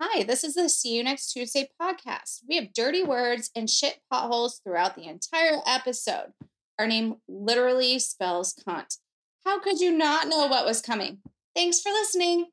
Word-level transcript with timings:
Hi, 0.00 0.22
this 0.22 0.44
is 0.44 0.54
the 0.54 0.68
See 0.68 0.94
You 0.94 1.02
Next 1.02 1.32
Tuesday 1.32 1.68
podcast. 1.82 2.42
We 2.48 2.54
have 2.54 2.72
dirty 2.72 3.02
words 3.02 3.50
and 3.56 3.68
shit 3.68 3.98
potholes 4.08 4.60
throughout 4.62 4.94
the 4.94 5.08
entire 5.08 5.58
episode. 5.66 6.34
Our 6.78 6.86
name 6.86 7.16
literally 7.26 7.98
spells 7.98 8.54
cunt. 8.54 8.98
How 9.44 9.58
could 9.58 9.80
you 9.80 9.90
not 9.90 10.28
know 10.28 10.46
what 10.46 10.64
was 10.64 10.80
coming? 10.80 11.18
Thanks 11.52 11.80
for 11.80 11.90
listening. 11.90 12.46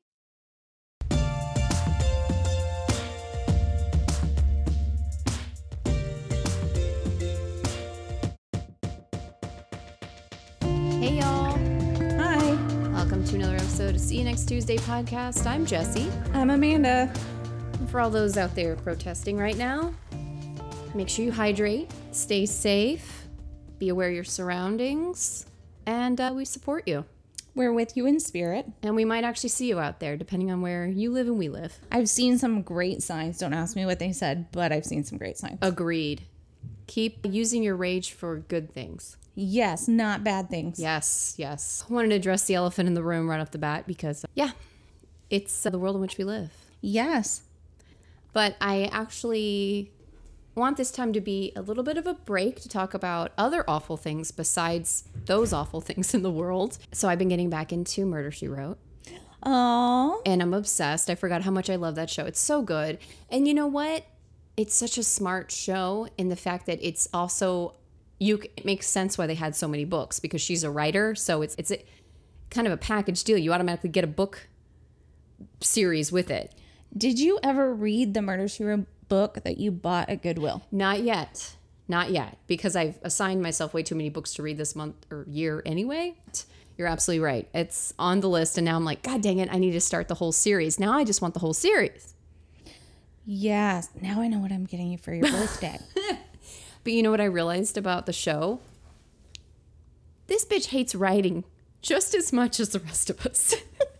Hey, 10.98 11.20
y'all. 11.20 11.56
Hi, 12.18 12.56
Welcome 12.92 13.24
to 13.26 13.36
another 13.36 13.54
episode 13.54 13.94
of 13.94 14.00
See 14.00 14.18
You 14.18 14.24
Next 14.24 14.46
Tuesday 14.48 14.78
podcast. 14.78 15.46
I'm 15.46 15.64
Jesse. 15.64 16.10
I'm 16.32 16.50
Amanda. 16.50 17.12
For 17.96 18.00
all 18.02 18.10
those 18.10 18.36
out 18.36 18.54
there 18.54 18.76
protesting 18.76 19.38
right 19.38 19.56
now, 19.56 19.94
make 20.94 21.08
sure 21.08 21.24
you 21.24 21.32
hydrate, 21.32 21.90
stay 22.12 22.44
safe, 22.44 23.26
be 23.78 23.88
aware 23.88 24.10
of 24.10 24.14
your 24.14 24.22
surroundings, 24.22 25.46
and 25.86 26.20
uh, 26.20 26.30
we 26.36 26.44
support 26.44 26.86
you. 26.86 27.06
We're 27.54 27.72
with 27.72 27.96
you 27.96 28.04
in 28.04 28.20
spirit. 28.20 28.66
And 28.82 28.96
we 28.96 29.06
might 29.06 29.24
actually 29.24 29.48
see 29.48 29.66
you 29.66 29.78
out 29.78 29.98
there, 29.98 30.18
depending 30.18 30.50
on 30.50 30.60
where 30.60 30.86
you 30.86 31.10
live 31.10 31.26
and 31.26 31.38
we 31.38 31.48
live. 31.48 31.78
I've 31.90 32.10
seen 32.10 32.36
some 32.36 32.60
great 32.60 33.02
signs. 33.02 33.38
Don't 33.38 33.54
ask 33.54 33.74
me 33.74 33.86
what 33.86 33.98
they 33.98 34.12
said, 34.12 34.52
but 34.52 34.72
I've 34.72 34.84
seen 34.84 35.02
some 35.02 35.16
great 35.16 35.38
signs. 35.38 35.58
Agreed. 35.62 36.20
Keep 36.88 37.24
using 37.24 37.62
your 37.62 37.76
rage 37.76 38.12
for 38.12 38.40
good 38.40 38.70
things. 38.74 39.16
yes, 39.34 39.88
not 39.88 40.22
bad 40.22 40.50
things. 40.50 40.78
Yes, 40.78 41.34
yes. 41.38 41.82
I 41.88 41.94
wanted 41.94 42.10
to 42.10 42.16
address 42.16 42.44
the 42.44 42.56
elephant 42.56 42.88
in 42.88 42.94
the 42.94 43.02
room 43.02 43.26
right 43.30 43.40
off 43.40 43.52
the 43.52 43.58
bat 43.58 43.86
because, 43.86 44.26
yeah, 44.34 44.50
it's 45.30 45.64
uh, 45.64 45.70
the 45.70 45.78
world 45.78 45.96
in 45.96 46.02
which 46.02 46.18
we 46.18 46.24
live. 46.24 46.52
Yes. 46.82 47.40
But 48.36 48.54
I 48.60 48.90
actually 48.92 49.94
want 50.54 50.76
this 50.76 50.90
time 50.90 51.14
to 51.14 51.22
be 51.22 51.54
a 51.56 51.62
little 51.62 51.82
bit 51.82 51.96
of 51.96 52.06
a 52.06 52.12
break 52.12 52.60
to 52.60 52.68
talk 52.68 52.92
about 52.92 53.32
other 53.38 53.64
awful 53.66 53.96
things 53.96 54.30
besides 54.30 55.04
those 55.24 55.54
awful 55.54 55.80
things 55.88 56.12
in 56.12 56.20
the 56.20 56.30
world. 56.30 56.76
So 56.92 57.08
I've 57.08 57.18
been 57.18 57.30
getting 57.30 57.48
back 57.48 57.72
into 57.72 58.04
Murder 58.04 58.30
She 58.30 58.46
Wrote. 58.46 58.76
Oh, 59.42 60.20
and 60.26 60.42
I'm 60.42 60.52
obsessed. 60.52 61.08
I 61.08 61.14
forgot 61.14 61.44
how 61.44 61.50
much 61.50 61.70
I 61.70 61.76
love 61.76 61.94
that 61.94 62.10
show. 62.10 62.26
It's 62.26 62.38
so 62.38 62.60
good. 62.60 62.98
And 63.30 63.48
you 63.48 63.54
know 63.54 63.68
what? 63.68 64.04
It's 64.58 64.74
such 64.74 64.98
a 64.98 65.02
smart 65.02 65.50
show 65.50 66.06
in 66.18 66.28
the 66.28 66.36
fact 66.36 66.66
that 66.66 66.78
it's 66.86 67.08
also 67.14 67.74
you 68.18 68.42
it 68.54 68.66
makes 68.66 68.86
sense 68.86 69.16
why 69.16 69.26
they 69.26 69.34
had 69.34 69.56
so 69.56 69.66
many 69.66 69.86
books 69.86 70.20
because 70.20 70.42
she's 70.42 70.62
a 70.62 70.70
writer, 70.70 71.14
so 71.14 71.40
it's 71.40 71.54
it's 71.54 71.70
a, 71.70 71.82
kind 72.50 72.66
of 72.66 72.74
a 72.74 72.76
package 72.76 73.24
deal. 73.24 73.38
You 73.38 73.54
automatically 73.54 73.88
get 73.88 74.04
a 74.04 74.06
book 74.06 74.46
series 75.62 76.12
with 76.12 76.30
it. 76.30 76.52
Did 76.96 77.18
you 77.18 77.38
ever 77.42 77.72
read 77.72 78.12
the 78.14 78.22
Murder 78.22 78.48
She 78.48 78.64
Wrote 78.64 78.86
book 79.08 79.38
that 79.44 79.58
you 79.58 79.70
bought 79.70 80.10
at 80.10 80.22
Goodwill? 80.22 80.62
Not 80.70 81.02
yet. 81.02 81.56
Not 81.88 82.10
yet 82.10 82.38
because 82.46 82.74
I've 82.74 82.98
assigned 83.02 83.42
myself 83.42 83.72
way 83.72 83.82
too 83.82 83.94
many 83.94 84.10
books 84.10 84.34
to 84.34 84.42
read 84.42 84.58
this 84.58 84.74
month 84.74 85.06
or 85.10 85.24
year 85.28 85.62
anyway. 85.64 86.14
You're 86.76 86.88
absolutely 86.88 87.24
right. 87.24 87.48
It's 87.54 87.94
on 87.98 88.20
the 88.20 88.28
list 88.28 88.58
and 88.58 88.64
now 88.64 88.76
I'm 88.76 88.84
like, 88.84 89.02
god 89.02 89.22
dang 89.22 89.38
it, 89.38 89.48
I 89.52 89.58
need 89.58 89.72
to 89.72 89.80
start 89.80 90.08
the 90.08 90.16
whole 90.16 90.32
series. 90.32 90.80
Now 90.80 90.92
I 90.92 91.04
just 91.04 91.22
want 91.22 91.34
the 91.34 91.40
whole 91.40 91.54
series. 91.54 92.14
Yes. 93.24 93.88
Now 94.00 94.20
I 94.20 94.28
know 94.28 94.38
what 94.38 94.52
I'm 94.52 94.64
getting 94.64 94.90
you 94.90 94.98
for 94.98 95.14
your 95.14 95.30
birthday. 95.30 95.78
But 96.86 96.92
you 96.92 97.02
know 97.02 97.10
what 97.10 97.20
I 97.20 97.24
realized 97.24 97.76
about 97.76 98.06
the 98.06 98.12
show? 98.12 98.60
This 100.28 100.44
bitch 100.44 100.66
hates 100.66 100.94
writing 100.94 101.42
just 101.82 102.14
as 102.14 102.32
much 102.32 102.60
as 102.60 102.68
the 102.68 102.78
rest 102.78 103.10
of 103.10 103.26
us. 103.26 103.56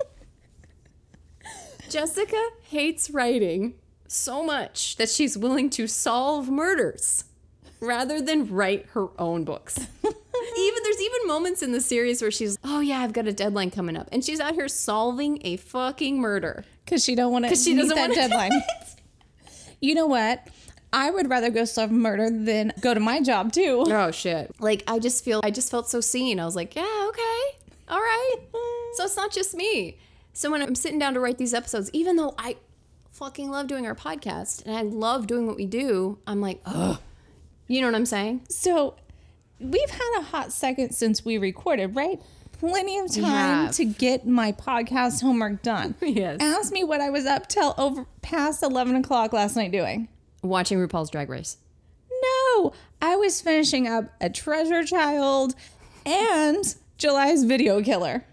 Jessica 1.97 2.48
hates 2.64 3.08
writing 3.08 3.72
so 4.06 4.44
much 4.44 4.97
that 4.97 5.08
she's 5.08 5.39
willing 5.39 5.70
to 5.70 5.86
solve 5.86 6.50
murders 6.50 7.25
rather 7.80 8.20
than 8.20 8.52
write 8.52 8.84
her 8.91 9.06
own 9.19 9.44
books. 9.44 9.78
even 10.05 10.83
there's 10.83 11.01
even 11.01 11.27
moments 11.27 11.62
in 11.62 11.73
the 11.73 11.80
series 11.80 12.20
where 12.20 12.30
she's, 12.30 12.58
"Oh 12.62 12.80
yeah, 12.80 12.98
I've 12.98 13.14
got 13.14 13.27
a 13.27 13.33
deadline 13.33 13.70
coming 13.70 13.96
up." 13.96 14.11
And 14.12 14.23
she's 14.23 14.40
out 14.40 14.52
here 14.52 14.68
solving 14.68 15.40
a 15.46 15.57
fucking 15.57 16.20
murder. 16.20 16.67
Because 16.84 17.02
she 17.02 17.14
don't 17.14 17.33
want 17.33 17.48
to 17.48 17.57
she 17.57 17.74
doesn't 17.74 17.96
that 17.96 18.13
deadline. 18.13 18.52
you 19.80 19.95
know 19.95 20.07
what? 20.07 20.46
I 20.92 21.11
would 21.11 21.30
rather 21.30 21.48
go 21.48 21.64
solve 21.64 21.90
murder 21.90 22.28
than 22.28 22.74
go 22.78 22.92
to 22.92 23.01
my 23.01 23.23
job 23.23 23.52
too. 23.52 23.84
Oh 23.86 24.11
shit. 24.11 24.55
Like 24.61 24.84
I 24.86 24.98
just 24.98 25.24
feel 25.24 25.40
I 25.42 25.51
just 25.51 25.70
felt 25.70 25.89
so 25.89 26.02
seen. 26.02 26.40
I 26.40 26.45
was 26.45 26.57
like, 26.57 26.77
yeah, 26.77 27.07
okay. 27.08 27.58
All 27.89 28.01
right. 28.01 28.36
So 28.96 29.05
it's 29.05 29.17
not 29.17 29.30
just 29.30 29.55
me. 29.55 29.98
So 30.36 30.51
when 30.51 30.61
I'm 30.61 30.74
sitting 30.74 30.98
down 30.98 31.14
to 31.14 31.20
write 31.20 31.39
these 31.39 31.55
episodes, 31.55 31.89
even 31.95 32.17
though 32.17 32.35
I 32.36 32.57
fucking 33.11 33.51
love 33.51 33.69
doing 33.69 33.86
our 33.86 33.95
podcast 33.95 34.67
and 34.67 34.77
I 34.77 34.83
love 34.83 35.27
doing 35.27 35.47
what 35.47 35.57
we 35.57 35.64
do, 35.64 36.19
I'm 36.27 36.42
like, 36.42 36.61
ugh. 36.67 36.98
You 37.69 37.80
know 37.80 37.86
what 37.86 37.95
I'm 37.95 38.05
saying? 38.05 38.42
So 38.51 38.96
we've 39.58 39.89
had 39.89 40.19
a 40.19 40.25
hot 40.25 40.52
second 40.52 40.92
since 40.92 41.25
we 41.25 41.39
recorded, 41.39 41.96
right? 41.96 42.20
Plenty 42.52 42.98
of 42.98 43.14
time 43.14 43.70
to 43.70 43.86
get 43.86 44.27
my 44.27 44.52
podcast 44.52 45.23
homework 45.23 45.63
done. 45.63 45.95
Yes. 46.02 46.42
Ask 46.42 46.70
me 46.70 46.85
what 46.85 47.01
I 47.01 47.08
was 47.08 47.25
up 47.25 47.48
till 47.48 47.75
over 47.79 48.05
past 48.20 48.63
11 48.63 48.95
o'clock 48.96 49.33
last 49.33 49.57
night 49.57 49.73
doing. 49.73 50.07
Watching 50.42 50.77
RuPaul's 50.77 51.08
Drag 51.08 51.30
Race. 51.30 51.57
No, 52.11 52.75
I 53.01 53.17
was 53.17 53.41
finishing 53.41 53.89
up 53.89 54.13
a 54.20 54.29
treasure 54.29 54.85
child 54.85 55.55
and 56.05 56.75
July's 56.98 57.45
video 57.45 57.83
killer. 57.83 58.27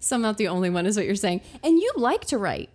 So 0.00 0.16
I'm 0.16 0.22
not 0.22 0.38
the 0.38 0.48
only 0.48 0.70
one, 0.70 0.86
is 0.86 0.96
what 0.96 1.06
you're 1.06 1.14
saying. 1.14 1.40
And 1.62 1.78
you 1.78 1.92
like 1.96 2.24
to 2.26 2.38
write. 2.38 2.70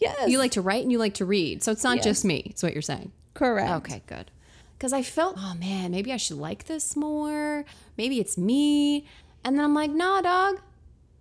Yes. 0.00 0.28
You 0.28 0.38
like 0.38 0.52
to 0.52 0.60
write 0.62 0.82
and 0.82 0.90
you 0.90 0.98
like 0.98 1.14
to 1.14 1.24
read. 1.24 1.62
So 1.62 1.70
it's 1.72 1.84
not 1.84 1.96
Yes. 1.96 2.04
just 2.04 2.24
me, 2.24 2.42
it's 2.50 2.62
what 2.62 2.72
you're 2.72 2.82
saying. 2.82 3.12
correct. 3.34 3.70
Okay, 3.70 4.02
good. 4.06 4.30
Because 4.76 4.92
I 4.92 5.02
felt, 5.02 5.36
oh 5.38 5.54
man, 5.60 5.92
maybe 5.92 6.12
I 6.12 6.16
should 6.16 6.38
like 6.38 6.64
this 6.64 6.96
more. 6.96 7.64
Maybe 7.96 8.18
it's 8.18 8.36
me. 8.36 9.06
And 9.44 9.56
then 9.56 9.64
I'm 9.64 9.74
like, 9.74 9.90
nah, 9.92 10.20
dog. 10.22 10.60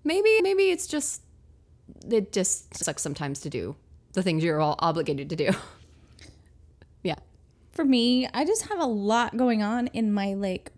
Maybe, 0.03 0.41
maybe 0.41 0.71
it's 0.71 0.87
just, 0.87 1.21
it 2.09 2.31
just 2.31 2.75
sucks 2.75 3.03
sometimes 3.03 3.39
to 3.41 3.49
do 3.51 3.75
the 4.13 4.23
things 4.23 4.43
you're 4.43 4.59
all 4.59 4.75
obligated 4.79 5.29
to 5.29 5.35
do. 5.35 5.51
yeah. 7.03 7.15
For 7.71 7.85
me, 7.85 8.27
I 8.33 8.45
just 8.45 8.63
have 8.67 8.79
a 8.79 8.85
lot 8.85 9.37
going 9.37 9.61
on 9.61 9.87
in 9.87 10.11
my 10.11 10.33
like 10.33 10.71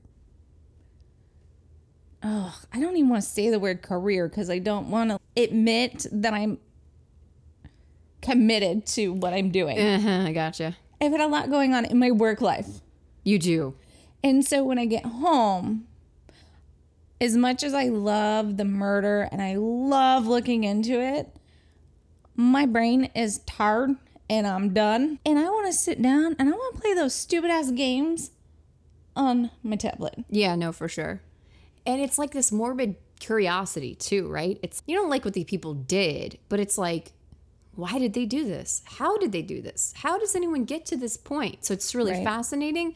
Oh, 2.23 2.57
I 2.71 2.79
don't 2.79 2.95
even 2.95 3.09
want 3.09 3.23
to 3.23 3.29
say 3.29 3.49
the 3.49 3.59
word 3.59 3.81
career 3.81 4.29
because 4.29 4.49
I 4.49 4.59
don't 4.59 4.89
want 4.89 5.09
to 5.11 5.19
admit 5.35 6.05
that 6.11 6.33
I'm 6.33 6.57
committed 8.21 8.85
to 8.87 9.09
what 9.09 9.33
I'm 9.33 9.51
doing. 9.51 9.77
Uh-huh, 9.77 10.27
I 10.27 10.31
gotcha. 10.31 10.77
I've 11.01 11.11
had 11.11 11.21
a 11.21 11.27
lot 11.27 11.49
going 11.49 11.73
on 11.73 11.83
in 11.85 11.99
my 11.99 12.11
work 12.11 12.39
life. 12.39 12.81
You 13.23 13.37
do. 13.37 13.75
And 14.23 14.45
so 14.45 14.63
when 14.63 14.79
I 14.79 14.85
get 14.85 15.05
home, 15.05 15.85
as 17.19 17.35
much 17.35 17.61
as 17.63 17.73
I 17.73 17.85
love 17.85 18.55
the 18.55 18.65
murder 18.65 19.27
and 19.31 19.41
I 19.41 19.55
love 19.55 20.25
looking 20.25 20.63
into 20.63 21.01
it, 21.01 21.29
my 22.35 22.65
brain 22.65 23.09
is 23.15 23.39
tired 23.39 23.95
and 24.29 24.47
I'm 24.47 24.73
done. 24.73 25.19
And 25.25 25.37
I 25.37 25.49
want 25.49 25.67
to 25.67 25.73
sit 25.73 26.01
down 26.01 26.37
and 26.39 26.47
I 26.47 26.53
want 26.53 26.75
to 26.75 26.81
play 26.81 26.93
those 26.93 27.13
stupid 27.13 27.51
ass 27.51 27.71
games 27.71 28.31
on 29.15 29.51
my 29.61 29.75
tablet. 29.75 30.23
Yeah, 30.29 30.55
no, 30.55 30.71
for 30.71 30.87
sure. 30.87 31.21
And 31.85 32.01
it's 32.01 32.17
like 32.17 32.31
this 32.31 32.51
morbid 32.51 32.95
curiosity 33.19 33.95
too, 33.95 34.27
right? 34.27 34.59
It's 34.61 34.83
you 34.85 34.95
don't 34.95 35.09
like 35.09 35.25
what 35.25 35.33
the 35.33 35.43
people 35.43 35.73
did, 35.73 36.37
but 36.49 36.59
it's 36.59 36.77
like, 36.77 37.11
why 37.75 37.97
did 37.99 38.13
they 38.13 38.25
do 38.25 38.45
this? 38.45 38.81
How 38.85 39.17
did 39.17 39.31
they 39.31 39.41
do 39.41 39.61
this? 39.61 39.93
How 39.97 40.17
does 40.19 40.35
anyone 40.35 40.65
get 40.65 40.85
to 40.87 40.97
this 40.97 41.17
point? 41.17 41.65
So 41.65 41.73
it's 41.73 41.93
really 41.95 42.11
Right. 42.11 42.23
fascinating. 42.23 42.95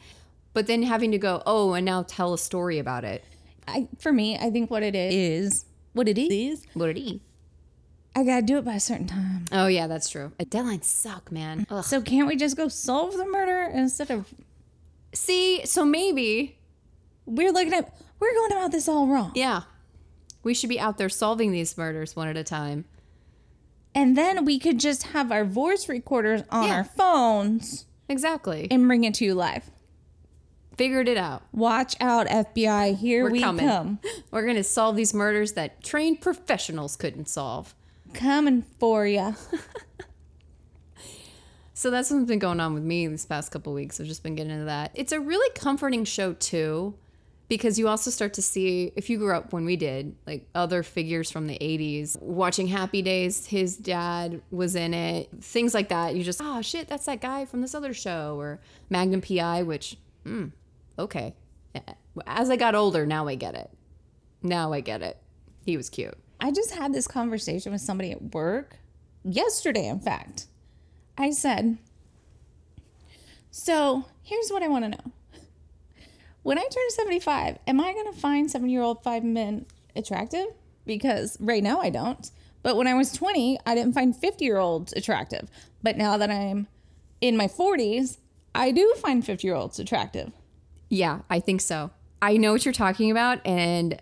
But 0.54 0.66
then 0.66 0.82
having 0.82 1.10
to 1.12 1.18
go, 1.18 1.42
oh, 1.46 1.74
and 1.74 1.84
now 1.84 2.02
tell 2.02 2.32
a 2.32 2.38
story 2.38 2.78
about 2.78 3.04
it. 3.04 3.24
I 3.66 3.88
for 3.98 4.12
me, 4.12 4.36
I 4.38 4.50
think 4.50 4.70
what 4.70 4.82
it 4.82 4.94
is, 4.94 5.14
is, 5.52 5.64
what 5.92 6.08
it 6.08 6.16
is, 6.18 6.64
What 6.74 6.88
it 6.90 6.98
is. 6.98 7.20
I 8.16 8.24
got 8.24 8.40
to 8.40 8.46
do 8.46 8.56
it 8.58 8.64
by 8.64 8.74
a 8.74 8.80
certain 8.80 9.06
time. 9.06 9.44
Oh 9.52 9.66
yeah, 9.66 9.86
that's 9.86 10.08
true. 10.08 10.32
Deadlines 10.40 10.84
suck, 10.84 11.30
man. 11.30 11.60
Mm. 11.66 11.78
Ugh. 11.78 11.84
So 11.84 12.00
can't 12.00 12.26
we 12.26 12.34
just 12.36 12.56
go 12.56 12.68
solve 12.68 13.16
the 13.16 13.26
murder 13.26 13.70
instead 13.72 14.10
of 14.10 14.32
See, 15.14 15.64
so 15.64 15.84
maybe, 15.84 16.58
we're 17.26 17.52
looking 17.52 17.72
at 17.72 17.94
we're 18.20 18.34
going 18.34 18.52
about 18.52 18.72
this 18.72 18.88
all 18.88 19.06
wrong. 19.06 19.32
yeah, 19.34 19.62
we 20.42 20.54
should 20.54 20.68
be 20.68 20.80
out 20.80 20.98
there 20.98 21.08
solving 21.08 21.52
these 21.52 21.76
murders 21.76 22.14
one 22.16 22.28
at 22.28 22.36
a 22.36 22.44
time. 22.44 22.84
And 23.94 24.16
then 24.16 24.44
we 24.44 24.58
could 24.58 24.78
just 24.78 25.08
have 25.08 25.32
our 25.32 25.44
voice 25.44 25.88
recorders 25.88 26.42
on 26.50 26.68
Yeah. 26.68 26.74
our 26.76 26.84
phones 26.84 27.86
Exactly. 28.08 28.68
and 28.70 28.86
bring 28.86 29.04
it 29.04 29.14
to 29.14 29.24
you 29.24 29.34
live. 29.34 29.70
Figured 30.76 31.08
it 31.08 31.16
out. 31.16 31.42
Watch 31.52 31.96
out, 32.00 32.28
FBI. 32.28 32.94
Here 32.96 33.24
We're 33.24 33.30
we 33.32 33.40
coming. 33.40 33.66
come. 33.66 33.98
We're 34.30 34.46
gonna 34.46 34.62
solve 34.62 34.94
these 34.94 35.12
murders 35.12 35.54
that 35.54 35.82
trained 35.82 36.20
professionals 36.20 36.94
couldn't 36.94 37.28
solve. 37.28 37.74
Coming 38.14 38.62
for 38.78 39.06
you. 39.06 39.34
So 41.74 41.92
that's 41.92 42.10
what's 42.10 42.24
been 42.24 42.40
going 42.40 42.58
on 42.58 42.74
with 42.74 42.82
me 42.82 43.06
these 43.06 43.24
past 43.24 43.52
couple 43.52 43.72
weeks. 43.72 44.00
I've 44.00 44.08
just 44.08 44.24
been 44.24 44.34
getting 44.34 44.50
into 44.52 44.64
that. 44.64 44.90
It's 44.94 45.12
a 45.12 45.20
really 45.20 45.48
comforting 45.54 46.04
show 46.04 46.32
too, 46.32 46.94
because 47.48 47.78
you 47.78 47.88
also 47.88 48.10
start 48.10 48.34
to 48.34 48.42
see 48.42 48.92
if 48.94 49.08
you 49.08 49.18
grew 49.18 49.34
up 49.34 49.52
when 49.52 49.64
we 49.64 49.76
did 49.76 50.14
like 50.26 50.46
other 50.54 50.82
figures 50.82 51.30
from 51.30 51.46
the 51.46 51.58
80s 51.58 52.20
watching 52.20 52.66
happy 52.66 53.02
days 53.02 53.46
his 53.46 53.76
dad 53.76 54.42
was 54.50 54.74
in 54.76 54.94
it 54.94 55.28
things 55.40 55.74
like 55.74 55.88
that. 55.88 56.14
You 56.14 56.22
just 56.22 56.40
oh 56.42 56.62
shit 56.62 56.88
that's 56.88 57.06
that 57.06 57.20
guy 57.20 57.44
from 57.44 57.60
this 57.60 57.74
other 57.74 57.94
show 57.94 58.36
or 58.38 58.60
magnum 58.90 59.20
pi 59.20 59.62
which 59.62 59.96
mm, 60.24 60.52
okay. 60.98 61.34
As 62.26 62.50
i 62.50 62.56
got 62.56 62.74
older 62.74 63.06
now 63.06 63.28
i 63.28 63.34
get 63.34 63.54
it. 63.54 63.70
Now 64.42 64.72
i 64.72 64.80
get 64.80 65.02
it. 65.02 65.16
He 65.64 65.76
was 65.76 65.90
cute. 65.90 66.16
I 66.40 66.52
just 66.52 66.74
had 66.74 66.92
this 66.92 67.06
conversation 67.08 67.72
with 67.72 67.80
somebody 67.80 68.12
at 68.12 68.34
work 68.34 68.76
yesterday, 69.24 69.86
in 69.86 70.00
fact. 70.00 70.46
I 71.16 71.30
said, 71.30 71.78
So 73.50 74.04
here's 74.22 74.50
what 74.50 74.62
I 74.62 74.68
want 74.68 74.84
to 74.84 74.90
know. 74.90 75.12
When 76.42 76.58
I 76.58 76.62
turn 76.62 76.90
75, 76.90 77.58
am 77.66 77.80
I 77.80 77.92
going 77.92 78.12
to 78.12 78.18
find 78.18 78.50
seven 78.50 78.68
year 78.70 78.82
old 78.82 79.02
five 79.02 79.24
men 79.24 79.66
attractive? 79.96 80.46
Because 80.86 81.36
right 81.40 81.62
now 81.62 81.80
I 81.80 81.90
don't. 81.90 82.30
But 82.62 82.76
when 82.76 82.86
I 82.86 82.94
was 82.94 83.12
20, 83.12 83.58
I 83.66 83.74
didn't 83.74 83.92
find 83.92 84.16
50 84.16 84.44
year 84.44 84.58
olds 84.58 84.92
attractive. 84.94 85.48
But 85.82 85.96
now 85.96 86.16
that 86.16 86.30
I'm 86.30 86.66
in 87.20 87.36
my 87.36 87.46
40s, 87.46 88.18
I 88.54 88.70
do 88.72 88.94
find 88.98 89.24
50 89.24 89.46
year 89.46 89.54
olds 89.54 89.78
attractive. 89.78 90.32
yeah 90.90 91.20
i 91.28 91.38
think 91.38 91.60
so 91.60 91.90
i 92.22 92.36
know 92.36 92.52
what 92.52 92.64
you're 92.64 92.72
talking 92.72 93.10
about 93.10 93.38
and 93.46 94.00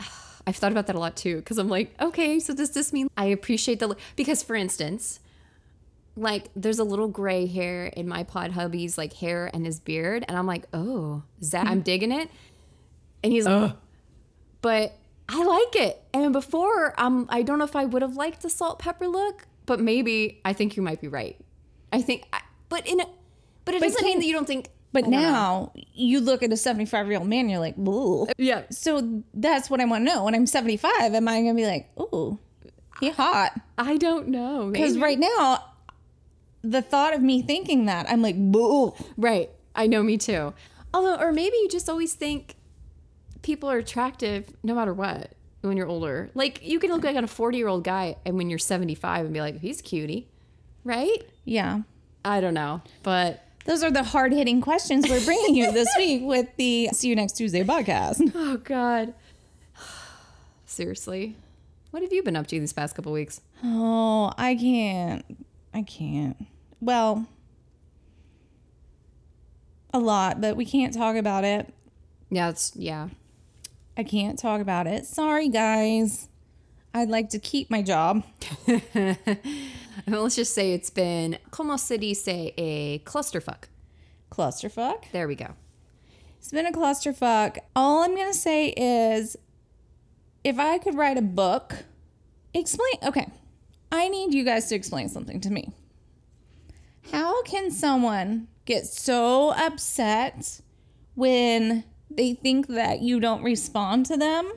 I've 0.46 0.56
thought 0.56 0.72
about 0.72 0.86
that 0.86 0.96
a 0.96 0.98
lot 0.98 1.14
too 1.16 1.36
because 1.36 1.58
I'm 1.58 1.68
like, 1.68 1.94
okay, 2.00 2.40
so 2.40 2.54
does 2.54 2.70
this 2.70 2.92
mean 2.92 3.08
I 3.18 3.26
appreciate 3.26 3.80
the 3.80 3.94
because 4.16 4.42
for 4.42 4.56
instance, 4.56 5.20
like 6.20 6.50
there's 6.56 6.78
a 6.78 6.84
little 6.84 7.08
gray 7.08 7.46
hair 7.46 7.86
in 7.86 8.08
my 8.08 8.24
pod 8.24 8.52
hubby's 8.52 8.98
like 8.98 9.12
hair 9.12 9.50
and 9.52 9.64
his 9.64 9.80
beard, 9.80 10.24
and 10.28 10.36
I'm 10.36 10.46
like, 10.46 10.64
oh, 10.72 11.22
Zach, 11.42 11.66
I'm 11.66 11.80
digging 11.80 12.12
it, 12.12 12.30
and 13.22 13.32
he's 13.32 13.46
like, 13.46 13.72
but 14.60 14.96
I 15.28 15.44
like 15.44 15.76
it. 15.76 16.02
And 16.12 16.32
before, 16.32 16.94
um, 16.98 17.26
I 17.28 17.42
don't 17.42 17.58
know 17.58 17.64
if 17.64 17.76
I 17.76 17.84
would 17.84 18.02
have 18.02 18.16
liked 18.16 18.42
the 18.42 18.50
salt 18.50 18.78
pepper 18.78 19.06
look, 19.08 19.46
but 19.66 19.80
maybe 19.80 20.40
I 20.44 20.52
think 20.52 20.76
you 20.76 20.82
might 20.82 21.00
be 21.00 21.08
right. 21.08 21.36
I 21.92 22.02
think, 22.02 22.24
I, 22.32 22.40
but 22.68 22.86
in 22.86 23.00
a, 23.00 23.06
but 23.64 23.74
it 23.74 23.80
doesn't 23.80 24.04
mean 24.04 24.18
that 24.18 24.26
you 24.26 24.32
don't 24.32 24.46
think. 24.46 24.68
But 24.90 25.00
I 25.00 25.02
don't 25.02 25.10
know. 25.10 25.20
now 25.20 25.72
you 25.74 26.20
look 26.20 26.42
at 26.42 26.50
a 26.50 26.56
75 26.56 27.08
year 27.08 27.18
old 27.18 27.28
man, 27.28 27.50
you're 27.50 27.60
like, 27.60 27.76
Ooh. 27.78 28.26
yeah, 28.38 28.62
So 28.70 29.22
that's 29.34 29.68
what 29.68 29.80
I 29.80 29.84
want 29.84 30.06
to 30.06 30.14
know. 30.14 30.24
When 30.24 30.34
I'm 30.34 30.46
75, 30.46 31.14
am 31.14 31.28
I 31.28 31.42
going 31.42 31.54
to 31.54 31.62
be 31.62 31.66
like, 31.66 31.90
oh 31.98 32.38
he 33.00 33.10
hot? 33.10 33.58
I 33.76 33.96
don't 33.96 34.28
know. 34.28 34.70
Because 34.70 34.98
right 34.98 35.18
now, 35.18 35.64
the 36.70 36.82
thought 36.82 37.14
of 37.14 37.22
me 37.22 37.42
thinking 37.42 37.86
that, 37.86 38.08
I'm 38.10 38.22
like, 38.22 38.36
boo. 38.36 38.94
Right. 39.16 39.50
I 39.74 39.86
know, 39.86 40.02
me 40.02 40.18
too. 40.18 40.52
Although, 40.92 41.16
or 41.16 41.32
maybe 41.32 41.56
you 41.56 41.68
just 41.68 41.88
always 41.88 42.14
think 42.14 42.56
people 43.42 43.70
are 43.70 43.78
attractive 43.78 44.52
no 44.62 44.74
matter 44.74 44.92
what 44.92 45.32
when 45.60 45.76
you're 45.76 45.86
older. 45.86 46.30
Like, 46.34 46.66
you 46.66 46.78
can 46.78 46.90
look 46.90 47.04
like 47.04 47.16
a 47.16 47.26
40 47.26 47.56
year 47.58 47.68
old 47.68 47.84
guy 47.84 48.16
and 48.24 48.36
when 48.36 48.50
you're 48.50 48.58
75 48.58 49.24
and 49.24 49.34
be 49.34 49.40
like, 49.40 49.60
he's 49.60 49.80
cutie. 49.82 50.28
Right? 50.84 51.22
Yeah. 51.44 51.80
I 52.24 52.40
don't 52.40 52.54
know. 52.54 52.82
But 53.02 53.44
Those 53.64 53.82
are 53.82 53.90
the 53.90 54.02
hard 54.02 54.32
hitting 54.32 54.60
questions 54.60 55.08
we're 55.08 55.24
bringing 55.24 55.54
you 55.54 55.70
this 55.72 55.88
week 55.96 56.22
with 56.24 56.48
the 56.56 56.88
See 56.92 57.08
You 57.08 57.16
Next 57.16 57.32
Tuesday 57.34 57.62
podcast. 57.64 58.32
oh, 58.34 58.56
God. 58.58 59.14
Seriously. 60.66 61.36
What 61.90 62.02
have 62.02 62.12
you 62.12 62.22
been 62.22 62.36
up 62.36 62.46
to 62.48 62.58
these 62.60 62.72
past 62.72 62.94
couple 62.94 63.12
weeks? 63.12 63.40
Oh, 63.64 64.32
I 64.36 64.54
can't. 64.54 65.24
I 65.72 65.82
can't. 65.82 66.36
Well, 66.80 67.26
a 69.92 69.98
lot, 69.98 70.40
but 70.40 70.56
we 70.56 70.64
can't 70.64 70.94
talk 70.94 71.16
about 71.16 71.44
it. 71.44 71.72
Yeah, 72.30 72.50
it's, 72.50 72.72
yeah. 72.76 73.08
I 73.96 74.04
can't 74.04 74.38
talk 74.38 74.60
about 74.60 74.86
it. 74.86 75.06
Sorry, 75.06 75.48
guys. 75.48 76.28
I'd 76.94 77.08
like 77.08 77.30
to 77.30 77.38
keep 77.38 77.70
my 77.70 77.82
job. 77.82 78.24
Let's 80.06 80.36
just 80.36 80.54
say 80.54 80.72
it's 80.72 80.90
been, 80.90 81.38
como 81.50 81.76
se 81.76 81.98
dice, 81.98 82.52
a 82.56 83.00
clusterfuck. 83.04 83.64
Clusterfuck. 84.30 85.10
There 85.12 85.26
we 85.26 85.34
go. 85.34 85.54
It's 86.38 86.50
been 86.50 86.66
a 86.66 86.72
clusterfuck. 86.72 87.58
All 87.74 88.02
I'm 88.02 88.14
going 88.14 88.32
to 88.32 88.38
say 88.38 88.68
is 88.68 89.36
if 90.44 90.58
I 90.58 90.78
could 90.78 90.94
write 90.94 91.18
a 91.18 91.22
book, 91.22 91.84
explain. 92.54 92.94
Okay. 93.02 93.28
I 93.90 94.08
need 94.08 94.34
you 94.34 94.44
guys 94.44 94.68
to 94.68 94.74
explain 94.74 95.08
something 95.08 95.40
to 95.40 95.50
me. 95.50 95.72
How 97.12 97.42
can 97.42 97.70
someone 97.70 98.48
get 98.64 98.86
so 98.86 99.52
upset 99.52 100.60
when 101.14 101.84
they 102.10 102.34
think 102.34 102.68
that 102.68 103.00
you 103.00 103.20
don't 103.20 103.42
respond 103.42 104.06
to 104.06 104.16
them? 104.16 104.52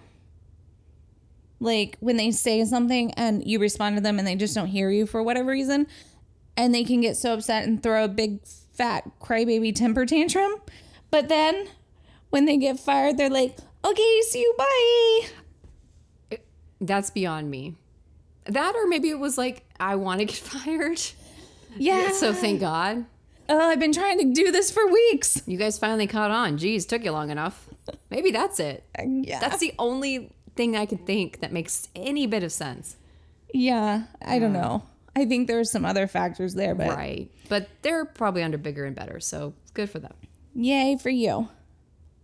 Like 1.60 1.98
when 2.00 2.18
they 2.18 2.32
say 2.32 2.66
something 2.66 3.14
and 3.14 3.46
you 3.46 3.60
respond 3.60 3.96
to 3.98 4.02
them 4.02 4.18
and 4.18 4.28
they 4.28 4.36
just 4.36 4.56
don't 4.56 4.68
hear 4.68 4.90
you 4.90 5.06
for 5.06 5.22
whatever 5.24 5.52
reason, 5.52 5.88
and 6.58 6.74
they 6.74 6.84
can 6.84 7.02
get 7.02 7.16
so 7.16 7.34
upset 7.34 7.66
and 7.66 7.82
throw 7.82 8.04
a 8.04 8.08
big 8.08 8.46
fat 8.74 9.10
crybaby 9.22 9.74
temper 9.74 10.06
tantrum. 10.06 10.56
But 11.10 11.30
then 11.30 11.68
when 12.30 12.46
they 12.46 12.58
get 12.58 12.80
fired, 12.80 13.18
they're 13.18 13.30
like, 13.30 13.58
okay, 13.86 14.22
see 14.22 14.40
you, 14.40 14.56
bye. 14.58 16.38
That's 16.82 17.12
beyond 17.12 17.50
me. 17.50 17.76
That, 18.46 18.76
or 18.76 18.88
maybe 18.88 19.10
it 19.10 19.20
was 19.20 19.38
like, 19.38 19.64
I 19.80 19.96
want 19.96 20.20
to 20.20 20.26
get 20.26 20.36
fired. 20.38 21.02
Yeah. 21.78 22.12
So 22.12 22.34
thank 22.34 22.60
God. 22.60 23.06
oh, 23.50 23.60
I've 23.70 23.80
been 23.80 23.94
trying 23.94 24.20
to 24.20 24.34
do 24.34 24.52
this 24.52 24.72
for 24.72 24.86
weeks. 24.88 25.42
You 25.46 25.58
guys 25.58 25.78
finally 25.80 26.08
caught 26.08 26.32
on. 26.32 26.58
Geez, 26.58 26.86
took 26.86 27.04
you 27.04 27.12
long 27.12 27.30
enough. 27.30 27.68
Maybe 28.10 28.32
that's 28.32 28.60
it. 28.60 28.84
Uh, 28.98 29.04
yeah. 29.08 29.40
That's 29.40 29.58
the 29.60 29.74
only 29.80 30.32
thing 30.56 30.76
I 30.78 30.86
could 30.86 31.06
think 31.06 31.40
that 31.42 31.52
makes 31.52 31.88
any 31.96 32.28
bit 32.28 32.44
of 32.44 32.52
sense. 32.52 32.98
yeah. 33.54 34.04
I 34.22 34.40
don't 34.40 34.56
uh, 34.56 34.62
know. 34.62 34.84
I 35.16 35.26
think 35.26 35.48
there's 35.48 35.70
some 35.72 35.84
other 35.84 36.08
factors 36.08 36.54
there, 36.54 36.74
but 36.76 36.90
Right. 36.90 37.30
But 37.50 37.68
they're 37.82 38.06
probably 38.06 38.44
under 38.44 38.58
bigger 38.58 38.86
and 38.86 38.96
better. 38.96 39.20
So 39.20 39.54
it's 39.64 39.72
good 39.72 39.90
for 39.90 40.00
them. 40.00 40.14
yay 40.56 40.98
for 41.02 41.10
you. 41.10 41.50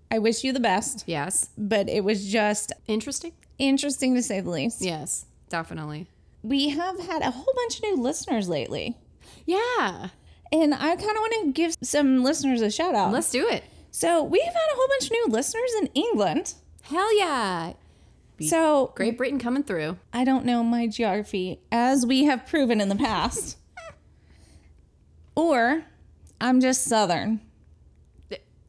I 0.09 0.19
wish 0.19 0.45
you 0.45 0.53
the 0.53 0.61
best, 0.61 1.03
Yes. 1.05 1.49
but 1.57 1.89
it 1.89 2.01
was 2.05 2.25
just 2.31 2.71
Interesting. 2.87 3.33
interesting 3.57 4.15
to 4.15 4.23
say 4.23 4.39
the 4.39 4.49
least. 4.49 4.81
Yes, 4.81 5.25
definitely. 5.49 6.07
We 6.43 6.69
have 6.69 6.97
had 6.99 7.21
a 7.23 7.31
whole 7.31 7.53
bunch 7.55 7.77
of 7.77 7.83
new 7.83 7.97
listeners 7.97 8.47
lately. 8.47 8.95
Yeah. 9.47 10.09
And 10.51 10.73
I 10.73 10.95
kind 10.95 11.01
of 11.01 11.17
want 11.17 11.33
to 11.45 11.51
give 11.53 11.75
some 11.81 12.23
listeners 12.23 12.61
a 12.61 12.69
shout 12.69 12.93
out. 12.93 13.11
Let's 13.11 13.31
do 13.31 13.47
it. 13.47 13.63
So, 13.89 14.21
we've 14.21 14.43
had 14.43 14.53
a 14.53 14.75
whole 14.75 14.87
bunch 14.89 15.05
of 15.05 15.11
new 15.11 15.25
listeners 15.29 15.71
in 15.81 15.87
England. 15.95 16.53
Hell 16.83 17.17
yeah. 17.17 17.73
So, 18.39 18.91
Great 18.95 19.17
Britain 19.17 19.39
coming 19.39 19.63
through. 19.63 19.97
I 20.13 20.23
don't 20.23 20.45
know 20.45 20.63
my 20.63 20.85
geography, 20.85 21.59
as 21.71 22.05
we 22.05 22.25
have 22.25 22.45
proven 22.45 22.79
in 22.79 22.89
the 22.89 22.95
past. 22.95 23.57
or 25.35 25.85
I'm 26.39 26.61
just 26.61 26.83
Southern. 26.83 27.41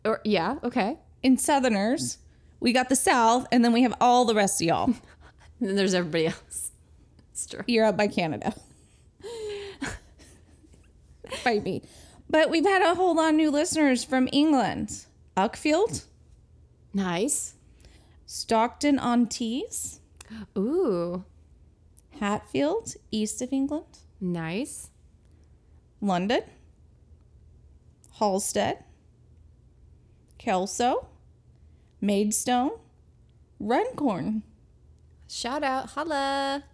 Or 0.04 0.20
yeah, 0.24 0.56
okay. 0.64 0.96
In 1.22 1.36
Southerners, 1.36 2.18
we 2.60 2.72
got 2.72 2.88
the 2.88 2.96
South, 2.96 3.46
and 3.52 3.62
then 3.62 3.72
we 3.72 3.82
have 3.82 3.94
all 4.00 4.24
the 4.24 4.34
rest 4.34 4.62
of 4.62 4.66
y'all. 4.66 4.84
And 4.84 4.96
then 5.60 5.76
there's 5.76 5.94
everybody 5.94 6.28
else. 6.28 6.70
It's 7.32 7.46
true. 7.46 7.62
You're 7.66 7.84
up 7.84 7.96
by 7.96 8.06
Canada. 8.06 8.54
Fight 11.42 11.64
me. 11.64 11.82
But 12.30 12.50
we've 12.50 12.64
had 12.64 12.82
a 12.82 12.94
whole 12.94 13.14
lot 13.16 13.30
of 13.30 13.34
new 13.36 13.50
listeners 13.50 14.04
from 14.04 14.28
England. 14.32 15.06
Uckfield, 15.36 16.04
Nice. 16.92 17.54
Stockton 18.26 18.98
on 18.98 19.26
Tees, 19.28 20.00
Ooh, 20.56 21.24
Hatfield, 22.20 22.94
east 23.10 23.40
of 23.40 23.52
England, 23.52 23.98
nice. 24.20 24.90
London, 26.00 26.42
Halstead, 28.18 28.84
Kelso, 30.38 31.08
Maidstone, 32.00 32.72
Runcorn. 33.60 34.42
Shout 35.28 35.62
out. 35.62 35.90
Holla. 35.90 36.64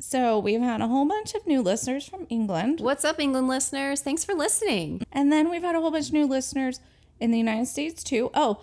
So 0.00 0.38
we've 0.38 0.60
had 0.60 0.80
a 0.80 0.86
whole 0.86 1.06
bunch 1.06 1.34
of 1.34 1.46
new 1.46 1.60
listeners 1.60 2.08
from 2.08 2.26
England. 2.30 2.80
What's 2.80 3.04
up, 3.04 3.18
England 3.18 3.48
listeners? 3.48 4.00
Thanks 4.00 4.24
for 4.24 4.32
listening. 4.34 5.02
And 5.10 5.32
then 5.32 5.50
we've 5.50 5.62
had 5.62 5.74
a 5.74 5.80
whole 5.80 5.90
bunch 5.90 6.08
of 6.08 6.12
new 6.12 6.26
listeners 6.26 6.80
in 7.18 7.32
the 7.32 7.38
United 7.38 7.66
States 7.66 8.04
too. 8.04 8.30
Oh, 8.32 8.62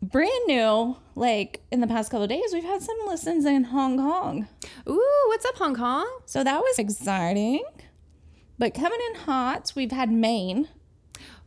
brand 0.00 0.30
new, 0.46 0.96
like 1.14 1.60
in 1.70 1.80
the 1.80 1.86
past 1.86 2.10
couple 2.10 2.24
of 2.24 2.30
days, 2.30 2.50
we've 2.52 2.64
had 2.64 2.82
some 2.82 2.96
listens 3.06 3.44
in 3.44 3.64
Hong 3.64 3.98
Kong. 3.98 4.48
Ooh, 4.88 5.24
what's 5.28 5.44
up, 5.44 5.56
Hong 5.56 5.74
Kong? 5.74 6.20
So 6.24 6.42
that 6.42 6.60
was 6.60 6.78
exciting. 6.78 7.62
But 8.58 8.72
coming 8.72 9.00
in 9.10 9.20
hot, 9.20 9.72
we've 9.76 9.92
had 9.92 10.10
Maine. 10.10 10.68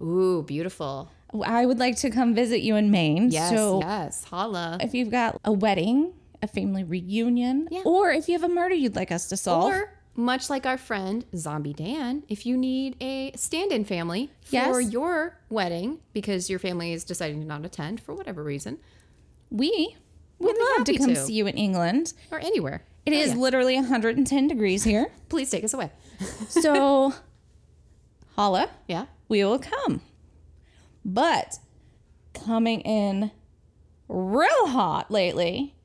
Ooh, 0.01 0.43
beautiful. 0.43 1.09
I 1.43 1.65
would 1.65 1.79
like 1.79 1.97
to 1.97 2.09
come 2.09 2.35
visit 2.35 2.61
you 2.61 2.75
in 2.75 2.91
Maine. 2.91 3.31
Yes, 3.31 3.49
so 3.49 3.79
yes. 3.81 4.23
Holla. 4.25 4.77
if 4.79 4.93
you've 4.93 5.11
got 5.11 5.39
a 5.43 5.51
wedding, 5.51 6.13
a 6.41 6.47
family 6.47 6.83
reunion, 6.83 7.67
Yeah. 7.71 7.81
or 7.85 8.11
if 8.11 8.27
you 8.27 8.33
have 8.33 8.43
a 8.49 8.53
murder 8.53 8.75
you'd 8.75 8.95
like 8.95 9.11
us 9.11 9.27
to 9.29 9.37
solve, 9.37 9.71
Or 9.73 9.93
much 10.15 10.49
like 10.49 10.65
our 10.65 10.77
friend 10.77 11.25
Zombie 11.35 11.73
Dan, 11.73 12.23
if 12.27 12.45
you 12.45 12.57
need 12.57 12.95
a 13.01 13.31
stand 13.35 13.71
in 13.71 13.85
family 13.85 14.31
for 14.41 14.81
Yes. 14.81 14.91
your 14.91 15.39
wedding 15.49 15.99
because 16.13 16.49
your 16.49 16.59
family 16.59 16.91
is 16.93 17.03
deciding 17.03 17.39
to 17.41 17.45
not 17.47 17.65
attend 17.65 17.99
for 18.01 18.13
whatever 18.15 18.43
reason 18.43 18.77
We 19.49 19.95
would 20.39 20.55
love 20.75 20.85
to 20.85 20.97
come 20.97 21.09
to. 21.13 21.15
see 21.15 21.33
you 21.33 21.47
in 21.47 21.55
England. 21.57 22.13
or 22.31 22.39
anywhere. 22.39 22.83
It 23.05 23.13
Oh, 23.13 23.17
is 23.17 23.29
yeah. 23.29 23.35
literally 23.35 23.75
110 23.75 24.47
degrees 24.47 24.83
here. 24.83 25.11
Please 25.29 25.49
take 25.49 25.63
us 25.63 25.73
away. 25.73 25.91
So, 26.49 27.13
holla, 28.35 28.69
Yeah. 28.87 29.05
we 29.29 29.43
will 29.43 29.59
come. 29.59 30.01
But 31.05 31.59
coming 32.33 32.81
in 32.81 33.31
real 34.09 34.67
hot 34.67 35.09
lately 35.09 35.75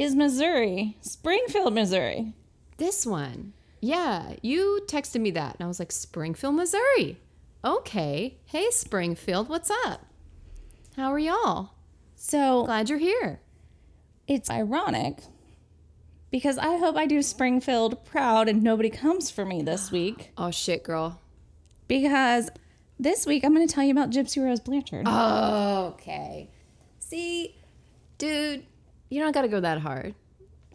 is 0.00 0.14
Missouri, 0.16 0.96
Springfield, 1.02 1.74
Missouri. 1.74 2.32
This 2.78 3.04
one. 3.04 3.52
Yeah. 3.80 4.34
You 4.42 4.80
texted 4.88 5.20
me 5.20 5.30
that 5.32 5.56
and 5.58 5.64
I 5.64 5.68
was 5.68 5.78
like, 5.78 5.92
Springfield, 5.92 6.54
Missouri. 6.54 7.18
Okay. 7.64 8.38
Hey, 8.46 8.66
Springfield, 8.70 9.48
what's 9.50 9.70
up? 9.84 10.06
How 10.96 11.12
are 11.12 11.18
y'all? 11.18 11.74
So, 12.16 12.64
Glad 12.64 12.88
you're 12.88 12.98
here. 12.98 13.40
it's 14.26 14.50
ironic 14.50 15.18
because 16.30 16.56
I 16.58 16.76
hope 16.78 16.96
I 16.96 17.06
do 17.06 17.20
Springfield 17.22 18.04
proud 18.04 18.48
and 18.48 18.62
nobody 18.62 18.88
comes 18.90 19.30
for 19.30 19.44
me 19.44 19.62
this 19.62 19.90
week 19.92 20.30
Oh, 20.38 20.50
shit, 20.50 20.82
girl. 20.82 21.20
because 21.88 22.48
this 22.98 23.26
week 23.26 23.44
I'm 23.44 23.54
going 23.54 23.66
to 23.66 23.72
tell 23.74 23.84
you 23.84 23.92
about 23.92 24.10
Gypsy 24.10 24.42
Rose 24.42 24.60
Blanchard. 24.60 25.04
Oh, 25.06 25.92
Okay. 25.94 26.48
See, 26.98 27.56
dude, 28.18 28.64
you 29.10 29.20
don't 29.20 29.32
got 29.32 29.42
to 29.42 29.48
go 29.48 29.60
that 29.60 29.80
hard 29.80 30.14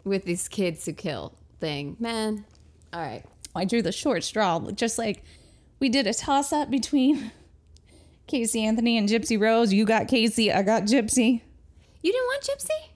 with 0.04 0.24
these 0.24 0.48
kids 0.48 0.84
who 0.86 0.92
kill 0.92 1.34
thing, 1.58 1.96
man. 1.98 2.44
All 2.92 3.00
right. 3.00 3.24
I 3.54 3.64
drew 3.64 3.82
the 3.82 3.92
short 3.92 4.22
straw, 4.22 4.60
just 4.72 4.98
like 4.98 5.24
we 5.80 5.88
did 5.88 6.06
a 6.06 6.12
toss 6.14 6.52
up 6.52 6.70
between 6.70 7.32
Casey 8.26 8.62
Anthony 8.64 8.98
and 8.98 9.08
Gypsy 9.08 9.40
Rose. 9.40 9.72
You 9.72 9.84
got 9.84 10.08
Casey, 10.08 10.52
I 10.52 10.62
got 10.62 10.84
Gypsy. 10.84 11.40
You 12.02 12.12
didn't 12.12 12.26
want 12.26 12.42
Gypsy? 12.44 12.88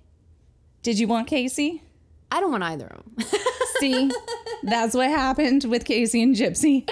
Did 0.82 0.99
you 0.99 1.09
want 1.09 1.26
Casey? 1.26 1.82
I 2.30 2.40
don't 2.40 2.52
want 2.52 2.62
either 2.62 2.87
of 2.87 3.02
them. 3.04 3.26
See, 3.80 4.11
that's 4.62 4.94
what 4.94 5.09
happened 5.09 5.64
with 5.64 5.85
Casey 5.85 6.23
and 6.23 6.37
Gypsy. 6.37 6.88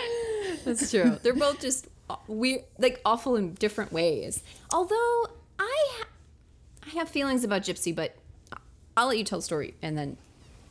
That's 0.65 0.91
true. 0.91 1.19
They're 1.23 1.35
both 1.35 1.61
just 1.61 1.87
weird, 2.27 2.63
like 2.79 3.01
awful 3.05 3.37
in 3.37 3.55
different 3.55 3.93
ways. 3.93 4.43
Although 4.73 5.27
I, 5.59 5.87
ha- 5.93 6.09
I 6.87 6.91
have 6.91 7.09
feelings 7.09 7.45
about 7.45 7.63
Gypsy, 7.63 7.95
but 7.95 8.17
I'll 8.99 9.07
let 9.09 9.19
you 9.19 9.25
tell 9.25 9.39
the 9.39 9.45
story 9.45 9.75
and 9.81 9.97
then 9.97 10.17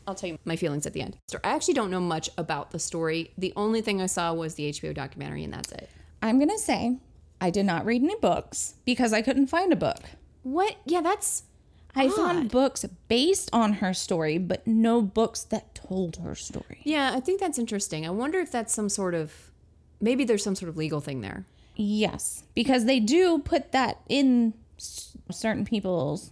I'll 0.05 0.15
tell 0.15 0.29
you 0.29 0.37
my 0.45 0.55
feelings 0.55 0.85
at 0.85 0.93
the 0.93 1.01
end. 1.01 1.17
So 1.29 1.39
I 1.43 1.49
actually 1.51 1.73
don't 1.75 1.89
know 1.91 1.99
much 1.99 2.29
about 2.37 2.71
the 2.71 2.79
story. 2.79 3.31
The 3.37 3.53
only 3.55 3.81
thing 3.81 4.01
I 4.01 4.05
saw 4.05 4.33
was 4.33 4.55
the 4.55 4.69
HBO 4.71 4.93
documentary, 4.93 5.43
and 5.43 5.53
that's 5.53 5.71
it. 5.71 5.89
I'm 6.21 6.37
going 6.37 6.49
to 6.49 6.57
say 6.57 6.97
I 7.41 7.49
did 7.49 7.65
not 7.65 7.85
read 7.85 8.03
any 8.03 8.15
books 8.15 8.75
because 8.85 9.13
I 9.13 9.21
couldn't 9.21 9.47
find 9.47 9.71
a 9.71 9.75
book. 9.77 9.99
What? 10.43 10.75
Yeah, 10.85 11.01
that's 11.01 11.43
I 11.95 12.07
Odd. 12.07 12.15
found 12.15 12.51
books 12.51 12.85
based 13.07 13.49
on 13.53 13.73
her 13.73 13.93
story, 13.93 14.37
but 14.37 14.65
no 14.67 15.01
books 15.01 15.43
that 15.43 15.73
told 15.73 16.17
her 16.17 16.35
story. 16.35 16.81
yeah. 16.83 17.11
I 17.13 17.19
think 17.19 17.39
that's 17.39 17.57
interesting. 17.59 18.05
I 18.05 18.09
wonder 18.11 18.39
if 18.39 18.51
that's 18.51 18.73
some 18.73 18.89
sort 18.89 19.13
of 19.15 19.51
maybe 19.99 20.23
there's 20.25 20.43
some 20.43 20.55
sort 20.55 20.69
of 20.69 20.77
legal 20.77 21.01
thing 21.01 21.21
there. 21.21 21.45
Yes, 21.75 22.43
because 22.55 22.85
they 22.85 22.99
do 22.99 23.39
put 23.39 23.71
that 23.71 23.99
in 24.09 24.53
certain 24.77 25.65
people's 25.65 26.31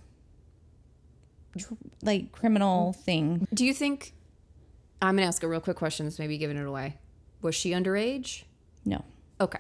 like 2.02 2.32
criminal 2.32 2.92
mm-hmm. 2.92 3.02
thing. 3.02 3.48
Do 3.54 3.66
you 3.66 3.74
think? 3.74 4.14
I'm 5.02 5.16
gonna 5.16 5.28
ask 5.28 5.44
a 5.44 5.48
real 5.48 5.60
quick 5.60 5.78
question. 5.78 6.06
This 6.06 6.20
may 6.20 6.28
be 6.28 6.38
giving 6.38 6.58
it 6.58 6.66
away. 6.66 6.98
Was 7.42 7.56
she 7.56 7.72
underage? 7.72 8.44
No. 8.86 9.04
Okay. 9.40 9.60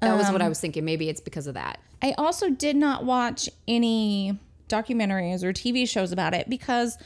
That 0.00 0.16
was 0.16 0.30
what 0.30 0.42
I 0.42 0.44
um, 0.44 0.50
was 0.50 0.60
thinking. 0.60 0.84
Maybe 0.84 1.08
it's 1.08 1.20
because 1.20 1.46
of 1.46 1.54
that. 1.54 1.80
I 2.02 2.14
also 2.18 2.50
did 2.50 2.76
not 2.76 3.04
watch 3.04 3.48
any 3.66 4.38
documentaries 4.68 5.42
or 5.42 5.52
TV 5.52 5.88
shows 5.88 6.12
about 6.12 6.34
it 6.34 6.48
because 6.50 6.98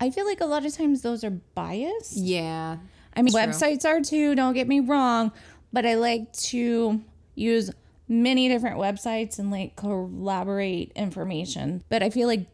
I 0.00 0.10
feel 0.10 0.26
like 0.26 0.40
a 0.40 0.46
lot 0.46 0.66
of 0.66 0.74
times 0.74 1.02
those 1.02 1.22
are 1.22 1.30
biased. 1.30 2.16
Yeah. 2.16 2.78
I 3.14 3.22
mean, 3.22 3.32
true. 3.32 3.40
websites 3.40 3.84
are 3.84 4.00
too, 4.00 4.34
don't 4.34 4.54
get 4.54 4.66
me 4.66 4.80
wrong, 4.80 5.32
but 5.72 5.86
I 5.86 5.94
like 5.94 6.32
to 6.32 7.00
use 7.34 7.70
many 8.08 8.48
different 8.48 8.78
websites 8.78 9.38
and 9.38 9.50
like 9.50 9.76
collaborate 9.76 10.92
information. 10.96 11.84
But 11.88 12.02
I 12.02 12.10
feel 12.10 12.26
like 12.26 12.46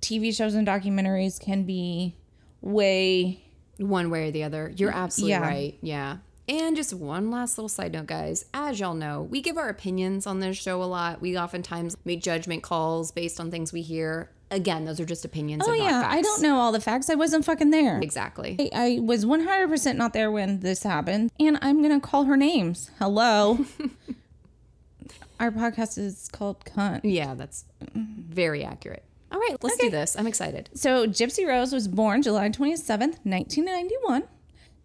TV 0.00 0.34
shows 0.34 0.54
and 0.54 0.66
documentaries 0.66 1.40
can 1.40 1.64
be 1.64 2.14
way 2.60 3.42
One 3.78 4.08
way 4.10 4.28
or 4.28 4.30
the 4.30 4.42
other. 4.44 4.72
You're 4.76 4.90
absolutely 4.94 5.30
Yeah. 5.32 5.40
right. 5.40 5.78
Yeah. 5.82 6.16
And 6.48 6.76
just 6.76 6.94
one 6.94 7.30
last 7.30 7.58
little 7.58 7.68
side 7.68 7.92
note, 7.92 8.06
guys. 8.06 8.44
As 8.54 8.78
y'all 8.80 8.94
know, 8.94 9.22
we 9.22 9.40
give 9.42 9.58
our 9.58 9.68
opinions 9.68 10.26
on 10.26 10.38
this 10.40 10.56
show 10.56 10.82
a 10.82 10.84
lot. 10.86 11.20
We 11.20 11.36
oftentimes 11.36 11.96
make 12.04 12.22
judgment 12.22 12.62
calls 12.62 13.10
based 13.10 13.38
on 13.40 13.50
things 13.50 13.72
we 13.72 13.82
hear. 13.82 14.30
Again, 14.50 14.84
those 14.84 15.00
are 15.00 15.04
just 15.04 15.24
opinions. 15.24 15.64
Oh 15.66 15.72
yeah, 15.72 16.04
I 16.06 16.22
don't 16.22 16.40
know 16.40 16.56
all 16.56 16.70
the 16.70 16.80
facts. 16.80 17.10
I 17.10 17.16
wasn't 17.16 17.44
fucking 17.44 17.70
there. 17.70 17.98
Exactly. 18.00 18.56
I, 18.72 18.96
I 18.96 18.98
was 19.00 19.24
100% 19.24 19.96
not 19.96 20.12
there 20.12 20.30
when 20.30 20.60
this 20.60 20.84
happened, 20.84 21.32
and 21.40 21.58
I'm 21.60 21.82
going 21.82 22.00
to 22.00 22.06
call 22.06 22.24
her 22.24 22.36
names. 22.36 22.90
Hello. 23.00 23.66
Our 25.40 25.50
podcast 25.50 25.98
is 25.98 26.28
called 26.32 26.64
Cunt. 26.64 27.00
Yeah, 27.02 27.34
that's 27.34 27.64
very 27.94 28.64
accurate. 28.64 29.02
All 29.30 29.38
right, 29.40 29.56
let's 29.62 29.76
do 29.76 29.90
this. 29.90 30.16
I'm 30.16 30.26
excited. 30.26 30.70
So, 30.74 31.06
Gypsy 31.06 31.46
Rose 31.46 31.72
was 31.72 31.88
born 31.88 32.22
July 32.22 32.48
27th, 32.48 33.18
1991, 33.24 34.24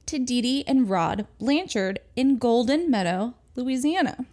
to 0.07 0.19
Dee 0.19 0.41
Dee 0.41 0.63
and 0.67 0.89
Rod 0.89 1.27
Blanchard 1.39 1.99
in 2.15 2.37
Golden 2.37 2.89
Meadow, 2.89 3.35
Louisiana. 3.55 4.25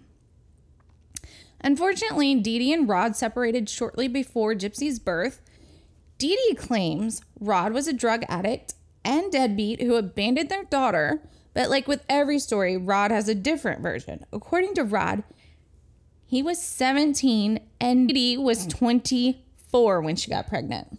Unfortunately, 1.61 2.35
Dee 2.37 2.59
Dee 2.59 2.73
and 2.73 2.89
Rod 2.89 3.17
separated 3.17 3.69
shortly 3.69 4.09
before 4.09 4.55
Gypsy's 4.55 4.99
birth. 4.99 5.43
Dee 6.17 6.37
Dee 6.37 6.55
claims 6.55 7.21
Rod 7.39 7.73
was 7.73 7.87
a 7.87 7.93
drug 7.93 8.25
addict 8.29 8.75
and 9.05 9.31
deadbeat 9.31 9.83
who 9.83 9.97
abandoned 9.97 10.49
their 10.49 10.65
daughter, 10.65 11.23
but 11.55 11.71
like 11.71 11.89
with 11.89 12.05
every 12.09 12.39
story, 12.39 12.77
Rod 12.77 13.11
has 13.11 13.29
a 13.29 13.35
different 13.35 13.83
version. 13.83 14.25
According 14.33 14.75
to 14.75 14.85
Rod, 14.85 15.23
he 16.27 16.43
was 16.43 16.61
17 16.63 17.61
and 17.81 18.09
Dee 18.09 18.15
Dee 18.15 18.37
was 18.37 18.67
24 19.71 20.01
when 20.03 20.17
she 20.17 20.31
got 20.31 20.47
pregnant. 20.47 20.99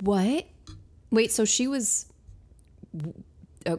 What? 0.00 0.46
Wait, 1.10 1.32
so 1.32 1.44
she 1.44 1.66
was 1.66 2.06
uh, 3.66 3.76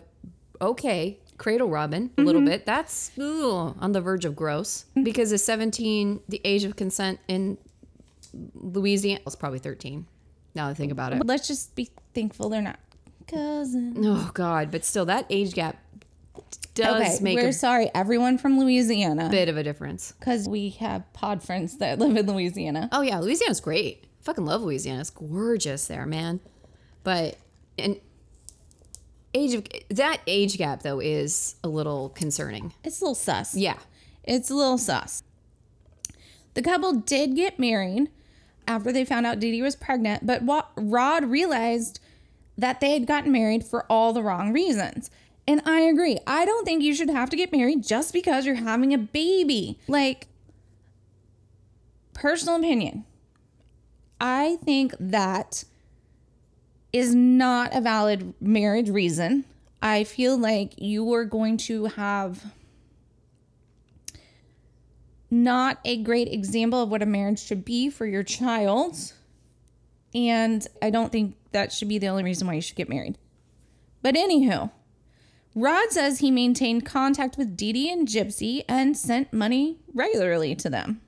okay, 0.61 1.19
cradle 1.37 1.69
robin 1.69 2.11
a 2.17 2.21
little 2.21 2.41
bit. 2.41 2.65
That's 2.65 3.11
ooh, 3.17 3.75
on 3.79 3.91
the 3.91 4.01
verge 4.01 4.25
of 4.25 4.35
gross 4.35 4.85
because 5.03 5.31
at 5.33 5.41
17, 5.41 6.21
the 6.27 6.41
age 6.43 6.63
of 6.63 6.75
consent 6.75 7.19
in 7.27 7.57
Louisiana 8.53 9.21
was 9.25 9.35
probably 9.35 9.59
13. 9.59 10.05
Now 10.55 10.65
that 10.65 10.71
I 10.71 10.73
think 10.73 10.91
about 10.91 11.13
it. 11.13 11.17
But 11.19 11.27
let's 11.27 11.47
just 11.47 11.75
be 11.75 11.89
thankful 12.13 12.49
they're 12.49 12.61
not 12.61 12.79
cousins. 13.27 13.97
Oh 14.01 14.31
God, 14.33 14.71
but 14.71 14.83
still, 14.83 15.05
that 15.05 15.25
age 15.29 15.53
gap 15.53 15.77
does 16.79 17.15
Okay, 17.15 17.23
make 17.23 17.35
we're 17.37 17.49
a 17.49 17.53
sorry, 17.53 17.89
everyone 17.93 18.37
from 18.37 18.59
Louisiana, 18.59 19.29
bit 19.29 19.49
of 19.49 19.57
a 19.57 19.63
difference. 19.63 20.13
because 20.19 20.47
we 20.49 20.69
have 20.71 21.11
pod 21.13 21.43
friends 21.43 21.77
that 21.77 21.99
live 21.99 22.15
in 22.17 22.25
Louisiana. 22.27 22.89
Oh 22.91 23.01
yeah, 23.01 23.19
Louisiana's 23.19 23.59
great. 23.59 24.05
Fucking 24.21 24.45
love 24.45 24.61
Louisiana. 24.61 25.01
It's 25.01 25.09
gorgeous 25.09 25.87
there, 25.87 26.05
man. 26.05 26.39
But 27.03 27.37
and 27.77 27.99
age 29.33 29.53
of 29.53 29.65
that 29.89 30.21
age 30.27 30.57
gap 30.57 30.81
though 30.83 30.99
is 30.99 31.55
a 31.63 31.69
little 31.69 32.09
concerning. 32.09 32.73
It's 32.83 32.99
a 33.01 33.03
little 33.05 33.15
sus. 33.15 33.55
Yeah. 33.55 33.77
It's 34.23 34.49
a 34.49 34.55
little 34.55 34.77
sus. 34.77 35.23
The 36.55 36.61
couple 36.61 36.93
did 36.93 37.35
get 37.35 37.57
married 37.59 38.09
after 38.67 38.91
they 38.91 39.05
found 39.05 39.25
out 39.25 39.39
Dee 39.39 39.51
Dee 39.51 39.61
was 39.61 39.75
pregnant, 39.75 40.25
but 40.25 40.41
what 40.43 40.69
Rod 40.75 41.25
realized 41.25 41.99
that 42.57 42.81
they 42.81 42.91
had 42.91 43.05
gotten 43.07 43.31
married 43.31 43.63
for 43.63 43.85
all 43.89 44.11
the 44.13 44.21
wrong 44.21 44.51
reasons. 44.51 45.09
And 45.49 45.63
I 45.65 45.79
agree. 45.79 46.19
I 46.27 46.45
don't 46.45 46.63
think 46.63 46.83
you 46.83 46.93
should 46.93 47.09
have 47.09 47.31
to 47.31 47.35
get 47.35 47.51
married 47.51 47.81
just 47.81 48.13
because 48.13 48.45
you're 48.45 48.53
having 48.53 48.93
a 48.93 48.99
baby. 48.99 49.79
Like, 49.87 50.27
personal 52.13 52.57
opinion. 52.57 53.03
I 54.21 54.59
think 54.63 54.93
that 54.99 55.63
is 56.93 57.15
not 57.15 57.75
a 57.75 57.81
valid 57.81 58.35
marriage 58.39 58.91
reason. 58.91 59.43
I 59.81 60.03
feel 60.03 60.37
like 60.37 60.73
you 60.77 61.11
are 61.13 61.25
going 61.25 61.57
to 61.57 61.85
have 61.85 62.53
not 65.31 65.79
a 65.83 65.97
great 66.03 66.31
example 66.31 66.83
of 66.83 66.89
what 66.89 67.01
a 67.01 67.07
marriage 67.07 67.43
should 67.43 67.65
be 67.65 67.89
for 67.89 68.05
your 68.05 68.21
child. 68.21 69.13
And 70.13 70.67
I 70.79 70.91
don't 70.91 71.11
think 71.11 71.37
that 71.53 71.73
should 71.73 71.89
be 71.89 71.97
the 71.97 72.05
only 72.05 72.23
reason 72.23 72.45
why 72.45 72.53
you 72.53 72.61
should 72.61 72.75
get 72.75 72.87
married. 72.87 73.17
But 74.03 74.13
anywho, 74.13 74.69
Rod 75.55 75.91
says 75.91 76.19
he 76.19 76.31
maintained 76.31 76.85
contact 76.85 77.37
with 77.37 77.57
Dee 77.57 77.73
Dee 77.73 77.91
and 77.91 78.07
Gypsy 78.07 78.63
and 78.67 78.95
sent 78.95 79.33
money 79.33 79.77
regularly 79.93 80.55
to 80.55 80.69
them. 80.69 81.01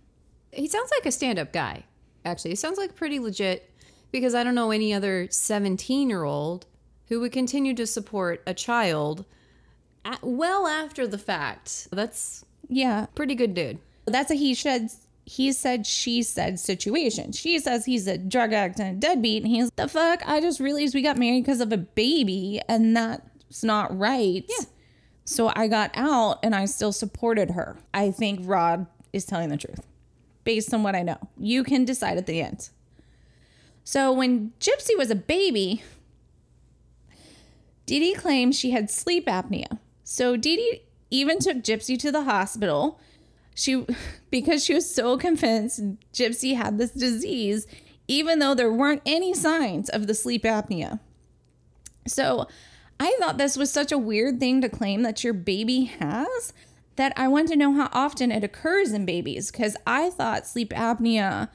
He 0.51 0.67
sounds 0.67 0.91
like 0.98 1.05
a 1.05 1.12
stand-up 1.12 1.53
guy. 1.53 1.83
Actually, 2.25 2.51
he 2.51 2.55
sounds 2.55 2.77
like 2.77 2.95
pretty 2.95 3.19
legit 3.19 3.69
because 4.12 4.36
I 4.36 4.43
don't 4.43 4.55
know 4.55 4.71
any 4.71 4.93
other 4.93 5.27
17-year-old 5.27 6.65
who 7.07 7.19
would 7.21 7.31
continue 7.31 7.74
to 7.75 7.88
support 7.88 8.41
a 8.45 8.53
child 8.53 9.25
at, 10.03 10.19
well 10.21 10.67
after 10.67 11.07
the 11.07 11.17
fact. 11.17 11.88
That's 11.91 12.43
Yeah. 12.67 13.05
pretty 13.15 13.36
good 13.36 13.53
dude. 13.53 13.79
That's 14.05 14.31
a 14.31 14.36
he 14.36 14.53
said 14.55 14.89
he 15.24 15.51
said 15.53 15.86
she 15.86 16.24
said 16.24 16.60
situation. 16.60 17.31
She 17.31 17.60
says 17.60 17.86
he's 17.86 18.07
a 18.07 18.17
drug 18.17 18.51
addict 18.53 18.79
and 18.79 18.98
a 18.98 19.00
deadbeat, 19.00 19.43
and 19.43 19.51
he's 19.51 19.69
the 19.75 19.88
fuck. 19.88 20.21
I 20.27 20.41
just 20.41 20.60
realized 20.60 20.95
we 20.95 21.01
got 21.03 21.17
married 21.17 21.43
because 21.43 21.62
of 21.62 21.71
a 21.71 21.77
baby, 21.77 22.60
and 22.67 22.98
that's 23.51 23.65
not 23.65 23.98
right. 24.00 24.46
Yeah. 24.48 24.65
So 25.25 25.51
I 25.53 25.67
got 25.67 25.91
out, 25.93 26.39
and 26.41 26.55
I 26.55 26.63
still 26.63 26.93
supported 26.93 27.51
her. 27.51 27.77
I 27.93 28.10
think 28.10 28.39
Rod 28.43 28.88
is 29.12 29.25
telling 29.25 29.50
the 29.50 29.58
truth, 29.58 29.86
based 30.46 30.74
on 30.74 30.84
what 30.84 30.96
I 30.96 31.01
know. 31.03 31.17
You 31.38 31.65
can 31.65 31.84
decide 31.84 32.17
at 32.17 32.27
the 32.27 32.41
end. 32.41 32.70
So 33.84 34.13
when 34.13 34.53
Gypsy 34.62 34.98
was 34.98 35.12
a 35.12 35.15
baby, 35.15 35.84
Dee 37.86 38.00
Dee 38.00 38.13
claimed 38.13 38.55
she 38.55 38.72
had 38.72 38.89
sleep 38.89 39.25
apnea. 39.25 39.79
So 40.05 40.38
Dee 40.38 40.55
Dee 40.55 40.81
even 41.10 41.39
took 41.39 41.58
Gypsy 41.58 42.00
to 42.00 42.10
the 42.10 42.24
hospital. 42.24 43.01
She 43.53 43.86
because 44.31 44.63
she 44.63 44.74
was 44.74 44.89
so 44.89 45.17
convinced 45.17 45.81
Gypsy 46.13 46.55
had 46.55 46.77
this 46.77 46.91
disease, 46.91 47.67
even 48.08 48.39
though 48.39 48.55
there 48.55 48.72
weren't 48.72 49.01
any 49.05 49.34
signs 49.34 49.89
of 49.89 50.08
the 50.08 50.13
sleep 50.13 50.43
apnea. 50.43 51.01
So 52.08 52.48
I 53.03 53.15
thought 53.20 53.38
this 53.39 53.58
was 53.58 53.72
such 53.72 53.91
a 53.91 53.98
weird 53.98 54.39
thing 54.39 54.62
to 54.62 54.70
claim 54.70 55.01
that 55.01 55.24
your 55.24 55.34
baby 55.34 55.86
has 55.86 56.53
that 56.98 57.13
I 57.17 57.27
want 57.27 57.48
to 57.50 57.55
know 57.55 57.74
how 57.74 57.89
often 57.93 58.31
it 58.31 58.43
occurs 58.43 58.91
in 58.93 59.05
babies 59.05 59.50
because 59.51 59.75
I 59.88 60.12
thought 60.12 60.46
sleep 60.46 60.70
apnea 60.70 61.50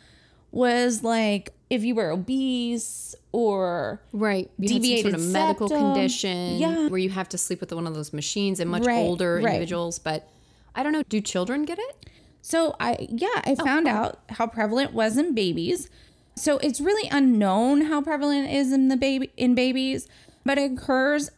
was 0.50 1.04
like 1.04 1.50
if 1.70 1.84
you 1.84 1.94
were 1.94 2.10
obese 2.10 3.14
or 3.32 4.00
Right. 4.12 4.50
You 4.58 4.72
had 4.74 4.82
some 4.84 5.02
sort 5.02 5.14
of 5.14 5.20
medical 5.28 5.68
septum. 5.68 5.92
condition 5.92 6.56
Yeah. 6.58 6.88
where 6.88 6.98
you 6.98 7.10
have 7.10 7.28
to 7.30 7.38
sleep 7.38 7.60
with 7.60 7.72
one 7.72 7.86
of 7.86 7.94
those 7.94 8.12
machines 8.12 8.58
and 8.58 8.68
much 8.70 8.84
Right, 8.84 8.96
older 9.04 9.36
right. 9.36 9.44
individuals. 9.54 9.98
But 10.00 10.28
I 10.74 10.82
don't 10.82 10.92
know. 10.92 11.02
Do 11.08 11.20
children 11.20 11.64
get 11.64 11.78
it? 11.78 12.06
So 12.42 12.74
I 12.80 13.06
yeah, 13.08 13.42
I 13.44 13.54
found 13.54 13.86
out 13.86 14.18
how 14.30 14.46
prevalent 14.48 14.90
it 14.90 14.94
was 14.94 15.16
in 15.16 15.34
babies. 15.34 15.88
So 16.34 16.58
it's 16.58 16.80
really 16.80 17.08
unknown 17.10 17.82
how 17.82 18.00
prevalent 18.02 18.48
it 18.48 18.54
is 18.54 18.72
in 18.72 18.88
the 18.88 18.96
baby 18.96 19.30
in 19.36 19.54
babies, 19.54 20.06
but 20.46 20.58
it 20.58 20.72
occurs 20.72 21.30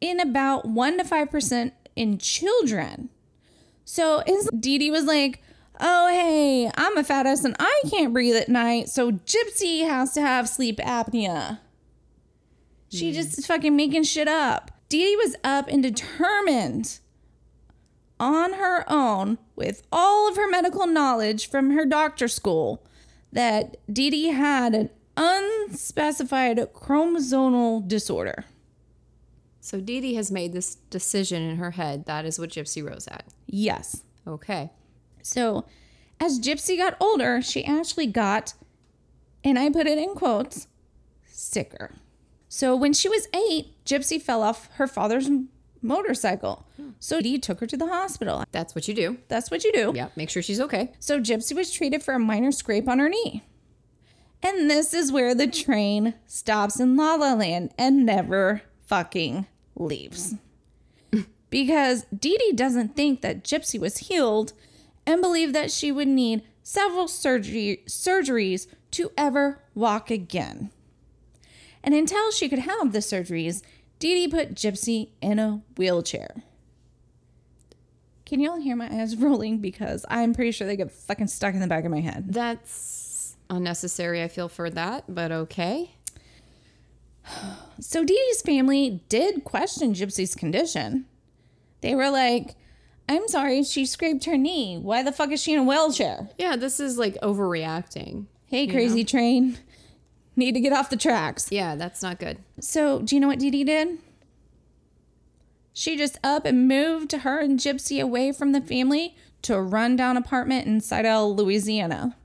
in 0.00 0.20
about 0.20 0.66
one 0.66 0.98
to 0.98 1.04
five 1.04 1.30
percent 1.30 1.72
in 1.96 2.18
children. 2.18 3.08
So 3.84 4.22
it's, 4.26 4.48
Dee 4.50 4.78
Dee 4.78 4.90
was 4.90 5.04
like, 5.04 5.42
"Oh 5.80 6.08
hey, 6.08 6.70
I'm 6.76 6.96
a 6.96 7.04
fat 7.04 7.26
ass 7.26 7.44
and 7.44 7.56
I 7.58 7.82
can't 7.90 8.12
breathe 8.12 8.36
at 8.36 8.48
night, 8.48 8.88
so 8.88 9.12
Gypsy 9.12 9.86
has 9.86 10.12
to 10.14 10.20
have 10.20 10.48
sleep 10.48 10.76
apnea." 10.78 11.60
She 12.90 13.10
mm. 13.10 13.14
just 13.14 13.38
is 13.38 13.46
fucking 13.46 13.74
making 13.74 14.04
shit 14.04 14.28
up. 14.28 14.70
Dee 14.88 15.04
Dee 15.04 15.16
was 15.16 15.34
up 15.42 15.68
and 15.68 15.82
determined 15.82 16.98
on 18.20 18.52
her 18.52 18.84
own 18.88 19.38
with 19.56 19.82
all 19.90 20.28
of 20.28 20.36
her 20.36 20.48
medical 20.48 20.86
knowledge 20.86 21.48
from 21.48 21.70
her 21.70 21.84
doctor 21.84 22.28
school 22.28 22.84
that 23.32 23.76
Dee 23.92 24.10
Dee 24.10 24.28
had 24.28 24.74
an 24.74 24.90
unspecified 25.16 26.58
chromosomal 26.72 27.86
disorder. 27.86 28.44
So 29.60 29.80
Dee 29.80 30.00
Dee 30.00 30.14
has 30.14 30.32
made 30.32 30.52
this 30.52 30.74
decision 30.90 31.42
in 31.42 31.56
her 31.56 31.72
head. 31.72 32.06
That 32.06 32.24
is 32.24 32.38
what 32.38 32.50
Gypsy 32.50 32.86
Rose 32.88 33.06
had. 33.06 33.24
Yes. 33.46 34.02
Okay. 34.26 34.70
So 35.22 35.64
as 36.18 36.40
Gypsy 36.40 36.76
got 36.76 36.96
older, 37.00 37.40
she 37.42 37.64
actually 37.64 38.06
got, 38.06 38.54
and 39.44 39.58
I 39.58 39.70
put 39.70 39.86
it 39.86 39.98
in 39.98 40.14
quotes, 40.14 40.66
sicker. 41.26 41.94
So 42.48 42.74
when 42.74 42.92
she 42.92 43.08
was 43.08 43.28
eight, 43.34 43.72
Gypsy 43.84 44.20
fell 44.20 44.42
off 44.42 44.68
her 44.74 44.86
father's 44.86 45.28
motorcycle. 45.80 46.66
So 46.98 47.20
Dee 47.20 47.38
took 47.38 47.60
her 47.60 47.66
to 47.66 47.76
the 47.76 47.88
hospital. 47.88 48.44
That's 48.52 48.74
what 48.74 48.88
you 48.88 48.94
do. 48.94 49.18
That's 49.28 49.50
what 49.50 49.64
you 49.64 49.72
do. 49.72 49.92
Yeah. 49.94 50.08
Make 50.16 50.30
sure 50.30 50.42
she's 50.42 50.60
okay. 50.60 50.92
So 50.98 51.20
Gypsy 51.20 51.54
was 51.54 51.72
treated 51.72 52.02
for 52.02 52.14
a 52.14 52.18
minor 52.18 52.52
scrape 52.52 52.88
on 52.88 52.98
her 52.98 53.08
knee. 53.08 53.42
And 54.42 54.68
this 54.68 54.92
is 54.92 55.12
where 55.12 55.34
the 55.34 55.46
train 55.46 56.14
stops 56.26 56.80
in 56.80 56.96
La 56.96 57.14
La 57.14 57.34
Land 57.34 57.72
and 57.78 58.04
never 58.04 58.62
fucking 58.86 59.46
leaves. 59.76 60.34
because 61.50 62.06
Dee 62.16 62.36
Dee 62.38 62.52
doesn't 62.52 62.96
think 62.96 63.20
that 63.20 63.44
Gypsy 63.44 63.78
was 63.78 63.98
healed 63.98 64.52
and 65.06 65.20
believed 65.20 65.54
that 65.54 65.70
she 65.70 65.92
would 65.92 66.08
need 66.08 66.42
several 66.62 67.08
surgery, 67.08 67.82
surgeries 67.86 68.66
to 68.92 69.12
ever 69.16 69.60
walk 69.74 70.10
again. 70.10 70.70
And 71.84 71.94
until 71.94 72.30
she 72.30 72.48
could 72.48 72.60
have 72.60 72.92
the 72.92 72.98
surgeries, 72.98 73.62
Dee 73.98 74.14
Dee 74.14 74.28
put 74.28 74.54
Gypsy 74.54 75.10
in 75.20 75.38
a 75.38 75.62
wheelchair. 75.76 76.42
Can 78.24 78.40
y'all 78.40 78.60
hear 78.60 78.76
my 78.76 78.88
eyes 78.90 79.14
rolling? 79.18 79.58
Because 79.58 80.04
I'm 80.08 80.34
pretty 80.34 80.52
sure 80.52 80.66
they 80.66 80.76
get 80.76 80.90
fucking 80.90 81.28
stuck 81.28 81.54
in 81.54 81.60
the 81.60 81.66
back 81.66 81.84
of 81.84 81.90
my 81.90 82.00
head. 82.00 82.32
That's 82.32 82.72
unnecessary. 83.52 84.22
I 84.22 84.28
feel 84.28 84.48
for 84.48 84.70
that, 84.70 85.04
but 85.08 85.30
okay. 85.30 85.94
So 87.80 88.04
Dee 88.04 88.14
Dee's 88.14 88.42
family 88.42 89.02
did 89.08 89.44
question 89.44 89.94
Gypsy's 89.94 90.34
condition. 90.34 91.06
They 91.80 91.94
were 91.94 92.10
like, 92.10 92.56
I'm 93.08 93.28
sorry, 93.28 93.62
she 93.62 93.86
scraped 93.86 94.24
her 94.24 94.36
knee. 94.36 94.78
Why 94.78 95.02
the 95.02 95.12
fuck 95.12 95.30
is 95.30 95.42
she 95.42 95.52
in 95.52 95.60
a 95.60 95.64
wheelchair? 95.64 96.30
Yeah, 96.38 96.56
this 96.56 96.80
is 96.80 96.98
like 96.98 97.14
overreacting. 97.20 98.26
Hey, 98.46 98.66
crazy 98.66 99.04
train. 99.04 99.58
Need 100.36 100.52
to 100.52 100.60
get 100.60 100.72
off 100.72 100.90
the 100.90 100.96
tracks. 100.96 101.48
Yeah, 101.50 101.74
that's 101.74 102.02
not 102.02 102.18
good. 102.18 102.38
So, 102.60 103.00
do 103.00 103.14
you 103.14 103.20
know 103.20 103.28
what 103.28 103.38
Dee 103.38 103.50
Dee 103.50 103.64
did? 103.64 103.98
She 105.72 105.96
just 105.96 106.18
up 106.22 106.44
and 106.44 106.68
moved 106.68 107.12
her 107.12 107.38
and 107.38 107.58
Gypsy 107.58 108.02
away 108.02 108.32
from 108.32 108.52
the 108.52 108.60
family 108.60 109.16
to 109.42 109.54
a 109.54 109.62
rundown 109.62 110.16
apartment 110.16 110.66
in 110.66 110.80
Slidell, 110.80 111.34
Louisiana. 111.34 112.16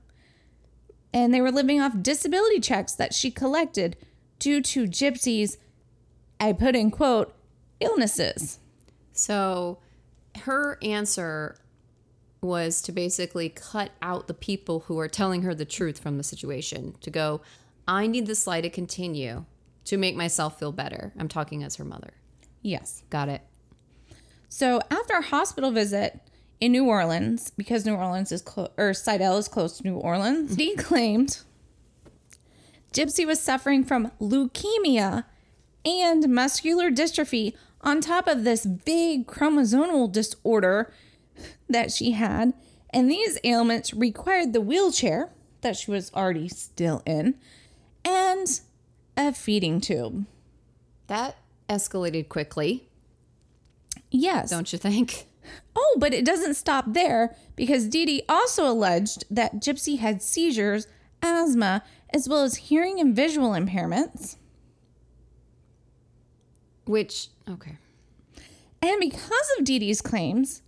And 1.12 1.32
they 1.32 1.40
were 1.40 1.50
living 1.50 1.80
off 1.80 1.92
disability 2.00 2.60
checks 2.60 2.92
that 2.94 3.14
she 3.14 3.30
collected 3.30 3.96
due 4.38 4.60
to 4.60 4.84
Gypsy's, 4.84 5.58
I 6.38 6.52
put 6.52 6.76
in 6.76 6.90
quote, 6.90 7.34
illnesses. 7.80 8.58
So 9.12 9.78
her 10.42 10.78
answer 10.82 11.56
was 12.40 12.80
to 12.82 12.92
basically 12.92 13.48
cut 13.48 13.90
out 14.00 14.28
the 14.28 14.34
people 14.34 14.80
who 14.80 14.98
are 14.98 15.08
telling 15.08 15.42
her 15.42 15.54
the 15.54 15.64
truth 15.64 15.98
from 15.98 16.18
the 16.18 16.22
situation 16.22 16.94
to 17.00 17.10
go, 17.10 17.40
I 17.86 18.06
need 18.06 18.26
this 18.26 18.46
lie 18.46 18.60
to 18.60 18.70
continue 18.70 19.44
to 19.86 19.96
make 19.96 20.14
myself 20.14 20.58
feel 20.58 20.72
better. 20.72 21.12
I'm 21.18 21.28
talking 21.28 21.64
as 21.64 21.76
her 21.76 21.84
mother. 21.84 22.12
Yes. 22.62 23.02
Got 23.10 23.28
it. 23.28 23.42
So 24.48 24.80
after 24.90 25.14
a 25.14 25.22
hospital 25.22 25.70
visit 25.70 26.20
in 26.60 26.72
New 26.72 26.86
Orleans, 26.86 27.50
because 27.56 27.86
New 27.86 27.94
Orleans 27.94 28.32
is 28.32 28.42
close, 28.42 28.70
or 28.76 28.92
Slidell 28.94 29.36
is 29.38 29.48
close 29.48 29.78
to 29.78 29.84
New 29.84 29.96
Orleans, 29.96 30.56
he 30.56 30.72
mm-hmm. 30.72 30.80
claimed 30.80 31.40
Gypsy 32.92 33.26
was 33.26 33.40
suffering 33.40 33.84
from 33.84 34.10
leukemia 34.20 35.24
and 35.84 36.28
muscular 36.28 36.90
dystrophy 36.90 37.54
on 37.80 38.00
top 38.00 38.26
of 38.26 38.44
this 38.44 38.66
big 38.66 39.26
chromosomal 39.26 40.10
disorder 40.10 40.92
that 41.68 41.92
she 41.92 42.12
had. 42.12 42.54
And 42.90 43.10
these 43.10 43.38
ailments 43.44 43.92
required 43.92 44.52
the 44.52 44.60
wheelchair 44.60 45.30
that 45.60 45.76
she 45.76 45.90
was 45.90 46.12
already 46.14 46.48
still 46.48 47.02
in 47.04 47.34
and 48.04 48.60
a 49.16 49.32
feeding 49.32 49.80
tube. 49.80 50.26
That 51.06 51.36
escalated 51.68 52.28
quickly, 52.28 52.88
Yes. 54.10 54.50
don't 54.50 54.72
you 54.72 54.78
think? 54.78 55.26
Oh, 55.80 55.96
but 56.00 56.12
it 56.12 56.24
doesn't 56.24 56.54
stop 56.54 56.86
there 56.88 57.36
because 57.54 57.86
Dee 57.86 58.04
Dee 58.04 58.22
also 58.28 58.66
alleged 58.68 59.22
that 59.30 59.60
Gypsy 59.60 59.98
had 59.98 60.20
seizures, 60.20 60.88
asthma, 61.22 61.84
as 62.12 62.28
well 62.28 62.42
as 62.42 62.56
hearing 62.56 62.98
and 62.98 63.14
visual 63.14 63.50
impairments. 63.50 64.36
Which, 66.84 67.28
okay. 67.48 67.76
And 68.82 68.98
because 68.98 69.52
of 69.56 69.64
Dee 69.64 69.78
Dee's 69.78 70.02
claims, 70.02 70.62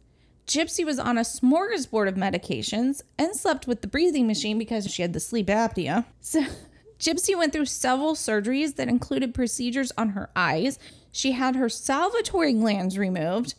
Gypsy 0.46 0.84
was 0.84 1.00
on 1.00 1.18
a 1.18 1.22
smorgasbord 1.22 2.06
of 2.06 2.14
medications 2.14 3.02
and 3.18 3.34
slept 3.34 3.66
with 3.66 3.80
the 3.80 3.88
breathing 3.88 4.28
machine 4.28 4.58
because 4.58 4.88
she 4.92 5.02
had 5.02 5.12
the 5.12 5.18
sleep 5.18 5.48
apnea. 5.48 6.04
So 6.20 6.44
Gypsy 7.00 7.36
went 7.36 7.52
through 7.52 7.66
several 7.66 8.14
surgeries 8.14 8.76
that 8.76 8.86
included 8.86 9.34
procedures 9.34 9.90
on 9.98 10.10
her 10.10 10.30
eyes. 10.36 10.78
She 11.10 11.32
had 11.32 11.56
her 11.56 11.66
salivatory 11.66 12.56
glands 12.60 12.96
removed. 12.96 13.54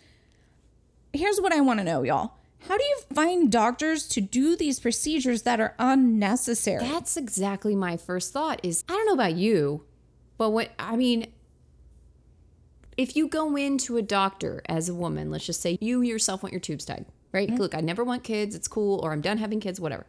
Here's 1.14 1.40
what 1.42 1.54
I 1.54 1.62
want 1.62 1.80
to 1.80 1.84
know, 1.84 2.04
y'all. 2.04 2.34
How 2.68 2.78
do 2.78 2.84
you 2.84 3.00
find 3.14 3.52
doctors 3.52 4.08
to 4.10 4.22
do 4.22 4.56
these 4.56 4.80
procedures 4.80 5.42
that 5.44 5.60
are 5.60 5.74
unnecessary? 5.80 6.84
That's 6.84 7.18
exactly 7.18 7.76
my 7.76 7.98
first 7.98 8.32
thought 8.32 8.60
is 8.64 8.84
I 8.88 8.94
don't 8.94 9.08
know 9.08 9.14
about 9.14 9.34
you, 9.34 9.84
but 10.38 10.52
what 10.52 10.72
I 10.78 10.96
mean 10.96 11.28
if 12.98 13.16
you 13.16 13.28
go 13.28 13.56
into 13.56 13.98
a 13.98 14.02
doctor 14.02 14.62
as 14.68 14.90
a 14.90 14.94
woman, 14.94 15.32
let's 15.32 15.46
just 15.46 15.62
say 15.62 15.78
you 15.82 16.02
yourself 16.02 16.44
want 16.44 16.54
your 16.54 16.60
tubes 16.60 16.86
tied, 16.86 17.06
right? 17.32 17.50
Mm-hmm. 17.50 17.58
Look, 17.58 17.76
I 17.76 17.82
never 17.82 18.04
want 18.04 18.24
kids, 18.24 18.54
it's 18.54 18.68
cool, 18.68 19.00
or 19.00 19.12
I'm 19.12 19.22
done 19.22 19.38
having 19.38 19.60
kids, 19.60 19.80
whatever. 19.80 20.06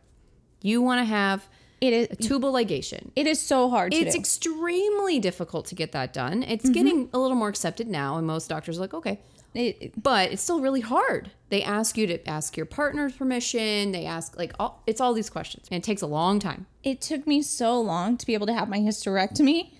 You 0.60 0.82
want 0.82 1.00
to 1.00 1.04
have 1.04 1.48
It 1.80 1.92
is 1.92 2.08
Tubal 2.26 2.52
ligation. 2.52 3.10
it 3.16 3.26
is 3.26 3.40
so 3.40 3.70
hard 3.70 3.92
to 3.92 3.98
It's 3.98 4.14
do. 4.14 4.20
extremely 4.20 5.18
difficult 5.18 5.66
to 5.66 5.74
get 5.74 5.92
that 5.92 6.12
done. 6.12 6.42
It's 6.42 6.64
mm-hmm. 6.64 6.72
getting 6.72 7.08
a 7.12 7.18
little 7.18 7.36
more 7.36 7.48
accepted 7.48 7.88
now, 7.88 8.18
and 8.18 8.26
most 8.26 8.48
doctors 8.48 8.78
are 8.78 8.82
like, 8.82 8.94
okay. 8.94 9.20
It- 9.54 10.00
But 10.02 10.32
it's 10.32 10.42
still 10.42 10.60
really 10.60 10.80
hard. 10.80 11.30
They 11.50 11.62
ask 11.62 11.98
you 11.98 12.06
to 12.06 12.26
ask 12.28 12.56
your 12.56 12.64
partner's 12.66 13.12
permission. 13.12 13.92
They 13.92 14.06
ask 14.06 14.36
like 14.38 14.54
all, 14.58 14.82
it's 14.86 15.00
all 15.00 15.12
these 15.12 15.28
questions, 15.30 15.66
and 15.70 15.76
it 15.78 15.84
takes 15.84 16.00
a 16.02 16.06
long 16.06 16.38
time. 16.38 16.66
it 16.82 17.00
took 17.00 17.26
me 17.26 17.42
so 17.42 17.80
long 17.80 18.16
to 18.16 18.26
be 18.26 18.34
able 18.34 18.46
to 18.46 18.54
have 18.54 18.68
my 18.68 18.78
hysterectomy, 18.80 19.70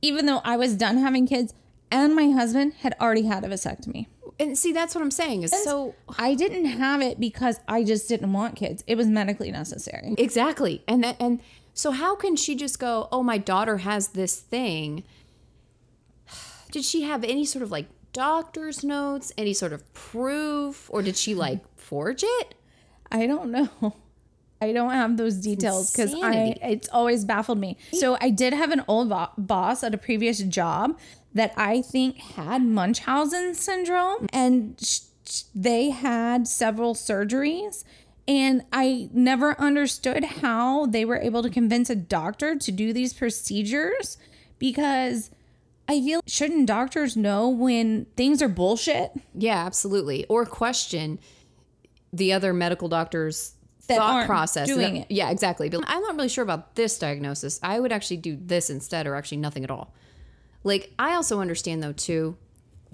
even 0.00 0.24
though 0.26 0.40
I 0.44 0.56
was 0.56 0.74
done 0.74 0.98
having 0.98 1.26
kids 1.26 1.52
and 1.90 2.14
my 2.14 2.30
husband 2.30 2.74
had 2.80 2.94
already 3.00 3.22
had 3.22 3.44
a 3.44 3.48
vasectomy. 3.48 4.06
And 4.40 4.56
see, 4.56 4.72
that's 4.72 4.94
what 4.94 5.02
I'm 5.02 5.10
saying. 5.10 5.42
Is 5.42 5.50
so 5.64 5.94
I 6.18 6.34
didn't 6.34 6.66
have 6.66 7.02
it 7.02 7.18
because 7.18 7.58
I 7.66 7.82
just 7.82 8.08
didn't 8.08 8.32
want 8.32 8.54
kids. 8.56 8.84
It 8.86 8.94
was 8.96 9.06
medically 9.08 9.50
necessary. 9.50 10.14
exactly, 10.16 10.82
and 10.86 11.02
that 11.02 11.16
and 11.18 11.40
so 11.74 11.90
how 11.90 12.14
can 12.14 12.36
she 12.36 12.54
just 12.54 12.78
go? 12.78 13.08
Oh, 13.10 13.22
my 13.24 13.38
daughter 13.38 13.78
has 13.78 14.08
this 14.08 14.38
thing. 14.38 15.02
Did 16.70 16.84
she 16.84 17.02
have 17.02 17.24
any 17.24 17.44
sort 17.44 17.62
of 17.62 17.70
like 17.70 17.86
doctor's 18.18 18.82
notes, 18.82 19.32
any 19.38 19.54
sort 19.54 19.72
of 19.72 19.92
proof, 19.94 20.90
or 20.92 21.02
did 21.02 21.16
she 21.16 21.36
like 21.36 21.60
forge 21.78 22.24
it? 22.24 22.54
I 23.12 23.26
don't 23.26 23.52
know. 23.52 23.68
I 24.60 24.72
don't 24.72 24.90
have 24.90 25.16
those 25.16 25.36
details 25.36 25.92
because 25.92 26.12
I 26.20 26.56
it's 26.60 26.88
always 26.88 27.24
baffled 27.24 27.58
me. 27.60 27.76
So 27.92 28.18
I 28.20 28.30
did 28.30 28.52
have 28.52 28.72
an 28.72 28.82
old 28.88 29.08
bo- 29.08 29.28
boss 29.38 29.84
at 29.84 29.94
a 29.94 29.98
previous 29.98 30.40
job 30.40 30.98
that 31.32 31.52
I 31.56 31.80
think 31.80 32.16
had 32.16 32.62
Munchausen 32.62 33.54
syndrome, 33.54 34.26
and 34.32 34.74
sh- 34.80 35.02
sh- 35.24 35.42
they 35.54 35.90
had 35.90 36.48
several 36.48 36.94
surgeries. 36.96 37.84
And 38.26 38.62
I 38.72 39.08
never 39.12 39.58
understood 39.60 40.24
how 40.24 40.86
they 40.86 41.04
were 41.04 41.18
able 41.18 41.42
to 41.44 41.48
convince 41.48 41.88
a 41.88 41.94
doctor 41.94 42.56
to 42.56 42.72
do 42.72 42.92
these 42.92 43.12
procedures 43.14 44.18
because 44.58 45.30
I 45.88 46.00
feel 46.00 46.20
shouldn't 46.26 46.66
doctors 46.66 47.16
know 47.16 47.48
when 47.48 48.06
things 48.16 48.42
are 48.42 48.48
bullshit? 48.48 49.10
Yeah, 49.34 49.64
absolutely. 49.64 50.26
Or 50.26 50.44
question 50.44 51.18
the 52.12 52.32
other 52.32 52.52
medical 52.52 52.88
doctors' 52.88 53.54
That 53.88 53.96
thought 53.96 54.26
process. 54.26 54.68
doing 54.68 54.94
That- 54.94 55.00
it. 55.02 55.10
Yeah, 55.10 55.30
exactly. 55.30 55.70
But 55.70 55.84
I'm 55.86 56.02
not 56.02 56.14
really 56.16 56.28
sure 56.28 56.44
about 56.44 56.74
this 56.74 56.98
diagnosis. 56.98 57.58
I 57.62 57.80
would 57.80 57.90
actually 57.92 58.18
do 58.18 58.36
this 58.40 58.68
instead, 58.68 59.06
or 59.06 59.14
actually 59.14 59.38
nothing 59.38 59.64
at 59.64 59.70
all. 59.70 59.94
Like, 60.62 60.92
I 60.98 61.14
also 61.14 61.40
understand 61.40 61.82
though 61.82 61.92
too, 61.92 62.36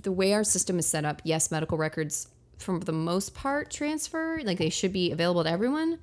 the 0.00 0.12
way 0.12 0.32
our 0.32 0.44
system 0.44 0.78
is 0.78 0.86
set 0.86 1.04
up. 1.04 1.20
Yes, 1.24 1.50
medical 1.50 1.78
records, 1.78 2.28
from 2.58 2.78
the 2.80 2.92
most 2.92 3.34
part, 3.34 3.70
transfer. 3.70 4.40
Like 4.44 4.58
they 4.58 4.70
should 4.70 4.92
be 4.92 5.10
available 5.10 5.42
to 5.44 5.50
everyone. 5.50 5.98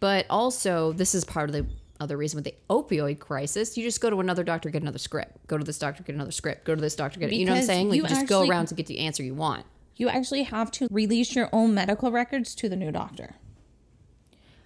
But 0.00 0.26
also, 0.28 0.92
this 0.92 1.14
is 1.14 1.24
part 1.24 1.48
of 1.48 1.52
the 1.54 1.66
other 2.00 2.16
reason 2.16 2.36
with 2.38 2.44
the 2.44 2.54
opioid 2.68 3.18
crisis. 3.20 3.76
You 3.76 3.84
just 3.84 4.00
go 4.00 4.10
to 4.10 4.20
another 4.20 4.42
doctor, 4.44 4.68
get 4.70 4.82
another 4.82 4.98
script. 4.98 5.46
Go 5.46 5.56
to 5.58 5.64
this 5.64 5.78
doctor, 5.78 6.02
get 6.02 6.14
another 6.14 6.32
script. 6.32 6.64
Go 6.64 6.74
to 6.74 6.80
this 6.80 6.96
doctor, 6.96 7.20
get 7.20 7.32
it. 7.32 7.36
You 7.36 7.44
know 7.46 7.52
what 7.52 7.58
I'm 7.60 7.64
saying? 7.66 7.88
Like 7.90 7.96
you 7.96 8.02
you 8.02 8.08
just 8.08 8.26
go 8.26 8.46
around 8.48 8.66
to 8.68 8.74
get 8.74 8.86
the 8.86 8.98
answer 9.00 9.22
you 9.22 9.34
want. 9.34 9.64
you 9.96 10.08
actually 10.08 10.42
have 10.42 10.70
to 10.72 10.88
release 10.90 11.36
your 11.36 11.48
own 11.52 11.72
medical 11.72 12.10
records 12.10 12.54
to 12.56 12.68
the 12.68 12.74
new 12.76 12.90
doctor. 12.90 13.36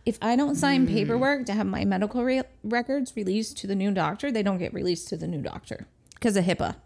If 0.06 0.16
I 0.22 0.36
don't 0.36 0.54
sign 0.54 0.86
Hmm. 0.86 0.92
paperwork 0.94 1.44
to 1.46 1.52
have 1.52 1.66
my 1.66 1.84
medical 1.84 2.24
re- 2.24 2.42
records 2.64 3.12
released 3.14 3.58
to 3.58 3.66
the 3.66 3.74
new 3.74 3.90
doctor, 3.90 4.32
they 4.32 4.42
don't 4.42 4.56
get 4.56 4.72
released 4.72 5.08
to 5.08 5.18
the 5.18 5.26
new 5.26 5.42
doctor 5.42 5.86
because 6.14 6.34
of 6.36 6.44
HIPAA. 6.46 6.76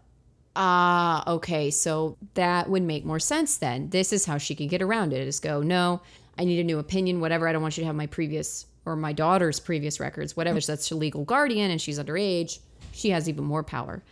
Ah, 0.55 1.23
okay. 1.31 1.71
So 1.71 2.17
that 2.33 2.69
would 2.69 2.83
make 2.83 3.05
more 3.05 3.19
sense 3.19 3.55
then. 3.57 3.89
This 3.91 4.11
is 4.13 4.25
how 4.25 4.37
she 4.37 4.55
can 4.55 4.67
get 4.67 4.81
around 4.81 5.13
it. 5.13 5.25
Is 5.25 5.39
go, 5.39 5.61
no, 5.61 6.01
I 6.37 6.43
need 6.43 6.59
a 6.59 6.63
new 6.63 6.79
opinion, 6.79 7.21
whatever. 7.21 7.47
I 7.47 7.53
don't 7.53 7.61
want 7.61 7.77
you 7.77 7.81
to 7.83 7.87
have 7.87 7.95
my 7.95 8.07
previous 8.07 8.65
or 8.85 8.95
my 8.95 9.13
daughter's 9.13 9.59
previous 9.59 9.99
records, 9.99 10.35
whatever. 10.35 10.59
So 10.61 10.73
that's 10.73 10.87
her 10.89 10.95
legal 10.95 11.23
guardian 11.23 11.71
and 11.71 11.81
she's 11.81 11.99
underage. 11.99 12.59
She 12.91 13.09
has 13.11 13.27
even 13.29 13.43
more 13.45 13.63
power. 13.63 14.03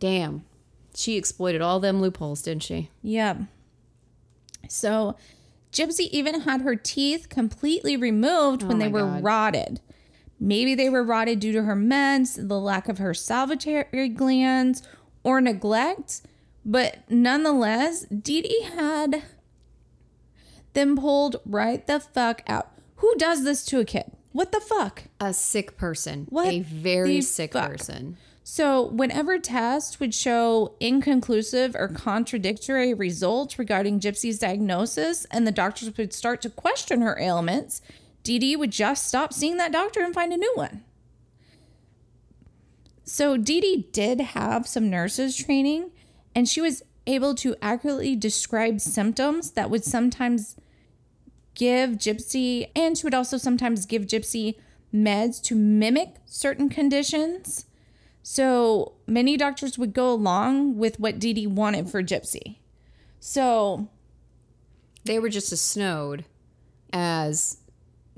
Damn. 0.00 0.44
She 0.94 1.16
exploited 1.16 1.60
all 1.60 1.80
them 1.80 2.00
loopholes, 2.00 2.42
didn't 2.42 2.62
she? 2.62 2.90
Yep. 3.02 3.38
So 4.68 5.16
Gypsy 5.72 6.08
even 6.10 6.42
had 6.42 6.62
her 6.62 6.76
teeth 6.76 7.28
completely 7.28 7.96
removed 7.96 8.62
oh 8.62 8.66
when 8.68 8.78
they 8.78 8.86
Oh 8.86 8.90
were 8.90 9.00
God. 9.00 9.24
rotted. 9.24 9.80
Maybe 10.38 10.74
they 10.74 10.88
were 10.88 11.02
rotted 11.02 11.40
due 11.40 11.52
to 11.52 11.62
her 11.64 11.76
meds, 11.76 12.36
the 12.48 12.58
lack 12.58 12.88
of 12.88 12.98
her 12.98 13.14
salivary 13.14 14.08
glands, 14.08 14.82
or 15.22 15.40
neglect. 15.40 16.22
But 16.64 16.98
nonetheless, 17.08 18.04
Dee 18.06 18.42
Dee 18.42 18.62
had 18.62 19.22
them 20.74 20.96
pulled 20.96 21.36
right 21.44 21.86
the 21.86 22.00
fuck 22.00 22.42
out. 22.46 22.70
Who 23.04 23.16
does 23.16 23.44
this 23.44 23.66
to 23.66 23.80
a 23.80 23.84
kid? 23.84 24.10
What 24.32 24.50
the 24.50 24.60
fuck? 24.60 25.02
A 25.20 25.34
sick 25.34 25.76
person. 25.76 26.26
What 26.30 26.48
a 26.48 26.60
very 26.60 27.20
sick 27.20 27.52
fuck? 27.52 27.70
person. 27.70 28.16
So, 28.42 28.86
whenever 28.86 29.38
tests 29.38 30.00
would 30.00 30.14
show 30.14 30.74
inconclusive 30.80 31.76
or 31.76 31.88
contradictory 31.88 32.94
results 32.94 33.58
regarding 33.58 34.00
Gypsy's 34.00 34.38
diagnosis, 34.38 35.26
and 35.26 35.46
the 35.46 35.52
doctors 35.52 35.94
would 35.98 36.14
start 36.14 36.40
to 36.42 36.48
question 36.48 37.02
her 37.02 37.18
ailments, 37.20 37.82
Dee 38.22 38.38
Dee 38.38 38.56
would 38.56 38.72
just 38.72 39.06
stop 39.06 39.34
seeing 39.34 39.58
that 39.58 39.70
doctor 39.70 40.00
and 40.00 40.14
find 40.14 40.32
a 40.32 40.38
new 40.38 40.52
one. 40.54 40.82
So, 43.04 43.36
Dee 43.36 43.60
Dee 43.60 43.88
did 43.92 44.18
have 44.18 44.66
some 44.66 44.88
nurses 44.88 45.36
training, 45.36 45.90
and 46.34 46.48
she 46.48 46.62
was 46.62 46.82
able 47.06 47.34
to 47.34 47.54
accurately 47.60 48.16
describe 48.16 48.80
symptoms 48.80 49.50
that 49.50 49.68
would 49.68 49.84
sometimes 49.84 50.56
give 51.54 51.90
Gypsy, 51.92 52.68
and 52.74 52.96
she 52.96 53.04
would 53.04 53.14
also 53.14 53.36
sometimes 53.36 53.86
give 53.86 54.02
Gypsy 54.06 54.56
meds 54.94 55.42
to 55.42 55.54
mimic 55.54 56.16
certain 56.26 56.68
conditions. 56.68 57.66
So 58.22 58.92
many 59.06 59.36
doctors 59.36 59.78
would 59.78 59.92
go 59.92 60.10
along 60.12 60.76
with 60.78 60.98
what 60.98 61.18
Dee 61.18 61.32
Dee 61.32 61.46
wanted 61.46 61.90
for 61.90 62.02
Gypsy. 62.02 62.56
So 63.20 63.88
They 65.04 65.18
were 65.18 65.28
just 65.28 65.52
as 65.52 65.60
snowed 65.60 66.24
as 66.92 67.58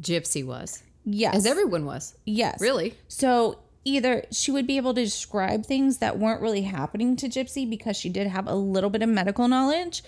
Gypsy 0.01 0.44
was, 0.44 0.83
yes, 1.05 1.35
as 1.35 1.46
everyone 1.46 1.87
was. 1.87 2.14
yes, 2.25 2.61
Really? 2.61 2.94
So 3.09 3.59
either 3.85 4.25
she 4.31 4.51
would 4.51 4.66
be 4.66 4.77
able 4.77 4.92
to 4.94 5.05
describe 5.05 5.64
things 5.64 5.99
that 5.99 6.18
weren't 6.18 6.40
really 6.42 6.62
happening 6.62 7.16
to 7.16 7.29
Gypsy 7.29 7.68
because 7.68 7.96
she 7.96 8.09
did 8.09 8.27
have 8.27 8.46
a 8.46 8.55
little 8.55 8.90
bit 8.90 9.03
of 9.03 9.09
medical 9.09 9.49
knowledge, 9.49 10.03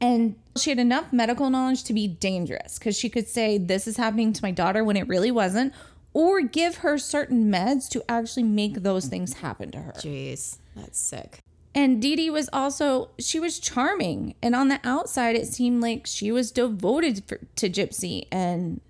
and 0.00 0.36
she 0.56 0.70
had 0.70 0.78
enough 0.78 1.12
medical 1.12 1.50
knowledge 1.50 1.84
to 1.84 1.92
be 1.92 2.06
dangerous 2.06 2.78
because 2.78 2.96
she 2.96 3.08
could 3.08 3.28
say 3.28 3.58
this 3.58 3.86
is 3.86 3.96
happening 3.96 4.32
to 4.32 4.42
my 4.42 4.50
daughter 4.50 4.84
when 4.84 4.96
it 4.96 5.08
really 5.08 5.30
wasn't, 5.30 5.72
or 6.12 6.40
give 6.40 6.76
her 6.76 6.98
certain 6.98 7.50
meds 7.50 7.88
to 7.90 8.02
actually 8.08 8.42
make 8.42 8.82
those 8.82 9.06
things 9.06 9.34
happen 9.34 9.70
to 9.70 9.78
her. 9.78 9.92
Jeez, 9.92 10.58
that's 10.74 10.98
sick. 10.98 11.40
And 11.74 12.00
Dee 12.00 12.16
Dee 12.16 12.30
was 12.30 12.48
also, 12.54 13.10
she 13.18 13.38
was 13.38 13.58
charming. 13.58 14.34
And 14.42 14.56
on 14.56 14.68
the 14.68 14.80
outside, 14.82 15.36
it 15.36 15.46
seemed 15.46 15.82
like 15.82 16.06
she 16.06 16.32
was 16.32 16.50
devoted 16.50 17.22
for, 17.26 17.38
to 17.56 17.68
Gypsy 17.68 18.26
and 18.32 18.80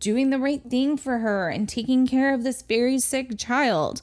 doing 0.00 0.30
the 0.30 0.38
right 0.40 0.62
thing 0.68 0.96
for 0.96 1.18
her 1.18 1.48
and 1.48 1.68
taking 1.68 2.08
care 2.08 2.34
of 2.34 2.42
this 2.42 2.62
very 2.62 2.98
sick 2.98 3.38
child. 3.38 4.02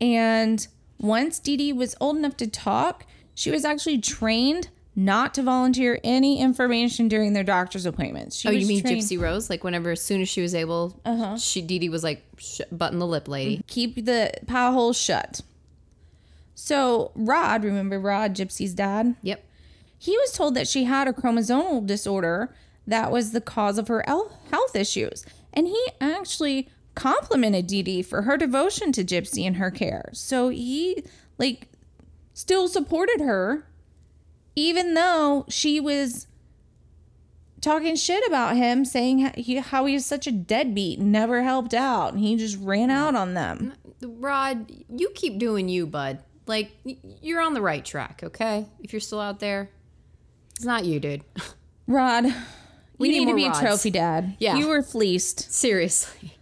And 0.00 0.66
once 0.98 1.38
Dee 1.38 1.58
Dee 1.58 1.74
was 1.74 1.94
old 2.00 2.16
enough 2.16 2.38
to 2.38 2.46
talk, 2.46 3.04
she 3.34 3.50
was 3.50 3.66
actually 3.66 3.98
trained 3.98 4.70
not 4.98 5.34
to 5.34 5.42
volunteer 5.42 6.00
any 6.02 6.40
information 6.40 7.06
during 7.06 7.34
their 7.34 7.44
doctor's 7.44 7.84
appointments. 7.84 8.34
She 8.34 8.48
Oh, 8.48 8.50
you 8.50 8.66
mean 8.66 8.80
trained- 8.80 9.02
Gypsy 9.02 9.20
Rose? 9.20 9.50
Like 9.50 9.62
whenever, 9.62 9.90
as 9.90 10.00
soon 10.00 10.22
as 10.22 10.28
she 10.28 10.40
was 10.40 10.54
able, 10.54 10.98
Uh-huh. 11.04 11.36
she 11.36 11.60
Dee 11.60 11.78
Dee 11.78 11.88
was 11.90 12.02
like, 12.02 12.24
Sh- 12.38 12.62
button 12.72 12.98
the 12.98 13.06
lip, 13.06 13.28
lady. 13.28 13.62
keep 13.66 14.06
the 14.06 14.32
pie 14.46 14.72
hole 14.72 14.92
shut. 14.94 15.42
So 16.54 17.12
Rod, 17.14 17.64
remember 17.64 18.00
Rod, 18.00 18.34
Gypsy's 18.34 18.74
dad? 18.74 19.14
Yep. 19.22 19.42
he 19.98 20.16
was 20.18 20.32
told 20.32 20.54
that 20.54 20.68
she 20.68 20.84
had 20.84 21.08
a 21.08 21.12
chromosomal 21.12 21.84
disorder 21.86 22.54
that 22.86 23.10
was 23.10 23.32
the 23.32 23.40
cause 23.40 23.78
of 23.78 23.88
her 23.88 24.04
health 24.06 24.76
issues. 24.76 25.24
And 25.52 25.66
he 25.66 25.86
actually 26.00 26.68
complimented 26.94 27.66
Dee 27.66 27.82
Dee 27.82 28.02
for 28.02 28.22
her 28.22 28.36
devotion 28.36 28.92
to 28.92 29.02
Gypsy 29.04 29.46
and 29.46 29.56
her 29.56 29.70
care. 29.70 30.10
So 30.12 30.50
he, 30.50 31.02
like, 31.38 31.68
still 32.34 32.68
supported 32.68 33.20
her, 33.20 33.66
even 34.56 34.94
though 34.94 35.44
she 35.48 35.78
was 35.78 36.26
talking 37.60 37.94
shit 37.96 38.26
about 38.26 38.56
him, 38.56 38.84
saying 38.84 39.18
how 39.20 39.32
he, 39.36 39.56
how 39.56 39.84
he 39.86 39.94
was 39.94 40.06
such 40.06 40.26
a 40.26 40.32
deadbeat, 40.32 40.98
never 40.98 41.42
helped 41.42 41.74
out, 41.74 42.12
and 42.14 42.20
he 42.22 42.36
just 42.36 42.58
ran 42.60 42.90
out 42.90 43.14
on 43.14 43.34
them. 43.34 43.74
Rod, 44.02 44.70
you 44.88 45.10
keep 45.14 45.38
doing 45.38 45.68
you, 45.68 45.86
bud. 45.86 46.18
Like 46.46 46.70
you're 47.22 47.40
on 47.40 47.54
the 47.54 47.60
right 47.62 47.84
track, 47.84 48.20
okay? 48.22 48.66
If 48.82 48.92
you're 48.92 49.00
still 49.00 49.20
out 49.20 49.40
there, 49.40 49.68
it's 50.54 50.64
not 50.64 50.84
you, 50.84 51.00
dude. 51.00 51.22
Rod, 51.88 52.24
We 52.98 53.08
you 53.08 53.14
need 53.20 53.24
need, 53.26 53.32
to 53.32 53.36
be 53.36 53.46
Rods. 53.46 53.58
a 53.58 53.62
trophy 53.62 53.90
dad. 53.90 54.36
Yeah. 54.38 54.56
You 54.56 54.68
were 54.68 54.82
fleeced. 54.82 55.52
Seriously. 55.52 56.36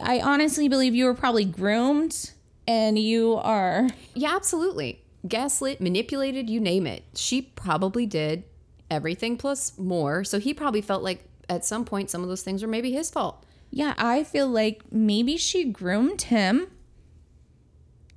I 0.00 0.20
honestly 0.20 0.68
believe 0.68 0.94
you 0.94 1.04
were 1.04 1.14
probably 1.14 1.44
groomed 1.44 2.32
and 2.66 2.98
you 2.98 3.34
are 3.36 3.88
Yeah, 4.14 4.34
absolutely. 4.34 5.00
Gaslit, 5.26 5.80
manipulated, 5.80 6.50
you 6.50 6.60
name 6.60 6.86
it. 6.86 7.04
She 7.14 7.42
probably 7.42 8.06
did 8.06 8.44
everything 8.90 9.36
plus 9.36 9.78
more. 9.78 10.24
So 10.24 10.38
he 10.38 10.52
probably 10.54 10.82
felt 10.82 11.02
like 11.02 11.24
at 11.48 11.64
some 11.64 11.84
point 11.84 12.10
some 12.10 12.22
of 12.22 12.28
those 12.28 12.42
things 12.42 12.62
were 12.62 12.68
maybe 12.68 12.92
his 12.92 13.10
fault. 13.10 13.44
Yeah, 13.70 13.94
I 13.98 14.22
feel 14.24 14.48
like 14.48 14.82
maybe 14.92 15.36
she 15.36 15.64
groomed 15.64 16.22
him 16.22 16.68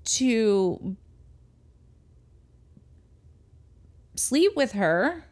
to 0.05 0.95
sleep 4.15 4.55
with 4.55 4.73
her 4.73 5.23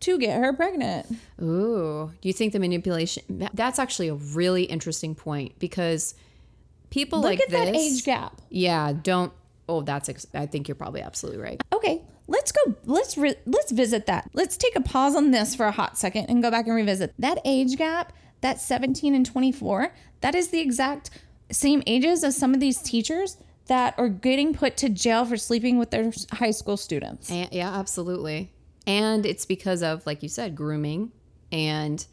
to 0.00 0.18
get 0.18 0.40
her 0.40 0.52
pregnant. 0.52 1.06
Ooh, 1.42 2.12
do 2.20 2.28
you 2.28 2.32
think 2.32 2.52
the 2.52 2.58
manipulation? 2.58 3.48
That's 3.54 3.78
actually 3.78 4.08
a 4.08 4.14
really 4.14 4.64
interesting 4.64 5.14
point 5.14 5.58
because 5.58 6.14
people 6.90 7.20
Look 7.20 7.30
like 7.30 7.40
at 7.40 7.48
this, 7.50 7.66
that 7.66 7.74
age 7.74 8.04
gap. 8.04 8.40
yeah, 8.50 8.92
don't. 8.92 9.32
Oh, 9.68 9.82
that's. 9.82 10.08
Ex- 10.08 10.26
I 10.34 10.46
think 10.46 10.68
you're 10.68 10.74
probably 10.74 11.02
absolutely 11.02 11.42
right. 11.42 11.62
Okay, 11.72 12.02
let's 12.28 12.52
go. 12.52 12.74
Let's 12.84 13.16
re- 13.18 13.36
let's 13.46 13.72
visit 13.72 14.06
that. 14.06 14.30
Let's 14.32 14.56
take 14.56 14.76
a 14.76 14.80
pause 14.80 15.16
on 15.16 15.30
this 15.30 15.54
for 15.54 15.66
a 15.66 15.72
hot 15.72 15.98
second 15.98 16.26
and 16.26 16.42
go 16.42 16.50
back 16.50 16.66
and 16.66 16.74
revisit 16.74 17.14
that 17.18 17.38
age 17.44 17.76
gap. 17.76 18.12
That 18.42 18.60
17 18.60 19.14
and 19.14 19.24
24. 19.24 19.92
That 20.20 20.34
is 20.34 20.48
the 20.48 20.60
exact 20.60 21.10
same 21.50 21.82
ages 21.86 22.22
as 22.22 22.36
some 22.36 22.54
of 22.54 22.60
these 22.60 22.80
teachers 22.80 23.38
that 23.66 23.94
are 23.98 24.08
getting 24.08 24.54
put 24.54 24.76
to 24.78 24.88
jail 24.88 25.24
for 25.24 25.36
sleeping 25.36 25.78
with 25.78 25.90
their 25.90 26.12
high 26.32 26.50
school 26.50 26.76
students. 26.76 27.30
And, 27.30 27.48
yeah, 27.52 27.74
absolutely. 27.74 28.52
And 28.86 29.26
it's 29.26 29.46
because 29.46 29.82
of, 29.82 30.06
like 30.06 30.22
you 30.22 30.28
said, 30.28 30.54
grooming 30.54 31.12
and 31.50 32.06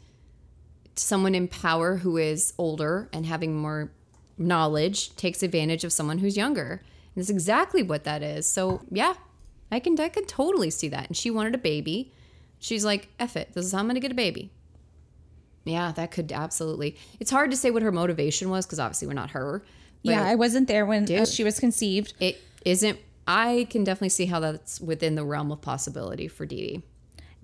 someone 0.96 1.34
in 1.34 1.48
power 1.48 1.96
who 1.98 2.16
is 2.16 2.52
older 2.58 3.08
and 3.12 3.26
having 3.26 3.56
more 3.56 3.92
knowledge 4.36 5.14
takes 5.16 5.42
advantage 5.42 5.84
of 5.84 5.92
someone 5.92 6.18
who's 6.18 6.36
younger. 6.36 6.82
And 7.14 7.22
that's 7.22 7.30
exactly 7.30 7.82
what 7.82 8.04
that 8.04 8.22
is. 8.22 8.46
So 8.46 8.82
yeah, 8.90 9.14
I 9.70 9.80
can 9.80 9.98
I 10.00 10.08
can 10.08 10.24
totally 10.26 10.70
see 10.70 10.88
that. 10.88 11.06
And 11.08 11.16
she 11.16 11.30
wanted 11.30 11.54
a 11.54 11.58
baby. 11.58 12.12
She's 12.58 12.84
like, 12.84 13.08
F 13.18 13.36
it. 13.36 13.52
This 13.54 13.66
is 13.66 13.72
how 13.72 13.78
I'm 13.78 13.86
gonna 13.86 14.00
get 14.00 14.12
a 14.12 14.14
baby. 14.16 14.50
Yeah, 15.64 15.92
that 15.92 16.10
could 16.10 16.30
absolutely. 16.32 16.96
It's 17.20 17.30
hard 17.30 17.50
to 17.50 17.56
say 17.56 17.70
what 17.70 17.82
her 17.82 17.92
motivation 17.92 18.50
was 18.50 18.66
because 18.66 18.78
obviously 18.78 19.08
we're 19.08 19.14
not 19.14 19.30
her. 19.30 19.62
Yeah, 20.02 20.22
I 20.22 20.34
wasn't 20.34 20.68
there 20.68 20.84
when 20.84 21.10
uh, 21.10 21.24
she 21.24 21.44
was 21.44 21.58
conceived. 21.58 22.12
it 22.20 22.38
isn't. 22.64 22.98
I 23.26 23.66
can 23.70 23.84
definitely 23.84 24.10
see 24.10 24.26
how 24.26 24.38
that's 24.40 24.78
within 24.80 25.14
the 25.14 25.24
realm 25.24 25.50
of 25.50 25.62
possibility 25.62 26.28
for 26.28 26.44
Dee 26.44 26.56
Dee 26.56 26.82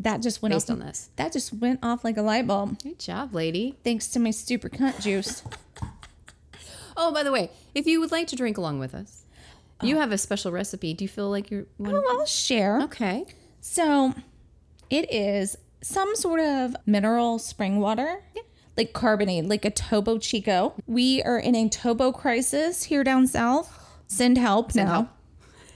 That 0.01 0.21
just 0.21 0.43
went 0.43 0.53
based 0.53 0.71
off. 0.71 0.79
on 0.79 0.87
this. 0.87 1.09
That 1.17 1.33
just 1.33 1.55
went 1.55 1.81
off 1.83 2.05
like 2.05 2.19
a 2.19 2.23
light 2.23 2.47
bulb. 2.47 2.83
Good 2.83 2.99
job, 2.99 3.35
lady. 3.35 3.79
Thanks 3.83 4.09
to 4.09 4.19
my 4.21 4.31
super 4.31 4.69
cunt 4.69 5.01
juice. 5.01 5.43
Oh, 6.97 7.13
by 7.13 7.23
the 7.23 7.33
way, 7.33 7.51
if 7.75 7.87
you 7.87 7.99
would 8.01 8.11
like 8.13 8.27
to 8.27 8.37
drink 8.37 8.59
along 8.59 8.79
with 8.79 8.95
us, 8.95 9.20
you 9.83 9.97
have 9.97 10.13
a 10.13 10.19
special 10.19 10.53
recipe. 10.53 10.95
Do 10.95 11.05
you 11.05 11.09
feel 11.09 11.31
like 11.31 11.51
you're 11.51 11.67
Oh, 11.85 12.19
I'll 12.19 12.27
share. 12.27 12.81
okay? 12.83 13.27
So 13.61 14.15
it 14.89 15.13
is 15.13 15.57
some 15.83 16.15
sort 16.17 16.41
of 16.41 16.77
mineral 16.87 17.39
spring 17.39 17.81
water, 17.81 18.23
like 18.77 18.93
carbonated, 18.93 19.49
like 19.49 19.65
a 19.65 19.71
Topo 19.71 20.19
Chico. 20.19 20.75
We 20.87 21.23
are 21.23 21.39
in 21.39 21.55
a 21.55 21.69
Tobo 21.69 22.13
crisis 22.15 22.85
here 22.85 23.05
down 23.05 23.27
south. 23.27 23.77
Send 24.07 24.39
help 24.39 24.75
now. 24.75 25.09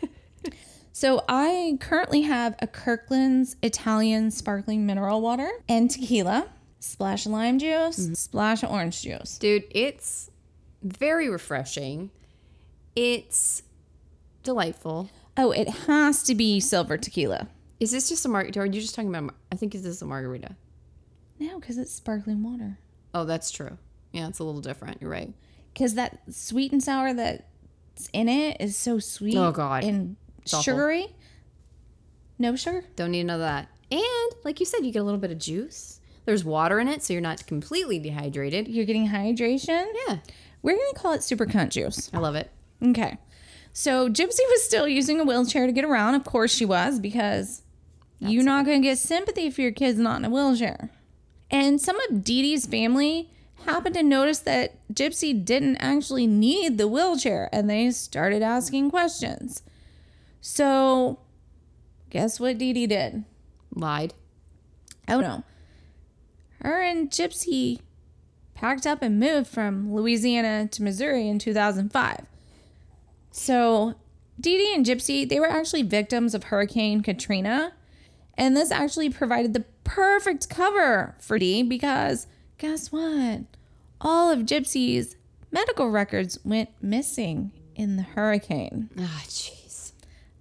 help. 0.02 0.54
so 0.92 1.24
I 1.28 1.78
currently 1.80 2.22
have 2.22 2.56
a 2.60 2.66
Kirkland's 2.66 3.56
Italian 3.62 4.30
sparkling 4.30 4.84
mineral 4.86 5.20
water 5.20 5.50
and 5.68 5.90
tequila, 5.90 6.48
splash 6.80 7.26
of 7.26 7.32
lime 7.32 7.58
juice, 7.58 7.98
mm-hmm. 8.00 8.14
splash 8.14 8.62
of 8.62 8.70
orange 8.70 9.02
juice. 9.02 9.38
Dude, 9.38 9.64
it's 9.70 10.30
very 10.82 11.28
refreshing. 11.28 12.10
It's 12.96 13.62
delightful. 14.44 15.10
Oh, 15.36 15.50
it 15.50 15.68
has 15.68 16.22
to 16.24 16.34
be 16.34 16.60
silver 16.60 16.96
tequila. 16.96 17.48
Is 17.80 17.90
this 17.90 18.08
just 18.08 18.24
a 18.24 18.28
margarita? 18.28 18.60
Are 18.60 18.66
you 18.66 18.80
just 18.80 18.94
talking 18.94 19.12
about? 19.14 19.34
I 19.50 19.56
think 19.56 19.72
this 19.72 19.84
is 19.84 20.00
a 20.00 20.06
margarita. 20.06 20.54
No, 21.40 21.58
because 21.58 21.76
it's 21.78 21.92
sparkling 21.92 22.42
water. 22.44 22.78
Oh, 23.12 23.24
that's 23.24 23.50
true. 23.50 23.76
Yeah, 24.12 24.28
it's 24.28 24.38
a 24.38 24.44
little 24.44 24.60
different. 24.60 25.00
You're 25.00 25.10
right. 25.10 25.32
because 25.72 25.94
that 25.94 26.20
sweet 26.30 26.70
and 26.70 26.80
sour 26.82 27.12
that's 27.12 27.42
in 28.12 28.28
it 28.28 28.58
is 28.60 28.76
so 28.76 29.00
sweet. 29.00 29.36
Oh, 29.36 29.50
God. 29.50 29.82
and 29.82 30.16
sugary. 30.46 31.08
No 32.38 32.54
sugar. 32.56 32.84
Don't 32.96 33.10
need 33.10 33.24
none 33.24 33.34
of 33.36 33.40
that. 33.40 33.68
And 33.90 34.34
like 34.44 34.60
you 34.60 34.66
said, 34.66 34.84
you 34.84 34.92
get 34.92 35.00
a 35.00 35.04
little 35.04 35.20
bit 35.20 35.30
of 35.32 35.38
juice. 35.38 36.00
There's 36.24 36.44
water 36.44 36.80
in 36.80 36.88
it, 36.88 37.02
so 37.02 37.12
you're 37.12 37.20
not 37.22 37.46
completely 37.46 37.98
dehydrated. 37.98 38.66
You're 38.68 38.86
getting 38.86 39.08
hydration. 39.08 39.84
Yeah, 40.08 40.18
We're 40.62 40.76
gonna 40.76 40.94
call 40.96 41.12
it 41.12 41.22
super 41.22 41.44
cunt 41.46 41.70
juice. 41.70 42.10
I 42.14 42.18
love 42.18 42.34
it. 42.34 42.50
Okay. 42.82 43.18
So 43.76 44.08
Gypsy 44.08 44.38
was 44.48 44.62
still 44.62 44.86
using 44.86 45.20
a 45.20 45.24
wheelchair 45.24 45.66
to 45.66 45.72
get 45.72 45.84
around. 45.84 46.14
Of 46.14 46.24
course 46.24 46.54
she 46.54 46.64
was, 46.64 47.00
because 47.00 47.62
you're 48.20 48.44
not 48.44 48.64
gonna 48.64 48.80
get 48.80 48.98
sympathy 48.98 49.46
if 49.46 49.58
your 49.58 49.72
kid's 49.72 49.98
not 49.98 50.18
in 50.18 50.24
a 50.24 50.30
wheelchair. 50.30 50.90
And 51.50 51.80
some 51.80 52.00
of 52.02 52.22
Dee 52.22 52.42
Dee's 52.42 52.66
family 52.66 53.30
happened 53.66 53.96
to 53.96 54.02
notice 54.04 54.38
that 54.38 54.76
Gypsy 54.92 55.44
didn't 55.44 55.76
actually 55.78 56.26
need 56.26 56.78
the 56.78 56.86
wheelchair 56.86 57.50
and 57.52 57.68
they 57.68 57.90
started 57.90 58.42
asking 58.42 58.90
questions. 58.90 59.62
So 60.40 61.18
guess 62.10 62.38
what 62.38 62.58
Dee 62.58 62.72
Dee 62.72 62.86
did? 62.86 63.24
Lied. 63.74 64.14
Oh 65.08 65.20
no. 65.20 65.42
Her 66.60 66.80
and 66.80 67.10
Gypsy 67.10 67.80
packed 68.54 68.86
up 68.86 69.02
and 69.02 69.18
moved 69.18 69.48
from 69.48 69.92
Louisiana 69.92 70.68
to 70.68 70.82
Missouri 70.82 71.28
in 71.28 71.40
2005. 71.40 72.26
So, 73.36 73.94
Dee 74.38 74.58
Dee 74.58 74.74
and 74.76 74.86
Gypsy, 74.86 75.28
they 75.28 75.40
were 75.40 75.50
actually 75.50 75.82
victims 75.82 76.36
of 76.36 76.44
Hurricane 76.44 77.02
Katrina. 77.02 77.72
And 78.34 78.56
this 78.56 78.70
actually 78.70 79.10
provided 79.10 79.54
the 79.54 79.64
perfect 79.82 80.48
cover 80.48 81.16
for 81.18 81.36
Dee 81.36 81.64
because 81.64 82.28
guess 82.58 82.92
what? 82.92 83.40
All 84.00 84.30
of 84.30 84.46
Gypsy's 84.46 85.16
medical 85.50 85.90
records 85.90 86.38
went 86.44 86.70
missing 86.80 87.50
in 87.74 87.96
the 87.96 88.04
hurricane. 88.04 88.88
Ah, 88.96 89.24
jeez. 89.26 89.90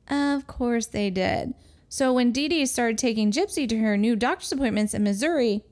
Of 0.08 0.46
course 0.46 0.86
they 0.86 1.10
did. 1.10 1.56
So 1.90 2.14
when 2.14 2.32
Dee 2.32 2.48
Dee 2.48 2.68
started 2.68 3.00
taking 3.00 3.32
Gypsy 3.32 3.68
to 3.70 3.78
her 3.80 3.98
new 3.98 4.16
doctor's 4.16 4.52
appointments 4.52 4.94
in 4.94 5.04
Missouri, 5.04 5.64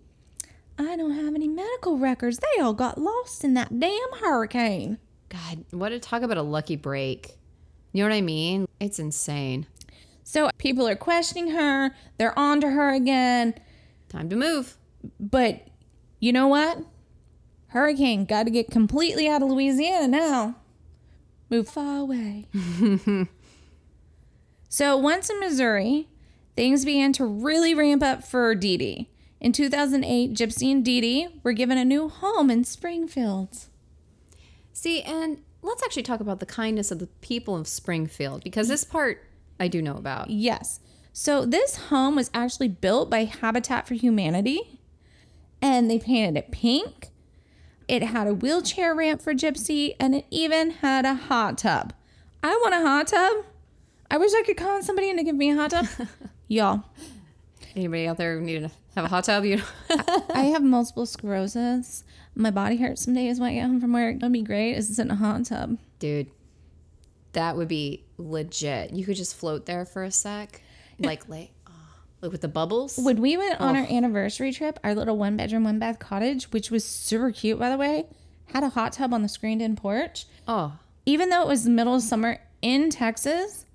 I 0.79 0.95
don't 0.95 1.23
have 1.23 1.35
any 1.35 1.47
medical 1.47 1.99
records. 1.99 2.39
They 2.39 2.63
all 2.63 2.73
got 2.73 2.99
lost 2.99 3.43
in 3.43 3.53
that 3.53 3.79
damn 3.79 4.19
hurricane. 4.21 4.97
God, 5.31 5.63
what 5.71 5.93
a 5.93 5.99
talk 5.99 6.23
about 6.23 6.37
a 6.37 6.41
lucky 6.41 6.75
break. 6.75 7.37
You 7.93 8.03
know 8.03 8.09
what 8.09 8.15
I 8.15 8.21
mean? 8.21 8.67
It's 8.81 8.99
insane. 8.99 9.65
So 10.23 10.49
people 10.57 10.85
are 10.87 10.95
questioning 10.95 11.51
her. 11.51 11.95
They're 12.17 12.37
on 12.37 12.59
to 12.61 12.69
her 12.69 12.93
again. 12.93 13.53
Time 14.09 14.29
to 14.29 14.35
move. 14.35 14.75
But 15.19 15.67
you 16.19 16.33
know 16.33 16.47
what? 16.47 16.79
Hurricane 17.67 18.25
got 18.25 18.43
to 18.43 18.51
get 18.51 18.69
completely 18.69 19.29
out 19.29 19.41
of 19.41 19.49
Louisiana 19.49 20.09
now. 20.09 20.55
Move 21.49 21.69
far 21.69 21.99
away. 21.99 22.47
so 24.69 24.97
once 24.97 25.29
in 25.29 25.39
Missouri, 25.39 26.09
things 26.57 26.83
began 26.83 27.13
to 27.13 27.25
really 27.25 27.73
ramp 27.73 28.03
up 28.03 28.25
for 28.25 28.53
Dee 28.53 28.77
Dee. 28.77 29.09
In 29.39 29.53
2008, 29.53 30.33
Gypsy 30.33 30.71
and 30.71 30.83
Dee 30.83 30.99
Dee 30.99 31.27
were 31.41 31.53
given 31.53 31.77
a 31.77 31.85
new 31.85 32.09
home 32.09 32.49
in 32.49 32.65
Springfield. 32.65 33.67
See, 34.73 35.01
and 35.01 35.41
let's 35.61 35.83
actually 35.83 36.03
talk 36.03 36.19
about 36.19 36.39
the 36.39 36.45
kindness 36.45 36.91
of 36.91 36.99
the 36.99 37.07
people 37.21 37.55
of 37.55 37.67
Springfield 37.67 38.43
because 38.43 38.67
this 38.67 38.83
part 38.83 39.23
I 39.59 39.67
do 39.67 39.81
know 39.81 39.95
about. 39.95 40.29
Yes. 40.29 40.79
So 41.13 41.45
this 41.45 41.75
home 41.75 42.15
was 42.15 42.31
actually 42.33 42.69
built 42.69 43.09
by 43.09 43.25
Habitat 43.25 43.87
for 43.87 43.95
Humanity 43.95 44.79
and 45.61 45.89
they 45.89 45.99
painted 45.99 46.37
it 46.37 46.51
pink. 46.51 47.09
It 47.87 48.03
had 48.03 48.27
a 48.27 48.33
wheelchair 48.33 48.95
ramp 48.95 49.21
for 49.21 49.33
Gypsy 49.33 49.95
and 49.99 50.15
it 50.15 50.25
even 50.31 50.71
had 50.71 51.05
a 51.05 51.15
hot 51.15 51.57
tub. 51.57 51.93
I 52.41 52.55
want 52.61 52.73
a 52.73 52.79
hot 52.79 53.07
tub. 53.07 53.45
I 54.09 54.17
wish 54.17 54.31
I 54.33 54.43
could 54.43 54.57
call 54.57 54.75
on 54.75 54.83
somebody 54.83 55.13
to 55.15 55.23
give 55.23 55.35
me 55.35 55.51
a 55.51 55.55
hot 55.55 55.71
tub. 55.71 55.87
Y'all, 56.47 56.83
Anybody 57.75 58.07
out 58.07 58.17
there 58.17 58.39
need 58.39 58.63
to 58.63 58.71
have 58.95 59.05
a 59.05 59.07
hot 59.07 59.23
tub? 59.23 59.45
You 59.45 59.61
I 60.33 60.51
have 60.53 60.63
multiple 60.63 61.05
sclerosis. 61.05 62.03
My 62.35 62.51
body 62.51 62.77
hurts 62.77 63.03
some 63.03 63.13
days 63.13 63.39
when 63.39 63.49
I 63.49 63.53
get 63.55 63.67
home 63.67 63.81
from 63.81 63.93
work. 63.93 64.19
That'd 64.19 64.31
be 64.31 64.41
great 64.41 64.73
is 64.73 64.95
sit 64.95 65.05
in 65.05 65.11
a 65.11 65.15
hot 65.15 65.45
tub. 65.45 65.77
Dude, 65.99 66.27
that 67.33 67.57
would 67.57 67.67
be 67.67 68.05
legit. 68.17 68.91
You 68.93 69.05
could 69.05 69.17
just 69.17 69.35
float 69.35 69.65
there 69.65 69.85
for 69.85 70.03
a 70.03 70.11
sec. 70.11 70.61
Like 70.99 71.27
lay 71.27 71.51
oh, 71.67 71.71
like 72.21 72.31
with 72.31 72.41
the 72.41 72.47
bubbles. 72.47 72.97
When 72.97 73.21
we 73.21 73.35
went 73.37 73.59
on 73.59 73.75
our 73.75 73.85
anniversary 73.89 74.51
trip, 74.53 74.79
our 74.83 74.93
little 74.95 75.17
one 75.17 75.35
bedroom, 75.35 75.63
one 75.63 75.79
bath 75.79 75.99
cottage, 75.99 76.51
which 76.51 76.69
was 76.71 76.85
super 76.85 77.31
cute 77.31 77.59
by 77.59 77.69
the 77.69 77.77
way, 77.77 78.05
had 78.47 78.63
a 78.63 78.69
hot 78.69 78.93
tub 78.93 79.13
on 79.13 79.23
the 79.23 79.29
screened 79.29 79.61
in 79.61 79.75
porch. 79.75 80.25
Oh, 80.47 80.77
even 81.05 81.29
though 81.29 81.41
it 81.41 81.47
was 81.47 81.63
the 81.63 81.69
middle 81.69 81.95
of 81.95 82.01
summer 82.03 82.39
in 82.61 82.89
Texas, 82.91 83.65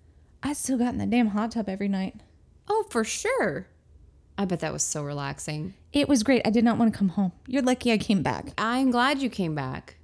I 0.42 0.52
still 0.52 0.78
got 0.78 0.92
in 0.92 0.98
the 0.98 1.06
damn 1.06 1.28
hot 1.28 1.52
tub 1.52 1.68
every 1.68 1.88
night. 1.88 2.20
oh, 2.68 2.84
for 2.90 3.04
sure. 3.04 3.66
I 4.38 4.44
bet 4.44 4.60
that 4.60 4.72
was 4.72 4.82
so 4.82 5.02
relaxing. 5.02 5.74
It 5.92 6.08
was 6.08 6.22
great. 6.22 6.42
I 6.44 6.50
did 6.50 6.64
not 6.64 6.76
want 6.78 6.92
to 6.92 6.98
come 6.98 7.08
home. 7.10 7.32
You're 7.46 7.62
lucky 7.62 7.92
I 7.92 7.98
came 7.98 8.22
back. 8.22 8.48
I'm 8.58 8.90
glad 8.90 9.20
you 9.22 9.30
came 9.30 9.54
back. 9.54 9.96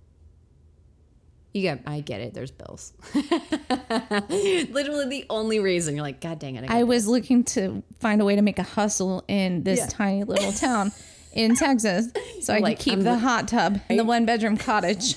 You 1.52 1.60
get, 1.60 1.82
I 1.86 2.00
get 2.00 2.22
it. 2.22 2.32
There's 2.32 2.50
bills. 2.50 2.94
Literally 4.30 5.06
the 5.08 5.26
only 5.28 5.58
reason 5.60 5.94
you're 5.94 6.02
like, 6.02 6.20
God 6.20 6.38
dang 6.38 6.56
it. 6.56 6.64
I 6.70 6.80
I 6.80 6.82
was 6.84 7.06
looking 7.06 7.44
to 7.44 7.82
find 8.00 8.22
a 8.22 8.24
way 8.24 8.36
to 8.36 8.42
make 8.42 8.58
a 8.58 8.62
hustle 8.62 9.22
in 9.28 9.62
this 9.64 9.78
Yeah. 9.80 9.86
tiny 9.88 10.24
little 10.24 10.52
town. 10.52 10.92
in 11.34 11.54
Texas 11.56 12.08
so 12.42 12.52
I 12.52 12.58
Like, 12.58 12.76
could 12.76 12.84
keep 12.84 12.92
I'm 12.94 13.02
the 13.04 13.18
hot 13.18 13.48
tub 13.48 13.80
in 13.88 13.96
the 13.96 14.04
one 14.04 14.26
bedroom 14.26 14.58
cottage 14.58 15.16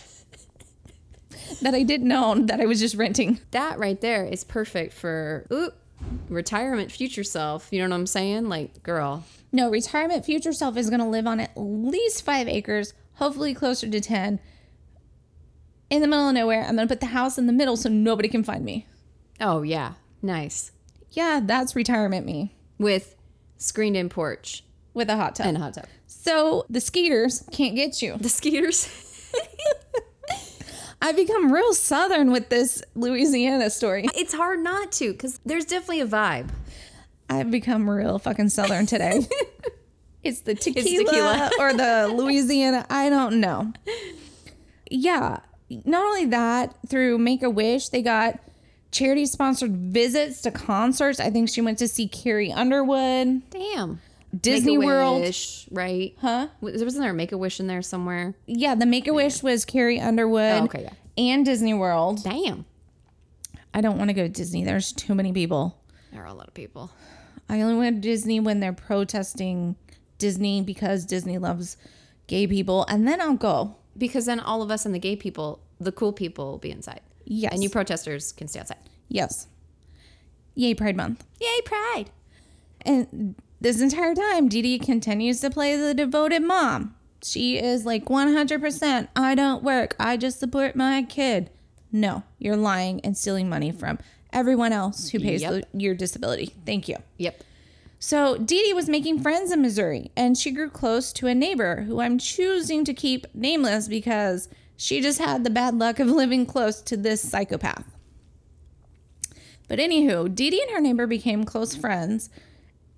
that 1.62 1.76
I 1.76 1.84
didn't 1.84 2.10
own 2.14 2.46
that 2.46 2.62
I 2.62 2.66
was 2.66 2.80
just 2.80 2.96
renting. 2.96 3.42
That 3.52 3.80
right 3.80 4.00
there 4.00 4.24
is 4.26 4.46
perfect 4.46 4.94
for 4.94 5.46
ooh, 5.52 5.72
retirement 6.30 6.92
future 6.92 7.24
self. 7.24 7.68
You 7.72 7.80
know 7.82 7.90
what 7.90 7.96
I'm 7.96 8.08
saying? 8.08 8.50
Like, 8.50 8.84
girl, 8.84 9.24
No, 9.52 9.70
retirement 9.70 10.26
future 10.26 10.54
self 10.54 10.78
is 10.78 10.90
going 10.90 11.00
to 11.02 11.08
live 11.08 11.28
on 11.28 11.40
at 11.40 11.52
least 11.56 12.24
five 12.24 12.48
acres, 12.48 12.94
hopefully 13.16 13.54
closer 13.54 13.90
to 13.90 14.00
10. 14.02 14.40
In 15.90 16.02
the 16.02 16.08
middle 16.08 16.28
of 16.28 16.34
nowhere, 16.34 16.62
I'm 16.64 16.76
going 16.76 16.88
to 16.88 16.92
put 16.92 17.00
the 17.00 17.08
house 17.08 17.38
in 17.38 17.46
the 17.48 17.54
middle 17.54 17.78
so 17.78 17.90
nobody 17.90 18.28
can 18.28 18.44
find 18.44 18.66
me. 18.66 18.88
oh 19.40 19.62
yeah, 19.62 19.94
nice. 20.22 20.72
Yeah, 21.12 21.40
that's 21.44 21.76
retirement 21.76 22.26
me 22.26 22.56
With 22.78 23.16
screened 23.58 23.96
in 23.96 24.10
porch 24.10 24.64
with 24.94 25.10
a 25.10 25.16
hot 25.16 25.36
tub. 25.36 25.48
and 25.48 25.56
a 25.58 25.60
hot 25.62 25.76
tub. 25.76 25.86
so 26.08 26.66
the 26.70 26.82
skeeters 26.82 27.44
can't 27.52 27.76
get 27.76 28.02
you. 28.02 28.18
The 28.18 28.30
skeeters. 28.30 28.90
I've 31.02 31.16
become 31.16 31.52
real 31.52 31.74
southern 31.74 32.32
with 32.32 32.50
this 32.50 32.82
Louisiana 32.96 33.70
story. 33.70 34.06
it's 34.16 34.34
hard 34.34 34.60
not 34.62 34.92
to 34.94 35.12
because 35.12 35.40
there's 35.46 35.66
definitely 35.66 36.02
a 36.02 36.08
vibe. 36.08 36.50
I've 37.30 37.52
become 37.52 37.90
real 37.90 38.20
fucking 38.20 38.50
southern 38.50 38.86
today. 38.86 39.28
it's 40.24 40.42
the 40.42 40.56
tequila, 40.56 41.06
tequila. 41.06 41.52
or 41.60 41.74
the 41.74 42.08
Louisiana. 42.16 42.86
I 42.90 43.10
don't 43.10 43.40
know. 43.40 43.74
Yeah. 44.90 45.40
Not 45.70 46.06
only 46.06 46.26
that, 46.26 46.76
through 46.88 47.18
Make 47.18 47.42
a 47.42 47.50
Wish, 47.50 47.90
they 47.90 48.02
got 48.04 48.40
charity 48.92 49.26
sponsored 49.26 49.76
visits 49.76 50.42
to 50.44 50.52
concerts. 50.52 51.20
I 51.20 51.30
think 51.32 51.50
she 51.50 51.62
went 51.62 51.80
to 51.80 51.88
see 51.88 52.08
Carrie 52.08 52.52
Underwood, 52.52 53.50
Damn. 53.50 54.00
Disney 54.42 54.78
World. 54.78 55.22
Wish, 55.22 55.68
right? 55.72 56.16
Huh? 56.20 56.48
Was- 56.62 56.84
Wasn't 56.84 57.02
there 57.02 57.12
a 57.12 57.14
Make 57.14 57.32
a 57.32 57.38
Wish 57.38 57.60
in 57.60 57.68
there 57.68 57.82
somewhere? 57.82 58.36
Yeah, 58.46 58.76
the 58.76 58.86
Make 58.86 59.08
a 59.08 59.14
Wish 59.14 59.42
was 59.44 59.66
Carrie 59.66 60.00
Underwood 60.00 60.62
Oh, 60.62 60.64
okay, 60.66 60.84
yeah. 60.84 60.94
and 61.18 61.46
Disney 61.46 61.74
World. 61.74 62.24
Damn. 62.24 62.66
I 63.74 63.82
don't 63.82 63.98
want 63.98 64.10
to 64.10 64.14
go 64.14 64.24
to 64.24 64.30
Disney. 64.30 64.64
There's 64.64 64.92
too 64.94 65.14
many 65.16 65.34
people. 65.34 65.82
There 66.12 66.22
are 66.24 66.28
a 66.28 66.34
lot 66.34 66.48
of 66.48 66.54
people. 66.54 66.92
I 67.50 67.62
only 67.62 67.76
went 67.78 68.02
to 68.02 68.10
Disney 68.10 68.40
when 68.40 68.60
they're 68.60 68.74
protesting 68.74 69.76
Disney 70.18 70.62
because 70.62 71.06
Disney 71.06 71.38
loves 71.38 71.78
gay 72.28 72.48
people, 72.48 72.86
and 72.90 73.08
then 73.08 73.20
I'll 73.22 73.36
go. 73.36 73.76
Because 73.98 74.26
then 74.26 74.40
all 74.40 74.62
of 74.62 74.72
us 74.72 74.86
and 74.86 74.96
the 74.96 75.00
gay 75.00 75.16
people, 75.16 75.60
the 75.80 75.92
cool 75.92 76.12
people, 76.14 76.52
will 76.52 76.58
be 76.58 76.72
inside. 76.72 77.02
Yes. 77.26 77.54
And 77.54 77.62
you 77.64 77.70
protesters 77.70 78.32
can 78.32 78.48
stay 78.48 78.60
outside. 78.62 78.78
Yes. 79.10 79.48
Yay, 80.56 80.74
Pride 80.74 80.96
Month. 80.96 81.26
Yay, 81.40 81.62
Pride. 81.66 82.06
And 82.82 83.36
this 83.66 83.82
entire 83.82 84.14
time, 84.14 84.48
Dee 84.48 84.62
Dee 84.62 84.78
continues 84.78 85.42
to 85.42 85.50
play 85.50 85.76
the 85.76 85.96
devoted 85.96 86.44
mom. 86.44 86.94
She 87.24 87.58
is 87.58 87.84
like 87.84 88.06
100%. 88.06 89.08
I 89.16 89.34
don't 89.34 89.64
work. 89.64 89.96
I 90.00 90.18
just 90.18 90.40
support 90.40 90.76
my 90.76 91.02
kid. 91.02 91.50
No, 91.92 92.22
you're 92.38 92.58
lying 92.58 93.00
and 93.02 93.18
stealing 93.18 93.50
money 93.50 93.72
from 93.72 93.98
everyone 94.32 94.72
else 94.72 95.10
who 95.10 95.20
pays 95.20 95.42
Yep. 95.42 95.52
the, 95.74 95.80
your 95.82 95.96
disability. 95.96 96.54
Thank 96.64 96.88
you. 96.88 96.98
Yep. 97.18 97.42
So 97.98 98.38
Dee 98.38 98.62
Dee 98.66 98.74
was 98.76 98.88
making 98.88 99.24
friends 99.24 99.52
in 99.52 99.64
Missouri, 99.64 100.12
and 100.16 100.38
she 100.38 100.52
grew 100.52 100.70
close 100.70 101.12
to 101.14 101.26
a 101.26 101.34
neighbor 101.34 101.82
who 101.88 102.02
I'm 102.02 102.20
choosing 102.20 102.86
to 102.86 102.94
keep 102.94 103.26
nameless 103.34 103.88
because 103.88 104.48
she 104.78 105.02
just 105.02 105.18
had 105.18 105.44
the 105.44 105.50
bad 105.50 105.74
luck 105.74 106.00
of 106.00 106.06
living 106.22 106.46
close 106.46 106.82
to 106.84 106.96
this 106.98 107.28
psychopath. 107.28 107.86
But 109.68 109.80
anywho, 109.80 110.36
Dee 110.36 110.52
Dee 110.52 110.62
and 110.62 110.70
her 110.70 110.82
neighbor 110.82 111.08
became 111.08 111.46
close 111.46 111.76
friends, 111.76 112.30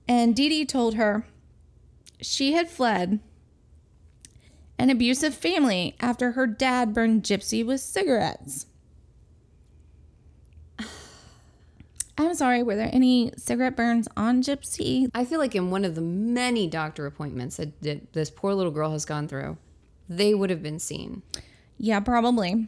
and 0.08 0.36
Dee 0.36 0.50
Dee 0.50 0.66
told 0.66 0.96
her 0.96 1.26
she 2.22 2.54
had 2.54 2.70
fled 2.70 3.20
an 4.80 4.90
abusive 4.90 5.34
family 5.34 5.96
after 6.00 6.32
her 6.32 6.48
dad 6.48 6.94
burned 6.94 7.24
Gypsy 7.24 7.66
with 7.66 7.82
cigarettes. 7.82 8.68
I'm 12.18 12.36
sorry, 12.36 12.64
were 12.64 12.76
there 12.76 12.90
any 12.94 13.32
cigarette 13.38 13.76
burns 13.76 14.08
on 14.16 14.42
Gypsy? 14.42 15.10
I 15.14 15.26
feel 15.26 15.40
like 15.40 15.56
in 15.56 15.72
one 15.72 15.84
of 15.86 15.96
the 15.96 16.02
many 16.02 16.68
doctor 16.68 17.06
appointments 17.06 17.58
that, 17.58 17.82
that 17.82 18.14
this 18.14 18.30
poor 18.30 18.54
little 18.54 18.72
girl 18.72 18.92
has 18.92 19.06
gone 19.06 19.28
through, 19.28 19.58
they 20.08 20.34
would 20.34 20.50
have 20.50 20.64
been 20.64 20.80
seen. 20.80 21.24
Yeah, 21.78 22.00
probably. 22.00 22.68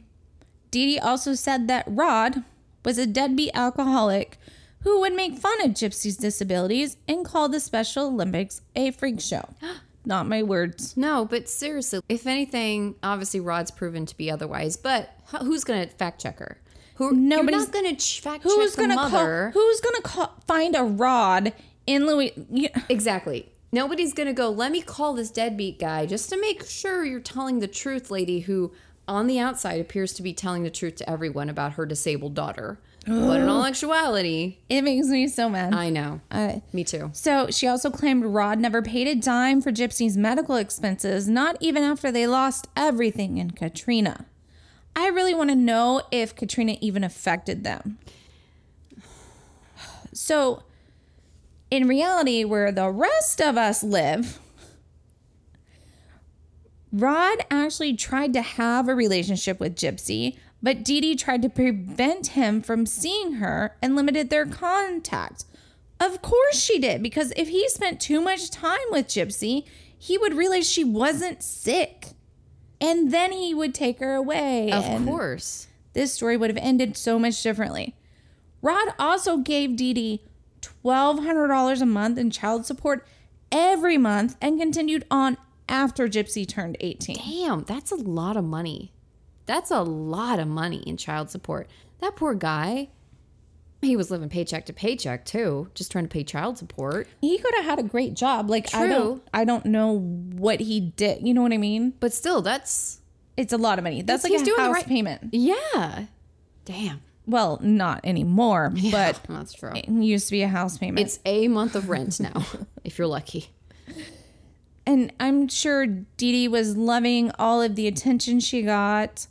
Dee 0.71 0.85
Dee 0.85 0.99
also 0.99 1.33
said 1.33 1.67
that 1.67 1.85
Rod 1.87 2.43
was 2.83 2.97
a 2.97 3.05
deadbeat 3.05 3.51
alcoholic 3.53 4.38
who 4.81 4.99
would 5.01 5.13
make 5.13 5.37
fun 5.37 5.61
of 5.61 5.71
Gypsy's 5.71 6.17
disabilities 6.17 6.97
and 7.07 7.25
call 7.25 7.49
the 7.49 7.59
Special 7.59 8.07
Olympics 8.07 8.61
a 8.75 8.91
freak 8.91 9.19
show. 9.21 9.43
Not 10.05 10.27
my 10.27 10.41
words. 10.43 10.95
No, 10.95 11.25
but 11.25 11.49
seriously, 11.49 12.01
if 12.07 12.25
anything, 12.25 12.95
obviously 13.03 13.39
Rod's 13.41 13.69
proven 13.71 14.05
to 14.05 14.15
be 14.17 14.31
otherwise. 14.31 14.77
But 14.77 15.09
who's 15.41 15.63
going 15.63 15.87
to 15.87 15.93
fact 15.95 16.21
check 16.21 16.39
her? 16.39 16.57
Who? 16.95 17.11
Nobody's- 17.11 17.67
going 17.69 17.85
to 17.85 17.95
ch- 17.95 18.21
fact 18.21 18.43
Who's 18.43 18.71
check 18.71 18.79
gonna 18.79 18.95
the 18.95 19.09
mother. 19.09 19.51
call? 19.53 19.61
Who's 19.61 19.81
gonna 19.81 20.01
call, 20.01 20.35
find 20.47 20.75
a 20.75 20.83
Rod 20.83 21.53
in 21.85 22.05
Louis? 22.07 22.31
You, 22.49 22.69
Exactly. 22.89 23.51
Nobody's 23.71 24.13
going 24.15 24.27
to 24.27 24.33
go, 24.33 24.49
let 24.49 24.71
me 24.71 24.81
call 24.81 25.13
this 25.13 25.29
deadbeat 25.29 25.77
guy 25.79 26.07
just 26.07 26.29
to 26.29 26.41
make 26.41 26.65
sure 26.65 27.05
you're 27.05 27.19
telling 27.19 27.59
the 27.59 27.67
truth, 27.67 28.09
lady, 28.09 28.39
who 28.39 28.71
on 29.07 29.27
the 29.27 29.37
outside 29.37 29.79
appears 29.79 30.11
to 30.13 30.23
be 30.23 30.33
telling 30.33 30.63
the 30.63 30.71
truth 30.71 30.95
to 30.95 31.09
everyone 31.09 31.49
about 31.49 31.73
her 31.73 31.85
disabled 31.85 32.33
daughter. 32.33 32.79
But 33.05 33.39
in 33.39 33.49
all 33.49 33.65
actuality, 33.65 34.57
it 34.69 34.81
makes 34.83 35.07
me 35.07 35.27
so 35.27 35.49
mad. 35.49 35.73
I 35.73 35.89
know. 35.89 36.21
Uh, 36.29 36.59
Me 36.73 36.83
too. 36.83 37.09
So 37.13 37.49
she 37.49 37.65
also 37.67 37.89
claimed 37.89 38.25
Rod 38.25 38.59
never 38.59 38.81
paid 38.81 39.07
a 39.07 39.15
dime 39.15 39.61
for 39.61 39.71
Gypsy's 39.71 40.15
medical 40.17 40.55
expenses, 40.55 41.27
not 41.27 41.57
even 41.59 41.83
after 41.83 42.11
they 42.11 42.27
lost 42.27 42.67
everything 42.75 43.37
in 43.37 43.51
Katrina. 43.51 44.25
I 44.95 45.07
really 45.07 45.33
want 45.33 45.49
to 45.49 45.55
know 45.55 46.01
if 46.11 46.35
Katrina 46.35 46.75
even 46.81 47.03
affected 47.03 47.63
them. 47.63 47.97
So, 50.13 50.63
in 51.71 51.87
reality, 51.87 52.43
where 52.43 52.71
the 52.71 52.89
rest 52.89 53.41
of 53.41 53.57
us 53.57 53.83
live, 53.83 54.39
Rod 56.91 57.37
actually 57.51 57.95
tried 57.95 58.33
to 58.33 58.41
have 58.41 58.89
a 58.89 58.95
relationship 58.95 59.59
with 59.59 59.75
Gypsy, 59.75 60.37
but 60.61 60.83
Dee 60.83 61.01
Dee 61.01 61.15
tried 61.15 61.41
to 61.41 61.49
prevent 61.49 62.27
him 62.27 62.61
from 62.61 62.85
seeing 62.85 63.33
her 63.33 63.77
and 63.81 63.95
limited 63.95 64.29
their 64.29 64.45
contact. 64.45 65.45
Of 65.99 66.21
course 66.21 66.61
she 66.61 66.79
did, 66.79 67.03
because 67.03 67.33
if 67.35 67.49
he 67.49 67.67
spent 67.69 67.99
too 67.99 68.21
much 68.21 68.49
time 68.51 68.79
with 68.89 69.07
Gypsy, 69.07 69.65
he 69.97 70.17
would 70.17 70.33
realize 70.33 70.69
she 70.69 70.83
wasn't 70.83 71.43
sick. 71.43 72.09
And 72.81 73.11
then 73.11 73.33
he 73.33 73.53
would 73.53 73.73
take 73.75 73.99
her 73.99 74.15
away. 74.15 74.71
Of 74.71 75.05
course. 75.05 75.67
this 75.93 76.13
story 76.13 76.37
would 76.37 76.49
have 76.49 76.57
ended 76.57 76.95
so 76.95 77.19
much 77.19 77.41
differently. 77.43 77.95
Rod 78.61 78.93
also 78.97 79.37
gave 79.37 79.75
Dee 79.75 79.93
Dee 79.93 80.23
$1,200 80.85 81.81
a 81.81 81.85
month 81.85 82.17
in 82.17 82.31
child 82.31 82.65
support 82.65 83.05
every 83.51 83.97
month 83.97 84.37
and 84.41 84.59
continued 84.59 85.05
on 85.11 85.37
after 85.67 86.07
Gypsy 86.07 86.47
turned 86.47 86.77
18. 86.79 87.17
Damn, 87.17 87.63
that's 87.63 87.91
a 87.91 87.95
lot 87.95 88.37
of 88.37 88.43
money. 88.45 88.93
That's 89.49 89.71
a 89.71 89.81
lot 89.81 90.37
of 90.37 90.47
money 90.47 90.83
in 90.85 90.95
child 90.95 91.31
support. 91.31 91.67
That 92.01 92.15
poor 92.15 92.35
guy, 92.35 92.89
he 93.81 93.95
was 93.95 94.11
living 94.11 94.29
paycheck 94.29 94.67
to 94.67 94.73
paycheck 94.73 95.25
too, 95.25 95.71
just 95.73 95.91
trying 95.91 96.03
to 96.03 96.07
pay 96.07 96.23
child 96.23 96.59
support. 96.59 97.07
He 97.19 97.39
could 97.39 97.55
have 97.55 97.65
had 97.65 97.79
a 97.79 97.83
great 97.83 98.13
job. 98.13 98.47
Like 98.47 98.71
I 98.75 98.85
True. 98.85 98.89
don't 98.89 99.23
I 99.33 99.45
don't 99.45 99.65
know 99.65 99.97
what 99.97 100.59
he 100.59 100.79
did. 100.79 101.25
You 101.25 101.33
know 101.33 101.41
what 101.41 101.51
I 101.51 101.57
mean? 101.57 101.95
But 101.99 102.13
still, 102.13 102.43
that's 102.43 103.01
It's 103.37 103.51
a 103.51 103.57
lot 103.57 103.79
of 103.79 103.83
money. 103.83 104.03
That's 104.03 104.21
He's 104.23 104.33
like 104.33 104.41
a 104.41 104.45
doing 104.45 104.57
the 104.57 104.63
house 104.65 104.73
right- 104.75 104.85
payment. 104.85 105.29
yeah. 105.31 106.05
Damn, 106.65 107.01
Well, 107.25 107.57
not 107.63 108.01
anymore, 108.03 108.71
but 108.91 109.19
that's 109.27 109.53
true. 109.53 109.71
it 109.73 109.89
used 109.89 110.27
to 110.27 110.31
be 110.33 110.43
a 110.43 110.47
house 110.47 110.77
payment. 110.77 110.99
It's 111.07 111.19
a 111.25 111.47
month 111.47 111.75
of 111.75 111.89
rent 111.89 112.19
now, 112.19 112.45
if 112.83 112.99
you're 112.99 113.07
lucky. 113.07 113.49
and 114.85 115.11
I'm 115.19 115.47
sure 115.47 115.87
Dee 115.87 116.05
Dee 116.17 116.47
was 116.47 116.77
loving 116.77 117.31
all 117.39 117.63
of 117.63 117.73
the 117.75 117.87
attention 117.87 118.39
she 118.39 118.61
got. 118.61 119.25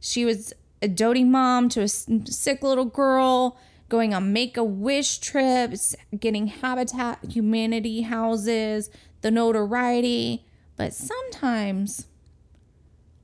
She 0.00 0.24
was 0.24 0.52
a 0.82 0.88
doting 0.88 1.30
mom 1.30 1.68
to 1.70 1.82
a 1.82 1.88
sick 1.88 2.62
little 2.62 2.86
girl, 2.86 3.58
going 3.88 4.14
on 4.14 4.32
make 4.32 4.56
a 4.56 4.64
wish 4.64 5.18
trips, 5.18 5.94
getting 6.18 6.46
Habitat 6.46 7.18
Humanity 7.32 8.02
houses, 8.02 8.90
the 9.20 9.30
notoriety. 9.30 10.46
But 10.76 10.94
sometimes 10.94 12.06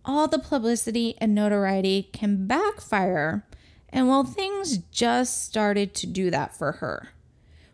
all 0.04 0.28
the 0.28 0.38
publicity 0.38 1.16
and 1.18 1.34
notoriety 1.34 2.10
can 2.12 2.46
backfire. 2.46 3.46
And 3.88 4.08
well, 4.08 4.24
things 4.24 4.78
just 4.78 5.44
started 5.44 5.94
to 5.94 6.06
do 6.06 6.30
that 6.30 6.54
for 6.54 6.72
her. 6.72 7.08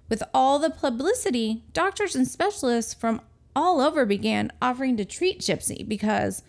With 0.08 0.22
all 0.32 0.58
the 0.58 0.70
publicity, 0.70 1.64
doctors 1.72 2.14
and 2.14 2.28
specialists 2.28 2.94
from 2.94 3.22
all 3.56 3.80
over 3.80 4.06
began 4.06 4.52
offering 4.60 4.96
to 4.98 5.04
treat 5.04 5.40
Gypsy 5.40 5.86
because 5.86 6.42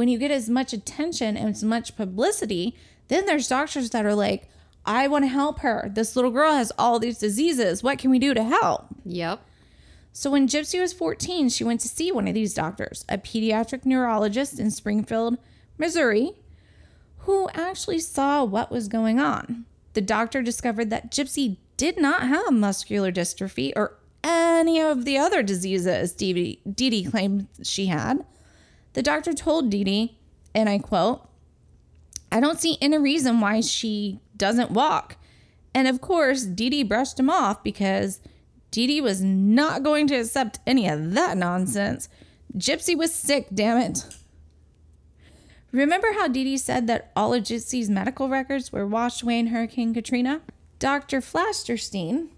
when 0.00 0.08
you 0.08 0.16
get 0.16 0.30
as 0.30 0.48
much 0.48 0.72
attention 0.72 1.36
and 1.36 1.50
as 1.50 1.62
much 1.62 1.94
publicity, 1.94 2.74
then 3.08 3.26
there's 3.26 3.48
doctors 3.48 3.90
that 3.90 4.06
are 4.06 4.14
like, 4.14 4.48
I 4.86 5.06
want 5.08 5.24
to 5.24 5.28
help 5.28 5.58
her. 5.58 5.90
This 5.92 6.16
little 6.16 6.30
girl 6.30 6.54
has 6.54 6.72
all 6.78 6.98
these 6.98 7.18
diseases. 7.18 7.82
What 7.82 7.98
can 7.98 8.10
we 8.10 8.18
do 8.18 8.32
to 8.32 8.42
help? 8.42 8.86
Yep. 9.04 9.44
So 10.14 10.30
when 10.30 10.48
Gypsy 10.48 10.80
was 10.80 10.94
14, 10.94 11.50
she 11.50 11.64
went 11.64 11.82
to 11.82 11.88
see 11.88 12.10
one 12.10 12.26
of 12.26 12.32
these 12.32 12.54
doctors, 12.54 13.04
a 13.10 13.18
pediatric 13.18 13.84
neurologist 13.84 14.58
in 14.58 14.70
Springfield, 14.70 15.36
Missouri, 15.76 16.32
who 17.18 17.50
actually 17.52 17.98
saw 17.98 18.42
what 18.42 18.72
was 18.72 18.88
going 18.88 19.20
on. 19.20 19.66
The 19.92 20.00
doctor 20.00 20.40
discovered 20.40 20.88
that 20.88 21.12
Gypsy 21.12 21.58
did 21.76 22.00
not 22.00 22.22
have 22.22 22.54
muscular 22.54 23.12
dystrophy 23.12 23.74
or 23.76 23.98
any 24.24 24.80
of 24.80 25.04
the 25.04 25.18
other 25.18 25.42
diseases 25.42 26.14
Dee 26.14 26.58
Dee 26.64 27.04
claimed 27.04 27.48
she 27.62 27.88
had. 27.88 28.24
The 28.92 29.02
doctor 29.02 29.32
told 29.32 29.70
Dee 29.70 29.84
Dee, 29.84 30.18
and 30.54 30.68
I 30.68 30.78
quote, 30.78 31.28
I 32.32 32.40
don't 32.40 32.60
see 32.60 32.78
any 32.80 32.98
reason 32.98 33.40
why 33.40 33.60
she 33.60 34.20
doesn't 34.36 34.70
walk. 34.70 35.16
And 35.74 35.86
of 35.88 36.00
course, 36.00 36.44
Dee 36.44 36.70
Dee 36.70 36.82
brushed 36.82 37.18
him 37.18 37.30
off 37.30 37.62
because 37.62 38.20
Dee 38.70 38.86
Dee 38.86 39.00
was 39.00 39.22
not 39.22 39.82
going 39.82 40.06
to 40.08 40.16
accept 40.16 40.60
any 40.66 40.88
of 40.88 41.12
that 41.14 41.36
nonsense. 41.36 42.08
Gypsy 42.56 42.96
was 42.96 43.12
sick, 43.12 43.48
damn 43.52 43.78
it. 43.78 44.04
Remember 45.72 46.12
how 46.14 46.26
Dee 46.26 46.44
Dee 46.44 46.56
said 46.56 46.86
that 46.88 47.12
all 47.14 47.32
of 47.32 47.44
Gypsy's 47.44 47.88
medical 47.88 48.28
records 48.28 48.72
were 48.72 48.86
washed 48.86 49.22
away 49.22 49.38
in 49.38 49.48
Hurricane 49.48 49.94
Katrina? 49.94 50.40
Dr. 50.80 51.20
Flasterstein, 51.20 52.28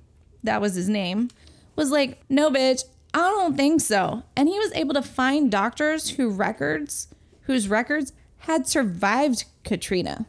that 0.43 0.61
was 0.61 0.75
his 0.75 0.89
name, 0.89 1.31
was 1.77 1.91
like, 1.91 2.21
no, 2.29 2.51
bitch, 2.51 2.83
I 3.15 3.19
don't 3.19 3.57
think 3.57 3.81
so. 3.81 4.23
And 4.37 4.49
he 4.49 4.59
was 4.59 4.73
able 4.75 4.95
to 4.95 5.03
find 5.03 5.51
doctors 5.51 6.11
who 6.11 6.31
records, 6.31 7.09
whose 7.43 7.69
records 7.69 8.13
had 8.39 8.67
survived 8.67 9.45
Katrina. 9.65 10.27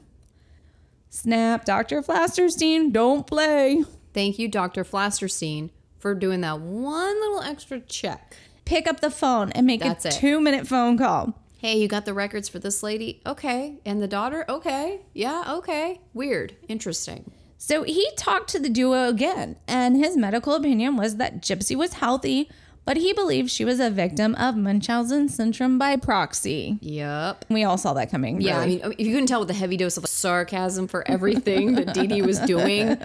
Snap, 1.09 1.63
Dr. 1.65 2.01
Flasterstein, 2.01 2.91
don't 2.91 3.25
play. 3.27 3.83
Thank 4.13 4.39
you, 4.39 4.47
Dr. 4.47 4.83
Flasterstein, 4.83 5.69
for 5.99 6.13
doing 6.15 6.41
that 6.41 6.59
one 6.59 7.19
little 7.19 7.41
extra 7.41 7.79
check. 7.79 8.35
Pick 8.65 8.87
up 8.87 8.99
the 8.99 9.11
phone 9.11 9.51
and 9.51 9.65
make 9.67 9.81
That's 9.81 10.05
a 10.05 10.09
it. 10.09 10.13
two 10.13 10.39
minute 10.39 10.67
phone 10.67 10.97
call. 10.97 11.39
Hey, 11.57 11.77
you 11.79 11.87
got 11.87 12.05
the 12.05 12.13
records 12.13 12.49
for 12.49 12.59
this 12.59 12.83
lady? 12.83 13.21
Okay. 13.25 13.79
And 13.85 14.01
the 14.01 14.07
daughter? 14.07 14.43
Okay. 14.49 15.01
Yeah, 15.13 15.43
okay. 15.47 16.01
Weird. 16.13 16.55
Interesting. 16.67 17.31
So 17.57 17.83
he 17.83 18.09
talked 18.17 18.49
to 18.49 18.59
the 18.59 18.69
duo 18.69 19.07
again, 19.07 19.55
and 19.67 19.95
his 19.95 20.17
medical 20.17 20.53
opinion 20.53 20.97
was 20.97 21.15
that 21.15 21.41
Gypsy 21.41 21.75
was 21.77 21.93
healthy, 21.93 22.49
but 22.85 22.97
he 22.97 23.13
believed 23.13 23.49
she 23.49 23.63
was 23.65 23.79
a 23.79 23.89
victim 23.89 24.35
of 24.35 24.55
Munchausen 24.55 25.29
syndrome 25.29 25.77
by 25.77 25.95
proxy. 25.95 26.77
Yep. 26.81 27.45
We 27.49 27.63
all 27.63 27.77
saw 27.77 27.93
that 27.93 28.11
coming. 28.11 28.41
Yeah, 28.41 28.59
I 28.59 28.65
mean, 28.65 28.81
if 28.97 29.07
you 29.07 29.13
couldn't 29.13 29.27
tell 29.27 29.39
with 29.39 29.47
the 29.47 29.53
heavy 29.53 29.77
dose 29.77 29.97
of 29.97 30.05
sarcasm 30.05 30.87
for 30.87 31.07
everything 31.07 31.75
that 31.75 31.93
Dee 31.93 32.07
Dee 32.07 32.21
was 32.21 32.39
doing, 32.41 32.97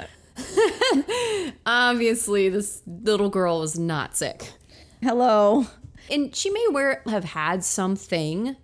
obviously 1.66 2.48
this 2.48 2.82
little 2.86 3.30
girl 3.30 3.60
was 3.60 3.78
not 3.78 4.16
sick. 4.16 4.52
hello. 5.02 5.66
And 6.10 6.34
she 6.34 6.50
may 6.50 6.66
wear 6.70 7.02
have 7.06 7.24
had 7.24 7.62
something, 7.62 8.56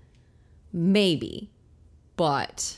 maybe, 0.73 1.51
but 2.17 2.77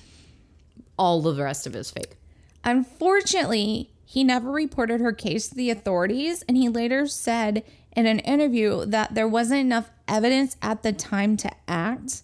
all 0.98 1.26
of 1.26 1.36
the 1.36 1.44
rest 1.44 1.66
of 1.66 1.76
it 1.76 1.78
is 1.78 1.90
fake. 1.90 2.16
Unfortunately, 2.64 3.92
he 4.04 4.24
never 4.24 4.50
reported 4.50 5.00
her 5.00 5.12
case 5.12 5.48
to 5.48 5.54
the 5.54 5.70
authorities, 5.70 6.42
and 6.48 6.56
he 6.56 6.68
later 6.68 7.06
said 7.06 7.62
in 7.96 8.06
an 8.06 8.20
interview 8.20 8.84
that 8.86 9.14
there 9.14 9.26
wasn't 9.26 9.60
enough 9.60 9.90
evidence 10.06 10.56
at 10.62 10.82
the 10.82 10.92
time 10.92 11.36
to 11.38 11.50
act. 11.66 12.22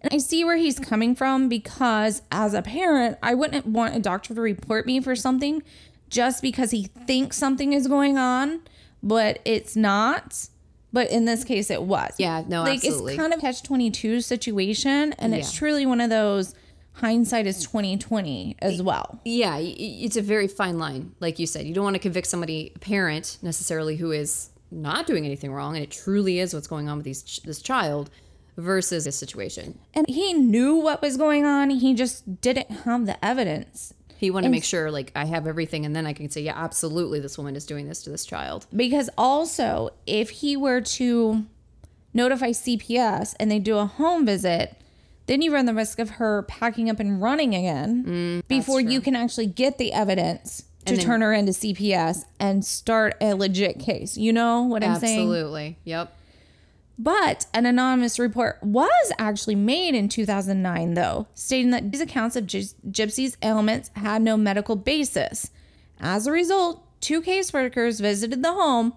And 0.00 0.14
I 0.14 0.18
see 0.18 0.44
where 0.44 0.56
he's 0.56 0.78
coming 0.78 1.14
from 1.14 1.50
because, 1.50 2.22
as 2.32 2.54
a 2.54 2.62
parent, 2.62 3.18
I 3.22 3.34
wouldn't 3.34 3.66
want 3.66 3.94
a 3.94 3.98
doctor 3.98 4.34
to 4.34 4.40
report 4.40 4.86
me 4.86 5.00
for 5.00 5.14
something 5.14 5.62
just 6.08 6.40
because 6.40 6.70
he 6.70 6.84
thinks 6.84 7.36
something 7.36 7.72
is 7.72 7.86
going 7.86 8.16
on, 8.16 8.62
but 9.02 9.40
it's 9.44 9.76
not. 9.76 10.48
But 10.92 11.10
in 11.10 11.24
this 11.24 11.44
case, 11.44 11.70
it 11.70 11.82
was. 11.82 12.14
Yeah, 12.18 12.42
no, 12.48 12.62
like 12.62 12.76
absolutely. 12.76 13.12
it's 13.12 13.20
kind 13.20 13.32
of 13.32 13.40
catch 13.40 13.62
twenty 13.62 13.90
two 13.90 14.20
situation, 14.20 15.12
and 15.18 15.34
it's 15.34 15.52
truly 15.52 15.86
one 15.86 16.00
of 16.00 16.10
those 16.10 16.54
hindsight 16.94 17.46
is 17.46 17.62
twenty 17.62 17.96
twenty 17.96 18.56
as 18.60 18.82
well. 18.82 19.20
Yeah, 19.24 19.58
it's 19.60 20.16
a 20.16 20.22
very 20.22 20.48
fine 20.48 20.78
line. 20.78 21.14
Like 21.20 21.38
you 21.38 21.46
said, 21.46 21.66
you 21.66 21.74
don't 21.74 21.84
want 21.84 21.94
to 21.94 22.00
convict 22.00 22.26
somebody, 22.26 22.72
a 22.74 22.78
parent 22.80 23.38
necessarily, 23.40 23.96
who 23.96 24.10
is 24.10 24.49
not 24.70 25.06
doing 25.06 25.24
anything 25.24 25.52
wrong, 25.52 25.76
and 25.76 25.82
it 25.82 25.90
truly 25.90 26.38
is 26.38 26.54
what's 26.54 26.66
going 26.66 26.88
on 26.88 26.96
with 26.96 27.04
these 27.04 27.22
ch- 27.22 27.42
this 27.42 27.60
child, 27.60 28.10
versus 28.56 29.04
this 29.04 29.16
situation. 29.16 29.78
And 29.94 30.06
he 30.08 30.32
knew 30.32 30.76
what 30.76 31.02
was 31.02 31.16
going 31.16 31.44
on. 31.44 31.70
He 31.70 31.94
just 31.94 32.40
didn't 32.40 32.70
have 32.70 33.06
the 33.06 33.22
evidence. 33.24 33.94
He 34.16 34.30
wanted 34.30 34.48
to 34.48 34.52
make 34.52 34.64
sure, 34.64 34.90
like, 34.90 35.12
I 35.16 35.24
have 35.24 35.46
everything, 35.46 35.86
and 35.86 35.96
then 35.96 36.06
I 36.06 36.12
can 36.12 36.28
say, 36.28 36.42
yeah, 36.42 36.52
absolutely, 36.54 37.20
this 37.20 37.38
woman 37.38 37.56
is 37.56 37.64
doing 37.64 37.88
this 37.88 38.02
to 38.02 38.10
this 38.10 38.26
child. 38.26 38.66
Because 38.74 39.08
also, 39.16 39.90
if 40.06 40.28
he 40.28 40.58
were 40.58 40.82
to 40.82 41.46
notify 42.12 42.50
CPS 42.50 43.34
and 43.40 43.50
they 43.50 43.58
do 43.58 43.78
a 43.78 43.86
home 43.86 44.26
visit, 44.26 44.76
then 45.26 45.40
you 45.40 45.54
run 45.54 45.64
the 45.64 45.72
risk 45.72 45.98
of 45.98 46.10
her 46.10 46.42
packing 46.42 46.90
up 46.90 47.00
and 47.00 47.22
running 47.22 47.54
again 47.54 48.04
mm, 48.04 48.48
before 48.48 48.80
you 48.80 49.00
can 49.00 49.16
actually 49.16 49.46
get 49.46 49.78
the 49.78 49.92
evidence 49.92 50.64
to 50.86 50.96
then- 50.96 51.04
turn 51.04 51.20
her 51.20 51.32
into 51.32 51.52
CPS 51.52 52.24
and 52.38 52.64
start 52.64 53.14
a 53.20 53.34
legit 53.34 53.78
case. 53.78 54.16
You 54.16 54.32
know 54.32 54.62
what 54.62 54.82
I'm 54.82 54.98
saying? 54.98 55.20
Absolutely. 55.20 55.78
Yep. 55.84 56.16
But 56.98 57.46
an 57.54 57.64
anonymous 57.64 58.18
report 58.18 58.58
was 58.62 59.12
actually 59.18 59.54
made 59.54 59.94
in 59.94 60.08
2009, 60.10 60.94
though, 60.94 61.28
stating 61.34 61.70
that 61.70 61.90
these 61.90 62.00
accounts 62.02 62.36
of 62.36 62.46
Gy- 62.46 62.74
Gypsy's 62.90 63.38
ailments 63.42 63.90
had 63.96 64.20
no 64.20 64.36
medical 64.36 64.76
basis. 64.76 65.50
As 65.98 66.26
a 66.26 66.32
result, 66.32 66.82
two 67.00 67.22
caseworkers 67.22 68.00
visited 68.02 68.42
the 68.42 68.52
home, 68.52 68.92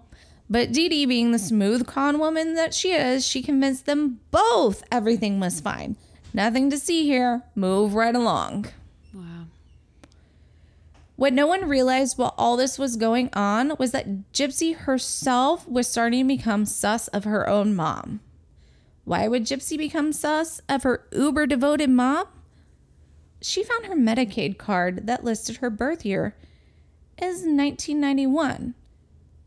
but 0.50 0.70
Dee 0.70 0.90
Dee, 0.90 1.06
being 1.06 1.32
the 1.32 1.38
smooth 1.38 1.86
con 1.86 2.18
woman 2.18 2.52
that 2.54 2.74
she 2.74 2.92
is, 2.92 3.26
she 3.26 3.40
convinced 3.42 3.86
them 3.86 4.20
both 4.30 4.84
everything 4.92 5.40
was 5.40 5.60
fine. 5.60 5.96
Nothing 6.34 6.68
to 6.70 6.78
see 6.78 7.04
here. 7.04 7.42
Move 7.54 7.94
right 7.94 8.14
along. 8.14 8.66
What 11.16 11.32
no 11.32 11.46
one 11.46 11.68
realized 11.68 12.18
while 12.18 12.34
all 12.36 12.56
this 12.56 12.76
was 12.78 12.96
going 12.96 13.30
on 13.32 13.74
was 13.78 13.92
that 13.92 14.32
Gypsy 14.32 14.74
herself 14.74 15.68
was 15.68 15.86
starting 15.86 16.24
to 16.24 16.36
become 16.36 16.66
sus 16.66 17.06
of 17.08 17.22
her 17.24 17.48
own 17.48 17.76
mom. 17.76 18.20
Why 19.04 19.28
would 19.28 19.44
Gypsy 19.44 19.78
become 19.78 20.12
sus 20.12 20.60
of 20.68 20.82
her 20.82 21.06
uber 21.12 21.46
devoted 21.46 21.90
mom? 21.90 22.26
She 23.40 23.62
found 23.62 23.86
her 23.86 23.94
Medicaid 23.94 24.58
card 24.58 25.06
that 25.06 25.22
listed 25.22 25.58
her 25.58 25.70
birth 25.70 26.04
year 26.04 26.34
as 27.18 27.42
1991. 27.42 28.74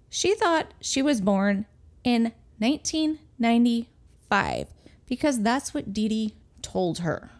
She 0.10 0.36
thought 0.36 0.74
she 0.80 1.02
was 1.02 1.20
born 1.20 1.66
in 2.04 2.32
1995 2.60 4.68
because 5.06 5.42
that's 5.42 5.74
what 5.74 5.92
Dee 5.92 6.08
Dee 6.08 6.36
told 6.62 7.00
her. 7.00 7.32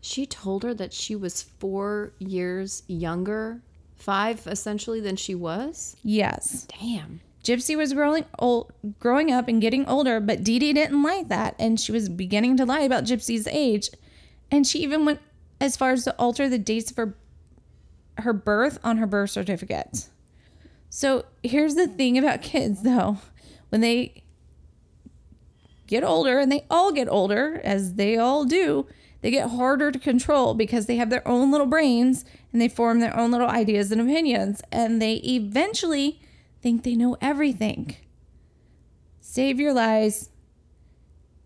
She 0.00 0.24
told 0.24 0.62
her 0.62 0.72
that 0.74 0.92
she 0.92 1.16
was 1.16 1.42
four 1.42 2.12
years 2.18 2.84
younger, 2.86 3.62
five 4.06 4.46
essentially, 4.46 5.00
than 5.00 5.16
she 5.16 5.34
was. 5.34 5.96
Yes. 6.04 6.66
Damn. 6.80 7.20
Gypsy 7.42 7.76
was 7.76 7.92
growing 7.92 8.24
old, 8.38 8.72
growing 9.00 9.32
up 9.32 9.48
and 9.48 9.60
getting 9.60 9.86
older, 9.86 10.20
but 10.20 10.42
Dee 10.42 10.58
Dee 10.60 10.72
didn't 10.72 11.02
like 11.02 11.28
that, 11.28 11.56
and 11.58 11.78
she 11.78 11.92
was 11.92 12.08
beginning 12.08 12.56
to 12.56 12.64
lie 12.64 12.80
about 12.80 13.04
Gypsy's 13.04 13.46
age, 13.48 13.90
and 14.50 14.66
she 14.66 14.78
even 14.78 15.04
went 15.04 15.20
as 15.60 15.76
far 15.76 15.90
as 15.90 16.04
to 16.04 16.14
alter 16.18 16.48
the 16.48 16.58
dates 16.58 16.90
of 16.90 16.96
her 16.96 17.16
her 18.18 18.32
birth 18.32 18.78
on 18.82 18.96
her 18.96 19.06
birth 19.06 19.30
certificate. 19.30 20.08
So 20.88 21.26
here's 21.42 21.74
the 21.74 21.86
thing 21.86 22.16
about 22.16 22.40
kids, 22.42 22.82
though, 22.82 23.18
when 23.68 23.80
they 23.80 24.22
get 25.86 26.02
older, 26.02 26.38
and 26.38 26.50
they 26.50 26.64
all 26.70 26.92
get 26.92 27.08
older, 27.08 27.60
as 27.62 27.94
they 27.94 28.16
all 28.16 28.44
do, 28.44 28.86
they 29.22 29.30
get 29.30 29.50
harder 29.50 29.90
to 29.90 29.98
control 29.98 30.54
because 30.54 30.86
they 30.86 30.96
have 30.96 31.10
their 31.10 31.26
own 31.26 31.50
little 31.50 31.66
brains 31.66 32.24
and 32.52 32.60
they 32.60 32.68
form 32.68 33.00
their 33.00 33.16
own 33.16 33.30
little 33.30 33.48
ideas 33.48 33.90
and 33.90 34.00
opinions, 34.00 34.62
and 34.70 35.00
they 35.00 35.14
eventually 35.14 36.20
think 36.62 36.84
they 36.84 36.94
know 36.94 37.16
everything. 37.20 37.96
Save 39.20 39.60
your 39.60 39.72
lies 39.72 40.30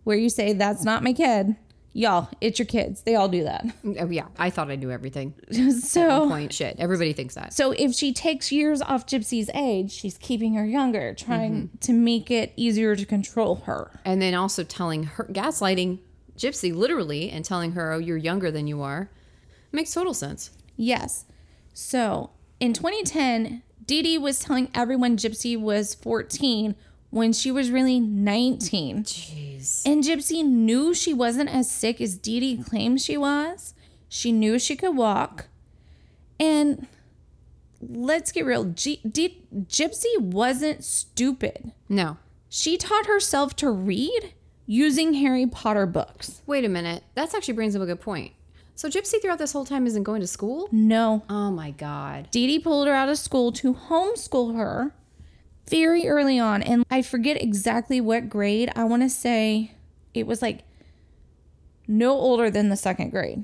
where 0.03 0.17
you 0.17 0.29
say, 0.29 0.53
That's 0.53 0.83
not 0.83 1.03
my 1.03 1.13
kid. 1.13 1.55
Y'all, 1.93 2.29
it's 2.39 2.57
your 2.57 2.65
kids. 2.65 3.01
They 3.01 3.15
all 3.15 3.27
do 3.27 3.43
that. 3.43 3.65
Oh, 3.99 4.09
yeah, 4.09 4.27
I 4.39 4.49
thought 4.49 4.71
I 4.71 4.77
knew 4.77 4.89
everything. 4.89 5.33
so, 5.81 6.29
Point 6.29 6.53
shit. 6.53 6.77
Everybody 6.79 7.11
thinks 7.11 7.35
that. 7.35 7.53
so 7.53 7.71
if 7.71 7.93
she 7.93 8.13
takes 8.13 8.49
years 8.49 8.81
off 8.81 9.05
Gypsy's 9.05 9.49
age, 9.53 9.91
she's 9.91 10.17
keeping 10.17 10.53
her 10.53 10.65
younger, 10.65 11.13
trying 11.13 11.53
mm-hmm. 11.53 11.77
to 11.79 11.91
make 11.91 12.31
it 12.31 12.53
easier 12.55 12.95
to 12.95 13.05
control 13.05 13.55
her. 13.65 13.99
And 14.05 14.21
then 14.21 14.33
also 14.33 14.63
telling 14.63 15.03
her, 15.03 15.25
gaslighting 15.25 15.99
Gypsy 16.41 16.73
literally 16.73 17.29
and 17.29 17.45
telling 17.45 17.73
her, 17.73 17.91
oh, 17.91 17.99
you're 17.99 18.17
younger 18.17 18.49
than 18.49 18.65
you 18.65 18.81
are, 18.81 19.11
makes 19.71 19.93
total 19.93 20.13
sense. 20.13 20.49
Yes. 20.75 21.25
So 21.73 22.31
in 22.59 22.73
2010, 22.73 23.61
Dee 23.85 24.01
Dee 24.01 24.17
was 24.17 24.39
telling 24.39 24.71
everyone 24.73 25.17
Gypsy 25.17 25.59
was 25.59 25.93
14 25.93 26.75
when 27.11 27.31
she 27.31 27.51
was 27.51 27.69
really 27.69 27.99
19. 27.99 29.03
Jeez. 29.03 29.83
And 29.85 30.03
Gypsy 30.03 30.43
knew 30.43 30.93
she 30.93 31.13
wasn't 31.13 31.53
as 31.53 31.69
sick 31.69 32.01
as 32.01 32.17
Dee 32.17 32.39
Dee 32.39 32.63
claimed 32.63 33.01
she 33.01 33.17
was. 33.17 33.73
She 34.09 34.31
knew 34.31 34.57
she 34.57 34.75
could 34.75 34.95
walk. 34.95 35.47
And 36.39 36.87
let's 37.81 38.31
get 38.31 38.45
real. 38.45 38.65
G- 38.65 39.01
D- 39.07 39.43
Gypsy 39.67 40.17
wasn't 40.19 40.83
stupid. 40.83 41.71
No. 41.87 42.17
She 42.49 42.77
taught 42.77 43.05
herself 43.05 43.55
to 43.57 43.69
read 43.69 44.33
using 44.65 45.13
Harry 45.15 45.45
Potter 45.47 45.85
books. 45.85 46.41
Wait 46.45 46.63
a 46.65 46.69
minute. 46.69 47.03
That's 47.15 47.33
actually 47.33 47.55
brings 47.55 47.75
up 47.75 47.81
a 47.81 47.85
good 47.85 48.01
point. 48.01 48.33
So 48.75 48.89
Gypsy 48.89 49.21
throughout 49.21 49.37
this 49.37 49.51
whole 49.53 49.65
time 49.65 49.85
isn't 49.85 50.03
going 50.03 50.21
to 50.21 50.27
school? 50.27 50.67
No. 50.71 51.23
Oh 51.29 51.51
my 51.51 51.71
god. 51.71 52.29
Dee 52.31 52.47
Dee 52.47 52.59
pulled 52.59 52.87
her 52.87 52.93
out 52.93 53.09
of 53.09 53.17
school 53.17 53.51
to 53.53 53.73
homeschool 53.73 54.55
her 54.55 54.93
very 55.69 56.07
early 56.07 56.39
on. 56.39 56.63
And 56.63 56.83
I 56.89 57.01
forget 57.01 57.41
exactly 57.41 58.01
what 58.01 58.29
grade. 58.29 58.71
I 58.75 58.85
want 58.85 59.03
to 59.03 59.09
say 59.09 59.73
it 60.13 60.25
was 60.25 60.41
like 60.41 60.63
no 61.87 62.11
older 62.13 62.49
than 62.49 62.69
the 62.69 62.77
second 62.77 63.11
grade. 63.11 63.43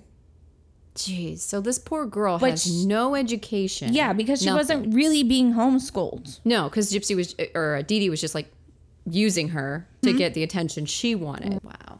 Jeez. 0.95 1.39
So 1.39 1.61
this 1.61 1.77
poor 1.77 2.07
girl 2.07 2.39
But 2.39 2.51
has 2.51 2.63
sh- 2.63 2.85
no 2.85 3.13
education. 3.13 3.93
Yeah, 3.93 4.13
because 4.13 4.39
she 4.39 4.47
Nothing. 4.47 4.57
wasn't 4.57 4.95
really 4.95 5.21
being 5.23 5.53
homeschooled. 5.53 6.39
No, 6.43 6.69
because 6.69 6.91
Gypsy 6.91 7.15
was 7.15 7.35
er, 7.39 7.75
or 7.77 7.83
Dee 7.83 7.99
Dee 7.99 8.09
was 8.09 8.19
just 8.19 8.33
like 8.33 8.47
using 9.09 9.49
her 9.49 9.87
to 10.01 10.09
Mm-hmm. 10.09 10.17
get 10.17 10.33
the 10.33 10.43
attention 10.43 10.85
she 10.85 11.15
wanted. 11.15 11.59
Wow. 11.63 11.99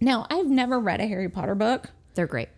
Now, 0.00 0.26
I've 0.30 0.48
never 0.48 0.78
read 0.80 1.00
a 1.00 1.06
Harry 1.06 1.28
Potter 1.28 1.54
book, 1.54 1.90
They're 2.14 2.26
great. 2.26 2.48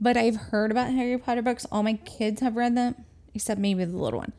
but 0.00 0.16
I've 0.16 0.36
heard 0.36 0.70
about 0.70 0.90
Harry 0.92 1.16
Potter 1.18 1.42
books. 1.42 1.66
All 1.72 1.82
my 1.82 1.94
kids 1.94 2.40
have 2.42 2.56
read 2.56 2.76
them, 2.76 2.94
except 3.34 3.60
maybe 3.60 3.84
the 3.84 3.96
little 3.96 4.18
one. 4.20 4.32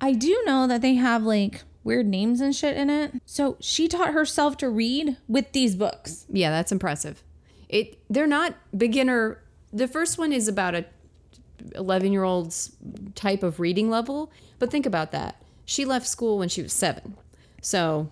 I 0.00 0.12
do 0.12 0.42
know 0.46 0.66
that 0.66 0.82
they 0.82 0.94
have 0.94 1.22
like 1.22 1.62
weird 1.84 2.06
names 2.06 2.40
and 2.40 2.54
shit 2.54 2.76
in 2.76 2.90
it. 2.90 3.12
So 3.24 3.56
she 3.60 3.88
taught 3.88 4.12
herself 4.12 4.56
to 4.58 4.68
read 4.68 5.16
with 5.28 5.52
these 5.52 5.74
books. 5.74 6.26
Yeah, 6.28 6.50
that's 6.50 6.72
impressive. 6.72 7.22
It 7.68 7.98
they're 8.10 8.26
not 8.26 8.54
beginner. 8.76 9.42
The 9.72 9.88
first 9.88 10.18
one 10.18 10.32
is 10.32 10.48
about 10.48 10.74
a 10.74 10.84
11 11.76 12.12
year 12.12 12.24
old's 12.24 12.76
type 13.14 13.42
of 13.42 13.58
reading 13.60 13.88
level, 13.88 14.30
but 14.58 14.70
think 14.70 14.84
about 14.86 15.12
that. 15.12 15.40
She 15.64 15.84
left 15.84 16.06
school 16.06 16.38
when 16.38 16.48
she 16.48 16.60
was 16.62 16.72
seven, 16.72 17.16
so 17.62 18.10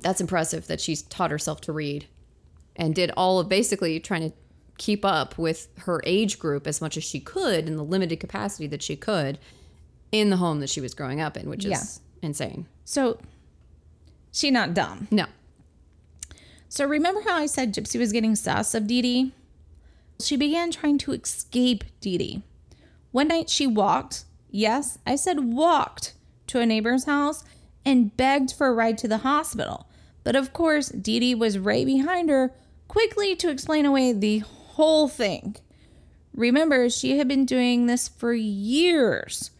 that's 0.00 0.20
impressive 0.20 0.66
that 0.66 0.80
she's 0.80 1.02
taught 1.02 1.30
herself 1.30 1.60
to 1.62 1.72
read 1.72 2.06
and 2.76 2.94
did 2.94 3.10
all 3.16 3.38
of 3.40 3.48
basically 3.48 3.98
trying 3.98 4.30
to 4.30 4.36
keep 4.76 5.04
up 5.04 5.38
with 5.38 5.68
her 5.78 6.02
age 6.04 6.38
group 6.38 6.66
as 6.66 6.80
much 6.80 6.96
as 6.96 7.02
she 7.02 7.18
could 7.18 7.66
in 7.66 7.76
the 7.76 7.84
limited 7.84 8.20
capacity 8.20 8.66
that 8.66 8.82
she 8.82 8.94
could 8.96 9.38
in 10.12 10.30
the 10.30 10.36
home 10.36 10.60
that 10.60 10.70
she 10.70 10.80
was 10.80 10.94
growing 10.94 11.20
up 11.20 11.36
in, 11.36 11.48
which 11.48 11.64
is 11.64 12.00
insane. 12.22 12.66
So 12.84 13.18
she 14.32 14.50
not 14.50 14.74
dumb. 14.74 15.08
No, 15.10 15.26
So 16.68 16.84
remember 16.84 17.22
how 17.22 17.36
I 17.36 17.46
said 17.46 17.74
Gypsy 17.74 17.98
was 17.98 18.12
getting 18.12 18.36
sus 18.36 18.74
of 18.74 18.86
Dee 18.86 19.02
Dee? 19.02 19.32
She 20.20 20.36
began 20.36 20.70
trying 20.70 20.98
to 20.98 21.12
escape 21.12 21.84
Dee 22.00 22.18
Dee. 22.18 22.42
One 23.10 23.28
night 23.28 23.48
she 23.48 23.66
walked, 23.66 24.24
yes, 24.50 24.98
I 25.06 25.16
said 25.16 25.40
walked, 25.40 26.14
to 26.48 26.60
a 26.60 26.66
neighbor's 26.66 27.04
house 27.04 27.44
and 27.84 28.16
begged 28.16 28.52
for 28.52 28.66
a 28.66 28.72
ride 28.72 28.98
to 28.98 29.08
the 29.08 29.18
hospital. 29.18 29.88
But 30.24 30.36
of 30.36 30.52
course, 30.52 30.88
Dee 30.88 31.20
Dee 31.20 31.34
was 31.34 31.58
right 31.58 31.86
behind 31.86 32.28
her, 32.28 32.54
quickly 32.86 33.36
to 33.36 33.50
explain 33.50 33.86
away 33.86 34.12
the 34.12 34.40
whole 34.40 35.08
thing. 35.08 35.56
Remember, 36.34 36.88
she 36.88 37.18
had 37.18 37.28
been 37.28 37.44
doing 37.44 37.86
this 37.86 38.08
for 38.08 38.32
years. 38.32 39.50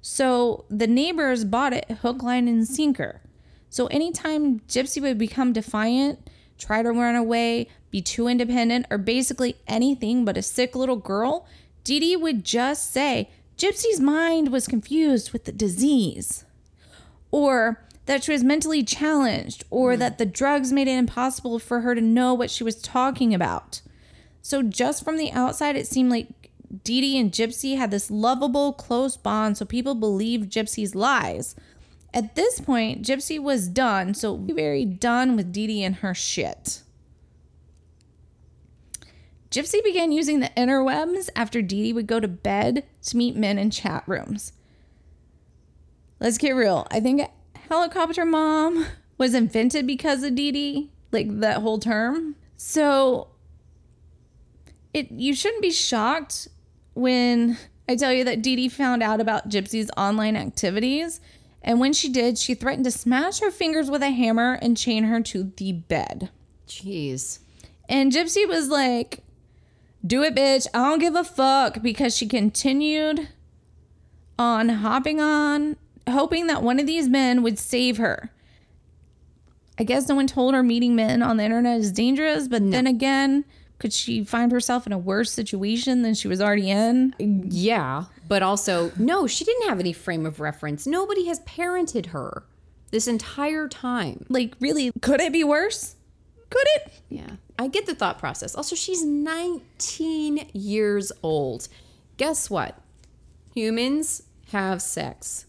So 0.00 0.64
the 0.70 0.86
neighbors 0.86 1.44
bought 1.44 1.72
it 1.72 1.90
hook, 2.02 2.22
line, 2.22 2.48
and 2.48 2.66
sinker. 2.66 3.20
So 3.68 3.86
anytime 3.88 4.60
Gypsy 4.60 5.02
would 5.02 5.18
become 5.18 5.52
defiant, 5.52 6.30
try 6.58 6.82
to 6.82 6.90
run 6.90 7.14
away, 7.14 7.68
be 7.90 8.00
too 8.00 8.26
independent, 8.26 8.86
or 8.90 8.98
basically 8.98 9.56
anything 9.66 10.24
but 10.24 10.38
a 10.38 10.42
sick 10.42 10.74
little 10.74 10.96
girl, 10.96 11.46
Dee 11.84 12.00
Dee 12.00 12.16
would 12.16 12.44
just 12.44 12.90
say 12.90 13.30
Gypsy's 13.56 14.00
mind 14.00 14.50
was 14.50 14.66
confused 14.66 15.32
with 15.32 15.44
the 15.44 15.52
disease. 15.52 16.44
Or 17.36 17.82
that 18.06 18.24
she 18.24 18.32
was 18.32 18.42
mentally 18.42 18.82
challenged, 18.82 19.62
or 19.68 19.90
mm-hmm. 19.92 20.00
that 20.00 20.16
the 20.16 20.24
drugs 20.24 20.72
made 20.72 20.88
it 20.88 20.96
impossible 20.96 21.58
for 21.58 21.82
her 21.82 21.94
to 21.94 22.00
know 22.00 22.32
what 22.32 22.50
she 22.50 22.64
was 22.64 22.80
talking 22.80 23.34
about. 23.34 23.82
So 24.40 24.62
just 24.62 25.04
from 25.04 25.18
the 25.18 25.30
outside, 25.32 25.76
it 25.76 25.86
seemed 25.86 26.10
like 26.10 26.28
Dee 26.82 27.02
Dee 27.02 27.18
and 27.18 27.30
Gypsy 27.30 27.76
had 27.76 27.90
this 27.90 28.10
lovable, 28.10 28.72
close 28.72 29.18
bond, 29.18 29.58
so 29.58 29.66
people 29.66 29.94
believed 29.94 30.50
Gypsy's 30.50 30.94
lies. 30.94 31.54
At 32.14 32.36
this 32.36 32.58
point, 32.58 33.02
Gypsy 33.02 33.38
was 33.38 33.68
done, 33.68 34.14
so 34.14 34.36
very 34.36 34.86
done 34.86 35.36
with 35.36 35.52
Dee 35.52 35.66
Dee 35.66 35.84
and 35.84 35.96
her 35.96 36.14
shit. 36.14 36.80
Gypsy 39.50 39.84
began 39.84 40.10
using 40.10 40.40
the 40.40 40.50
interwebs 40.56 41.28
after 41.36 41.60
Dee 41.60 41.82
Dee 41.82 41.92
would 41.92 42.06
go 42.06 42.18
to 42.18 42.28
bed 42.28 42.84
to 43.02 43.16
meet 43.18 43.36
men 43.36 43.58
in 43.58 43.70
chat 43.70 44.04
rooms. 44.06 44.54
Let's 46.20 46.38
get 46.38 46.52
real. 46.52 46.86
I 46.90 47.00
think 47.00 47.28
helicopter 47.68 48.24
mom 48.24 48.86
was 49.18 49.34
invented 49.34 49.86
because 49.86 50.22
of 50.22 50.34
Dee 50.34 50.52
Dee, 50.52 50.90
like 51.12 51.40
that 51.40 51.58
whole 51.58 51.78
term. 51.78 52.36
So 52.56 53.28
it 54.94 55.10
you 55.10 55.34
shouldn't 55.34 55.62
be 55.62 55.70
shocked 55.70 56.48
when 56.94 57.58
I 57.88 57.96
tell 57.96 58.12
you 58.12 58.24
that 58.24 58.42
Dee 58.42 58.56
Dee 58.56 58.68
found 58.68 59.02
out 59.02 59.20
about 59.20 59.48
Gypsy's 59.48 59.90
online 59.96 60.36
activities. 60.36 61.20
And 61.62 61.80
when 61.80 61.92
she 61.92 62.08
did, 62.08 62.38
she 62.38 62.54
threatened 62.54 62.84
to 62.84 62.90
smash 62.90 63.40
her 63.40 63.50
fingers 63.50 63.90
with 63.90 64.02
a 64.02 64.10
hammer 64.10 64.54
and 64.62 64.76
chain 64.76 65.04
her 65.04 65.20
to 65.20 65.52
the 65.56 65.72
bed. 65.72 66.30
jeez. 66.68 67.40
And 67.88 68.12
Gypsy 68.12 68.48
was 68.48 68.68
like, 68.68 69.24
Do 70.06 70.22
it, 70.22 70.34
bitch. 70.34 70.66
I 70.72 70.90
don't 70.90 70.98
give 70.98 71.14
a 71.14 71.24
fuck. 71.24 71.82
Because 71.82 72.16
she 72.16 72.26
continued 72.26 73.28
on 74.38 74.68
hopping 74.68 75.20
on, 75.20 75.76
hoping 76.08 76.46
that 76.46 76.62
one 76.62 76.78
of 76.78 76.86
these 76.86 77.08
men 77.08 77.42
would 77.42 77.58
save 77.58 77.96
her. 77.96 78.30
I 79.78 79.84
guess 79.84 80.08
no 80.08 80.14
one 80.14 80.26
told 80.26 80.54
her 80.54 80.62
meeting 80.62 80.96
men 80.96 81.22
on 81.22 81.36
the 81.36 81.44
internet 81.44 81.80
is 81.80 81.92
dangerous, 81.92 82.48
but 82.48 82.70
then 82.70 82.86
again, 82.86 83.44
could 83.78 83.92
she 83.92 84.24
find 84.24 84.50
herself 84.50 84.86
in 84.86 84.92
a 84.92 84.98
worse 84.98 85.30
situation 85.30 86.00
than 86.00 86.14
she 86.14 86.28
was 86.28 86.40
already 86.40 86.70
in? 86.70 87.14
Yeah, 87.18 88.04
but 88.26 88.42
also, 88.42 88.90
no, 88.98 89.26
she 89.26 89.44
didn't 89.44 89.68
have 89.68 89.78
any 89.78 89.92
frame 89.92 90.24
of 90.24 90.40
reference. 90.40 90.86
Nobody 90.86 91.26
has 91.26 91.40
parented 91.40 92.06
her 92.06 92.44
this 92.90 93.06
entire 93.06 93.68
time. 93.68 94.24
Like, 94.30 94.54
really, 94.60 94.92
could 95.02 95.20
it 95.20 95.32
be 95.32 95.44
worse? 95.44 95.96
Could 96.48 96.66
it? 96.76 96.92
Yeah, 97.10 97.36
I 97.58 97.68
get 97.68 97.84
the 97.84 97.94
thought 97.94 98.18
process. 98.18 98.54
Also, 98.54 98.76
she's 98.76 99.04
19 99.04 100.48
years 100.54 101.12
old. 101.22 101.68
Guess 102.16 102.48
what? 102.48 102.80
Humans 103.54 104.22
have 104.52 104.80
sex. 104.80 105.45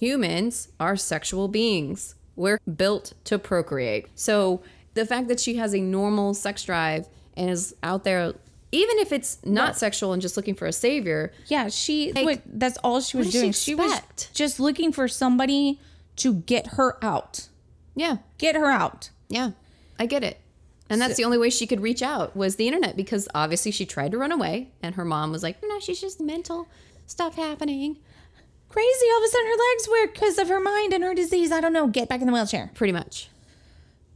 Humans 0.00 0.68
are 0.80 0.96
sexual 0.96 1.46
beings. 1.48 2.14
We're 2.36 2.58
built 2.76 3.12
to 3.24 3.38
procreate. 3.38 4.06
So, 4.14 4.62
the 4.94 5.04
fact 5.04 5.28
that 5.28 5.38
she 5.38 5.56
has 5.56 5.74
a 5.74 5.80
normal 5.80 6.32
sex 6.34 6.64
drive 6.64 7.06
and 7.36 7.50
is 7.50 7.74
out 7.82 8.04
there, 8.04 8.32
even 8.72 8.98
if 8.98 9.12
it's 9.12 9.38
not 9.44 9.76
sexual 9.76 10.12
and 10.14 10.22
just 10.22 10.36
looking 10.38 10.54
for 10.54 10.66
a 10.66 10.72
savior, 10.72 11.32
Yeah, 11.48 11.68
she. 11.68 12.12
what, 12.12 12.40
that's 12.46 12.78
all 12.82 13.00
she 13.02 13.18
was 13.18 13.26
does 13.26 13.34
she 13.34 13.40
doing. 13.40 13.52
She 13.52 13.74
was 13.74 14.00
just 14.32 14.58
looking 14.58 14.90
for 14.90 15.06
somebody 15.06 15.78
to 16.16 16.32
get 16.34 16.68
her 16.78 16.96
out. 17.04 17.48
yeah, 17.94 18.16
Get 18.38 18.56
her 18.56 18.70
out. 18.70 19.10
Yeah, 19.28 19.50
I 19.98 20.06
get 20.06 20.24
it. 20.24 20.40
And 20.88 21.00
that's 21.00 21.16
the 21.16 21.24
only 21.24 21.38
way 21.38 21.50
she 21.50 21.66
could 21.68 21.80
reach 21.80 22.02
out 22.02 22.34
was 22.34 22.56
the 22.56 22.66
internet 22.66 22.96
because 22.96 23.28
obviously 23.34 23.70
she 23.70 23.86
tried 23.86 24.10
to 24.12 24.18
run 24.18 24.32
away 24.32 24.70
and 24.82 24.96
her 24.96 25.04
mom 25.04 25.30
was 25.30 25.42
like, 25.42 25.58
no, 25.62 25.78
she's 25.78 26.00
just 26.00 26.20
mental 26.20 26.66
stuff 27.06 27.36
happening. 27.36 27.98
Crazy. 28.70 29.06
All 29.12 29.18
of 29.18 29.24
a 29.24 29.28
sudden, 29.28 29.46
her 29.46 29.52
legs 29.52 29.88
work 29.90 30.14
because 30.14 30.38
of 30.38 30.48
her 30.48 30.60
mind 30.60 30.92
and 30.94 31.04
her 31.04 31.14
disease. 31.14 31.52
I 31.52 31.60
don't 31.60 31.72
know. 31.74 31.86
Get 31.88 32.08
back 32.08 32.20
in 32.22 32.26
the 32.26 32.32
wheelchair. 32.32 32.70
Pretty 32.74 32.92
much. 32.92 33.28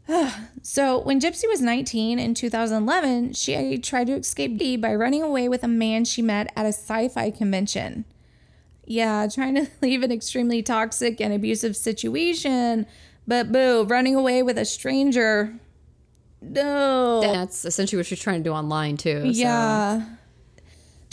So, 0.62 0.98
when 1.00 1.20
Gypsy 1.20 1.46
was 1.46 1.60
19 1.60 2.18
in 2.18 2.32
2011, 2.32 3.34
she 3.34 3.76
tried 3.78 4.06
to 4.06 4.14
escape 4.14 4.56
D 4.56 4.78
by 4.78 4.94
running 4.94 5.22
away 5.22 5.46
with 5.46 5.62
a 5.62 5.68
man 5.68 6.06
she 6.06 6.22
met 6.22 6.50
at 6.56 6.64
a 6.64 6.70
sci 6.70 7.08
fi 7.08 7.30
convention. 7.30 8.06
Yeah, 8.86 9.26
trying 9.32 9.54
to 9.56 9.66
leave 9.82 10.02
an 10.02 10.10
extremely 10.10 10.62
toxic 10.62 11.20
and 11.20 11.34
abusive 11.34 11.76
situation, 11.76 12.86
but 13.26 13.52
boo, 13.52 13.84
running 13.84 14.14
away 14.14 14.42
with 14.42 14.56
a 14.56 14.64
stranger. 14.64 15.54
No. 16.40 17.20
That's 17.20 17.64
essentially 17.66 17.98
what 17.98 18.06
she's 18.06 18.20
trying 18.20 18.42
to 18.42 18.48
do 18.48 18.54
online 18.54 18.96
too. 18.96 19.20
so- 19.20 19.26
Yeah. 19.40 20.02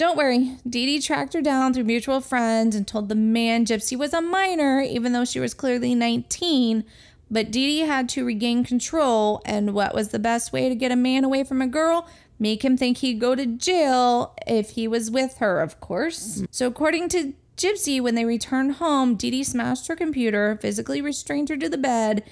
Don't 0.02 0.18
worry. 0.18 0.58
Dee 0.68 0.88
Dee 0.88 1.00
tracked 1.00 1.34
her 1.34 1.44
down 1.44 1.76
through 1.76 1.84
mutual 1.84 2.22
friends 2.22 2.76
and 2.76 2.88
told 2.88 3.08
the 3.08 3.14
man 3.14 3.68
Gypsy 3.68 3.96
was 3.96 4.16
a 4.16 4.20
minor, 4.20 4.82
even 4.82 5.14
though 5.14 5.26
she 5.26 5.40
was 5.40 5.54
clearly 5.54 5.94
19. 5.94 6.84
But 7.30 7.52
Dee 7.52 7.68
Dee 7.68 7.86
had 7.86 8.10
to 8.10 8.26
regain 8.26 8.64
control. 8.64 9.44
And 9.46 9.76
what 9.76 9.94
was 9.94 10.10
the 10.10 10.18
best 10.18 10.52
way 10.52 10.70
to 10.70 10.74
get 10.74 10.92
a 10.92 10.96
man 10.96 11.24
away 11.24 11.44
from 11.44 11.62
a 11.62 11.68
girl? 11.68 12.10
Make 12.40 12.66
him 12.66 12.78
think 12.78 12.98
he'd 12.98 13.20
go 13.20 13.36
to 13.36 13.46
jail 13.46 14.36
if 14.48 14.72
he 14.72 14.88
was 14.88 15.12
with 15.12 15.38
her, 15.38 15.62
of 15.62 15.80
course. 15.80 16.42
So, 16.50 16.66
according 16.66 17.10
to 17.10 17.36
Gypsy, 17.56 18.02
when 18.02 18.16
they 18.16 18.26
returned 18.26 18.78
home, 18.78 19.14
Dee 19.14 19.30
Dee 19.30 19.44
smashed 19.44 19.88
her 19.88 19.96
computer, 19.96 20.58
physically 20.60 21.04
restrained 21.04 21.50
her 21.50 21.58
to 21.58 21.70
the 21.70 21.78
bed, 21.78 22.24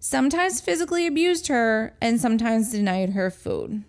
sometimes 0.00 0.60
physically 0.60 1.06
abused 1.06 1.46
her, 1.46 1.94
and 2.00 2.20
sometimes 2.20 2.72
denied 2.72 3.10
her 3.10 3.30
food. 3.30 3.84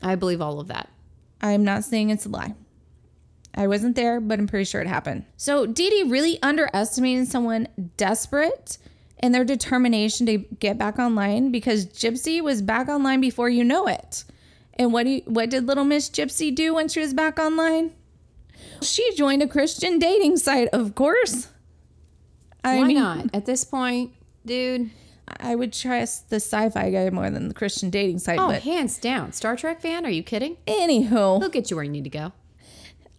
I 0.00 0.14
believe 0.14 0.40
all 0.40 0.60
of 0.60 0.68
that. 0.68 0.88
I'm 1.44 1.62
not 1.62 1.84
saying 1.84 2.08
it's 2.08 2.24
a 2.24 2.30
lie. 2.30 2.54
I 3.54 3.66
wasn't 3.66 3.96
there, 3.96 4.18
but 4.18 4.38
I'm 4.38 4.48
pretty 4.48 4.64
sure 4.64 4.80
it 4.80 4.86
happened. 4.86 5.26
So 5.36 5.66
Dee 5.66 5.90
Dee 5.90 6.10
really 6.10 6.42
underestimated 6.42 7.28
someone 7.28 7.68
desperate 7.96 8.78
and 9.20 9.34
their 9.34 9.44
determination 9.44 10.26
to 10.26 10.38
get 10.38 10.78
back 10.78 10.98
online 10.98 11.52
because 11.52 11.86
Gypsy 11.86 12.40
was 12.40 12.62
back 12.62 12.88
online 12.88 13.20
before 13.20 13.48
you 13.50 13.62
know 13.62 13.86
it. 13.86 14.24
And 14.76 14.92
what 14.92 15.04
do 15.04 15.10
you, 15.10 15.22
what 15.26 15.50
did 15.50 15.66
little 15.66 15.84
Miss 15.84 16.08
Gypsy 16.08 16.52
do 16.52 16.74
when 16.74 16.88
she 16.88 16.98
was 16.98 17.14
back 17.14 17.38
online? 17.38 17.92
She 18.80 19.14
joined 19.14 19.42
a 19.42 19.46
Christian 19.46 19.98
dating 19.98 20.38
site, 20.38 20.68
of 20.68 20.94
course. 20.94 21.48
I 22.64 22.78
Why 22.78 22.86
mean, 22.86 22.96
not? 22.96 23.26
At 23.34 23.46
this 23.46 23.64
point, 23.64 24.12
dude. 24.46 24.90
I 25.40 25.54
would 25.54 25.72
trust 25.72 26.30
the 26.30 26.36
sci-fi 26.36 26.90
guy 26.90 27.10
more 27.10 27.30
than 27.30 27.48
the 27.48 27.54
Christian 27.54 27.90
dating 27.90 28.18
site. 28.20 28.38
Oh, 28.38 28.48
but 28.48 28.62
hands 28.62 28.98
down. 28.98 29.32
Star 29.32 29.56
Trek 29.56 29.80
fan? 29.80 30.04
Are 30.06 30.10
you 30.10 30.22
kidding? 30.22 30.56
anywho, 30.66 31.40
He'll 31.40 31.48
get 31.48 31.70
you 31.70 31.76
where 31.76 31.84
you 31.84 31.90
need 31.90 32.04
to 32.04 32.10
go. 32.10 32.32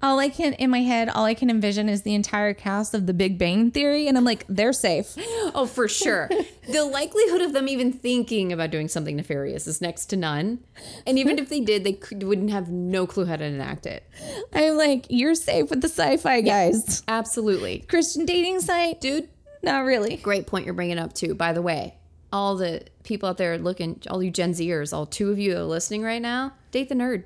all 0.03 0.20
I 0.20 0.30
can 0.30 0.53
in 0.53 0.70
my 0.70 0.82
head, 0.82 1.09
all 1.09 1.26
I 1.26 1.34
can 1.34 1.49
envision 1.49 1.89
is 1.89 2.03
the 2.03 2.13
entire 2.13 2.53
cast 2.53 2.93
of 2.93 3.07
The 3.07 3.13
Big 3.13 3.38
Bang 3.39 3.72
Theory, 3.72 4.07
and 4.07 4.18
I'm 4.18 4.24
like, 4.24 4.45
they're 4.47 4.74
safe. 4.74 5.16
Oh, 5.53 5.68
for 5.68 5.88
sure. 5.88 6.28
the 6.68 6.84
likelihood 6.84 7.39
of 7.41 7.53
them 7.53 7.70
even 7.70 7.93
thinking 7.93 8.51
about 8.51 8.72
doing 8.72 8.88
something 8.89 9.16
nefarious 9.16 9.68
is 9.68 9.80
next 9.80 10.07
to 10.07 10.18
none. 10.18 10.59
And 11.07 11.18
even 11.20 11.38
if 11.39 11.47
they 11.49 11.61
did, 11.61 11.84
they 11.86 11.93
could, 11.93 12.24
wouldn't 12.24 12.49
have 12.49 12.68
no 12.70 13.05
clue 13.07 13.26
how 13.26 13.36
to 13.38 13.43
enact 13.45 13.86
it. 13.86 14.03
I'm 14.51 14.76
like, 14.76 15.05
you're 15.09 15.36
safe 15.36 15.70
with 15.70 15.82
the 15.82 15.88
sci-fi 15.88 16.41
guys. 16.41 17.03
Absolutely. 17.07 17.86
Christian 17.88 18.26
dating 18.26 18.59
site, 18.61 18.99
Dude, 18.99 19.30
not 19.63 19.86
really. 19.86 20.18
great 20.18 20.45
point 20.47 20.66
you're 20.66 20.74
bringing 20.74 20.97
up, 20.97 21.13
too. 21.13 21.36
By 21.36 21.53
the 21.53 21.61
way, 21.61 21.95
all 22.36 22.57
the 22.57 22.81
people 23.03 23.29
out 23.29 23.38
there 23.38 23.57
looking, 23.57 24.01
all 24.09 24.21
you 24.21 24.29
Gen 24.29 24.51
Zers, 24.51 24.91
all 24.91 25.05
two 25.05 25.31
of 25.31 25.39
you 25.39 25.55
are 25.55 25.63
listening 25.63 26.03
right 26.03 26.21
now, 26.21 26.51
date 26.71 26.89
the 26.89 26.95
nerd. 26.95 27.23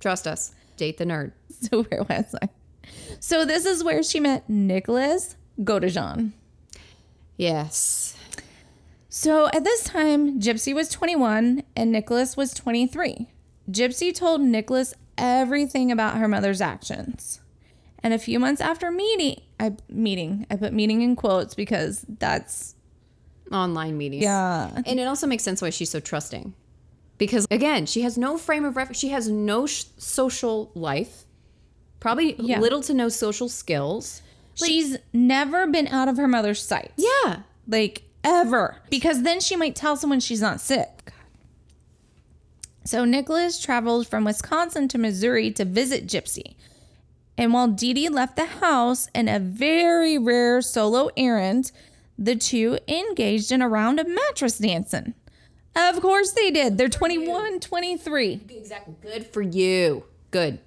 Trust 0.00 0.26
us. 0.26 0.52
Date 0.76 0.98
the 0.98 1.04
nerd. 1.04 1.32
So 1.60 1.82
where 1.84 2.04
was 2.04 2.36
I? 2.40 2.48
So 3.18 3.44
this 3.44 3.66
is 3.66 3.82
where 3.82 4.02
she 4.04 4.20
met 4.20 4.48
Nicholas 4.48 5.34
Godejohn. 5.60 6.30
Yes. 7.36 8.16
So 9.08 9.46
at 9.46 9.64
this 9.64 9.82
time, 9.82 10.38
Gypsy 10.40 10.72
was 10.72 10.88
21 10.88 11.64
and 11.74 11.90
Nicholas 11.90 12.36
was 12.36 12.54
23. 12.54 13.28
Gypsy 13.70 14.14
told 14.14 14.40
Nicholas 14.40 14.94
everything 15.16 15.90
about 15.90 16.18
her 16.18 16.28
mother's 16.28 16.60
actions. 16.60 17.40
And 18.04 18.14
a 18.14 18.18
few 18.18 18.38
months 18.38 18.60
after 18.60 18.92
meeting, 18.92 19.40
I 19.58 19.72
meeting, 19.88 20.46
I 20.48 20.56
put 20.56 20.72
meeting 20.72 21.02
in 21.02 21.16
quotes 21.16 21.56
because 21.56 22.04
that's 22.20 22.76
Online 23.52 23.96
meetings. 23.96 24.22
yeah. 24.22 24.82
And 24.86 25.00
it 25.00 25.04
also 25.06 25.26
makes 25.26 25.42
sense 25.42 25.60
why 25.62 25.70
she's 25.70 25.90
so 25.90 26.00
trusting. 26.00 26.54
Because 27.18 27.46
again, 27.50 27.86
she 27.86 28.02
has 28.02 28.16
no 28.16 28.38
frame 28.38 28.64
of 28.64 28.76
reference. 28.76 28.98
She 28.98 29.08
has 29.08 29.28
no 29.28 29.66
sh- 29.66 29.84
social 29.96 30.70
life, 30.74 31.24
probably 32.00 32.36
Yeah. 32.38 32.60
little 32.60 32.80
to 32.82 32.94
no 32.94 33.08
social 33.08 33.48
skills. 33.48 34.22
She's 34.54 34.96
never 35.12 35.66
been 35.66 35.88
out 35.88 36.08
of 36.08 36.16
her 36.16 36.28
mother's 36.28 36.62
sight. 36.62 36.92
Yeah. 36.96 37.40
Like 37.66 38.02
ever. 38.24 38.76
Because 38.90 39.22
then 39.22 39.40
she 39.40 39.56
might 39.56 39.74
tell 39.76 39.96
someone 39.96 40.20
she's 40.20 40.40
not 40.40 40.60
sick. 40.60 41.12
So 42.84 43.04
Nicholas 43.04 43.60
traveled 43.60 44.06
from 44.08 44.24
Wisconsin 44.24 44.88
to 44.88 44.98
Missouri 44.98 45.50
to 45.52 45.64
visit 45.64 46.06
Gypsy. 46.06 46.54
And 47.36 47.52
while 47.52 47.68
Dee 47.68 47.92
Dee 47.92 48.08
left 48.08 48.36
the 48.36 48.46
house 48.46 49.08
in 49.14 49.28
a 49.28 49.38
very 49.38 50.18
rare 50.18 50.60
solo 50.62 51.10
errand, 51.16 51.70
the 52.18 52.36
two 52.36 52.78
engaged 52.88 53.52
in 53.52 53.62
a 53.62 53.68
round 53.68 54.00
of 54.00 54.08
mattress 54.08 54.58
dancing. 54.58 55.14
Of 55.76 56.00
course 56.00 56.32
they 56.32 56.50
did. 56.50 56.76
They're 56.76 56.88
21, 56.88 57.60
23. 57.60 58.40
Exactly. 58.50 58.94
Good 59.00 59.26
for 59.26 59.42
you. 59.42 60.04
Good. 60.32 60.58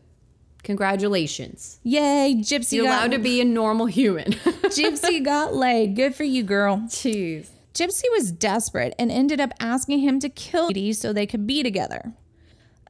Congratulations. 0.64 1.80
Yay, 1.84 2.36
Gypsy 2.40 2.74
You're 2.74 2.86
allowed 2.86 3.12
to 3.12 3.20
be 3.20 3.42
a 3.42 3.46
normal 3.46 3.88
human. 3.88 4.32
Gypsy 4.34 5.24
got 5.24 5.54
laid. 5.54 5.96
Good 5.96 6.16
for 6.16 6.24
you, 6.24 6.44
girl. 6.44 6.78
Jeez. 6.88 7.48
Gypsy 7.74 8.04
was 8.12 8.32
desperate 8.32 8.94
and 9.00 9.12
ended 9.12 9.42
up 9.42 9.54
asking 9.60 10.00
him 10.00 10.20
to 10.20 10.30
kill 10.30 10.70
Dee 10.70 10.94
so 10.94 11.12
they 11.12 11.26
could 11.26 11.48
be 11.48 11.64
together. 11.64 12.14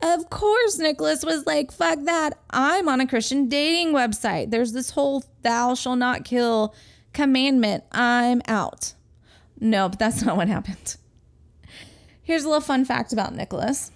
Of 0.01 0.29
course, 0.29 0.79
Nicholas 0.79 1.23
was 1.23 1.45
like, 1.45 1.71
fuck 1.71 1.99
that. 2.03 2.39
I'm 2.49 2.89
on 2.89 2.99
a 2.99 3.07
Christian 3.07 3.47
dating 3.47 3.93
website. 3.93 4.49
There's 4.49 4.73
this 4.73 4.91
whole 4.91 5.23
thou 5.43 5.75
shall 5.75 5.95
not 5.95 6.25
kill 6.25 6.73
commandment. 7.13 7.83
I'm 7.91 8.41
out. 8.47 8.93
No, 9.59 9.89
but 9.89 9.99
that's 9.99 10.23
not 10.23 10.37
what 10.37 10.47
happened. 10.47 10.97
Here's 12.23 12.43
a 12.43 12.47
little 12.47 12.61
fun 12.61 12.85
fact 12.85 13.13
about 13.13 13.35
Nicholas 13.35 13.91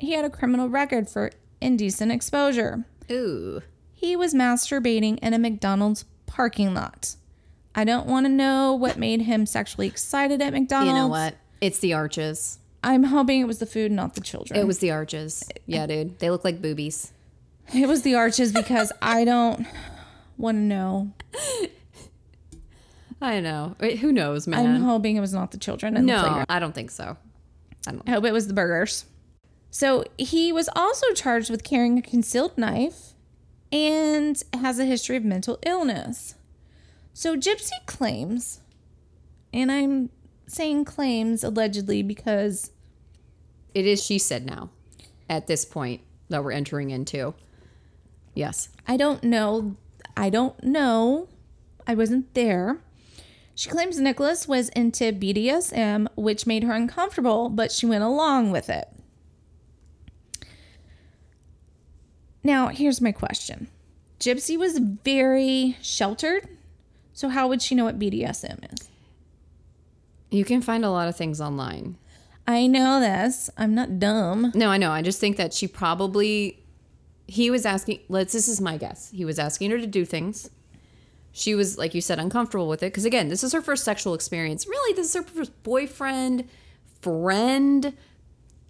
he 0.00 0.12
had 0.12 0.24
a 0.24 0.30
criminal 0.30 0.68
record 0.68 1.08
for 1.08 1.30
indecent 1.60 2.10
exposure. 2.10 2.84
Ooh. 3.10 3.60
He 3.92 4.16
was 4.16 4.32
masturbating 4.34 5.18
in 5.18 5.34
a 5.34 5.38
McDonald's 5.38 6.06
parking 6.26 6.72
lot. 6.72 7.16
I 7.74 7.84
don't 7.84 8.06
want 8.06 8.24
to 8.24 8.32
know 8.32 8.74
what 8.74 8.96
made 8.96 9.22
him 9.22 9.44
sexually 9.46 9.86
excited 9.86 10.40
at 10.40 10.52
McDonald's. 10.52 10.88
You 10.88 10.94
know 10.94 11.08
what? 11.08 11.34
It's 11.60 11.80
the 11.80 11.92
arches. 11.92 12.58
I'm 12.82 13.04
hoping 13.04 13.42
it 13.42 13.44
was 13.44 13.58
the 13.58 13.66
food, 13.66 13.92
not 13.92 14.14
the 14.14 14.22
children. 14.22 14.58
It 14.58 14.66
was 14.66 14.78
the 14.78 14.90
arches. 14.90 15.46
Yeah, 15.66 15.86
dude. 15.86 16.18
They 16.18 16.30
look 16.30 16.44
like 16.44 16.62
boobies. 16.62 17.12
It 17.74 17.86
was 17.86 18.02
the 18.02 18.14
arches 18.14 18.52
because 18.52 18.90
I 19.02 19.24
don't 19.24 19.66
want 20.38 20.56
to 20.56 20.62
know. 20.62 21.12
I 23.20 23.40
know. 23.40 23.76
Wait, 23.78 23.98
Who 23.98 24.12
knows, 24.12 24.46
man? 24.46 24.66
I'm 24.76 24.82
hoping 24.82 25.16
it 25.16 25.20
was 25.20 25.34
not 25.34 25.50
the 25.50 25.58
children. 25.58 25.96
In 25.96 26.06
the 26.06 26.12
no, 26.12 26.20
playground. 26.20 26.46
I 26.48 26.58
don't 26.58 26.74
think 26.74 26.90
so. 26.90 27.16
I 27.86 27.92
don't 27.92 28.08
I 28.08 28.12
hope 28.12 28.24
it 28.24 28.32
was 28.32 28.46
the 28.46 28.54
burgers. 28.54 29.04
So 29.70 30.04
he 30.18 30.52
was 30.52 30.68
also 30.74 31.12
charged 31.12 31.50
with 31.50 31.62
carrying 31.62 31.98
a 31.98 32.02
concealed 32.02 32.56
knife 32.58 33.14
and 33.70 34.42
has 34.54 34.78
a 34.78 34.84
history 34.84 35.16
of 35.16 35.24
mental 35.24 35.58
illness. 35.64 36.34
So 37.12 37.36
Gypsy 37.36 37.70
claims, 37.86 38.60
and 39.52 39.70
I'm 39.70 40.10
saying 40.46 40.84
claims 40.86 41.44
allegedly 41.44 42.02
because 42.02 42.72
It 43.74 43.86
is 43.86 44.02
she 44.04 44.18
said 44.18 44.46
now 44.46 44.70
at 45.28 45.46
this 45.46 45.64
point 45.64 46.00
that 46.28 46.42
we're 46.42 46.52
entering 46.52 46.90
into. 46.90 47.34
Yes. 48.34 48.68
I 48.88 48.96
don't 48.96 49.22
know. 49.22 49.76
I 50.16 50.30
don't 50.30 50.60
know. 50.64 51.28
I 51.86 51.94
wasn't 51.94 52.34
there. 52.34 52.78
She 53.60 53.68
claims 53.68 54.00
Nicholas 54.00 54.48
was 54.48 54.70
into 54.70 55.12
BDSM, 55.12 56.06
which 56.14 56.46
made 56.46 56.64
her 56.64 56.72
uncomfortable, 56.72 57.50
but 57.50 57.70
she 57.70 57.84
went 57.84 58.02
along 58.02 58.52
with 58.52 58.70
it. 58.70 58.88
Now, 62.42 62.68
here's 62.68 63.02
my 63.02 63.12
question 63.12 63.68
Gypsy 64.18 64.56
was 64.56 64.78
very 64.78 65.76
sheltered, 65.82 66.48
so 67.12 67.28
how 67.28 67.48
would 67.48 67.60
she 67.60 67.74
know 67.74 67.84
what 67.84 67.98
BDSM 67.98 68.72
is? 68.72 68.88
You 70.30 70.46
can 70.46 70.62
find 70.62 70.82
a 70.82 70.90
lot 70.90 71.08
of 71.08 71.16
things 71.16 71.38
online. 71.38 71.98
I 72.46 72.66
know 72.66 72.98
this. 72.98 73.50
I'm 73.58 73.74
not 73.74 73.98
dumb. 73.98 74.52
No, 74.54 74.70
I 74.70 74.78
know. 74.78 74.90
I 74.90 75.02
just 75.02 75.20
think 75.20 75.36
that 75.36 75.52
she 75.52 75.68
probably 75.68 76.64
he 77.26 77.50
was 77.50 77.66
asking 77.66 78.00
let's 78.08 78.32
this 78.32 78.48
is 78.48 78.58
my 78.58 78.78
guess. 78.78 79.10
He 79.10 79.26
was 79.26 79.38
asking 79.38 79.70
her 79.70 79.78
to 79.78 79.86
do 79.86 80.06
things. 80.06 80.48
She 81.32 81.54
was 81.54 81.78
like 81.78 81.94
you 81.94 82.00
said 82.00 82.18
uncomfortable 82.18 82.68
with 82.68 82.82
it 82.82 82.86
because 82.86 83.04
again, 83.04 83.28
this 83.28 83.44
is 83.44 83.52
her 83.52 83.62
first 83.62 83.84
sexual 83.84 84.14
experience. 84.14 84.66
Really, 84.66 84.94
this 84.94 85.06
is 85.08 85.14
her 85.14 85.22
first 85.22 85.62
boyfriend, 85.62 86.48
friend, 87.02 87.94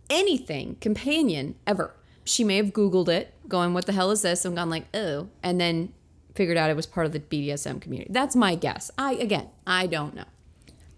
anything, 0.08 0.76
companion 0.80 1.54
ever. 1.66 1.94
She 2.24 2.44
may 2.44 2.56
have 2.56 2.72
googled 2.72 3.08
it, 3.08 3.32
going 3.48 3.72
what 3.74 3.86
the 3.86 3.92
hell 3.92 4.10
is 4.10 4.22
this 4.22 4.44
and 4.44 4.54
gone 4.54 4.70
like, 4.70 4.86
"Oh," 4.94 5.28
and 5.42 5.60
then 5.60 5.92
figured 6.34 6.56
out 6.56 6.70
it 6.70 6.76
was 6.76 6.86
part 6.86 7.06
of 7.06 7.12
the 7.12 7.20
BDSM 7.20 7.80
community. 7.80 8.12
That's 8.12 8.36
my 8.36 8.54
guess. 8.54 8.90
I 8.98 9.14
again, 9.14 9.48
I 9.66 9.86
don't 9.86 10.14
know. 10.14 10.24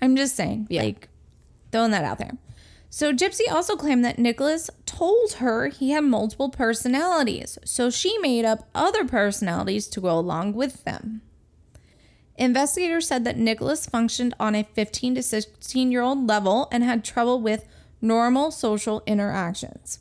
I'm 0.00 0.16
just 0.16 0.34
saying, 0.34 0.66
Yeah. 0.68 0.82
like 0.82 1.08
throwing 1.70 1.92
that 1.92 2.04
out 2.04 2.18
there. 2.18 2.36
So 2.90 3.14
Gypsy 3.14 3.50
also 3.50 3.76
claimed 3.76 4.04
that 4.04 4.18
Nicholas 4.18 4.68
told 4.84 5.34
her 5.34 5.68
he 5.68 5.92
had 5.92 6.04
multiple 6.04 6.50
personalities, 6.50 7.56
so 7.64 7.88
she 7.88 8.18
made 8.18 8.44
up 8.44 8.68
other 8.74 9.06
personalities 9.06 9.86
to 9.88 10.00
go 10.00 10.18
along 10.18 10.52
with 10.52 10.84
them. 10.84 11.22
Investigators 12.36 13.06
said 13.08 13.24
that 13.24 13.36
Nicholas 13.36 13.86
functioned 13.86 14.34
on 14.40 14.54
a 14.54 14.62
15 14.62 15.16
to 15.16 15.22
16 15.22 15.92
year 15.92 16.02
old 16.02 16.26
level 16.26 16.68
and 16.72 16.82
had 16.82 17.04
trouble 17.04 17.40
with 17.40 17.66
normal 18.00 18.50
social 18.50 19.02
interactions. 19.06 19.98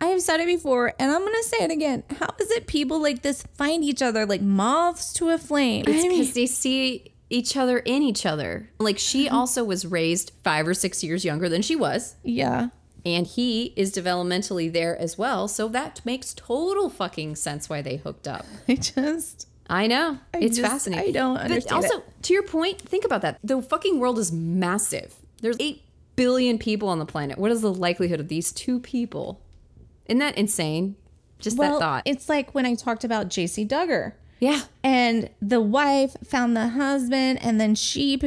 I 0.00 0.06
have 0.06 0.20
said 0.20 0.40
it 0.40 0.46
before 0.46 0.92
and 0.98 1.10
I'm 1.10 1.20
going 1.20 1.32
to 1.32 1.48
say 1.48 1.64
it 1.64 1.70
again. 1.70 2.02
How 2.18 2.34
is 2.38 2.50
it 2.50 2.66
people 2.66 3.00
like 3.00 3.22
this 3.22 3.42
find 3.54 3.82
each 3.82 4.02
other 4.02 4.26
like 4.26 4.42
moths 4.42 5.12
to 5.14 5.30
a 5.30 5.38
flame? 5.38 5.84
It's 5.86 6.04
I 6.04 6.08
mean- 6.08 6.18
because 6.18 6.34
they 6.34 6.46
see 6.46 7.12
each 7.30 7.56
other 7.56 7.78
in 7.78 8.02
each 8.02 8.26
other. 8.26 8.70
Like 8.78 8.98
she 8.98 9.28
uh-huh. 9.28 9.38
also 9.38 9.64
was 9.64 9.86
raised 9.86 10.32
five 10.44 10.66
or 10.66 10.74
six 10.74 11.02
years 11.02 11.24
younger 11.24 11.48
than 11.48 11.62
she 11.62 11.76
was, 11.76 12.16
yeah. 12.22 12.68
and 13.04 13.26
he 13.26 13.72
is 13.76 13.92
developmentally 13.92 14.72
there 14.72 14.96
as 14.96 15.18
well. 15.18 15.48
So 15.48 15.68
that 15.68 16.00
makes 16.04 16.34
total 16.34 16.88
fucking 16.88 17.36
sense 17.36 17.68
why 17.68 17.82
they 17.82 17.96
hooked 17.96 18.28
up. 18.28 18.46
I 18.68 18.76
just 18.76 19.48
I 19.68 19.86
know 19.86 20.18
it's 20.34 20.56
just- 20.58 20.70
fascinating. 20.70 21.08
I 21.08 21.12
don't 21.12 21.34
But 21.34 21.44
understand 21.44 21.84
also, 21.84 22.02
to 22.22 22.32
your 22.32 22.42
point, 22.42 22.80
think 22.80 23.04
about 23.04 23.22
that. 23.22 23.38
The 23.42 23.60
fucking 23.60 23.98
world 23.98 24.18
is 24.18 24.30
massive. 24.32 25.14
There's 25.42 25.56
eight 25.60 25.82
billion 26.14 26.58
people 26.58 26.88
on 26.88 26.98
the 26.98 27.06
planet. 27.06 27.38
What 27.38 27.50
is 27.50 27.60
the 27.60 27.72
likelihood 27.72 28.20
of 28.20 28.28
these 28.28 28.52
two 28.52 28.80
people? 28.80 29.40
Isn't 30.06 30.18
that 30.20 30.38
insane? 30.38 30.96
Just 31.38 31.58
well, 31.58 31.74
that 31.74 31.80
thought. 31.80 32.02
it's 32.06 32.28
like 32.28 32.54
when 32.54 32.64
I 32.64 32.74
talked 32.74 33.04
about 33.04 33.28
JC 33.28 33.68
Duggar 33.68 34.12
yeah. 34.40 34.62
and 34.82 35.28
the 35.42 35.60
wife 35.60 36.16
found 36.24 36.56
the 36.56 36.68
husband 36.68 37.38
and 37.42 37.60
then 37.60 37.74
she 37.74 38.18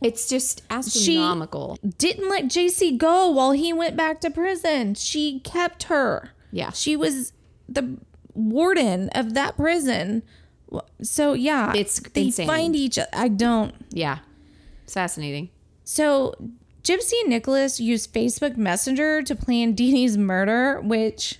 It's 0.00 0.28
just 0.28 0.62
astronomical. 0.70 1.78
didn't 1.98 2.28
let 2.28 2.44
JC 2.44 2.96
go 2.96 3.28
while 3.30 3.50
he 3.52 3.72
went 3.72 3.96
back 3.96 4.20
to 4.20 4.30
prison. 4.30 4.94
She 4.94 5.40
kept 5.40 5.84
her. 5.84 6.30
Yeah. 6.52 6.70
She 6.70 6.96
was 6.96 7.32
the 7.68 7.96
warden 8.34 9.08
of 9.10 9.34
that 9.34 9.56
prison. 9.56 10.22
So 11.02 11.32
yeah, 11.34 11.72
It's 11.74 12.00
they 12.00 12.24
insane. 12.24 12.46
find 12.46 12.76
each. 12.76 12.98
I 13.12 13.28
don't. 13.28 13.74
yeah. 13.90 14.18
It's 14.84 14.94
fascinating. 14.94 15.50
So 15.84 16.34
Gypsy 16.82 17.12
and 17.20 17.28
Nicholas 17.30 17.78
use 17.80 18.06
Facebook 18.06 18.56
Messenger 18.56 19.22
to 19.22 19.34
plan 19.36 19.72
Dee's 19.74 20.16
murder, 20.16 20.80
which 20.80 21.38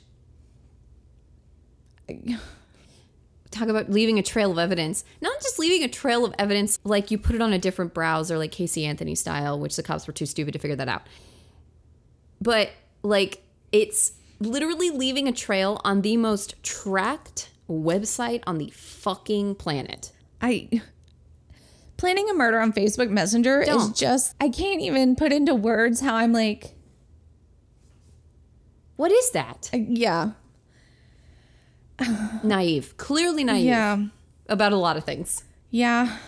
talk 3.51 3.69
about 3.69 3.91
leaving 3.91 4.19
a 4.19 4.23
trail 4.23 4.51
of 4.51 4.59
evidence. 4.59 5.05
Not 5.21 5.41
just 5.43 5.59
leaving 5.59 5.83
a 5.85 5.89
trail 5.89 6.25
of 6.25 6.35
evidence 6.39 6.79
like 6.85 7.11
you 7.11 7.19
put 7.19 7.35
it 7.35 7.43
on 7.43 7.53
a 7.53 7.59
different 7.59 7.93
browser, 7.95 8.39
like 8.39 8.53
Casey 8.53 8.85
Anthony 8.87 9.15
style, 9.15 9.59
which 9.59 9.77
the 9.77 9.83
cops 9.83 10.07
were 10.07 10.13
too 10.13 10.27
stupid 10.27 10.53
to 10.53 10.59
figure 10.59 10.77
that 10.77 10.89
out. 10.89 11.03
But 12.41 12.71
like 13.03 13.43
it's 13.71 14.13
literally 14.41 14.91
leaving 14.91 15.29
a 15.29 15.33
trail 15.33 15.81
on 15.85 16.03
the 16.03 16.17
most 16.17 16.61
tracked 16.63 17.51
website 17.69 18.43
on 18.47 18.59
the 18.59 18.71
fucking 18.71 19.55
planet. 19.57 20.13
I 20.41 20.83
planning 21.97 22.29
a 22.29 22.35
murder 22.35 22.61
on 22.61 22.73
Facebook 22.73 23.11
Messenger 23.11 23.61
is 23.63 23.69
Don't. 23.69 23.97
just 23.97 24.35
I 24.41 24.49
can't 24.49 24.81
even 24.81 25.15
put 25.17 25.33
into 25.33 25.55
words 25.55 26.01
how 26.01 26.15
I'm 26.17 26.33
like, 26.33 26.75
What 28.97 29.13
is 29.13 29.31
that? 29.31 29.71
yeah. 29.73 30.33
naive. 32.43 32.97
Clearly 32.97 33.45
naive 33.45 33.67
Yeah. 33.67 34.05
about 34.49 34.73
a 34.73 34.77
lot 34.77 34.97
of 34.97 35.05
things. 35.05 35.45
Yeah. 35.71 36.19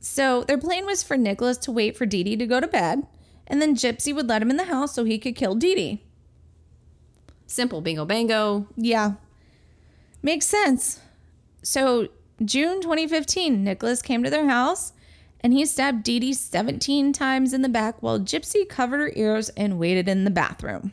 So 0.00 0.44
their 0.44 0.58
plan 0.58 0.84
was 0.84 1.02
for 1.02 1.16
Nicholas 1.16 1.56
to 1.58 1.72
wait 1.72 1.96
for 1.96 2.06
Dee 2.06 2.24
Dee 2.24 2.36
to 2.36 2.46
go 2.46 2.60
to 2.60 2.66
bed, 2.66 3.06
and 3.46 3.62
then 3.62 3.74
Gypsy 3.76 4.14
would 4.14 4.28
let 4.28 4.42
him 4.42 4.50
in 4.50 4.56
the 4.56 4.64
house 4.64 4.94
so 4.94 5.04
he 5.04 5.18
could 5.18 5.36
kill 5.36 5.54
Dee 5.54 5.74
Dee. 5.74 6.02
Simple 7.46 7.80
bingo 7.80 8.04
bango. 8.04 8.66
Yeah. 8.76 9.12
Makes 10.22 10.46
sense. 10.46 11.00
So 11.62 12.08
June 12.44 12.80
2015, 12.80 13.62
Nicholas 13.62 14.02
came 14.02 14.22
to 14.22 14.30
their 14.30 14.48
house 14.48 14.92
and 15.40 15.52
he 15.52 15.66
stabbed 15.66 16.04
Dee 16.04 16.20
Dee 16.20 16.32
17 16.32 17.12
times 17.12 17.52
in 17.52 17.62
the 17.62 17.68
back 17.68 18.00
while 18.00 18.20
Gypsy 18.20 18.68
covered 18.68 18.98
her 18.98 19.12
ears 19.14 19.48
and 19.50 19.78
waited 19.78 20.08
in 20.08 20.24
the 20.24 20.30
bathroom. 20.30 20.92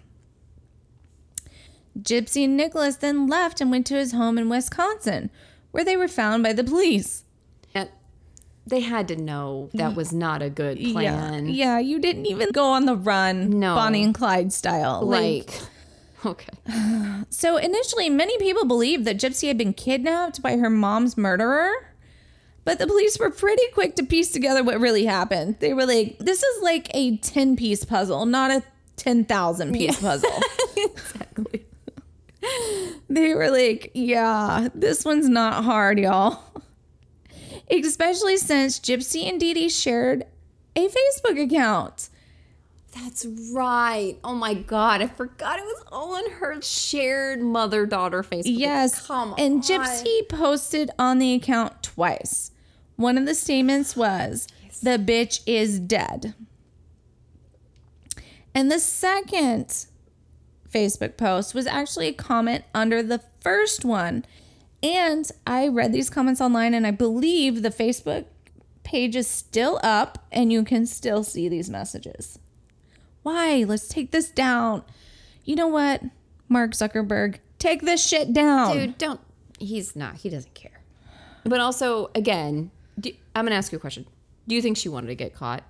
Gypsy 2.00 2.46
and 2.46 2.58
Nicholas 2.58 2.96
then 2.96 3.28
left 3.28 3.62
and 3.62 3.72
went 3.72 3.86
to 3.88 3.96
his 3.96 4.14
home 4.14 4.38
in 4.38 4.50
Wisconsin, 4.50 5.30
where 5.72 5.84
they 5.84 5.98
were 5.98 6.08
found 6.08 6.44
by 6.44 6.54
the 6.54 6.64
police. 6.64 7.26
And 7.76 7.90
they 8.66 8.80
had 8.80 9.08
to 9.10 9.16
know 9.16 9.70
that 9.74 9.96
was 9.96 10.14
not 10.14 10.42
a 10.42 10.50
good 10.50 10.80
plan. 10.80 11.48
Yeah, 11.48 11.52
yeah, 11.52 11.80
you 11.80 12.00
didn't 12.00 12.28
even 12.28 12.50
go 12.52 12.66
on 12.68 12.86
the 12.86 12.96
run, 12.96 13.60
No. 13.60 13.76
Bonnie 13.76 14.04
and 14.04 14.16
Clyde 14.16 14.54
style. 14.54 15.02
Like, 15.02 15.60
okay. 16.26 16.50
So 17.30 17.58
initially, 17.58 18.10
many 18.10 18.38
people 18.38 18.66
believed 18.66 19.06
that 19.06 19.18
Gypsy 19.18 19.48
had 19.48 19.58
been 19.58 19.74
kidnapped 19.74 20.42
by 20.42 20.58
her 20.58 20.70
mom's 20.70 21.18
murderer, 21.18 21.72
but 22.66 22.80
the 22.80 22.88
police 22.88 23.18
were 23.20 23.30
pretty 23.30 23.64
quick 23.74 23.96
to 23.98 24.04
piece 24.06 24.32
together 24.32 24.64
what 24.64 24.80
really 24.80 25.06
happened. 25.06 25.58
They 25.60 25.74
were 25.74 25.86
like, 25.86 26.18
"This 26.20 26.44
is 26.44 26.62
like 26.64 26.90
a 26.94 27.18
ten 27.18 27.56
piece 27.56 27.86
puzzle, 27.86 28.26
not 28.26 28.52
a 28.52 28.64
ten 28.96 29.26
thousand 29.26 29.74
piece 29.74 30.00
puzzle." 30.00 30.32
exactly. 30.78 31.66
they 33.10 33.34
were 33.34 33.50
like, 33.50 33.92
"Yeah, 33.94 34.70
this 34.74 35.06
one's 35.06 35.30
not 35.30 35.64
hard, 35.64 36.00
y'all." 36.00 36.44
Especially 37.72 38.38
since 38.38 38.80
Gypsy 38.80 39.30
and 39.30 39.40
Dee 39.40 39.54
Dee 39.54 39.70
shared 39.70 40.26
a 40.76 40.88
Facebook 40.88 41.42
account. 41.42 42.10
That's 43.02 43.26
right. 43.54 44.16
Oh 44.24 44.34
my 44.34 44.54
god, 44.54 45.02
I 45.02 45.08
forgot 45.08 45.60
it 45.60 45.64
was 45.66 45.84
all 45.92 46.16
on 46.16 46.32
her 46.32 46.62
shared 46.62 47.42
mother 47.42 47.86
daughter 47.86 48.24
Facebook. 48.24 48.44
Yes. 48.46 49.08
Come 49.08 49.36
and 49.38 49.56
on. 49.56 49.62
Gypsy 49.62 50.28
posted 50.28 50.92
on 51.00 51.20
the 51.20 51.34
account 51.34 51.84
twice. 51.84 52.52
One 52.96 53.18
of 53.18 53.26
the 53.26 53.36
statements 53.36 53.96
was, 53.96 54.48
The 54.84 54.98
bitch 54.98 55.42
is 55.46 55.80
dead. 55.80 56.34
And 58.54 58.72
the 58.72 58.80
second 58.80 59.86
Facebook 60.70 61.16
post 61.16 61.54
was 61.54 61.68
actually 61.68 62.08
a 62.08 62.14
comment 62.14 62.66
under 62.74 63.02
the 63.02 63.22
first 63.42 63.86
one. 63.86 64.26
And 64.82 65.30
I 65.46 65.68
read 65.68 65.94
these 65.94 66.10
comments 66.10 66.42
online, 66.42 66.74
and 66.74 66.86
I 66.88 66.92
believe 66.92 67.62
the 67.62 67.70
Facebook 67.70 68.26
page 68.84 69.16
is 69.16 69.28
still 69.28 69.80
up 69.84 70.26
and 70.32 70.52
you 70.52 70.64
can 70.64 70.86
still 70.86 71.24
see 71.24 71.48
these 71.48 71.70
messages. 71.70 72.40
Why? 73.30 73.64
Let's 73.64 73.88
take 73.88 74.10
this 74.10 74.32
down. 74.32 74.84
You 75.46 75.56
know 75.56 75.68
what, 75.68 76.02
Mark 76.48 76.72
Zuckerberg? 76.72 77.36
Take 77.60 77.84
this 77.84 78.04
shit 78.04 78.34
down. 78.34 78.76
Dude, 78.76 78.98
don't. 78.98 79.20
He's 79.60 79.96
not. 79.96 80.16
He 80.16 80.30
doesn't 80.30 80.56
care. 80.56 80.82
But 81.44 81.60
also, 81.60 82.10
again, 82.16 82.72
do, 83.00 83.12
I'm 83.36 83.46
going 83.46 83.52
to 83.52 83.58
ask 83.58 83.72
you 83.72 83.78
a 83.78 83.82
question. 83.82 84.08
Do 84.48 84.56
you 84.56 84.64
think 84.64 84.78
she 84.78 84.90
wanted 84.90 85.08
to 85.08 85.16
get 85.16 85.36
caught? 85.36 85.64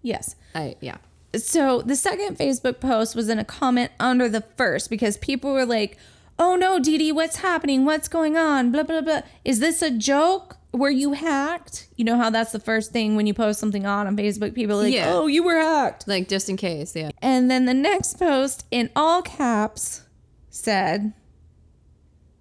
Yes. 0.00 0.36
I, 0.54 0.76
yeah. 0.80 0.96
So 1.36 1.82
the 1.82 1.96
second 1.96 2.38
Facebook 2.38 2.80
post 2.80 3.14
was 3.14 3.28
in 3.28 3.38
a 3.38 3.44
comment 3.44 3.90
under 4.00 4.26
the 4.26 4.40
first 4.56 4.88
because 4.88 5.18
people 5.18 5.52
were 5.52 5.66
like, 5.66 5.98
oh 6.38 6.56
no, 6.56 6.78
Dee 6.78 6.96
Dee, 6.96 7.12
what's 7.12 7.36
happening? 7.36 7.84
What's 7.84 8.08
going 8.08 8.38
on? 8.38 8.72
Blah, 8.72 8.84
blah, 8.84 9.02
blah. 9.02 9.20
Is 9.44 9.60
this 9.60 9.82
a 9.82 9.90
joke? 9.90 10.56
Were 10.72 10.90
you 10.90 11.12
hacked? 11.12 11.88
You 11.96 12.04
know 12.06 12.16
how 12.16 12.30
that's 12.30 12.52
the 12.52 12.58
first 12.58 12.92
thing 12.92 13.14
when 13.14 13.26
you 13.26 13.34
post 13.34 13.60
something 13.60 13.84
on 13.84 14.06
on 14.06 14.16
Facebook, 14.16 14.54
people 14.54 14.80
are 14.80 14.84
like, 14.84 14.94
Yeah. 14.94 15.12
oh, 15.12 15.26
you 15.26 15.42
were 15.42 15.56
hacked. 15.60 16.08
Like, 16.08 16.28
just 16.28 16.48
in 16.48 16.56
case. 16.56 16.96
Yeah. 16.96 17.10
And 17.20 17.50
then 17.50 17.66
the 17.66 17.74
next 17.74 18.18
post 18.18 18.64
in 18.70 18.88
all 18.96 19.20
caps 19.20 20.02
said, 20.48 21.12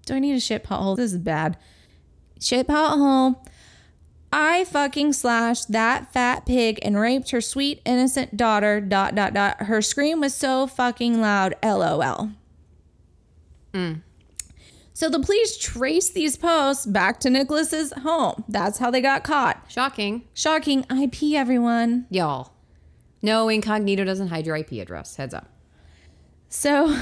Do 0.05 0.15
I 0.15 0.19
need 0.19 0.33
a 0.35 0.39
shit 0.39 0.63
pothole? 0.63 0.95
This 0.95 1.11
is 1.11 1.19
bad. 1.19 1.57
Shit 2.39 2.67
pothole. 2.67 3.35
I 4.33 4.63
fucking 4.63 5.11
slashed 5.11 5.73
that 5.73 6.13
fat 6.13 6.45
pig 6.45 6.79
and 6.83 6.97
raped 6.97 7.31
her 7.31 7.41
sweet 7.41 7.81
innocent 7.83 8.37
daughter. 8.37 8.79
Dot 8.79 9.13
dot 9.13 9.33
dot. 9.33 9.63
Her 9.63 9.81
scream 9.81 10.21
was 10.21 10.33
so 10.33 10.67
fucking 10.67 11.19
loud. 11.19 11.53
LOL. 11.61 12.29
So 15.01 15.09
the 15.09 15.19
police 15.19 15.57
traced 15.57 16.13
these 16.13 16.37
posts 16.37 16.85
back 16.85 17.19
to 17.21 17.31
Nicholas's 17.31 17.91
home. 17.91 18.43
That's 18.47 18.77
how 18.77 18.91
they 18.91 19.01
got 19.01 19.23
caught. 19.23 19.65
Shocking. 19.67 20.25
Shocking 20.35 20.85
IP, 20.95 21.33
everyone. 21.33 22.05
Y'all. 22.11 22.53
No, 23.19 23.49
incognito 23.49 24.03
doesn't 24.03 24.27
hide 24.27 24.45
your 24.45 24.55
IP 24.55 24.73
address. 24.73 25.15
Heads 25.15 25.33
up. 25.33 25.49
So, 26.49 26.95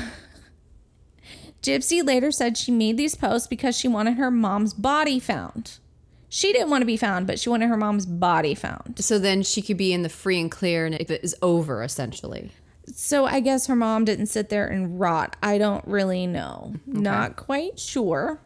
Gypsy 1.62 2.02
later 2.02 2.32
said 2.32 2.56
she 2.56 2.72
made 2.72 2.96
these 2.96 3.16
posts 3.16 3.50
because 3.50 3.78
she 3.78 3.90
wanted 3.90 4.16
her 4.16 4.32
mom's 4.32 4.74
body 4.74 5.20
found. 5.20 5.80
She 6.30 6.54
didn't 6.54 6.70
want 6.70 6.84
to 6.84 6.86
be 6.86 6.96
found, 6.96 7.28
but 7.28 7.38
she 7.38 7.50
wanted 7.50 7.68
her 7.68 7.76
mom's 7.76 8.06
body 8.06 8.56
found. 8.56 9.04
So 9.04 9.20
then 9.20 9.44
she 9.44 9.62
could 9.62 9.76
be 9.76 9.92
in 9.92 10.04
the 10.04 10.08
free 10.10 10.40
and 10.40 10.50
clear 10.50 10.86
and 10.86 10.96
it 10.96 11.12
is 11.12 11.36
over, 11.42 11.84
essentially. 11.84 12.52
So, 12.94 13.26
I 13.26 13.40
guess 13.40 13.68
her 13.68 13.76
mom 13.76 14.06
didn't 14.06 14.28
sit 14.28 14.50
there 14.50 14.68
and 14.68 15.00
rot. 15.00 15.36
I 15.44 15.58
don't 15.58 15.86
really 15.86 16.28
know. 16.28 16.76
Not 16.86 17.36
quite 17.36 17.80
sure. 17.80 18.42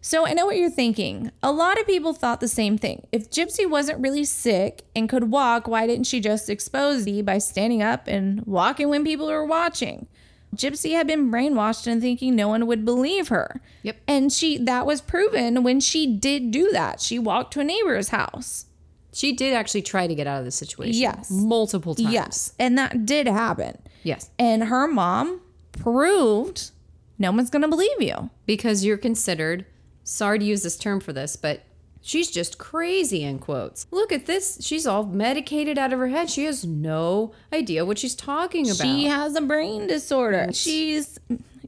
So, 0.00 0.26
I 0.26 0.32
know 0.32 0.46
what 0.46 0.56
you're 0.56 0.70
thinking. 0.70 1.30
A 1.42 1.52
lot 1.52 1.78
of 1.78 1.86
people 1.86 2.14
thought 2.14 2.40
the 2.40 2.48
same 2.48 2.78
thing. 2.78 3.06
If 3.12 3.30
Gypsy 3.30 3.68
wasn't 3.68 4.00
really 4.00 4.24
sick 4.24 4.82
and 4.96 5.08
could 5.08 5.30
walk, 5.30 5.68
why 5.68 5.86
didn't 5.86 6.06
she 6.06 6.20
just 6.20 6.48
expose 6.48 7.04
Dee 7.04 7.22
by 7.22 7.38
standing 7.38 7.82
up 7.82 8.08
and 8.08 8.44
walking 8.46 8.88
when 8.88 9.04
people 9.04 9.26
were 9.26 9.44
watching? 9.44 10.06
Gypsy 10.54 10.92
had 10.92 11.06
been 11.06 11.30
brainwashed 11.30 11.86
into 11.86 12.00
thinking 12.00 12.34
no 12.34 12.48
one 12.48 12.66
would 12.66 12.84
believe 12.84 13.28
her. 13.28 13.60
Yep. 13.82 13.96
And 14.08 14.32
she 14.32 14.58
that 14.58 14.84
was 14.84 15.00
proven 15.00 15.62
when 15.62 15.80
she 15.80 16.06
did 16.06 16.50
do 16.50 16.70
that. 16.72 17.00
She 17.00 17.18
walked 17.18 17.52
to 17.54 17.60
a 17.60 17.64
neighbor's 17.64 18.08
house. 18.08 18.66
She 19.12 19.32
did 19.32 19.54
actually 19.54 19.82
try 19.82 20.06
to 20.06 20.14
get 20.14 20.26
out 20.26 20.38
of 20.38 20.44
the 20.44 20.50
situation. 20.50 21.00
Yes. 21.00 21.30
Multiple 21.30 21.94
times. 21.94 22.12
Yes. 22.12 22.52
And 22.58 22.78
that 22.78 23.04
did 23.06 23.26
happen. 23.26 23.78
Yes. 24.02 24.30
And 24.38 24.64
her 24.64 24.86
mom 24.86 25.40
proved 25.72 26.70
no 27.18 27.32
one's 27.32 27.50
going 27.50 27.62
to 27.62 27.68
believe 27.68 28.00
you. 28.00 28.30
Because 28.46 28.84
you're 28.84 28.96
considered, 28.96 29.66
sorry 30.04 30.38
to 30.38 30.44
use 30.44 30.62
this 30.62 30.76
term 30.76 31.00
for 31.00 31.12
this, 31.12 31.36
but 31.36 31.62
she's 32.00 32.30
just 32.30 32.56
crazy 32.58 33.22
in 33.22 33.38
quotes. 33.38 33.86
Look 33.90 34.12
at 34.12 34.26
this. 34.26 34.58
She's 34.62 34.86
all 34.86 35.04
medicated 35.04 35.76
out 35.78 35.92
of 35.92 35.98
her 35.98 36.08
head. 36.08 36.30
She 36.30 36.44
has 36.44 36.64
no 36.64 37.32
idea 37.52 37.84
what 37.84 37.98
she's 37.98 38.14
talking 38.14 38.66
about. 38.66 38.78
She 38.82 39.04
has 39.06 39.34
a 39.36 39.40
brain 39.42 39.86
disorder. 39.86 40.48
She's, 40.52 41.18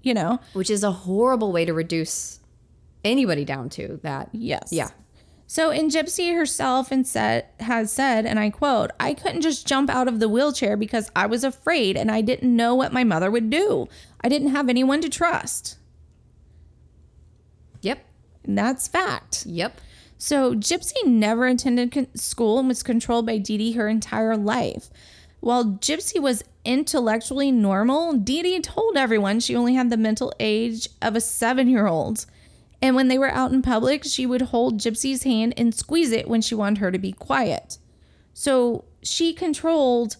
you 0.03 0.15
know, 0.15 0.41
which 0.55 0.71
is 0.71 0.83
a 0.85 0.91
horrible 0.93 1.53
way 1.53 1.65
to 1.65 1.75
reduce 1.75 2.41
anybody 3.05 3.45
down 3.45 3.69
to 3.71 3.99
that. 4.05 4.29
yes. 4.33 4.69
Yeah. 4.73 4.89
So, 5.53 5.69
in 5.69 5.91
Gypsy 5.91 6.35
herself 6.35 6.91
and 6.91 7.07
said 7.07 7.45
has 7.61 7.93
said, 7.93 8.25
and 8.25 8.39
I 8.39 8.49
quote, 8.49 8.91
"I 8.99 9.13
couldn't 9.13 9.43
just 9.43 9.67
jump 9.67 9.91
out 9.91 10.09
of 10.09 10.19
the 10.19 10.27
wheelchair 10.27 10.79
because 10.79 11.11
I 11.15 11.27
was 11.27 11.45
afraid 11.45 11.95
and 11.95 12.11
I 12.11 12.23
didn't 12.23 12.57
know 12.57 12.75
what 12.75 12.91
my 12.91 13.05
mother 13.05 13.31
would 13.31 13.51
do. 13.51 13.87
I 14.23 14.31
didn't 14.31 14.53
have 14.53 14.71
anyone 14.71 15.03
to 15.03 15.11
trust." 15.11 15.77
Yep. 17.83 17.99
And 18.45 18.57
that's 18.57 18.89
fact. 18.89 19.45
Yep. 19.45 19.79
So 20.17 20.55
Gypsy 20.55 21.05
never 21.05 21.47
attended 21.47 21.93
con- 21.93 22.17
school 22.17 22.59
and 22.59 22.69
was 22.69 22.83
controlled 22.83 23.27
by 23.27 23.37
Dee 23.37 23.59
Dee 23.59 23.73
her 23.73 23.89
entire 23.89 24.39
life. 24.39 24.89
While 25.41 25.67
Gypsy 25.67 26.19
was 26.19 26.45
intellectually 26.65 27.53
normal, 27.53 28.15
Dee 28.15 28.41
Dee 28.41 28.61
told 28.61 28.97
everyone 28.97 29.39
she 29.39 29.55
only 29.55 29.75
had 29.75 29.91
the 29.91 29.99
mental 29.99 30.33
age 30.41 30.89
of 31.03 31.15
a 31.15 31.21
seven 31.21 31.69
year 31.69 31.87
old. 31.87 32.25
And 32.83 32.97
when 32.97 33.07
they 33.07 33.17
were 33.17 33.31
out 33.31 33.53
in 33.53 33.63
public, 33.63 34.03
she 34.05 34.27
would 34.27 34.43
hold 34.43 34.79
Gypsy's 34.81 35.23
hand 35.23 35.55
and 35.57 35.73
squeeze 35.73 36.11
it 36.11 36.29
when 36.29 36.43
she 36.43 36.57
wanted 36.57 36.79
her 36.79 36.91
to 36.91 36.99
be 36.99 37.13
quiet. 37.13 37.79
So 38.35 38.85
she 39.03 39.33
controlled 39.33 40.17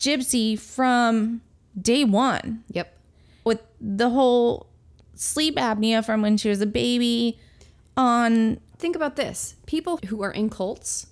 Gypsy 0.00 0.58
from 0.58 1.40
day 1.80 2.04
one 2.04 2.64
Yep. 2.68 2.98
with 3.44 3.60
the 3.80 4.10
whole 4.10 4.66
sleep 5.14 5.54
apnea 5.56 6.04
from 6.04 6.20
when 6.20 6.36
she 6.36 6.48
was 6.48 6.60
a 6.60 6.66
baby 6.66 7.38
on 7.96 8.60
Think 8.76 8.96
about 8.96 9.16
this. 9.16 9.54
People 9.66 9.98
who 10.08 10.22
are 10.22 10.32
in 10.32 10.50
cults 10.50 11.06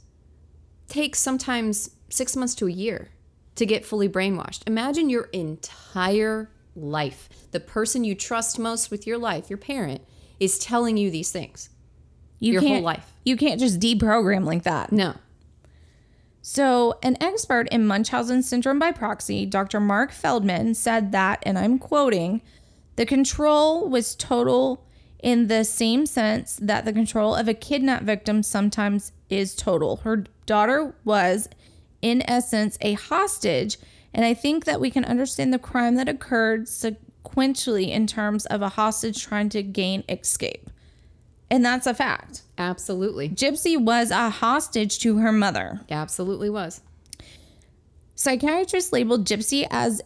take 0.88 1.14
sometimes 1.14 1.90
six 2.10 2.36
months 2.36 2.54
to 2.56 2.66
a 2.66 2.72
year 2.72 3.10
to 3.54 3.64
get 3.64 3.86
fully 3.86 4.08
brainwashed. 4.08 4.62
Imagine 4.66 5.08
your 5.08 5.24
entire 5.32 6.50
life. 6.74 7.28
The 7.52 7.60
person 7.60 8.04
you 8.04 8.14
trust 8.14 8.58
most 8.58 8.90
with 8.90 9.06
your 9.06 9.16
life, 9.16 9.48
your 9.48 9.58
parent, 9.58 10.02
is 10.42 10.58
telling 10.58 10.96
you 10.96 11.08
these 11.08 11.30
things. 11.30 11.70
you 12.40 12.54
Your 12.54 12.62
whole 12.62 12.80
life. 12.80 13.12
you 13.24 13.36
can't 13.36 13.60
just 13.60 13.78
deprogram 13.78 14.44
like 14.44 14.64
that. 14.64 14.90
No. 14.90 15.14
So, 16.44 16.98
an 17.04 17.16
expert 17.20 17.68
in 17.68 17.86
Munchausen 17.86 18.42
syndrome 18.42 18.80
by 18.80 18.90
proxy, 18.90 19.46
Dr. 19.46 19.78
Marc 19.78 20.10
Feldman, 20.10 20.74
said 20.74 21.12
that, 21.12 21.40
and 21.46 21.56
I'm 21.56 21.78
quoting, 21.78 22.42
the 22.96 23.06
control 23.06 23.88
was 23.88 24.16
total 24.16 24.84
in 25.22 25.46
the 25.46 25.62
same 25.62 26.04
sense 26.04 26.58
that 26.60 26.84
the 26.84 26.92
control 26.92 27.36
of 27.36 27.46
a 27.46 27.54
kidnapped 27.54 28.02
victim 28.02 28.42
sometimes 28.42 29.12
is 29.30 29.54
total. 29.54 29.98
Her 29.98 30.24
daughter 30.44 30.96
was, 31.04 31.48
in 32.02 32.28
essence, 32.28 32.76
a 32.80 32.94
hostage, 32.94 33.78
and 34.12 34.24
I 34.24 34.34
think 34.34 34.64
that 34.64 34.80
we 34.80 34.90
can 34.90 35.04
understand 35.04 35.52
the 35.52 35.60
crime 35.60 35.94
that 35.94 36.08
occurred 36.08 36.66
sequentially 37.32 37.88
in 37.88 38.06
terms 38.06 38.46
of 38.46 38.62
a 38.62 38.70
hostage 38.70 39.22
trying 39.22 39.48
to 39.50 39.62
gain 39.62 40.04
escape. 40.08 40.70
And 41.50 41.64
that's 41.64 41.86
a 41.86 41.94
fact. 41.94 42.42
Absolutely. 42.56 43.28
Gypsy 43.28 43.78
was 43.78 44.10
a 44.10 44.30
hostage 44.30 44.98
to 45.00 45.18
her 45.18 45.32
mother. 45.32 45.80
Absolutely 45.90 46.48
was. 46.48 46.80
Psychiatrists 48.14 48.92
labeled 48.92 49.26
Gypsy 49.26 49.66
as 49.70 50.00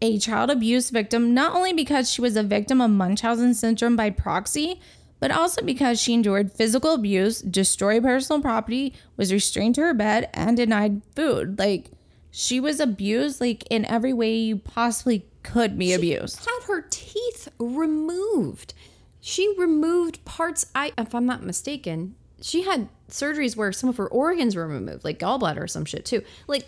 a 0.00 0.18
child 0.18 0.50
abuse 0.50 0.90
victim 0.90 1.34
not 1.34 1.54
only 1.54 1.72
because 1.72 2.10
she 2.10 2.20
was 2.20 2.36
a 2.36 2.42
victim 2.42 2.80
of 2.80 2.90
Munchausen 2.90 3.54
syndrome 3.54 3.96
by 3.96 4.10
proxy, 4.10 4.80
but 5.20 5.30
also 5.30 5.62
because 5.62 6.00
she 6.00 6.14
endured 6.14 6.52
physical 6.52 6.94
abuse, 6.94 7.40
destroyed 7.42 8.04
personal 8.04 8.40
property, 8.40 8.94
was 9.16 9.32
restrained 9.32 9.74
to 9.74 9.80
her 9.82 9.94
bed, 9.94 10.30
and 10.32 10.56
denied 10.56 11.02
food. 11.16 11.58
Like, 11.58 11.90
she 12.30 12.60
was 12.60 12.78
abused, 12.78 13.40
like, 13.40 13.64
in 13.68 13.84
every 13.84 14.12
way 14.12 14.36
you 14.36 14.56
possibly 14.56 15.26
could 15.42 15.78
be 15.78 15.92
abused. 15.92 16.38
Had 16.38 16.46
her 16.46 16.57
teeth 16.57 16.57
removed. 17.58 18.74
She 19.20 19.54
removed 19.58 20.24
parts. 20.24 20.66
I, 20.74 20.92
if 20.96 21.14
I'm 21.14 21.26
not 21.26 21.42
mistaken, 21.42 22.14
she 22.40 22.62
had 22.62 22.88
surgeries 23.10 23.56
where 23.56 23.72
some 23.72 23.90
of 23.90 23.96
her 23.96 24.06
organs 24.06 24.54
were 24.54 24.66
removed, 24.66 25.04
like 25.04 25.18
gallbladder 25.18 25.60
or 25.62 25.66
some 25.68 25.84
shit 25.84 26.04
too. 26.04 26.22
Like 26.46 26.66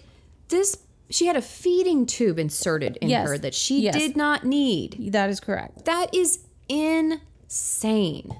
this, 0.48 0.78
she 1.10 1.26
had 1.26 1.36
a 1.36 1.42
feeding 1.42 2.06
tube 2.06 2.38
inserted 2.38 2.96
in 3.00 3.08
Yes. 3.08 3.28
her 3.28 3.38
that 3.38 3.54
she 3.54 3.82
Yes. 3.82 3.94
did 3.96 4.16
not 4.16 4.44
need. 4.44 5.12
That 5.12 5.30
is 5.30 5.38
correct. 5.40 5.84
That 5.84 6.14
is 6.14 6.40
insane. 6.68 8.36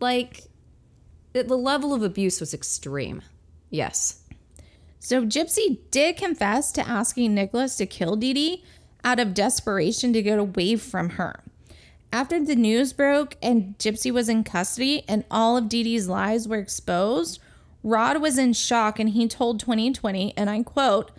Like 0.00 0.44
the, 1.32 1.42
the 1.44 1.56
level 1.56 1.92
of 1.94 2.02
abuse 2.02 2.40
was 2.40 2.54
extreme. 2.54 3.22
Yes. 3.70 4.20
So 5.00 5.24
Gypsy 5.26 5.78
did 5.90 6.16
confess 6.16 6.72
to 6.72 6.88
asking 6.88 7.34
Nicholas 7.34 7.76
to 7.76 7.86
kill 7.86 8.16
Dee 8.16 8.32
Dee 8.32 8.64
out 9.04 9.20
of 9.20 9.34
desperation 9.34 10.12
to 10.14 10.22
get 10.22 10.38
away 10.38 10.76
from 10.76 11.10
her. 11.10 11.40
After 12.12 12.42
the 12.42 12.56
news 12.56 12.92
broke 12.92 13.36
and 13.42 13.76
Gypsy 13.78 14.12
was 14.12 14.28
in 14.28 14.44
custody 14.44 15.04
and 15.08 15.24
all 15.30 15.56
of 15.56 15.68
Dee 15.68 15.82
Dee's 15.82 16.08
lies 16.08 16.48
were 16.48 16.58
exposed, 16.58 17.40
Rod 17.82 18.22
was 18.22 18.38
in 18.38 18.52
shock 18.54 18.98
and 18.98 19.10
he 19.10 19.28
told 19.28 19.60
2020, 19.60 20.32
and 20.36 20.48
I 20.48 20.62
quote, 20.62 21.10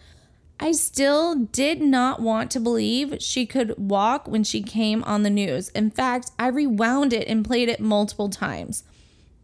I 0.60 0.72
still 0.72 1.36
did 1.36 1.82
not 1.82 2.22
want 2.22 2.50
to 2.52 2.62
believe 2.62 3.18
she 3.20 3.46
could 3.46 3.78
walk 3.78 4.28
when 4.28 4.44
she 4.46 4.64
came 4.64 5.04
on 5.04 5.24
the 5.24 5.30
news. 5.30 5.68
In 5.70 5.92
fact, 5.92 6.32
I 6.40 6.48
rewound 6.48 7.12
it 7.12 7.28
and 7.28 7.46
played 7.46 7.68
it 7.68 7.82
multiple 7.82 8.30
times. 8.30 8.84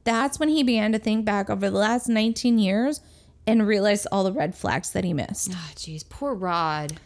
That's 0.04 0.40
when 0.40 0.50
he 0.50 0.64
began 0.64 0.94
to 0.94 1.00
think 1.00 1.26
back 1.26 1.50
over 1.50 1.70
the 1.70 1.78
last 1.78 2.08
19 2.08 2.58
years 2.58 3.02
and 3.46 3.68
realized 3.68 4.08
all 4.12 4.24
the 4.24 4.32
red 4.32 4.56
flags 4.56 4.92
that 4.92 5.04
he 5.04 5.14
missed. 5.14 5.52
Ah, 5.54 5.72
jeez, 5.76 6.08
poor 6.08 6.34
Rod. 6.34 7.00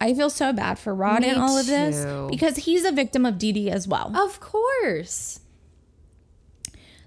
I 0.00 0.14
feel 0.14 0.30
so 0.30 0.52
bad 0.52 0.78
for 0.78 0.94
Rod 0.94 1.22
Me 1.22 1.28
in 1.30 1.36
all 1.36 1.58
of 1.58 1.66
this 1.66 2.04
too. 2.04 2.28
because 2.30 2.56
he's 2.56 2.84
a 2.84 2.92
victim 2.92 3.26
of 3.26 3.38
Dee 3.38 3.52
Dee 3.52 3.70
as 3.70 3.86
well. 3.86 4.16
Of 4.16 4.40
course. 4.40 5.40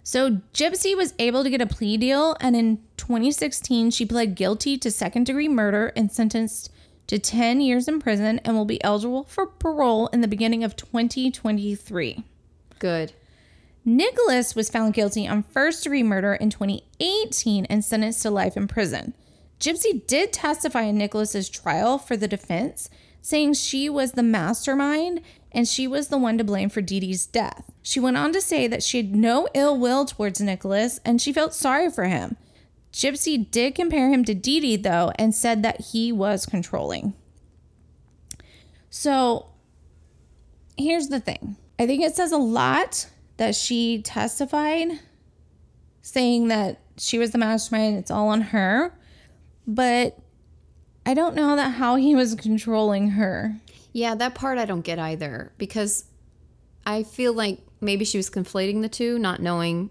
So 0.04 0.42
Gypsy 0.54 0.96
was 0.96 1.14
able 1.18 1.44
to 1.44 1.50
get 1.50 1.62
a 1.62 1.66
plea 1.66 1.98
deal, 1.98 2.36
and 2.42 2.56
in 2.56 2.80
2016, 2.98 3.92
she 3.92 4.06
pled 4.06 4.36
guilty 4.36 4.78
to 4.78 4.92
second 4.92 5.26
degree 5.26 5.48
murder 5.48 5.94
and 5.96 6.12
sentenced 6.12 6.70
to 7.08 7.18
10 7.18 7.62
years 7.62 7.88
in 7.88 8.00
prison 8.00 8.40
and 8.46 8.56
will 8.56 8.66
be 8.66 8.84
eligible 8.84 9.24
for 9.24 9.46
parole 9.46 10.08
in 10.08 10.22
the 10.22 10.28
beginning 10.28 10.64
of 10.64 10.76
2023. 10.76 12.24
Good. 12.80 13.14
Nicholas 13.86 14.56
was 14.56 14.70
found 14.70 14.94
guilty 14.94 15.28
on 15.28 15.44
first 15.44 15.84
degree 15.84 16.04
murder 16.04 16.34
in 16.34 16.50
2018 16.50 17.66
and 17.66 17.84
sentenced 17.84 18.22
to 18.22 18.30
life 18.30 18.56
in 18.56 18.68
prison. 18.68 19.14
Gypsy 19.64 20.06
did 20.06 20.34
testify 20.34 20.82
in 20.82 20.98
Nicholas's 20.98 21.48
trial 21.48 21.98
for 21.98 22.18
the 22.18 22.28
defense, 22.28 22.90
saying 23.22 23.54
she 23.54 23.90
was 23.90 24.12
the 24.12 24.22
mastermind 24.22 25.22
and 25.54 25.66
she 25.66 25.88
was 25.88 26.10
the 26.10 26.18
one 26.18 26.38
to 26.38 26.44
blame 26.44 26.68
for 26.68 26.82
Dee 26.82 27.00
Dee's 27.00 27.26
death. 27.26 27.72
She 27.82 27.98
went 27.98 28.18
on 28.18 28.34
to 28.34 28.42
say 28.42 28.68
that 28.68 28.84
she 28.84 28.98
had 28.98 29.16
no 29.16 29.48
ill 29.54 29.80
will 29.80 30.04
towards 30.04 30.42
Nicholas 30.42 31.00
and 31.06 31.22
she 31.22 31.32
felt 31.32 31.54
sorry 31.54 31.90
for 31.90 32.04
him. 32.04 32.36
Gypsy 32.92 33.50
did 33.50 33.74
compare 33.74 34.10
him 34.10 34.26
to 34.26 34.34
Dee 34.34 34.60
Dee, 34.60 34.76
though, 34.76 35.14
and 35.16 35.34
said 35.34 35.64
that 35.64 35.80
he 35.80 36.12
was 36.12 36.46
controlling. 36.46 37.14
So 38.90 39.48
here's 40.78 41.08
the 41.08 41.22
thing 41.22 41.56
I 41.80 41.88
think 41.88 42.04
it 42.04 42.18
says 42.18 42.34
a 42.34 42.38
lot 42.38 43.08
that 43.38 43.56
she 43.56 44.02
testified 44.02 45.00
saying 46.02 46.50
that 46.50 46.82
she 46.98 47.18
was 47.18 47.32
the 47.32 47.38
mastermind, 47.38 47.98
it's 47.98 48.12
all 48.12 48.28
on 48.28 48.42
her. 48.42 48.94
But 49.68 50.18
I 51.06 51.14
don't 51.14 51.36
know 51.36 51.56
that 51.56 51.72
how 51.72 51.96
he 51.96 52.16
was 52.16 52.36
controlling 52.36 53.12
her. 53.12 53.56
Yeah, 53.92 54.16
that 54.16 54.36
part 54.36 54.58
I 54.58 54.66
don't 54.66 54.82
get 54.82 55.00
either 55.00 55.52
because 55.58 56.06
I 56.86 57.04
feel 57.04 57.34
like 57.34 57.60
maybe 57.82 58.06
she 58.06 58.18
was 58.18 58.30
conflating 58.30 58.82
the 58.82 58.90
two, 58.90 59.20
not 59.20 59.42
knowing 59.42 59.90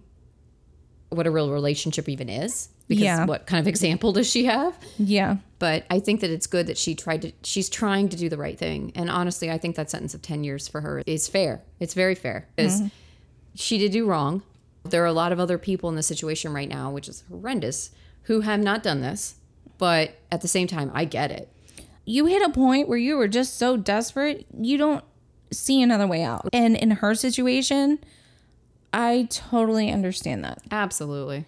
what 1.11 1.27
a 1.27 1.31
real 1.31 1.53
relationship 1.53 2.09
even 2.09 2.29
is. 2.29 2.69
Because 2.89 3.05
Yeah. 3.05 3.27
what 3.27 3.47
kind 3.47 3.61
of 3.61 3.69
example 3.69 4.13
does 4.13 4.29
she 4.29 4.45
have? 4.45 4.77
Yeah. 4.99 5.37
But 5.59 5.85
I 5.89 6.01
think 6.01 6.21
that 6.21 6.31
it's 6.31 6.47
good 6.47 6.67
that 6.67 6.77
she 6.77 6.95
tried 6.95 7.23
to, 7.23 7.33
she's 7.43 7.69
trying 7.69 8.09
to 8.09 8.17
do 8.17 8.29
the 8.29 8.37
right 8.37 8.59
thing. 8.59 8.93
And 8.95 9.09
honestly, 9.09 9.51
I 9.51 9.59
think 9.59 9.77
that 9.77 9.89
sentence 9.89 10.15
of 10.15 10.23
10 10.23 10.45
years 10.45 10.69
for 10.69 10.81
her 10.81 11.03
is 11.07 11.29
fair. 11.29 11.63
It's 11.79 11.95
very 11.95 12.15
fair 12.15 12.49
because 12.55 12.81
mm-hmm. 12.81 12.89
she 13.55 13.79
did 13.79 13.93
do 13.93 14.07
wrong. 14.07 14.43
There 14.85 15.03
are 15.03 15.07
a 15.07 15.13
lot 15.13 15.33
of 15.33 15.39
other 15.39 15.59
people 15.59 15.89
in 15.89 15.95
the 15.95 16.03
situation 16.03 16.53
right 16.53 16.69
now, 16.69 16.91
which 16.91 17.09
is 17.09 17.23
horrendous, 17.31 17.93
who 18.23 18.41
have 18.41 18.61
not 18.61 18.83
done 18.83 19.01
this. 19.01 19.37
But 19.83 20.15
at 20.31 20.43
the 20.43 20.47
same 20.47 20.69
time, 20.69 20.93
I 20.95 21.05
get 21.05 21.33
it. 21.33 21.53
You 22.05 22.27
hit 22.27 22.41
a 22.41 22.51
point 22.51 22.89
where 22.89 22.97
you 22.97 23.17
were 23.17 23.27
just 23.27 23.59
so 23.59 23.77
desperate, 23.77 24.47
you 24.57 24.79
don't 24.79 25.03
see 25.51 25.83
another 25.83 26.07
way 26.07 26.23
out. 26.23 26.49
And 26.53 26.77
in 26.77 26.93
her 26.93 27.17
situation, 27.17 27.99
I 28.93 29.27
totally 29.29 29.91
understand 29.91 30.45
that. 30.45 30.63
Absolutely. 30.71 31.47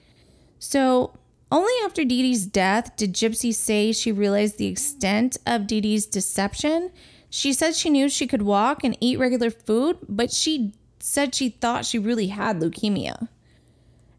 So, 0.59 1.17
only 1.53 1.73
after 1.85 2.03
Dee 2.03 2.23
Dee's 2.23 2.45
death 2.45 2.97
did 2.97 3.13
Gypsy 3.13 3.55
say 3.55 3.93
she 3.93 4.11
realized 4.11 4.59
the 4.59 4.67
extent 4.67 5.37
of 5.47 5.69
Dee 5.69 5.81
Dee's 5.81 6.05
deception. 6.05 6.91
She 7.31 7.53
said 7.53 7.77
she 7.77 7.89
knew 7.89 8.09
she 8.09 8.27
could 8.27 8.43
walk 8.43 8.83
and 8.83 8.99
eat 8.99 9.21
regular 9.21 9.51
food, 9.51 9.99
but 10.09 10.33
she 10.33 10.75
said 10.99 11.37
she 11.37 11.51
thought 11.51 11.87
she 11.87 12.01
really 12.01 12.27
had 12.27 12.59
leukemia. 12.59 13.29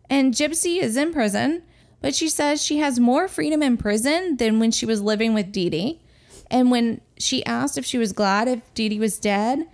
And 0.10 0.34
Gypsy 0.34 0.82
is 0.82 0.96
in 0.96 1.12
prison, 1.12 1.64
but 2.06 2.14
she 2.14 2.30
says 2.30 2.64
she 2.64 2.78
has 2.78 3.00
more 3.00 3.28
freedom 3.28 3.64
in 3.64 3.78
prison 3.78 4.38
than 4.38 4.60
when 4.60 4.70
she 4.70 4.86
was 4.86 5.02
living 5.02 5.34
with 5.34 5.52
Dee 5.52 5.72
Dee. 5.72 6.02
And 6.52 6.70
when 6.70 7.02
she 7.18 7.44
asked 7.48 7.80
if 7.80 7.86
she 7.88 7.98
was 7.98 8.14
glad 8.14 8.48
if 8.48 8.62
Dee 8.76 8.90
Dee 8.90 9.00
was 9.00 9.18
dead, 9.18 9.66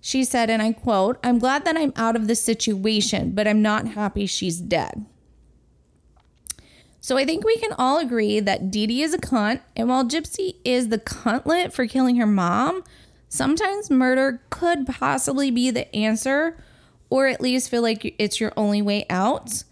she 0.00 0.24
said, 0.24 0.50
and 0.50 0.60
I 0.60 0.72
quote, 0.72 1.16
I'm 1.22 1.38
glad 1.38 1.64
that 1.64 1.76
I'm 1.76 1.92
out 1.94 2.16
of 2.16 2.26
this 2.26 2.42
situation, 2.42 3.30
but 3.36 3.46
I'm 3.46 3.62
not 3.62 3.86
happy 3.86 4.26
she's 4.26 4.58
dead. 4.58 5.06
So 7.00 7.16
I 7.16 7.24
think 7.24 7.44
we 7.44 7.56
can 7.56 7.70
all 7.78 7.98
agree 7.98 8.40
that 8.40 8.68
Dee 8.72 8.88
Dee 8.88 9.02
is 9.02 9.14
a 9.14 9.18
cunt, 9.18 9.60
and 9.76 9.88
while 9.88 10.04
Gypsy 10.04 10.56
is 10.64 10.88
the 10.88 10.98
cuntlet 10.98 11.72
for 11.72 11.86
killing 11.86 12.16
her 12.16 12.26
mom, 12.26 12.82
sometimes 13.28 13.92
murder 13.92 14.42
could 14.50 14.88
possibly 14.88 15.52
be 15.52 15.70
the 15.70 15.94
answer 15.94 16.60
or 17.10 17.28
at 17.28 17.40
least 17.40 17.70
feel 17.70 17.82
like 17.82 18.16
it's 18.18 18.40
your 18.40 18.52
only 18.56 18.82
way 18.82 19.06
out. 19.08 19.62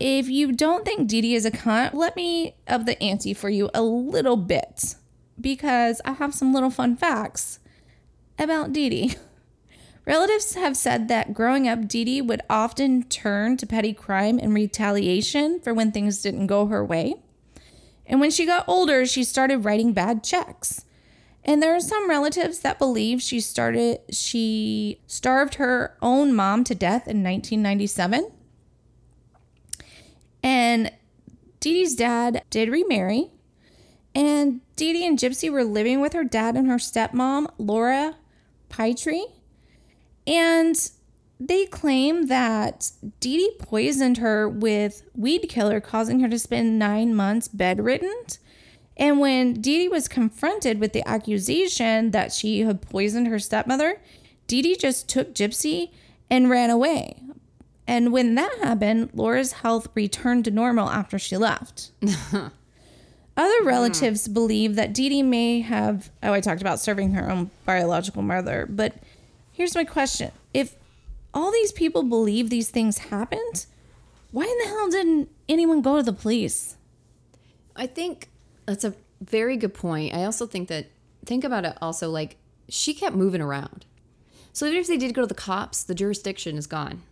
If 0.00 0.28
you 0.28 0.52
don't 0.52 0.84
think 0.84 1.08
Dee 1.08 1.20
Dee 1.20 1.34
is 1.34 1.44
a 1.44 1.50
cunt, 1.50 1.92
let 1.92 2.14
me 2.14 2.54
up 2.68 2.86
the 2.86 3.02
ante 3.02 3.34
for 3.34 3.48
you 3.48 3.68
a 3.74 3.82
little 3.82 4.36
bit 4.36 4.94
because 5.40 6.00
I 6.04 6.12
have 6.12 6.34
some 6.34 6.54
little 6.54 6.70
fun 6.70 6.96
facts 6.96 7.58
about 8.38 8.72
Dee 8.72 8.88
Dee. 8.88 9.14
Relatives 10.06 10.54
have 10.54 10.76
said 10.76 11.08
that 11.08 11.34
growing 11.34 11.68
up, 11.68 11.88
Dee 11.88 12.22
would 12.22 12.42
often 12.48 13.02
turn 13.04 13.56
to 13.56 13.66
petty 13.66 13.92
crime 13.92 14.38
in 14.38 14.54
retaliation 14.54 15.60
for 15.60 15.74
when 15.74 15.90
things 15.90 16.22
didn't 16.22 16.46
go 16.46 16.66
her 16.66 16.84
way. 16.84 17.16
And 18.06 18.20
when 18.20 18.30
she 18.30 18.46
got 18.46 18.68
older, 18.68 19.04
she 19.04 19.22
started 19.24 19.64
writing 19.64 19.92
bad 19.92 20.24
checks. 20.24 20.84
And 21.44 21.62
there 21.62 21.74
are 21.74 21.80
some 21.80 22.08
relatives 22.08 22.60
that 22.60 22.78
believe 22.78 23.20
she 23.20 23.40
started 23.40 24.00
she 24.10 25.00
starved 25.06 25.54
her 25.56 25.96
own 26.00 26.34
mom 26.34 26.64
to 26.64 26.74
death 26.74 27.08
in 27.08 27.22
1997. 27.22 28.30
And 30.42 30.92
Dee 31.60 31.74
Dee's 31.74 31.94
dad 31.94 32.42
did 32.50 32.68
remarry. 32.68 33.30
And 34.14 34.60
Dee 34.76 34.92
Dee 34.92 35.06
and 35.06 35.18
Gypsy 35.18 35.50
were 35.50 35.64
living 35.64 36.00
with 36.00 36.12
her 36.12 36.24
dad 36.24 36.56
and 36.56 36.68
her 36.68 36.76
stepmom, 36.76 37.48
Laura 37.58 38.16
Pitre. 38.68 39.24
And 40.26 40.90
they 41.40 41.66
claim 41.66 42.26
that 42.26 42.90
Dee 43.20 43.38
Dee 43.38 43.52
poisoned 43.58 44.18
her 44.18 44.48
with 44.48 45.02
weed 45.14 45.46
killer, 45.48 45.80
causing 45.80 46.20
her 46.20 46.28
to 46.28 46.38
spend 46.38 46.78
nine 46.78 47.14
months 47.14 47.48
bedridden. 47.48 48.14
And 48.96 49.20
when 49.20 49.54
Dee 49.54 49.78
Dee 49.78 49.88
was 49.88 50.08
confronted 50.08 50.80
with 50.80 50.92
the 50.92 51.06
accusation 51.08 52.10
that 52.10 52.32
she 52.32 52.60
had 52.60 52.82
poisoned 52.82 53.28
her 53.28 53.38
stepmother, 53.38 54.00
Dee 54.48 54.62
Dee 54.62 54.76
just 54.76 55.08
took 55.08 55.34
Gypsy 55.34 55.90
and 56.28 56.50
ran 56.50 56.70
away. 56.70 57.22
And 57.88 58.12
when 58.12 58.34
that 58.34 58.54
happened, 58.62 59.10
Laura's 59.14 59.52
health 59.52 59.88
returned 59.94 60.44
to 60.44 60.50
normal 60.50 60.90
after 60.90 61.18
she 61.18 61.38
left. 61.38 61.90
Other 62.32 62.52
hmm. 63.60 63.66
relatives 63.66 64.28
believe 64.28 64.74
that 64.74 64.92
Dee 64.92 65.08
Dee 65.08 65.22
may 65.22 65.62
have, 65.62 66.10
oh, 66.22 66.34
I 66.34 66.40
talked 66.40 66.60
about 66.60 66.80
serving 66.80 67.12
her 67.12 67.30
own 67.30 67.50
biological 67.64 68.20
mother, 68.20 68.66
but 68.68 68.94
here's 69.52 69.74
my 69.74 69.84
question. 69.84 70.32
If 70.52 70.76
all 71.32 71.50
these 71.50 71.72
people 71.72 72.02
believe 72.02 72.50
these 72.50 72.70
things 72.70 72.98
happened, 72.98 73.64
why 74.32 74.44
in 74.44 74.58
the 74.58 74.68
hell 74.68 74.90
didn't 74.90 75.30
anyone 75.48 75.80
go 75.80 75.96
to 75.96 76.02
the 76.02 76.12
police? 76.12 76.76
I 77.74 77.86
think 77.86 78.28
that's 78.66 78.84
a 78.84 78.92
very 79.22 79.56
good 79.56 79.72
point. 79.72 80.14
I 80.14 80.24
also 80.24 80.46
think 80.46 80.68
that 80.68 80.88
think 81.24 81.42
about 81.42 81.64
it 81.64 81.78
also 81.80 82.10
like 82.10 82.36
she 82.68 82.92
kept 82.92 83.16
moving 83.16 83.40
around. 83.40 83.86
So 84.52 84.66
even 84.66 84.78
if 84.78 84.88
they 84.88 84.98
did 84.98 85.14
go 85.14 85.22
to 85.22 85.26
the 85.26 85.34
cops, 85.34 85.82
the 85.82 85.94
jurisdiction 85.94 86.58
is 86.58 86.66
gone. 86.66 87.02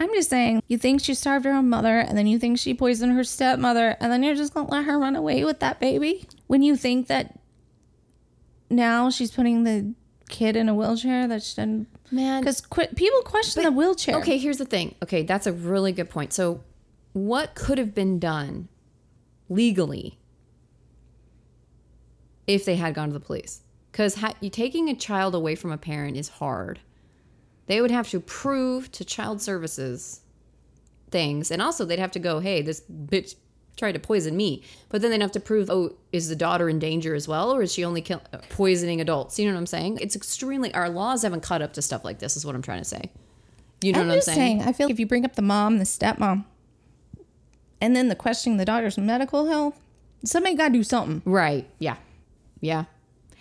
I'm 0.00 0.12
just 0.14 0.30
saying, 0.30 0.62
you 0.66 0.78
think 0.78 1.02
she 1.02 1.12
starved 1.12 1.44
her 1.44 1.52
own 1.52 1.68
mother, 1.68 1.98
and 1.98 2.16
then 2.16 2.26
you 2.26 2.38
think 2.38 2.58
she 2.58 2.72
poisoned 2.72 3.12
her 3.12 3.22
stepmother, 3.22 3.96
and 4.00 4.10
then 4.10 4.22
you're 4.22 4.34
just 4.34 4.54
gonna 4.54 4.70
let 4.70 4.86
her 4.86 4.98
run 4.98 5.14
away 5.14 5.44
with 5.44 5.60
that 5.60 5.78
baby? 5.78 6.26
When 6.46 6.62
you 6.62 6.74
think 6.74 7.06
that 7.08 7.38
now 8.70 9.10
she's 9.10 9.30
putting 9.30 9.64
the 9.64 9.94
kid 10.30 10.56
in 10.56 10.68
a 10.68 10.74
wheelchair 10.74 11.28
that 11.28 11.42
she 11.42 11.56
didn't. 11.56 11.88
Man. 12.10 12.40
Because 12.40 12.62
qu- 12.62 12.86
people 12.96 13.20
question 13.22 13.62
the 13.62 13.70
wheelchair. 13.70 14.16
Okay, 14.16 14.38
here's 14.38 14.58
the 14.58 14.64
thing. 14.64 14.94
Okay, 15.02 15.22
that's 15.22 15.46
a 15.46 15.52
really 15.52 15.92
good 15.92 16.08
point. 16.08 16.32
So 16.32 16.62
what 17.12 17.54
could 17.54 17.76
have 17.78 17.94
been 17.94 18.18
done 18.18 18.68
legally 19.48 20.18
if 22.46 22.64
they 22.64 22.76
had 22.76 22.94
gone 22.94 23.08
to 23.08 23.12
the 23.12 23.20
police? 23.20 23.60
Because 23.92 24.16
ha- 24.16 24.34
you 24.40 24.48
taking 24.48 24.88
a 24.88 24.94
child 24.94 25.34
away 25.34 25.56
from 25.56 25.72
a 25.72 25.78
parent 25.78 26.16
is 26.16 26.28
hard. 26.28 26.80
They 27.70 27.80
would 27.80 27.92
have 27.92 28.10
to 28.10 28.18
prove 28.18 28.90
to 28.90 29.04
child 29.04 29.40
services 29.40 30.22
things, 31.12 31.52
and 31.52 31.62
also 31.62 31.84
they'd 31.84 32.00
have 32.00 32.10
to 32.10 32.18
go, 32.18 32.40
"Hey, 32.40 32.62
this 32.62 32.82
bitch 32.90 33.36
tried 33.76 33.92
to 33.92 34.00
poison 34.00 34.36
me," 34.36 34.64
but 34.88 35.00
then 35.00 35.12
they'd 35.12 35.20
have 35.20 35.30
to 35.30 35.38
prove, 35.38 35.70
"Oh, 35.70 35.94
is 36.10 36.28
the 36.28 36.34
daughter 36.34 36.68
in 36.68 36.80
danger 36.80 37.14
as 37.14 37.28
well, 37.28 37.52
or 37.52 37.62
is 37.62 37.72
she 37.72 37.84
only 37.84 38.02
kill- 38.02 38.22
uh, 38.32 38.38
poisoning 38.48 39.00
adults?" 39.00 39.38
You 39.38 39.46
know 39.46 39.52
what 39.52 39.60
I'm 39.60 39.66
saying? 39.66 39.98
It's 40.00 40.16
extremely 40.16 40.74
our 40.74 40.90
laws 40.90 41.22
haven't 41.22 41.44
caught 41.44 41.62
up 41.62 41.72
to 41.74 41.82
stuff 41.82 42.04
like 42.04 42.18
this. 42.18 42.36
Is 42.36 42.44
what 42.44 42.56
I'm 42.56 42.62
trying 42.62 42.80
to 42.80 42.84
say. 42.84 43.08
You 43.82 43.92
know 43.92 44.00
I'm 44.00 44.08
what 44.08 44.14
I'm 44.16 44.20
saying? 44.22 44.36
saying, 44.36 44.62
I 44.62 44.72
feel 44.72 44.88
like 44.88 44.94
if 44.94 44.98
you 44.98 45.06
bring 45.06 45.24
up 45.24 45.36
the 45.36 45.42
mom, 45.42 45.78
the 45.78 45.84
stepmom, 45.84 46.46
and 47.80 47.94
then 47.94 48.08
the 48.08 48.16
questioning 48.16 48.56
the 48.58 48.64
daughter's 48.64 48.98
medical 48.98 49.46
health, 49.46 49.78
somebody 50.24 50.56
got 50.56 50.68
to 50.68 50.72
do 50.72 50.82
something. 50.82 51.22
Right. 51.24 51.70
Yeah. 51.78 51.98
Yeah. 52.60 52.86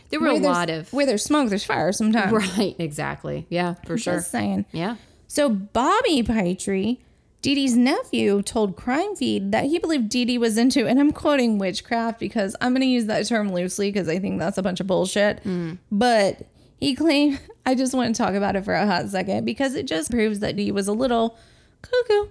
There 0.09 0.19
were 0.19 0.27
Where 0.27 0.41
a 0.41 0.43
lot 0.43 0.69
of 0.69 0.91
where 0.91 1.05
there's 1.05 1.23
smoke, 1.23 1.49
there's 1.49 1.63
fire. 1.63 1.91
Sometimes, 1.91 2.31
right. 2.57 2.75
Exactly. 2.79 3.45
Yeah. 3.49 3.75
For 3.85 3.97
sure. 3.97 4.15
Just 4.15 4.31
saying. 4.31 4.65
Yeah. 4.71 4.95
So 5.27 5.49
Bobby 5.49 6.23
Pitre, 6.23 6.97
Dee 7.41 7.55
Dee's 7.55 7.75
nephew, 7.75 8.41
told 8.41 8.75
Crime 8.75 9.15
Feed 9.15 9.51
that 9.51 9.65
he 9.65 9.77
believed 9.77 10.09
Dee 10.09 10.25
Dee 10.25 10.37
was 10.39 10.57
into, 10.57 10.87
and 10.87 10.99
I'm 10.99 11.11
quoting 11.11 11.59
witchcraft 11.59 12.19
because 12.19 12.55
I'm 12.59 12.71
going 12.71 12.81
to 12.81 12.87
use 12.87 13.05
that 13.05 13.27
term 13.27 13.53
loosely 13.53 13.91
because 13.91 14.09
I 14.09 14.17
think 14.17 14.39
that's 14.39 14.57
a 14.57 14.63
bunch 14.63 14.79
of 14.79 14.87
bullshit. 14.87 15.43
Mm. 15.43 15.77
But 15.91 16.47
he 16.79 16.95
claimed, 16.95 17.39
I 17.65 17.75
just 17.75 17.93
want 17.93 18.15
to 18.15 18.21
talk 18.21 18.33
about 18.33 18.55
it 18.55 18.65
for 18.65 18.73
a 18.73 18.87
hot 18.87 19.09
second 19.09 19.45
because 19.45 19.75
it 19.75 19.85
just 19.85 20.09
proves 20.09 20.39
that 20.39 20.55
Dee 20.55 20.71
was 20.71 20.87
a 20.87 20.93
little 20.93 21.37
cuckoo. 21.83 22.29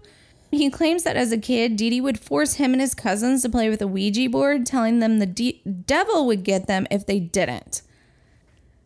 He 0.51 0.71
claims 0.71 1.03
that 1.03 1.17
as 1.17 1.31
a 1.31 1.39
kid, 1.39 1.77
Dee 1.77 1.91
Dee 1.91 2.01
would 2.01 2.19
force 2.19 2.55
him 2.55 2.73
and 2.73 2.81
his 2.81 2.95
cousins 2.95 3.43
to 3.43 3.49
play 3.49 3.69
with 3.69 3.83
a 3.83 3.87
Ouija 3.87 4.29
board, 4.31 4.65
telling 4.65 4.99
them 5.01 5.19
the 5.19 5.27
de- 5.27 5.61
devil 5.87 6.27
would 6.27 6.43
get 6.43 6.67
them 6.67 6.87
if 6.91 7.05
they 7.05 7.21
didn't. 7.21 7.83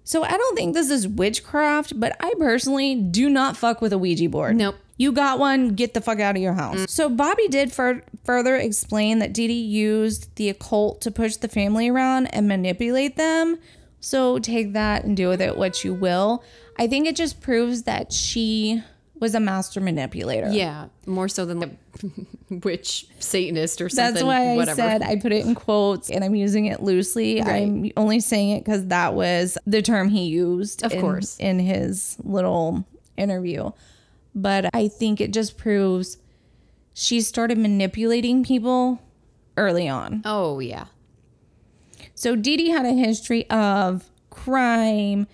So 0.04 0.24
I 0.24 0.36
don't 0.36 0.56
think 0.56 0.74
this 0.74 0.90
is 0.90 1.06
witchcraft, 1.06 1.98
but 2.00 2.16
I 2.20 2.34
personally 2.38 2.96
do 2.96 3.30
not 3.30 3.56
fuck 3.56 3.80
with 3.80 3.92
a 3.92 3.98
Ouija 3.98 4.28
board. 4.28 4.56
Nope. 4.56 4.76
You 4.96 5.12
got 5.12 5.38
one, 5.38 5.74
get 5.74 5.94
the 5.94 6.00
fuck 6.00 6.20
out 6.20 6.36
of 6.36 6.42
your 6.42 6.52
house. 6.52 6.76
Mm. 6.76 6.90
So 6.90 7.08
Bobby 7.08 7.48
did 7.48 7.72
fur- 7.72 8.02
further 8.24 8.56
explain 8.56 9.20
that 9.20 9.32
Dee 9.32 9.46
Dee 9.46 9.62
used 9.62 10.34
the 10.36 10.48
occult 10.48 11.00
to 11.02 11.10
push 11.10 11.36
the 11.36 11.48
family 11.48 11.88
around 11.88 12.26
and 12.26 12.48
manipulate 12.48 13.16
them. 13.16 13.58
So 14.00 14.38
take 14.40 14.72
that 14.72 15.04
and 15.04 15.16
do 15.16 15.28
with 15.28 15.40
it 15.40 15.56
what 15.56 15.84
you 15.84 15.94
will. 15.94 16.42
I 16.78 16.88
think 16.88 17.06
it 17.06 17.14
just 17.14 17.40
proves 17.40 17.84
that 17.84 18.12
she 18.12 18.82
was 19.22 19.36
a 19.36 19.40
master 19.40 19.80
manipulator. 19.80 20.50
Yeah. 20.50 20.88
More 21.06 21.28
so 21.28 21.46
than 21.46 21.60
the 21.60 21.70
witch 22.64 23.06
Satanist 23.20 23.80
or 23.80 23.88
something. 23.88 24.14
That's 24.14 24.24
why 24.24 24.52
I 24.52 24.56
whatever. 24.56 24.74
said 24.76 25.00
I 25.00 25.14
put 25.16 25.32
it 25.32 25.46
in 25.46 25.54
quotes 25.54 26.10
and 26.10 26.24
I'm 26.24 26.34
using 26.34 26.66
it 26.66 26.82
loosely. 26.82 27.40
I'm 27.40 27.90
only 27.96 28.18
saying 28.18 28.50
it 28.56 28.64
because 28.64 28.88
that 28.88 29.14
was 29.14 29.56
the 29.64 29.80
term 29.80 30.08
he 30.08 30.24
used, 30.24 30.82
Of 30.84 30.92
in, 30.92 31.00
course. 31.00 31.38
in 31.38 31.60
his 31.60 32.16
little 32.24 32.84
interview. 33.16 33.70
But 34.34 34.68
I 34.74 34.88
think 34.88 35.20
it 35.20 35.32
just 35.32 35.56
proves 35.56 36.18
she 36.92 37.20
started 37.20 37.58
manipulating 37.58 38.42
people 38.44 39.00
early 39.56 39.88
on. 39.88 40.22
Oh 40.24 40.58
yeah. 40.58 40.86
So 42.16 42.34
Dee 42.34 42.56
Dee 42.56 42.70
had 42.70 42.84
a 42.86 42.92
history 42.92 43.48
of 43.50 44.10
crime, 44.30 45.28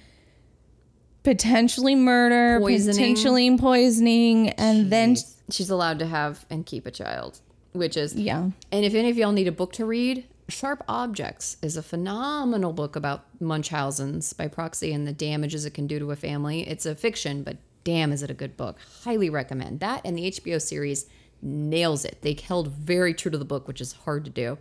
potentially 1.23 1.95
murder, 1.95 2.59
Poisoning. 2.61 2.97
potentially 2.97 3.59
poisoning, 3.59 4.51
and 4.51 4.91
then 4.91 5.17
She's 5.51 5.71
allowed 5.71 5.99
to 6.01 6.07
have 6.07 6.45
and 6.51 6.67
keep 6.67 6.87
a 6.87 6.91
child, 6.91 7.41
which 7.73 7.97
is 7.97 8.15
yeah. 8.15 8.51
And 8.71 8.85
if 8.85 8.95
any 8.95 9.11
of 9.11 9.17
y'all 9.17 9.33
need 9.33 9.49
a 9.49 9.53
book 9.53 9.73
to 9.75 9.87
read, 9.87 10.27
Sharp 10.49 10.83
Objects 10.89 11.57
is 11.63 11.77
a 11.77 11.83
phenomenal 11.83 12.73
book 12.73 12.97
about 12.97 13.25
Munchausen's 13.41 14.33
by 14.33 14.49
proxy 14.49 14.93
and 14.93 15.07
the 15.07 15.13
damages 15.13 15.65
it 15.65 15.75
can 15.75 15.87
do 15.87 15.99
to 15.99 16.11
a 16.11 16.17
family. 16.17 16.69
It's 16.69 16.87
a 16.87 16.95
fiction, 16.95 17.43
but 17.43 17.57
damn, 17.85 18.13
is 18.13 18.23
it 18.23 18.31
a 18.31 18.35
good 18.35 18.57
book. 18.57 18.77
Highly 19.05 19.31
recommend. 19.31 19.81
That 19.81 20.03
and 20.05 20.17
the 20.17 20.31
HBO 20.31 20.61
series 20.61 21.07
nails 21.43 22.05
it. 22.05 22.19
They 22.23 22.35
held 22.35 22.69
very 22.69 23.15
true 23.15 23.31
to 23.31 23.39
the 23.39 23.45
book, 23.45 23.69
which 23.69 23.81
is 23.81 23.93
hard 23.93 24.25
to 24.25 24.31
do. 24.31 24.59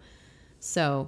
So, 0.59 1.07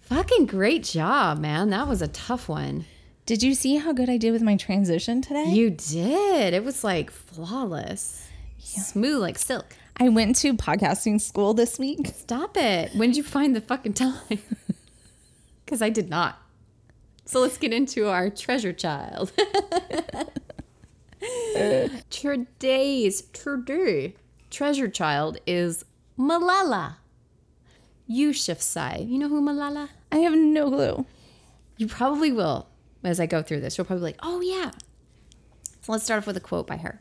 fucking 0.00 0.46
great 0.46 0.84
job, 0.84 1.38
man. 1.38 1.70
That 1.70 1.88
was 1.88 2.02
a 2.02 2.08
tough 2.08 2.48
one. 2.48 2.84
Did 3.26 3.42
you 3.42 3.54
see 3.54 3.76
how 3.76 3.92
good 3.92 4.10
I 4.10 4.16
did 4.16 4.32
with 4.32 4.42
my 4.42 4.56
transition 4.56 5.22
today? 5.22 5.44
You 5.44 5.70
did. 5.70 6.54
It 6.54 6.64
was 6.64 6.82
like 6.82 7.10
flawless, 7.10 8.28
smooth 8.58 9.20
like 9.20 9.38
silk. 9.38 9.76
I 9.98 10.08
went 10.08 10.36
to 10.36 10.54
podcasting 10.54 11.20
school 11.20 11.54
this 11.54 11.78
week. 11.78 12.06
Stop 12.08 12.56
it. 12.56 12.92
When 12.94 13.10
did 13.10 13.16
you 13.16 13.22
find 13.22 13.54
the 13.54 13.60
fucking 13.60 13.94
time? 13.94 14.14
Because 15.64 15.82
I 15.82 15.90
did 15.90 16.10
not. 16.10 16.36
So 17.26 17.38
let's 17.38 17.56
get 17.56 17.72
into 17.72 18.08
our 18.08 18.28
treasure 18.28 18.72
child. 18.72 19.30
Today's 22.10 23.22
today 23.22 24.14
treasure 24.50 24.88
child 24.88 25.38
is 25.46 25.84
Malala 26.18 26.96
Yousafzai. 28.10 29.08
You 29.08 29.18
know 29.18 29.28
who 29.28 29.40
Malala? 29.40 29.90
I 30.10 30.16
have 30.16 30.34
no 30.34 30.70
clue. 30.70 31.06
You 31.76 31.86
probably 31.86 32.32
will 32.32 32.66
as 33.02 33.20
I 33.20 33.26
go 33.26 33.42
through 33.42 33.60
this. 33.60 33.76
You'll 33.76 33.84
probably 33.86 34.12
be 34.12 34.12
like, 34.12 34.20
oh, 34.22 34.40
yeah. 34.40 34.70
So 35.82 35.92
let's 35.92 36.04
start 36.04 36.18
off 36.18 36.26
with 36.26 36.36
a 36.36 36.40
quote 36.40 36.66
by 36.66 36.76
her. 36.78 37.00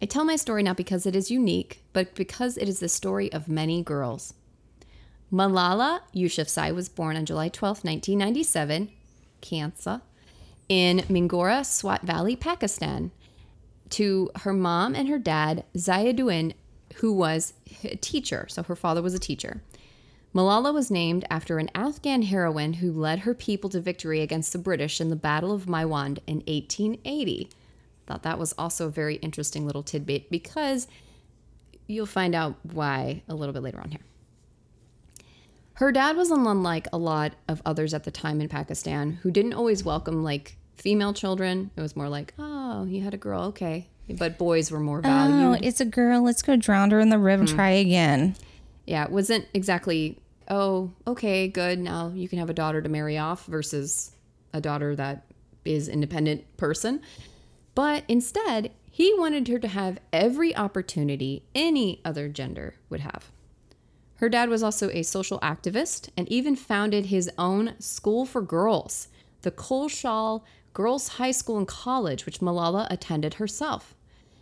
I 0.00 0.06
tell 0.06 0.24
my 0.24 0.36
story 0.36 0.62
not 0.62 0.76
because 0.76 1.06
it 1.06 1.16
is 1.16 1.30
unique, 1.30 1.82
but 1.92 2.14
because 2.14 2.56
it 2.56 2.68
is 2.68 2.80
the 2.80 2.88
story 2.88 3.32
of 3.32 3.48
many 3.48 3.82
girls. 3.82 4.34
Malala 5.32 6.00
Yousafzai 6.14 6.74
was 6.74 6.88
born 6.88 7.16
on 7.16 7.26
July 7.26 7.48
12, 7.48 7.84
1997, 7.84 8.90
Kansa, 9.40 10.02
in 10.68 10.98
Mingora, 11.00 11.66
Swat 11.66 12.02
Valley, 12.02 12.36
Pakistan, 12.36 13.10
to 13.90 14.30
her 14.36 14.52
mom 14.52 14.94
and 14.94 15.08
her 15.08 15.18
dad, 15.18 15.64
Ziauddin, 15.76 16.54
who 16.96 17.12
was 17.12 17.54
a 17.84 17.96
teacher. 17.96 18.46
So 18.48 18.62
her 18.62 18.76
father 18.76 19.02
was 19.02 19.14
a 19.14 19.18
teacher. 19.18 19.62
Malala 20.34 20.72
was 20.74 20.90
named 20.90 21.24
after 21.30 21.58
an 21.58 21.70
Afghan 21.74 22.22
heroine 22.22 22.74
who 22.74 22.92
led 22.92 23.20
her 23.20 23.34
people 23.34 23.70
to 23.70 23.80
victory 23.80 24.20
against 24.20 24.52
the 24.52 24.58
British 24.58 25.00
in 25.00 25.08
the 25.08 25.16
Battle 25.16 25.52
of 25.52 25.66
Maiwand 25.66 26.18
in 26.26 26.38
1880. 26.46 27.48
Thought 28.06 28.22
that 28.22 28.38
was 28.38 28.54
also 28.58 28.86
a 28.86 28.90
very 28.90 29.16
interesting 29.16 29.66
little 29.66 29.82
tidbit 29.82 30.30
because 30.30 30.86
you'll 31.86 32.06
find 32.06 32.34
out 32.34 32.56
why 32.62 33.22
a 33.28 33.34
little 33.34 33.52
bit 33.52 33.62
later 33.62 33.80
on 33.80 33.90
here. 33.90 34.00
Her 35.74 35.92
dad 35.92 36.16
was 36.16 36.30
unlike 36.30 36.88
a 36.92 36.98
lot 36.98 37.34
of 37.46 37.62
others 37.64 37.94
at 37.94 38.04
the 38.04 38.10
time 38.10 38.40
in 38.40 38.48
Pakistan 38.48 39.12
who 39.22 39.30
didn't 39.30 39.54
always 39.54 39.84
welcome 39.84 40.24
like 40.24 40.56
female 40.76 41.12
children. 41.12 41.70
It 41.76 41.80
was 41.80 41.96
more 41.96 42.08
like, 42.08 42.34
oh, 42.38 42.84
you 42.84 43.02
had 43.02 43.14
a 43.14 43.18
girl, 43.18 43.42
okay. 43.44 43.88
But 44.10 44.38
boys 44.38 44.70
were 44.70 44.80
more 44.80 44.98
oh, 44.98 45.02
valued. 45.02 45.62
Oh, 45.62 45.66
it's 45.66 45.80
a 45.80 45.84
girl. 45.84 46.22
Let's 46.22 46.42
go 46.42 46.56
drown 46.56 46.90
her 46.90 47.00
in 47.00 47.10
the 47.10 47.18
river. 47.18 47.44
Mm-hmm. 47.44 47.56
Try 47.56 47.70
again. 47.70 48.36
Yeah, 48.88 49.04
it 49.04 49.10
wasn't 49.10 49.46
exactly, 49.52 50.18
oh, 50.48 50.92
okay, 51.06 51.46
good. 51.46 51.78
Now 51.78 52.10
you 52.14 52.26
can 52.26 52.38
have 52.38 52.48
a 52.48 52.54
daughter 52.54 52.80
to 52.80 52.88
marry 52.88 53.18
off 53.18 53.44
versus 53.44 54.12
a 54.54 54.62
daughter 54.62 54.96
that 54.96 55.26
is 55.66 55.90
independent 55.90 56.56
person. 56.56 57.02
But 57.74 58.04
instead, 58.08 58.72
he 58.90 59.12
wanted 59.18 59.46
her 59.48 59.58
to 59.58 59.68
have 59.68 60.00
every 60.10 60.56
opportunity 60.56 61.42
any 61.54 62.00
other 62.02 62.30
gender 62.30 62.76
would 62.88 63.00
have. 63.00 63.30
Her 64.16 64.30
dad 64.30 64.48
was 64.48 64.62
also 64.62 64.88
a 64.88 65.02
social 65.02 65.38
activist 65.40 66.08
and 66.16 66.26
even 66.32 66.56
founded 66.56 67.06
his 67.06 67.30
own 67.36 67.74
school 67.78 68.24
for 68.24 68.40
girls, 68.40 69.08
the 69.42 69.50
Khushal 69.50 70.44
Girls 70.72 71.08
High 71.08 71.32
School 71.32 71.58
and 71.58 71.68
College, 71.68 72.24
which 72.24 72.40
Malala 72.40 72.86
attended 72.90 73.34
herself. 73.34 73.94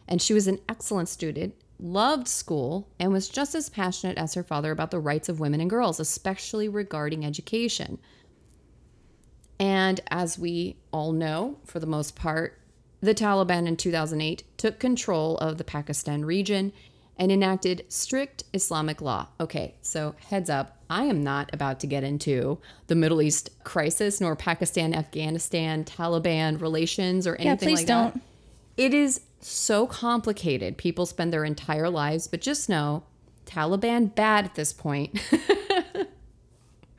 And 0.06 0.22
she 0.22 0.32
was 0.32 0.46
an 0.46 0.60
excellent 0.68 1.08
student, 1.08 1.56
loved 1.78 2.28
school, 2.28 2.88
and 2.98 3.12
was 3.12 3.28
just 3.28 3.54
as 3.54 3.68
passionate 3.68 4.18
as 4.18 4.34
her 4.34 4.42
father 4.42 4.70
about 4.70 4.90
the 4.90 4.98
rights 4.98 5.28
of 5.28 5.40
women 5.40 5.60
and 5.60 5.70
girls, 5.70 6.00
especially 6.00 6.68
regarding 6.68 7.24
education. 7.24 7.98
And 9.58 10.00
as 10.10 10.38
we 10.38 10.76
all 10.92 11.12
know, 11.12 11.58
for 11.64 11.80
the 11.80 11.86
most 11.86 12.16
part, 12.16 12.58
the 13.00 13.14
Taliban 13.14 13.66
in 13.66 13.76
2008 13.76 14.44
took 14.56 14.78
control 14.78 15.36
of 15.38 15.58
the 15.58 15.64
Pakistan 15.64 16.24
region 16.24 16.72
and 17.18 17.32
enacted 17.32 17.84
strict 17.88 18.44
Islamic 18.52 19.00
law. 19.00 19.28
Okay, 19.40 19.74
so 19.80 20.14
heads 20.28 20.50
up, 20.50 20.78
I 20.90 21.04
am 21.04 21.22
not 21.22 21.50
about 21.52 21.80
to 21.80 21.86
get 21.86 22.04
into 22.04 22.58
the 22.86 22.94
Middle 22.94 23.22
East 23.22 23.50
crisis 23.64 24.20
nor 24.20 24.36
Pakistan 24.36 24.94
Afghanistan 24.94 25.84
Taliban 25.84 26.60
relations 26.60 27.26
or 27.26 27.36
anything 27.36 27.68
yeah, 27.68 27.74
please 27.74 27.78
like 27.80 27.86
don't. 27.86 28.14
that. 28.14 28.22
It 28.76 28.94
is 28.94 29.22
so 29.46 29.86
complicated. 29.86 30.76
People 30.76 31.06
spend 31.06 31.32
their 31.32 31.44
entire 31.44 31.88
lives, 31.88 32.26
but 32.26 32.40
just 32.40 32.68
know 32.68 33.04
Taliban 33.46 34.14
bad 34.14 34.44
at 34.44 34.54
this 34.54 34.72
point. 34.72 35.18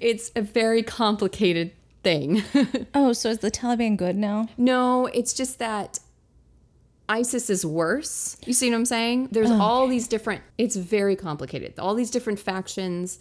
it's 0.00 0.30
a 0.36 0.42
very 0.42 0.82
complicated 0.82 1.72
thing. 2.02 2.42
Oh, 2.94 3.12
so 3.12 3.28
is 3.30 3.38
the 3.38 3.50
Taliban 3.50 3.96
good 3.96 4.16
now? 4.16 4.48
No, 4.56 5.06
it's 5.06 5.32
just 5.32 5.58
that 5.58 5.98
ISIS 7.08 7.48
is 7.48 7.64
worse. 7.64 8.36
You 8.44 8.52
see 8.52 8.70
what 8.70 8.76
I'm 8.76 8.84
saying? 8.84 9.28
There's 9.30 9.50
oh, 9.50 9.60
all 9.60 9.86
these 9.86 10.08
different, 10.08 10.42
it's 10.56 10.76
very 10.76 11.16
complicated. 11.16 11.78
All 11.78 11.94
these 11.94 12.10
different 12.10 12.38
factions 12.38 13.18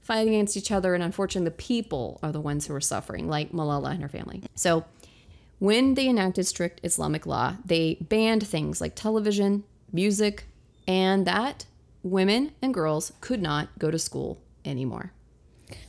fighting 0.00 0.34
against 0.34 0.56
each 0.56 0.72
other. 0.72 0.94
And 0.94 1.02
unfortunately, 1.02 1.46
the 1.50 1.56
people 1.56 2.18
are 2.22 2.32
the 2.32 2.40
ones 2.40 2.66
who 2.66 2.74
are 2.74 2.80
suffering, 2.80 3.28
like 3.28 3.52
Malala 3.52 3.92
and 3.92 4.02
her 4.02 4.08
family. 4.08 4.42
So 4.54 4.84
when 5.60 5.94
they 5.94 6.08
enacted 6.08 6.46
strict 6.46 6.80
Islamic 6.82 7.26
law, 7.26 7.56
they 7.64 7.98
banned 8.00 8.46
things 8.46 8.80
like 8.80 8.96
television, 8.96 9.62
music, 9.92 10.44
and 10.88 11.26
that 11.26 11.66
women 12.02 12.52
and 12.60 12.74
girls 12.74 13.12
could 13.20 13.40
not 13.40 13.68
go 13.78 13.90
to 13.90 13.98
school 13.98 14.40
anymore. 14.64 15.12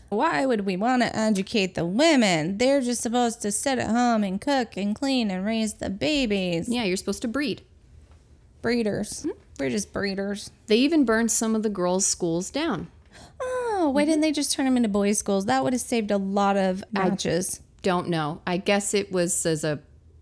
Why 0.10 0.46
would 0.46 0.66
we 0.66 0.76
want 0.76 1.04
to 1.04 1.16
educate 1.16 1.74
the 1.74 1.86
women? 1.86 2.58
They're 2.58 2.82
just 2.82 3.02
supposed 3.02 3.42
to 3.44 3.52
sit 3.52 3.80
at 3.80 3.90
home 3.90 4.26
and 4.26 4.42
cook 4.42 4.76
and 4.76 4.94
clean 4.94 5.32
and 5.32 5.46
raise 5.46 5.76
the 5.76 5.90
babies. 5.90 6.68
Yeah, 6.68 6.84
you're 6.84 6.98
supposed 6.98 7.22
to 7.22 7.30
breed. 7.30 7.62
Breeders. 8.62 9.24
Hmm? 9.24 9.30
We're 9.58 9.70
just 9.70 9.94
breeders. 9.94 10.52
They 10.68 10.76
even 10.78 11.06
burned 11.06 11.32
some 11.32 11.56
of 11.56 11.64
the 11.64 11.70
girls' 11.70 12.06
schools 12.06 12.52
down. 12.52 12.90
Oh, 13.42 13.90
why 13.94 14.04
didn't 14.04 14.22
they 14.22 14.34
just 14.34 14.52
turn 14.52 14.66
them 14.66 14.76
into 14.76 14.90
boys' 14.90 15.18
schools? 15.18 15.46
That 15.46 15.64
would 15.64 15.72
have 15.72 15.82
saved 15.82 16.12
a 16.12 16.18
lot 16.18 16.58
of 16.58 16.84
matches. 16.92 17.62
Don't 17.82 18.10
know. 18.10 18.42
I 18.46 18.58
guess 18.58 18.94
it 18.94 19.12
was 19.12 19.46
as 19.46 19.64
a 19.64 19.80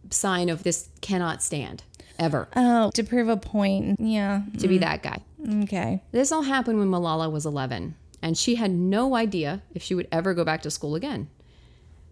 sign 0.10 0.50
of 0.50 0.64
this 0.64 0.90
cannot 1.02 1.44
stand 1.44 1.84
ever 2.18 2.48
oh, 2.56 2.92
to 2.92 3.04
prove 3.04 3.30
a 3.30 3.38
point. 3.38 4.00
Yeah. 4.00 4.42
to 4.60 4.68
be 4.68 4.78
mm. 4.78 4.82
that 4.82 5.04
guy. 5.04 5.24
Okay. 5.64 6.02
This 6.12 6.32
all 6.32 6.42
happened 6.44 6.80
when 6.80 6.90
Malala 6.90 7.32
was 7.32 7.46
11, 7.46 7.96
and 8.22 8.38
she 8.38 8.56
had 8.56 8.72
no 8.72 9.16
idea 9.16 9.62
if 9.74 9.82
she 9.82 9.96
would 9.96 10.08
ever 10.12 10.34
go 10.34 10.44
back 10.44 10.62
to 10.64 10.72
school 10.72 10.96
again. 10.96 11.30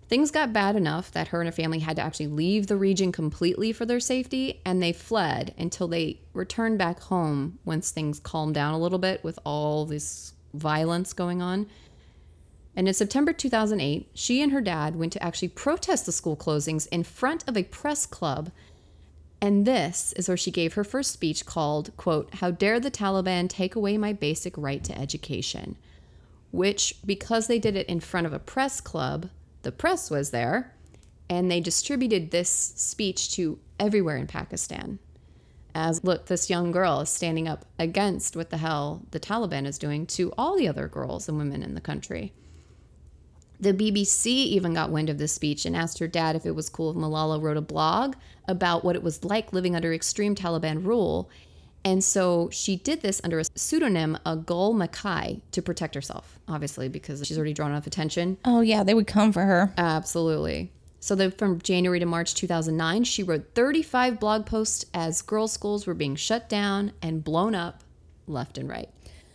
Things 0.07 0.31
got 0.31 0.53
bad 0.53 0.77
enough 0.77 1.11
that 1.11 1.29
her 1.29 1.41
and 1.41 1.47
her 1.49 1.51
family 1.51 1.79
had 1.79 1.97
to 1.97 2.01
actually 2.01 2.27
leave 2.27 2.67
the 2.67 2.77
region 2.77 3.11
completely 3.11 3.73
for 3.73 3.85
their 3.85 3.99
safety, 3.99 4.61
and 4.65 4.81
they 4.81 4.93
fled 4.93 5.53
until 5.57 5.89
they 5.89 6.21
returned 6.33 6.77
back 6.77 7.01
home 7.01 7.59
once 7.65 7.91
things 7.91 8.19
calmed 8.19 8.55
down 8.55 8.73
a 8.73 8.79
little 8.79 8.99
bit 8.99 9.21
with 9.25 9.37
all 9.43 9.85
this 9.85 10.33
violence 10.53 11.11
going 11.11 11.41
on. 11.41 11.67
And 12.77 12.87
in 12.87 12.93
September 12.93 13.33
2008, 13.33 14.07
she 14.13 14.39
and 14.39 14.51
her 14.51 14.61
dad 14.61 14.95
went 14.95 15.11
to 15.13 15.23
actually 15.23 15.47
protest 15.47 16.05
the 16.05 16.11
school 16.11 16.37
closings 16.37 16.87
in 16.89 17.03
front 17.03 17.43
of 17.47 17.57
a 17.57 17.63
press 17.63 18.05
club. 18.05 18.51
And 19.41 19.65
this 19.65 20.13
is 20.13 20.27
where 20.27 20.37
she 20.37 20.51
gave 20.51 20.75
her 20.75 20.83
first 20.83 21.11
speech 21.11 21.47
called, 21.47 21.89
quote, 21.97 22.35
How 22.35 22.51
dare 22.51 22.79
the 22.79 22.91
Taliban 22.91 23.49
take 23.49 23.75
away 23.75 23.97
my 23.97 24.13
basic 24.13 24.55
right 24.55 24.83
to 24.83 24.95
education? 24.95 25.75
Which, 26.51 26.99
because 27.03 27.47
they 27.47 27.57
did 27.57 27.75
it 27.75 27.87
in 27.87 27.99
front 27.99 28.27
of 28.27 28.33
a 28.33 28.37
press 28.37 28.79
club, 28.79 29.31
the 29.63 29.71
press 29.71 30.11
was 30.11 30.29
there, 30.29 30.75
and 31.27 31.49
they 31.49 31.59
distributed 31.59 32.29
this 32.29 32.49
speech 32.49 33.31
to 33.33 33.57
everywhere 33.79 34.17
in 34.17 34.27
Pakistan. 34.27 34.99
As 35.73 36.03
look, 36.03 36.27
this 36.27 36.47
young 36.47 36.71
girl 36.71 37.01
is 37.01 37.09
standing 37.09 37.47
up 37.47 37.65
against 37.79 38.35
what 38.35 38.51
the 38.51 38.57
hell 38.57 39.01
the 39.09 39.19
Taliban 39.19 39.65
is 39.65 39.79
doing 39.79 40.05
to 40.07 40.31
all 40.37 40.55
the 40.55 40.67
other 40.67 40.87
girls 40.87 41.27
and 41.27 41.39
women 41.39 41.63
in 41.63 41.73
the 41.73 41.81
country. 41.81 42.33
The 43.59 43.73
BBC 43.73 44.27
even 44.27 44.73
got 44.73 44.91
wind 44.91 45.09
of 45.09 45.17
this 45.17 45.33
speech 45.33 45.65
and 45.65 45.75
asked 45.75 45.97
her 45.99 46.07
dad 46.07 46.35
if 46.35 46.45
it 46.45 46.55
was 46.55 46.69
cool 46.69 46.91
if 46.91 46.97
Malala 46.97 47.41
wrote 47.41 47.57
a 47.57 47.61
blog 47.61 48.15
about 48.47 48.83
what 48.83 48.95
it 48.95 49.01
was 49.01 49.23
like 49.23 49.51
living 49.51 49.75
under 49.75 49.93
extreme 49.93 50.35
Taliban 50.35 50.85
rule. 50.85 51.29
And 51.83 52.03
so 52.03 52.49
she 52.51 52.75
did 52.75 53.01
this 53.01 53.21
under 53.23 53.39
a 53.39 53.45
pseudonym, 53.55 54.17
a 54.25 54.35
Gul 54.35 54.75
Makai, 54.75 55.41
to 55.51 55.61
protect 55.61 55.95
herself, 55.95 56.37
obviously, 56.47 56.89
because 56.89 57.25
she's 57.25 57.37
already 57.37 57.53
drawn 57.53 57.71
enough 57.71 57.87
attention. 57.87 58.37
Oh, 58.45 58.61
yeah, 58.61 58.83
they 58.83 58.93
would 58.93 59.07
come 59.07 59.31
for 59.31 59.43
her. 59.43 59.73
Absolutely. 59.77 60.71
So 60.99 61.15
then 61.15 61.31
from 61.31 61.61
January 61.61 61.99
to 61.99 62.05
March 62.05 62.35
2009, 62.35 63.05
she 63.05 63.23
wrote 63.23 63.55
35 63.55 64.19
blog 64.19 64.45
posts 64.45 64.85
as 64.93 65.21
girls' 65.21 65.53
schools 65.53 65.87
were 65.87 65.93
being 65.93 66.15
shut 66.15 66.49
down 66.49 66.91
and 67.01 67.23
blown 67.23 67.55
up 67.55 67.83
left 68.27 68.57
and 68.57 68.67
right. 68.67 68.89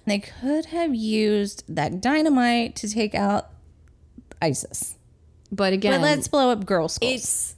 They 0.04 0.18
could 0.18 0.66
have 0.66 0.94
used 0.94 1.64
that 1.68 2.00
dynamite 2.00 2.76
to 2.76 2.88
take 2.88 3.14
out 3.14 3.50
ISIS. 4.42 4.96
But 5.50 5.72
again, 5.72 5.92
But 6.00 6.02
let's 6.02 6.28
blow 6.28 6.50
up 6.50 6.66
girls' 6.66 6.94
schools. 6.94 7.12
it's 7.14 7.54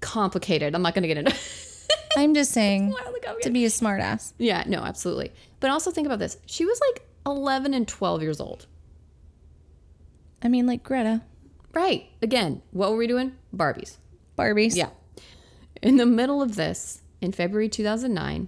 complicated. 0.00 0.74
I'm 0.74 0.82
not 0.82 0.94
going 0.94 1.02
to 1.02 1.08
get 1.08 1.18
into 1.18 1.34
I'm 2.16 2.34
just 2.34 2.52
saying 2.52 2.94
to 3.42 3.50
be 3.50 3.64
a 3.64 3.68
smartass. 3.68 4.32
Yeah, 4.38 4.62
no, 4.66 4.80
absolutely. 4.82 5.32
But 5.60 5.70
also 5.70 5.90
think 5.90 6.06
about 6.06 6.18
this. 6.20 6.36
She 6.46 6.64
was 6.64 6.80
like 6.92 7.06
11 7.26 7.74
and 7.74 7.88
12 7.88 8.22
years 8.22 8.40
old. 8.40 8.66
I 10.42 10.48
mean, 10.48 10.66
like 10.66 10.82
Greta, 10.82 11.22
Right. 11.72 12.06
Again, 12.22 12.62
what 12.70 12.92
were 12.92 12.96
we 12.96 13.08
doing? 13.08 13.32
Barbies. 13.54 13.96
Barbies. 14.38 14.76
Yeah. 14.76 14.90
In 15.82 15.96
the 15.96 16.06
middle 16.06 16.40
of 16.40 16.54
this, 16.54 17.02
in 17.20 17.32
February 17.32 17.68
2009, 17.68 18.46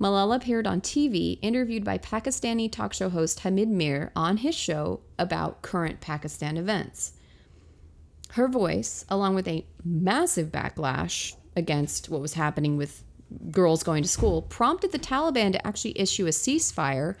Malala 0.00 0.36
appeared 0.36 0.66
on 0.66 0.80
TV, 0.80 1.38
interviewed 1.42 1.84
by 1.84 1.98
Pakistani 1.98 2.70
talk 2.70 2.92
show 2.92 3.08
host 3.08 3.40
Hamid 3.40 3.68
Mir 3.68 4.12
on 4.14 4.38
his 4.38 4.54
show 4.54 5.00
about 5.18 5.62
current 5.62 6.00
Pakistan 6.00 6.56
events. 6.56 7.14
Her 8.32 8.46
voice, 8.46 9.04
along 9.08 9.34
with 9.34 9.48
a 9.48 9.66
massive 9.84 10.52
backlash 10.52 11.34
against 11.56 12.08
what 12.08 12.20
was 12.20 12.34
happening 12.34 12.76
with 12.76 13.02
girls 13.50 13.82
going 13.82 14.02
to 14.02 14.08
school, 14.08 14.42
prompted 14.42 14.92
the 14.92 14.98
Taliban 14.98 15.52
to 15.52 15.66
actually 15.66 15.98
issue 15.98 16.26
a 16.26 16.30
ceasefire 16.30 17.16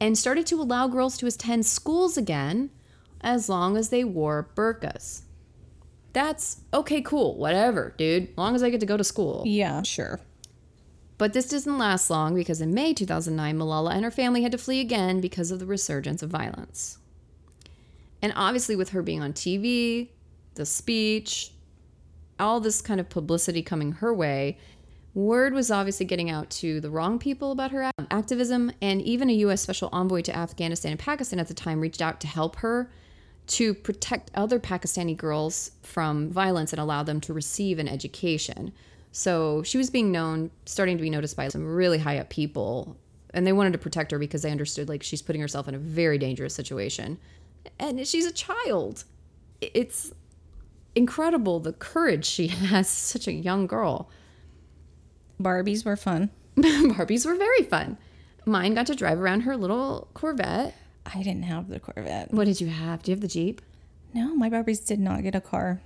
and 0.00 0.18
started 0.18 0.46
to 0.46 0.60
allow 0.60 0.88
girls 0.88 1.16
to 1.18 1.26
attend 1.26 1.64
schools 1.64 2.18
again 2.18 2.70
as 3.22 3.48
long 3.48 3.76
as 3.76 3.88
they 3.88 4.04
wore 4.04 4.50
burqas. 4.54 5.22
That's 6.12 6.60
okay, 6.74 7.00
cool, 7.00 7.36
whatever, 7.36 7.94
dude. 7.96 8.36
Long 8.36 8.54
as 8.54 8.62
I 8.62 8.70
get 8.70 8.80
to 8.80 8.86
go 8.86 8.96
to 8.96 9.04
school. 9.04 9.44
Yeah, 9.46 9.82
sure. 9.82 10.20
But 11.20 11.34
this 11.34 11.50
doesn't 11.50 11.76
last 11.76 12.08
long 12.08 12.34
because 12.34 12.62
in 12.62 12.72
May 12.72 12.94
2009, 12.94 13.58
Malala 13.58 13.92
and 13.92 14.04
her 14.04 14.10
family 14.10 14.42
had 14.42 14.52
to 14.52 14.56
flee 14.56 14.80
again 14.80 15.20
because 15.20 15.50
of 15.50 15.58
the 15.58 15.66
resurgence 15.66 16.22
of 16.22 16.30
violence. 16.30 16.96
And 18.22 18.32
obviously, 18.34 18.74
with 18.74 18.88
her 18.88 19.02
being 19.02 19.20
on 19.20 19.34
TV, 19.34 20.08
the 20.54 20.64
speech, 20.64 21.52
all 22.38 22.58
this 22.58 22.80
kind 22.80 22.98
of 22.98 23.10
publicity 23.10 23.60
coming 23.60 23.92
her 23.92 24.14
way, 24.14 24.56
Word 25.12 25.52
was 25.52 25.70
obviously 25.70 26.06
getting 26.06 26.30
out 26.30 26.48
to 26.52 26.80
the 26.80 26.88
wrong 26.88 27.18
people 27.18 27.52
about 27.52 27.72
her 27.72 27.90
activism, 28.10 28.72
and 28.80 29.02
even 29.02 29.28
a 29.28 29.34
U.S. 29.44 29.60
Special 29.60 29.90
Envoy 29.92 30.22
to 30.22 30.34
Afghanistan 30.34 30.92
and 30.92 30.98
Pakistan 30.98 31.38
at 31.38 31.48
the 31.48 31.54
time 31.54 31.82
reached 31.82 32.00
out 32.00 32.22
to 32.22 32.28
help 32.28 32.56
her 32.56 32.90
to 33.48 33.74
protect 33.74 34.30
other 34.34 34.58
Pakistani 34.58 35.14
girls 35.14 35.72
from 35.82 36.30
violence 36.30 36.72
and 36.72 36.80
allow 36.80 37.02
them 37.02 37.20
to 37.20 37.34
receive 37.34 37.78
an 37.78 37.88
education. 37.88 38.72
So 39.12 39.62
she 39.62 39.78
was 39.78 39.90
being 39.90 40.12
known, 40.12 40.50
starting 40.66 40.96
to 40.96 41.02
be 41.02 41.10
noticed 41.10 41.36
by 41.36 41.48
some 41.48 41.66
really 41.66 41.98
high 41.98 42.18
up 42.18 42.30
people, 42.30 42.96
and 43.34 43.46
they 43.46 43.52
wanted 43.52 43.72
to 43.72 43.78
protect 43.78 44.12
her 44.12 44.18
because 44.18 44.42
they 44.42 44.50
understood 44.50 44.88
like 44.88 45.02
she's 45.02 45.22
putting 45.22 45.40
herself 45.40 45.68
in 45.68 45.74
a 45.74 45.78
very 45.78 46.18
dangerous 46.18 46.54
situation. 46.54 47.18
And 47.78 48.06
she's 48.06 48.26
a 48.26 48.32
child. 48.32 49.04
It's 49.60 50.12
incredible 50.94 51.60
the 51.60 51.72
courage 51.72 52.24
she 52.24 52.46
has, 52.48 52.88
such 52.88 53.26
a 53.26 53.32
young 53.32 53.66
girl. 53.66 54.08
Barbies 55.40 55.84
were 55.84 55.96
fun. 55.96 56.30
Barbies 56.56 57.26
were 57.26 57.34
very 57.34 57.62
fun. 57.62 57.98
Mine 58.46 58.74
got 58.74 58.86
to 58.86 58.94
drive 58.94 59.18
around 59.18 59.42
her 59.42 59.56
little 59.56 60.08
Corvette. 60.14 60.74
I 61.06 61.22
didn't 61.22 61.44
have 61.44 61.68
the 61.68 61.80
Corvette. 61.80 62.32
What 62.32 62.44
did 62.44 62.60
you 62.60 62.68
have? 62.68 63.02
Do 63.02 63.10
you 63.10 63.14
have 63.14 63.22
the 63.22 63.28
Jeep? 63.28 63.60
No, 64.12 64.34
my 64.34 64.50
Barbies 64.50 64.84
did 64.84 65.00
not 65.00 65.22
get 65.22 65.34
a 65.34 65.40
car. 65.40 65.80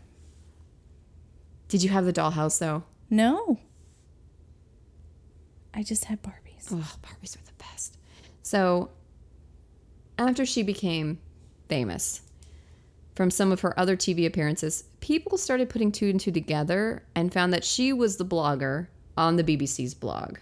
Did 1.68 1.82
you 1.82 1.90
have 1.90 2.04
the 2.04 2.12
dollhouse 2.12 2.58
though? 2.58 2.84
No. 3.14 3.60
I 5.72 5.84
just 5.84 6.06
had 6.06 6.20
Barbies. 6.20 6.66
Oh, 6.72 6.96
Barbies 7.00 7.36
were 7.36 7.44
the 7.44 7.52
best. 7.58 7.96
So, 8.42 8.90
after 10.18 10.44
she 10.44 10.64
became 10.64 11.20
famous 11.68 12.22
from 13.14 13.30
some 13.30 13.52
of 13.52 13.60
her 13.60 13.78
other 13.78 13.96
TV 13.96 14.26
appearances, 14.26 14.82
people 14.98 15.38
started 15.38 15.68
putting 15.68 15.92
two 15.92 16.10
and 16.10 16.18
two 16.18 16.32
together 16.32 17.04
and 17.14 17.32
found 17.32 17.52
that 17.52 17.62
she 17.62 17.92
was 17.92 18.16
the 18.16 18.24
blogger 18.24 18.88
on 19.16 19.36
the 19.36 19.44
BBC's 19.44 19.94
blog. 19.94 20.38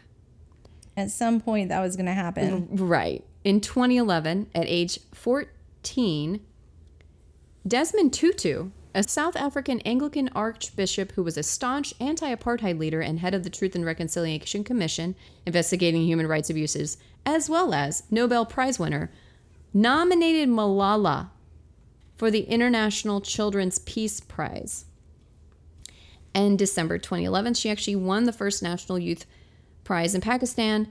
At 0.97 1.11
some 1.11 1.43
point, 1.43 1.69
that 1.69 1.81
was 1.81 1.95
going 1.95 2.07
to 2.07 2.15
happen. 2.15 2.69
Right. 2.73 3.23
In 3.45 3.61
2011, 3.61 4.49
at 4.55 4.65
age 4.67 4.99
14, 5.13 6.41
Desmond 7.67 8.13
Tutu, 8.15 8.71
a 8.95 9.03
South 9.03 9.37
African 9.37 9.81
Anglican 9.81 10.29
archbishop 10.35 11.13
who 11.13 11.23
was 11.23 11.37
a 11.37 11.43
staunch 11.43 11.95
anti 12.01 12.35
apartheid 12.35 12.79
leader 12.79 13.01
and 13.01 13.19
head 13.19 13.35
of 13.35 13.43
the 13.43 13.51
Truth 13.51 13.75
and 13.75 13.85
Reconciliation 13.85 14.65
Commission 14.65 15.15
investigating 15.47 16.03
human 16.03 16.27
rights 16.27 16.51
abuses, 16.51 16.99
as 17.25 17.49
well 17.49 17.73
as 17.73 18.03
Nobel 18.11 18.45
Prize 18.45 18.79
winner, 18.79 19.11
nominated 19.73 20.49
Malala 20.49 21.31
for 22.17 22.31
the 22.31 22.43
International 22.43 23.21
Children's 23.21 23.79
Peace 23.81 24.21
Prize. 24.21 24.85
In 26.35 26.57
December 26.57 26.99
2011, 26.99 27.55
she 27.55 27.71
actually 27.71 27.97
won 27.97 28.25
the 28.25 28.33
first 28.33 28.63
National 28.63 28.99
Youth 28.99 29.27
Prize 29.85 30.15
in 30.15 30.21
Pakistan, 30.21 30.89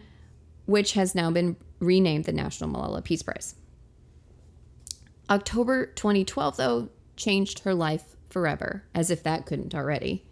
which 0.65 0.93
has 0.93 1.15
now 1.15 1.31
been 1.31 1.55
renamed 1.79 2.25
the 2.25 2.31
National 2.31 2.69
Malala 2.69 3.03
Peace 3.03 3.23
Prize. 3.23 3.55
October 5.29 5.85
2012, 5.87 6.57
though, 6.57 6.89
changed 7.15 7.59
her 7.59 7.73
life 7.73 8.15
forever, 8.29 8.83
as 8.93 9.11
if 9.11 9.23
that 9.23 9.45
couldn't 9.45 9.75
already. 9.75 10.23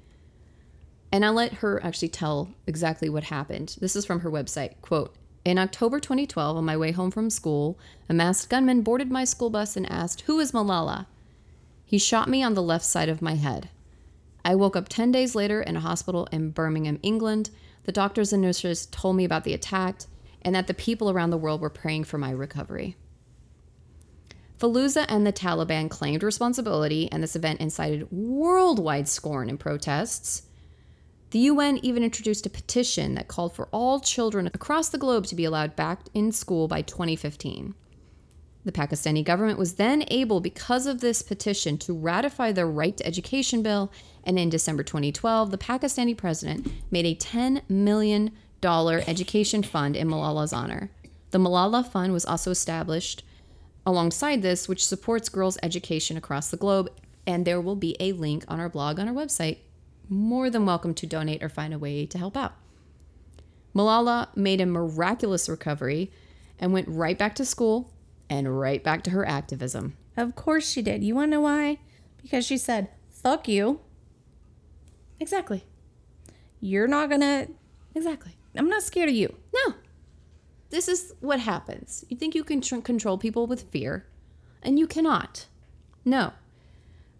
And 1.12 1.26
I'll 1.26 1.34
let 1.34 1.56
her 1.56 1.84
actually 1.84 2.10
tell 2.10 2.50
exactly 2.68 3.10
what 3.10 3.26
happened. 3.26 3.76
This 3.80 3.96
is 3.96 4.06
from 4.06 4.22
her 4.22 4.32
website. 4.32 4.76
Quote 4.82 5.16
In 5.44 5.58
October 5.58 6.00
2012, 6.00 6.58
on 6.58 6.66
my 6.66 6.78
way 6.78 6.92
home 6.92 7.12
from 7.12 7.30
school, 7.30 7.80
a 8.08 8.14
masked 8.14 8.50
gunman 8.50 8.82
boarded 8.82 9.12
my 9.12 9.24
school 9.24 9.50
bus 9.50 9.76
and 9.76 9.90
asked, 9.92 10.22
Who 10.22 10.40
is 10.40 10.52
Malala? 10.52 11.08
He 11.84 11.98
shot 11.98 12.30
me 12.30 12.44
on 12.44 12.54
the 12.54 12.62
left 12.62 12.86
side 12.86 13.10
of 13.10 13.22
my 13.22 13.36
head. 13.36 13.70
I 14.46 14.56
woke 14.56 14.76
up 14.76 14.88
10 14.88 15.12
days 15.12 15.36
later 15.36 15.62
in 15.62 15.76
a 15.76 15.82
hospital 15.82 16.28
in 16.32 16.52
Birmingham, 16.52 17.00
England. 17.02 17.50
The 17.84 17.92
doctors 17.92 18.32
and 18.32 18.42
nurses 18.42 18.86
told 18.86 19.16
me 19.16 19.26
about 19.26 19.44
the 19.44 19.54
attack 19.54 20.02
and 20.44 20.54
that 20.56 20.68
the 20.68 20.74
people 20.74 21.10
around 21.10 21.32
the 21.32 21.38
world 21.38 21.62
were 21.62 21.70
praying 21.70 22.06
for 22.06 22.18
my 22.18 22.32
recovery. 22.32 22.96
Fallujah 24.60 25.06
and 25.08 25.26
the 25.26 25.32
Taliban 25.32 25.90
claimed 25.90 26.22
responsibility, 26.22 27.10
and 27.12 27.24
this 27.24 27.36
event 27.36 27.62
incited 27.62 28.12
worldwide 28.12 29.08
scorn 29.08 29.50
and 29.50 29.60
protests. 29.60 30.44
The 31.32 31.40
UN 31.40 31.78
even 31.78 32.04
introduced 32.04 32.46
a 32.46 32.50
petition 32.50 33.16
that 33.16 33.30
called 33.30 33.56
for 33.56 33.70
all 33.72 34.00
children 34.00 34.48
across 34.48 34.90
the 34.90 34.98
globe 34.98 35.28
to 35.28 35.36
be 35.36 35.46
allowed 35.46 35.76
back 35.76 36.02
in 36.14 36.34
school 36.34 36.68
by 36.68 36.82
2015. 36.82 37.74
The 38.66 38.72
Pakistani 38.74 39.24
government 39.24 39.58
was 39.58 39.76
then 39.76 40.04
able, 40.10 40.42
because 40.42 40.88
of 40.88 41.00
this 41.00 41.22
petition, 41.22 41.78
to 41.78 41.94
ratify 41.94 42.52
the 42.52 42.66
Right 42.66 42.98
to 42.98 43.08
Education 43.08 43.64
Bill, 43.64 43.90
and 44.26 44.38
in 44.38 44.50
December 44.50 44.84
2012, 44.84 45.52
the 45.52 45.58
Pakistani 45.58 46.18
president 46.18 46.70
made 46.92 47.06
a 47.06 47.16
$10 47.16 47.62
million 47.70 48.32
education 48.62 49.64
fund 49.64 49.96
in 49.96 50.10
Malala's 50.10 50.52
honor. 50.52 50.92
The 51.32 51.38
Malala 51.38 51.88
Fund 51.88 52.12
was 52.12 52.26
also 52.26 52.52
established 52.52 53.24
alongside 53.86 54.42
this, 54.42 54.68
which 54.68 54.86
supports 54.86 55.30
girls' 55.30 55.58
education 55.64 56.18
across 56.18 56.50
the 56.50 56.58
globe, 56.58 56.90
and 57.26 57.46
there 57.46 57.62
will 57.62 57.76
be 57.76 57.96
a 58.00 58.12
link 58.14 58.44
on 58.48 58.60
our 58.60 58.70
blog 58.70 59.00
on 59.00 59.08
our 59.08 59.14
website. 59.14 59.60
More 60.08 60.50
than 60.50 60.66
welcome 60.66 60.94
to 60.96 61.06
donate 61.06 61.44
or 61.44 61.50
find 61.50 61.74
a 61.74 61.80
way 61.80 62.06
to 62.06 62.18
help 62.18 62.36
out. 62.36 62.54
Malala 63.76 64.36
made 64.36 64.62
a 64.62 64.66
miraculous 64.66 65.48
recovery 65.48 66.12
and 66.58 66.74
went 66.74 66.88
right 66.88 67.18
back 67.18 67.36
to 67.36 67.46
school 67.46 67.94
and 68.30 68.60
right 68.60 68.84
back 68.84 69.04
to 69.04 69.12
her 69.12 69.28
activism. 69.28 69.96
Of 70.18 70.36
course 70.36 70.70
she 70.70 70.82
did. 70.82 71.04
You 71.04 71.16
want 71.16 71.28
to 71.28 71.38
know 71.38 71.42
why? 71.42 71.78
Because 72.22 72.46
she 72.46 72.58
said, 72.58 72.90
fuck 73.10 73.48
you. 73.48 73.80
Exactly. 75.20 75.64
You're 76.60 76.88
not 76.88 77.10
going 77.10 77.22
to. 77.22 77.48
Exactly. 77.96 78.36
I'm 78.56 78.70
not 78.70 78.84
scared 78.84 79.10
of 79.10 79.16
you. 79.16 79.36
No. 79.54 79.76
This 80.70 80.88
is 80.88 81.14
what 81.20 81.40
happens. 81.40 82.06
You 82.10 82.18
think 82.18 82.36
you 82.36 82.44
can 82.44 82.62
tr- 82.62 82.78
control 82.78 83.18
people 83.18 83.48
with 83.48 83.70
fear, 83.72 84.06
and 84.62 84.78
you 84.78 84.88
cannot. 84.88 85.48
No. 86.06 86.34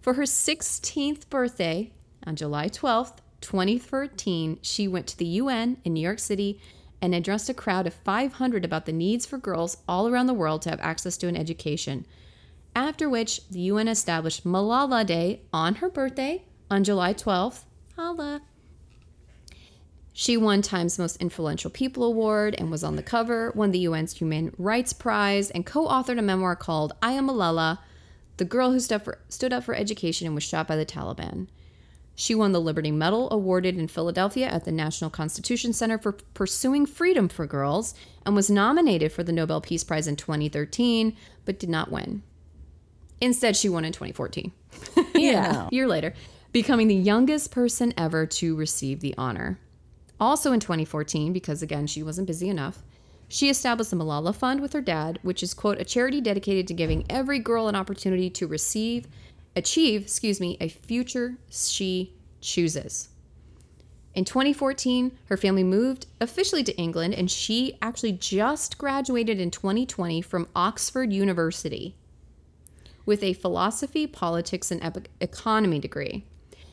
For 0.02 0.14
her 0.14 0.24
16th 0.24 1.30
birthday 1.30 1.92
on 2.26 2.36
July 2.36 2.70
12th, 2.70 3.18
2013, 3.42 4.60
she 4.62 4.88
went 4.88 5.08
to 5.08 5.18
the 5.18 5.26
UN 5.26 5.78
in 5.84 5.94
New 5.94 6.02
York 6.02 6.20
City 6.20 6.60
and 7.02 7.16
addressed 7.16 7.50
a 7.50 7.54
crowd 7.54 7.88
of 7.88 7.94
500 7.94 8.66
about 8.66 8.86
the 8.86 8.92
needs 8.92 9.26
for 9.26 9.38
girls 9.38 9.78
all 9.88 10.08
around 10.08 10.28
the 10.28 10.34
world 10.34 10.62
to 10.64 10.70
have 10.70 10.82
access 10.82 11.18
to 11.18 11.28
an 11.28 11.38
education. 11.38 12.06
After 12.76 13.10
which, 13.10 13.48
the 13.50 13.62
UN 13.62 13.88
established 13.88 14.46
Malala 14.46 15.06
Day 15.06 15.42
on 15.52 15.76
her 15.76 15.90
birthday 15.90 16.44
on 16.70 16.84
July 16.84 17.14
12th. 17.14 17.64
Holla. 17.96 18.42
She 20.20 20.36
won 20.36 20.62
Time's 20.62 21.00
Most 21.00 21.16
Influential 21.22 21.70
People 21.70 22.04
Award 22.04 22.54
and 22.58 22.70
was 22.70 22.84
on 22.84 22.98
the 22.98 23.02
cover, 23.02 23.54
won 23.56 23.72
the 23.72 23.86
UN's 23.86 24.18
Human 24.18 24.54
Rights 24.58 24.92
Prize, 24.92 25.50
and 25.50 25.66
co 25.66 25.88
authored 25.88 26.20
a 26.20 26.22
memoir 26.22 26.58
called 26.58 26.92
I 27.02 27.14
Am 27.14 27.30
Malala, 27.30 27.80
the 28.36 28.44
girl 28.44 28.74
who 28.74 28.82
stood, 28.82 29.02
for, 29.02 29.20
stood 29.30 29.54
up 29.54 29.64
for 29.64 29.74
education 29.74 30.28
and 30.28 30.36
was 30.36 30.44
shot 30.44 30.68
by 30.68 30.76
the 30.76 30.86
Taliban. 30.86 31.48
She 32.16 32.36
won 32.36 32.52
the 32.52 32.60
Liberty 32.60 32.92
Medal 32.92 33.32
awarded 33.32 33.78
in 33.78 33.88
Philadelphia 33.88 34.48
at 34.48 34.66
the 34.66 34.74
National 34.74 35.10
Constitution 35.10 35.72
Center 35.72 35.98
for 35.98 36.12
pursuing 36.34 36.86
freedom 36.86 37.30
for 37.30 37.48
girls 37.48 37.94
and 38.26 38.36
was 38.36 38.50
nominated 38.50 39.14
for 39.14 39.24
the 39.24 39.32
Nobel 39.32 39.62
Peace 39.62 39.86
Prize 39.86 40.06
in 40.06 40.18
2013, 40.18 41.16
but 41.46 41.58
did 41.58 41.70
not 41.70 41.92
win. 41.92 42.24
Instead, 43.22 43.56
she 43.56 43.70
won 43.70 43.86
in 43.86 43.94
2014. 43.94 44.52
Yeah. 45.16 45.68
a 45.68 45.70
year 45.74 45.88
later, 45.88 46.14
becoming 46.52 46.90
the 46.90 46.94
youngest 46.94 47.52
person 47.52 47.94
ever 47.96 48.26
to 48.26 48.58
receive 48.58 49.00
the 49.00 49.16
honor. 49.18 49.60
Also 50.20 50.52
in 50.52 50.60
2014, 50.60 51.32
because 51.32 51.62
again, 51.62 51.88
she 51.88 52.04
wasn't 52.04 52.28
busy 52.28 52.50
enough, 52.50 52.84
she 53.32 53.50
established 53.50 53.92
the 53.92 53.96
Malala 53.96 54.36
Fund 54.36 54.60
with 54.60 54.74
her 54.74 54.82
dad, 54.82 55.20
which 55.22 55.44
is, 55.44 55.54
quote, 55.54 55.80
a 55.80 55.86
charity 55.86 56.20
dedicated 56.20 56.68
to 56.68 56.74
giving 56.74 57.06
every 57.10 57.38
girl 57.38 57.68
an 57.68 57.76
opportunity 57.76 58.30
to 58.32 58.48
receive, 58.48 59.08
achieve, 59.56 60.02
excuse 60.02 60.42
me, 60.42 60.58
a 60.60 60.68
future 60.68 61.38
she 61.50 62.16
chooses. 62.42 63.10
In 64.16 64.26
2014, 64.26 65.18
her 65.26 65.38
family 65.38 65.64
moved 65.64 66.08
officially 66.20 66.64
to 66.64 66.76
England, 66.76 67.14
and 67.14 67.30
she 67.30 67.78
actually 67.84 68.14
just 68.14 68.80
graduated 68.80 69.40
in 69.40 69.52
2020 69.52 70.24
from 70.24 70.48
Oxford 70.56 71.14
University 71.14 71.96
with 73.06 73.24
a 73.24 73.34
philosophy, 73.34 74.08
politics, 74.08 74.72
and 74.72 75.08
economy 75.22 75.80
degree. 75.80 76.26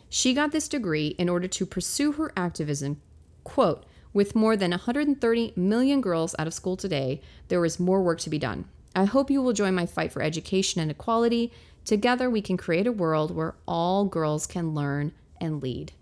She 0.09 0.33
got 0.33 0.53
this 0.53 0.69
degree 0.69 1.09
in 1.19 1.29
order 1.29 1.49
to 1.49 1.67
pursue 1.67 2.13
her 2.13 2.33
activism 2.37 3.01
Quote, 3.47 3.87
with 4.13 4.35
more 4.35 4.57
than 4.57 4.73
130 4.73 5.53
million 5.55 6.01
girls 6.01 6.35
out 6.37 6.49
of 6.49 6.53
school 6.53 6.77
today, 6.77 7.21
there 7.47 7.65
is 7.65 7.79
more 7.79 8.03
work 8.03 8.19
to 8.23 8.29
be 8.29 8.41
done. 8.41 8.65
I 8.93 9.05
hope 9.05 9.31
you 9.31 9.41
will 9.41 9.53
join 9.53 9.73
my 9.73 9.87
fight 9.87 10.11
for 10.11 10.21
education 10.21 10.81
and 10.81 10.91
equality. 10.91 11.53
Together, 11.85 12.29
we 12.29 12.43
can 12.43 12.57
create 12.57 12.89
a 12.89 12.93
world 12.93 13.31
where 13.31 13.55
all 13.65 14.05
girls 14.05 14.49
can 14.49 14.75
learn 14.75 15.13
and 15.41 15.63
lead. 15.63 15.93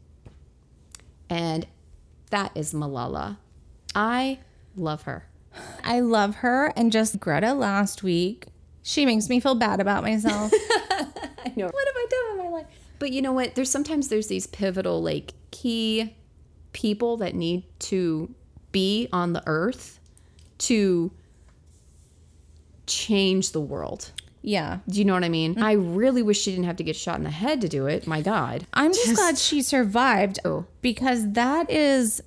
And 1.28 1.66
that 2.30 2.50
is 2.54 2.72
Malala. 2.72 3.36
I 3.94 4.38
love 4.74 5.02
her. 5.02 5.26
I 5.84 6.00
love 6.00 6.36
her. 6.36 6.72
And 6.76 6.90
just 6.90 7.20
Greta 7.20 7.52
last 7.52 8.02
week, 8.02 8.46
she 8.82 9.04
makes 9.04 9.28
me 9.28 9.38
feel 9.38 9.54
bad 9.54 9.80
about 9.80 10.02
myself. 10.02 10.50
I 10.90 11.52
know. 11.54 11.66
What 11.66 11.86
have 11.88 11.94
I 11.94 12.06
done 12.08 12.38
in 12.38 12.44
my 12.46 12.56
life? 12.56 12.66
But 12.98 13.12
you 13.12 13.20
know 13.20 13.32
what? 13.32 13.54
There's 13.54 13.70
sometimes 13.70 14.08
there's 14.08 14.28
these 14.28 14.46
pivotal, 14.46 15.02
like, 15.02 15.34
key 15.50 16.16
people 16.74 17.16
that 17.16 17.34
need 17.34 17.62
to 17.78 18.34
be 18.72 19.08
on 19.12 19.32
the 19.32 19.42
earth 19.46 19.98
to 20.58 21.10
change 22.86 23.52
the 23.52 23.60
world. 23.60 24.10
Yeah. 24.42 24.80
Do 24.88 24.98
you 24.98 25.06
know 25.06 25.14
what 25.14 25.24
I 25.24 25.30
mean? 25.30 25.62
I 25.62 25.72
really 25.72 26.22
wish 26.22 26.40
she 26.42 26.50
didn't 26.50 26.66
have 26.66 26.76
to 26.76 26.84
get 26.84 26.96
shot 26.96 27.16
in 27.16 27.24
the 27.24 27.30
head 27.30 27.62
to 27.62 27.68
do 27.68 27.86
it. 27.86 28.06
My 28.06 28.20
God. 28.20 28.66
I'm 28.74 28.92
just 28.92 29.14
glad 29.14 29.38
she 29.38 29.62
survived 29.62 30.38
Oh. 30.44 30.66
because 30.82 31.32
that 31.32 31.70
is 31.70 32.22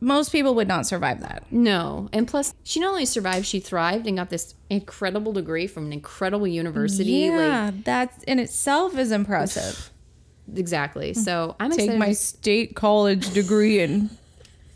most 0.00 0.32
people 0.32 0.54
would 0.54 0.66
not 0.66 0.86
survive 0.86 1.20
that. 1.20 1.44
No. 1.52 2.08
And 2.12 2.26
plus, 2.26 2.54
she 2.64 2.80
not 2.80 2.88
only 2.90 3.04
survived, 3.04 3.44
she 3.46 3.60
thrived 3.60 4.06
and 4.06 4.16
got 4.16 4.30
this 4.30 4.54
incredible 4.70 5.32
degree 5.34 5.66
from 5.66 5.84
an 5.86 5.92
incredible 5.92 6.46
university. 6.48 7.04
Yeah, 7.12 7.70
that 7.84 8.24
in 8.26 8.38
itself 8.38 8.96
is 8.98 9.12
impressive. 9.12 9.90
Exactly. 10.54 11.12
Hmm. 11.12 11.20
So 11.20 11.56
I'm 11.60 11.70
Take 11.70 11.80
excited. 11.80 11.98
my 11.98 12.12
state 12.12 12.74
college 12.74 13.32
degree 13.32 13.80
and 13.80 14.10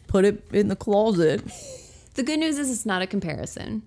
put 0.06 0.24
it 0.24 0.44
in 0.52 0.68
the 0.68 0.76
closet. 0.76 1.42
the 2.14 2.22
good 2.22 2.38
news 2.38 2.58
is 2.58 2.70
it's 2.70 2.86
not 2.86 3.02
a 3.02 3.06
comparison. 3.06 3.82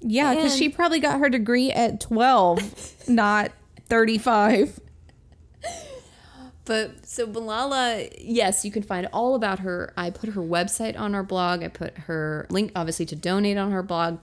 Yeah, 0.00 0.34
because 0.34 0.56
she 0.56 0.68
probably 0.68 1.00
got 1.00 1.18
her 1.18 1.28
degree 1.28 1.72
at 1.72 2.00
12, 2.00 3.04
not 3.08 3.50
35. 3.88 4.78
But 6.64 7.06
so 7.06 7.26
Malala, 7.26 8.14
yes, 8.20 8.64
you 8.64 8.70
can 8.70 8.82
find 8.82 9.08
all 9.12 9.34
about 9.34 9.60
her. 9.60 9.94
I 9.96 10.10
put 10.10 10.30
her 10.30 10.42
website 10.42 10.98
on 11.00 11.14
our 11.14 11.22
blog. 11.22 11.62
I 11.62 11.68
put 11.68 11.96
her 11.96 12.46
link, 12.50 12.72
obviously, 12.76 13.06
to 13.06 13.16
donate 13.16 13.56
on 13.56 13.70
her 13.72 13.82
blog. 13.82 14.18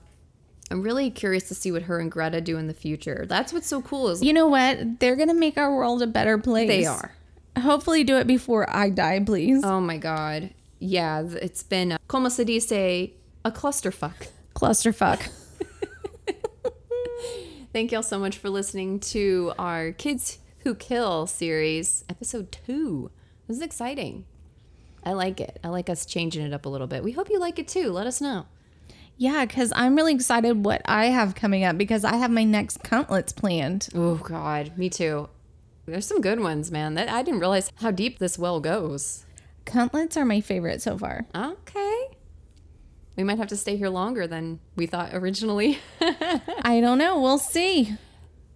I'm 0.72 0.82
really 0.82 1.12
curious 1.12 1.48
to 1.50 1.56
see 1.56 1.72
what 1.72 1.84
her 1.84 2.00
and 2.00 2.12
Greta 2.12 2.42
do 2.42 2.58
in 2.58 2.68
the 2.68 2.74
future. 2.74 3.26
That's 3.28 3.54
what's 3.54 3.68
so 3.68 3.82
cool 3.82 4.10
is 4.10 4.24
You 4.24 4.34
know 4.34 4.48
what? 4.48 5.00
They're 5.00 5.16
going 5.16 5.28
to 5.28 5.34
make 5.36 5.58
our 5.58 5.76
world 5.76 6.02
a 6.02 6.08
better 6.08 6.38
place. 6.38 6.68
they 6.68 6.86
are. 6.86 7.14
Hopefully, 7.60 8.04
do 8.04 8.18
it 8.18 8.28
before 8.28 8.70
I 8.70 8.90
die, 8.90 9.22
please. 9.24 9.64
Oh 9.64 9.80
my 9.80 9.98
god, 9.98 10.50
yeah, 10.80 11.22
it's 11.22 11.64
been 11.64 11.94
uh, 11.94 11.98
como 12.08 12.30
se 12.30 12.44
dice 12.44 12.72
a 12.72 13.14
clusterfuck. 13.52 14.28
Clusterfuck. 14.56 15.30
Thank 17.74 17.92
y'all 17.92 18.04
so 18.04 18.20
much 18.20 18.38
for 18.38 18.50
listening 18.50 19.00
to 19.02 19.54
our 19.60 19.92
Kids 19.92 20.40
Who 20.60 20.76
Kill 20.76 21.28
series, 21.28 22.04
episode 22.10 22.52
two. 22.52 23.12
This 23.48 23.58
is 23.58 23.64
exciting. 23.64 24.26
I 25.04 25.14
like 25.14 25.40
it. 25.40 25.60
I 25.64 25.68
like 25.70 25.90
us 25.90 26.06
changing 26.06 26.46
it 26.46 26.54
up 26.54 26.66
a 26.66 26.70
little 26.70 26.88
bit. 26.88 27.04
We 27.04 27.12
hope 27.12 27.30
you 27.30 27.40
like 27.40 27.60
it 27.60 27.68
too. 27.68 27.92
Let 27.92 28.08
us 28.08 28.20
know. 28.20 28.48
Yeah, 29.18 29.46
because 29.46 29.72
I'm 29.76 29.96
really 29.96 30.14
excited 30.14 30.66
what 30.66 30.82
I 30.86 31.06
have 31.06 31.36
coming 31.36 31.64
up 31.64 31.78
because 31.78 32.04
I 32.04 32.16
have 32.18 32.32
my 32.32 32.44
next 32.44 32.84
countlets 32.84 33.32
planned. 33.32 33.88
Oh 33.96 34.16
God, 34.16 34.78
me 34.78 34.90
too. 34.90 35.30
There's 35.86 36.06
some 36.06 36.20
good 36.22 36.40
ones, 36.40 36.72
man. 36.72 36.96
That 36.96 37.10
I 37.10 37.22
didn't 37.24 37.40
realize 37.40 37.72
how 37.76 37.92
deep 37.92 38.20
this 38.20 38.38
well 38.38 38.60
goes. 38.60 39.24
Countlets 39.66 40.18
are 40.18 40.26
my 40.26 40.42
favorite 40.42 40.82
so 40.82 40.98
far. 40.98 41.26
Okay. 41.36 42.08
We 43.16 43.24
might 43.24 43.38
have 43.38 43.48
to 43.48 43.56
stay 43.56 43.78
here 43.78 43.88
longer 43.90 44.28
than 44.28 44.60
we 44.76 44.86
thought 44.88 45.12
originally. 45.14 45.80
I 46.02 46.80
don't 46.82 46.98
know. 46.98 47.22
We'll 47.22 47.38
see. 47.38 47.96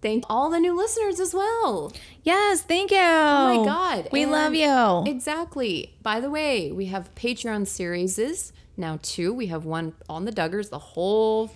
Thank 0.02 0.24
all 0.28 0.50
the 0.50 0.58
new 0.60 0.76
listeners 0.76 1.20
as 1.20 1.32
well. 1.34 1.92
Yes, 2.22 2.62
thank 2.62 2.90
you. 2.90 2.98
Oh 2.98 3.58
my 3.60 3.64
God, 3.64 4.08
We 4.12 4.22
and- 4.24 4.32
love 4.32 4.54
you. 4.54 5.10
Exactly. 5.10 5.94
By 6.02 6.20
the 6.20 6.30
way, 6.30 6.70
we 6.72 6.86
have 6.86 7.14
Patreon 7.14 7.66
series 7.66 8.52
now 8.80 8.98
two. 9.02 9.32
We 9.32 9.46
have 9.46 9.64
one 9.64 9.94
on 10.08 10.24
the 10.24 10.32
Duggars, 10.32 10.70
the 10.70 10.78
whole 10.78 11.50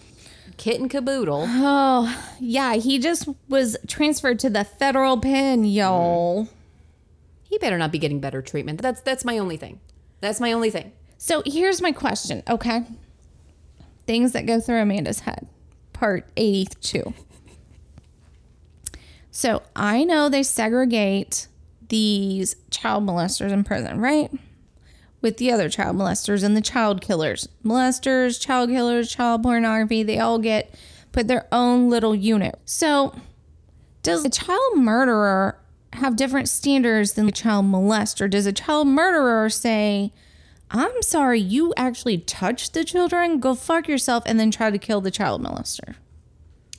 kit 0.57 0.81
and 0.81 0.91
caboodle. 0.91 1.47
Oh, 1.49 2.35
yeah. 2.39 2.75
He 2.75 2.99
just 2.99 3.29
was 3.49 3.77
transferred 3.89 4.39
to 4.41 4.51
the 4.51 4.65
federal 4.65 5.19
pen, 5.19 5.65
y'all. 5.65 6.45
Mm-hmm. 6.45 6.55
He 7.45 7.59
better 7.59 7.79
not 7.79 7.93
be 7.93 7.99
getting 7.99 8.21
better 8.21 8.43
treatment. 8.43 8.83
That's 8.83 9.01
that's 9.01 9.25
my 9.25 9.39
only 9.39 9.57
thing. 9.57 9.81
That's 10.21 10.41
my 10.41 10.53
only 10.53 10.71
thing. 10.71 10.93
So 11.19 11.43
here's 11.47 11.81
my 11.81 11.93
question, 11.93 12.43
okay? 12.49 12.85
Things 14.07 14.33
that 14.33 14.47
go 14.47 14.61
through 14.61 14.81
Amanda's 14.81 15.21
head, 15.21 15.47
part 15.93 16.27
82. 16.37 17.15
So 19.31 19.63
I 19.75 20.05
know 20.05 20.29
they 20.29 20.43
segregate 20.43 21.49
these 21.89 22.57
child 22.71 23.05
molesters 23.07 23.51
in 23.53 23.65
prison, 23.65 24.01
right? 24.01 24.31
With 25.25 25.39
the 25.39 25.51
other 25.51 25.71
child 25.71 25.97
molesters 25.97 26.45
and 26.45 26.55
the 26.55 26.61
child 26.61 27.01
killers. 27.01 27.49
Molesters, 27.65 28.39
child 28.39 28.69
killers, 28.69 29.11
child 29.11 29.43
pornography, 29.43 30.03
they 30.03 30.19
all 30.19 30.39
get 30.39 30.75
put 31.13 31.29
their 31.29 31.49
own 31.51 31.89
little 31.89 32.15
unit. 32.15 32.59
So 32.67 33.19
does 34.03 34.23
a 34.27 34.29
child 34.29 34.77
murderer 34.77 35.59
have 35.95 36.17
different 36.17 36.51
standards 36.51 37.15
than 37.15 37.27
a 37.27 37.33
child 37.33 37.65
molester? 37.65 38.29
Does 38.29 38.45
a 38.45 38.53
child 38.53 38.87
murderer 38.87 39.49
say, 39.49 40.13
I'm 40.71 41.01
sorry, 41.01 41.41
you 41.41 41.73
actually 41.75 42.19
touched 42.19 42.75
the 42.75 42.85
children? 42.85 43.41
Go 43.41 43.55
fuck 43.55 43.89
yourself 43.89 44.25
and 44.27 44.39
then 44.39 44.51
try 44.51 44.71
to 44.71 44.77
kill 44.77 45.01
the 45.01 45.11
child 45.11 45.43
molester? 45.43 45.95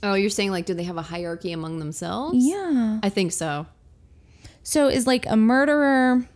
Oh, 0.04 0.14
you're 0.14 0.30
saying 0.30 0.52
like 0.52 0.66
do 0.66 0.74
they 0.74 0.84
have 0.84 0.98
a 0.98 1.02
hierarchy 1.02 1.50
among 1.50 1.80
themselves? 1.80 2.36
Yeah. 2.46 3.00
I 3.02 3.08
think 3.08 3.32
so. 3.32 3.66
So 4.62 4.86
is 4.86 5.04
like 5.04 5.26
a 5.26 5.36
murderer 5.36 6.28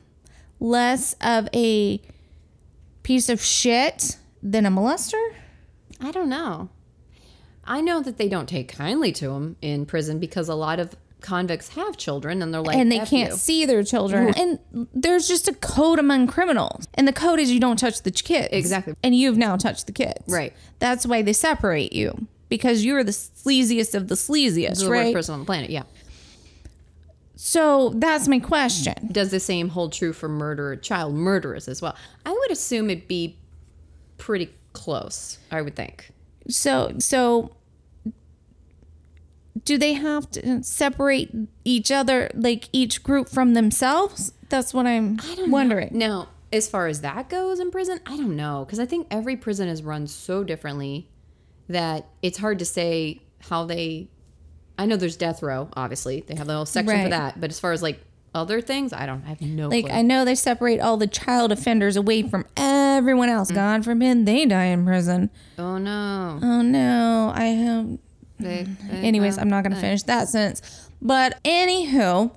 less 0.61 1.15
of 1.21 1.49
a 1.55 2.01
piece 3.03 3.29
of 3.29 3.41
shit 3.41 4.19
than 4.43 4.67
a 4.67 4.71
molester? 4.71 5.35
I 6.01 6.11
don't 6.11 6.29
know. 6.29 6.69
I 7.65 7.81
know 7.81 8.01
that 8.03 8.17
they 8.19 8.29
don't 8.29 8.49
take 8.49 8.69
kindly 8.73 9.13
to 9.13 9.29
them 9.29 9.57
in 9.61 9.87
prison 9.87 10.19
because 10.19 10.49
a 10.49 10.55
lot 10.55 10.81
of 10.81 10.97
convicts 11.21 11.71
have 11.71 11.97
children 11.97 12.41
and 12.43 12.53
they're 12.53 12.63
like 12.63 12.77
and 12.77 12.91
they 12.91 13.01
"F 13.01 13.11
can't 13.11 13.31
you." 13.33 13.37
see 13.37 13.67
their 13.67 13.85
children. 13.85 14.33
And 14.37 14.59
there's 14.95 15.29
just 15.29 15.49
a 15.49 15.53
code 15.53 15.99
among 15.99 16.27
criminals. 16.27 16.89
And 16.95 17.07
the 17.07 17.13
code 17.13 17.39
is 17.39 17.53
you 17.53 17.61
don't 17.61 17.79
touch 17.79 18.03
the 18.03 18.11
kids. 18.11 18.49
Exactly. 18.53 18.95
And 19.03 19.15
you've 19.15 19.37
now 19.37 19.57
touched 19.57 19.87
the 19.87 19.93
kids. 19.93 20.25
Right. 20.27 20.55
That's 20.79 21.07
why 21.07 21.23
they 21.23 21.35
separate 21.35 21.93
you 21.93 22.27
because 22.49 22.85
you're 22.85 23.05
the 23.05 23.13
sleaziest 23.13 23.95
of 23.95 24.09
the 24.09 24.15
sleaziest, 24.15 24.81
the 24.83 24.89
worst 24.89 25.13
person 25.13 25.35
on 25.35 25.41
the 25.41 25.47
planet. 25.47 25.71
Yeah. 25.71 25.83
So 27.43 27.95
that's 27.97 28.29
my 28.29 28.39
question. 28.39 29.09
Does 29.11 29.31
the 29.31 29.41
same 29.41 29.71
hold 29.71 29.95
true 29.95 30.13
for 30.13 30.29
murder, 30.29 30.77
child 30.77 31.15
murderers 31.15 31.69
as 31.69 31.81
well? 31.81 31.97
I 32.27 32.33
would 32.33 32.51
assume 32.51 32.91
it'd 32.91 33.09
be 33.09 33.39
pretty 34.19 34.51
close. 34.75 35.39
I 35.51 35.63
would 35.63 35.75
think. 35.75 36.11
So 36.49 36.93
so 36.99 37.57
do 39.65 39.79
they 39.79 39.95
have 39.95 40.31
to 40.33 40.63
separate 40.63 41.35
each 41.65 41.91
other 41.91 42.31
like 42.35 42.69
each 42.75 43.03
group 43.03 43.27
from 43.27 43.55
themselves? 43.55 44.35
That's 44.51 44.75
what 44.75 44.87
I'm 44.87 45.19
wondering. 45.47 45.97
Now, 45.97 46.29
as 46.53 46.69
far 46.69 46.89
as 46.89 47.01
that 47.01 47.31
goes 47.31 47.59
in 47.59 47.71
prison, 47.71 48.01
I 48.05 48.19
don't 48.19 48.37
know 48.37 48.67
because 48.67 48.79
I 48.79 48.85
think 48.85 49.07
every 49.11 49.37
prison 49.37 49.67
is 49.67 49.83
run 49.83 50.09
so 50.09 50.45
differently 50.45 51.09
that 51.71 52.07
it's 52.21 52.37
hard 52.37 52.59
to 52.59 52.67
say 52.67 53.23
how 53.49 53.65
they. 53.65 54.09
I 54.81 54.87
know 54.87 54.97
there's 54.97 55.17
death 55.17 55.43
row. 55.43 55.69
Obviously, 55.75 56.21
they 56.27 56.35
have 56.37 56.47
the 56.47 56.55
whole 56.55 56.67
section 56.67 57.03
for 57.05 57.09
that. 57.11 57.41
But 57.41 57.51
as 57.51 57.61
far 57.61 57.73
as 57.73 57.83
like 57.83 58.01
other 58.35 58.61
things, 58.61 58.93
I 58.93 59.07
don't 59.07 59.25
I 59.27 59.31
have 59.31 59.41
no 59.41 59.69
Like 59.69 59.87
clue. 59.87 59.95
I 59.95 60.03
know 60.03 60.25
they 60.25 60.35
separate 60.35 60.81
all 60.81 60.97
the 60.97 61.07
child 61.07 61.53
offenders 61.53 61.97
away 61.97 62.23
from 62.23 62.45
everyone 62.57 63.29
else. 63.29 63.51
Mm. 63.51 63.55
God 63.55 63.85
forbid 63.85 64.27
they 64.27 64.47
die 64.47 64.67
in 64.67 64.85
prison. 64.85 65.31
oh 65.59 65.79
no. 65.79 66.39
Oh 66.43 66.63
no, 66.63 67.33
I 67.35 67.55
hope 67.55 68.01
They- 68.39 68.65
mm. 68.65 68.91
they- 68.91 69.07
Anyways, 69.07 69.37
I'm 69.39 69.49
not 69.51 69.65
going 69.65 69.75
to 69.75 69.81
finish 69.81 70.03
that 70.05 70.29
sentence. 70.29 70.89
But 71.03 71.43
anywho, 71.45 72.31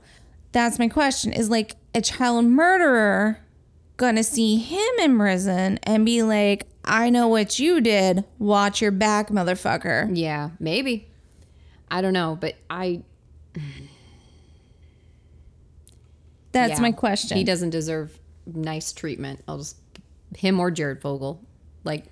that's 0.51 0.79
my 0.79 0.87
question 0.87 1.31
is 1.33 1.49
like 1.49 1.75
a 1.95 2.01
child 2.01 2.45
murderer 2.45 3.39
going 3.97 4.15
to 4.15 4.23
see 4.23 4.57
him 4.57 4.89
in 4.99 5.17
prison 5.17 5.79
and 5.83 6.05
be 6.05 6.23
like, 6.23 6.65
I 6.83 7.09
know 7.09 7.27
what 7.27 7.59
you 7.59 7.79
did. 7.81 8.25
Watch 8.39 8.81
your 8.81 8.91
back, 8.91 9.29
motherfucker. 9.29 10.09
Yeah, 10.17 10.49
maybe. 10.59 11.07
I 11.89 12.01
don't 12.01 12.13
know, 12.13 12.37
but 12.39 12.55
I. 12.69 13.01
That's 16.51 16.73
yeah, 16.73 16.81
my 16.81 16.91
question. 16.91 17.37
He 17.37 17.43
doesn't 17.43 17.71
deserve 17.71 18.17
nice 18.45 18.93
treatment. 18.93 19.41
I'll 19.47 19.57
just 19.57 19.77
him 20.37 20.59
or 20.59 20.71
Jared 20.71 21.01
Fogle, 21.01 21.43
like 21.83 22.05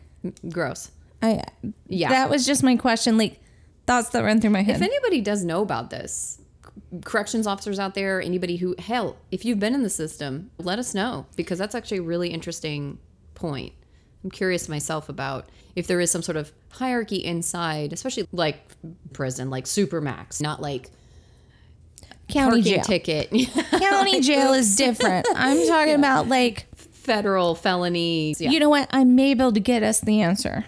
gross. 0.50 0.92
I, 1.22 1.44
Yeah. 1.88 2.10
That 2.10 2.30
was 2.30 2.46
just 2.46 2.64
my 2.64 2.76
question. 2.76 3.18
Like, 3.18 3.40
thoughts 3.86 4.10
that 4.10 4.24
run 4.24 4.42
through 4.42 4.50
my 4.52 4.64
head. 4.64 4.78
If 4.78 4.82
anybody 4.82 5.22
does 5.22 5.44
know 5.44 5.62
about 5.62 5.90
this, 5.90 6.40
corrections 7.04 7.48
officers 7.48 7.80
out 7.80 7.94
there, 7.94 8.22
anybody 8.22 8.58
who, 8.58 8.76
hell, 8.80 9.18
if 9.32 9.46
you've 9.46 9.60
been 9.60 9.76
in 9.76 9.84
the 9.84 9.90
system, 9.90 10.52
let 10.58 10.80
us 10.80 10.94
know 10.94 11.26
because 11.36 11.60
that's 11.60 11.76
actually 11.76 11.98
a 11.98 12.04
really 12.04 12.30
interesting 12.30 12.98
point. 13.36 13.74
I'm 14.24 14.32
curious 14.32 14.70
myself 14.70 15.10
about 15.10 15.50
if 15.76 15.88
there 15.88 16.00
is 16.00 16.12
some 16.12 16.22
sort 16.22 16.36
of 16.36 16.52
hierarchy 16.70 17.18
inside, 17.18 17.94
especially 17.94 18.28
like 18.32 18.60
prison, 19.14 19.50
like 19.50 19.66
Supermax, 19.66 20.42
not 20.42 20.62
like 20.62 20.90
County 22.28 22.62
jail. 22.62 22.84
ticket, 22.84 23.30
County 23.72 24.22
jail 24.22 24.54
is 24.54 24.76
different. 24.76 25.28
I'm 25.36 25.68
talking 25.68 25.96
about 25.96 26.28
like, 26.28 26.68
federal 26.76 27.56
felonies. 27.56 28.40
Yeah. 28.40 28.52
you 28.52 28.60
know 28.60 28.70
what? 28.70 28.88
I 28.92 29.04
may 29.04 29.34
be 29.34 29.42
able 29.42 29.52
to 29.54 29.60
get 29.60 29.82
us 29.84 30.00
the 30.00 30.22
answer. 30.22 30.66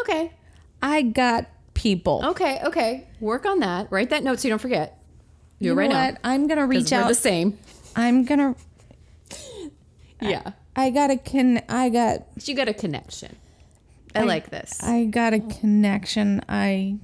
okay. 0.00 0.32
I 0.82 1.02
got 1.02 1.46
people. 1.74 2.22
Okay. 2.26 2.60
Okay. 2.64 3.06
Work 3.20 3.46
on 3.46 3.60
that. 3.60 3.88
Write 3.90 4.10
that 4.10 4.22
note 4.22 4.38
so 4.40 4.48
you 4.48 4.52
don't 4.52 4.60
forget. 4.60 5.02
Do 5.58 5.64
you 5.66 5.72
it 5.72 5.74
know 5.74 5.80
right 5.80 5.88
what? 5.90 6.14
now. 6.14 6.30
I'm 6.30 6.46
gonna 6.46 6.66
reach 6.66 6.92
out. 6.92 7.08
the 7.08 7.14
same. 7.14 7.58
I'm 7.96 8.24
gonna 8.24 8.54
Yeah. 10.20 10.52
I 10.76 10.90
got 10.90 11.10
a 11.10 11.16
con. 11.16 11.62
I 11.68 11.88
got. 11.88 12.26
You 12.44 12.54
got 12.54 12.68
a 12.68 12.74
connection. 12.74 13.36
I, 14.14 14.22
like 14.22 14.50
this. 14.50 14.82
I 14.82 15.04
got 15.04 15.34
a 15.34 15.40
connection. 15.40 16.42
I 16.48 16.98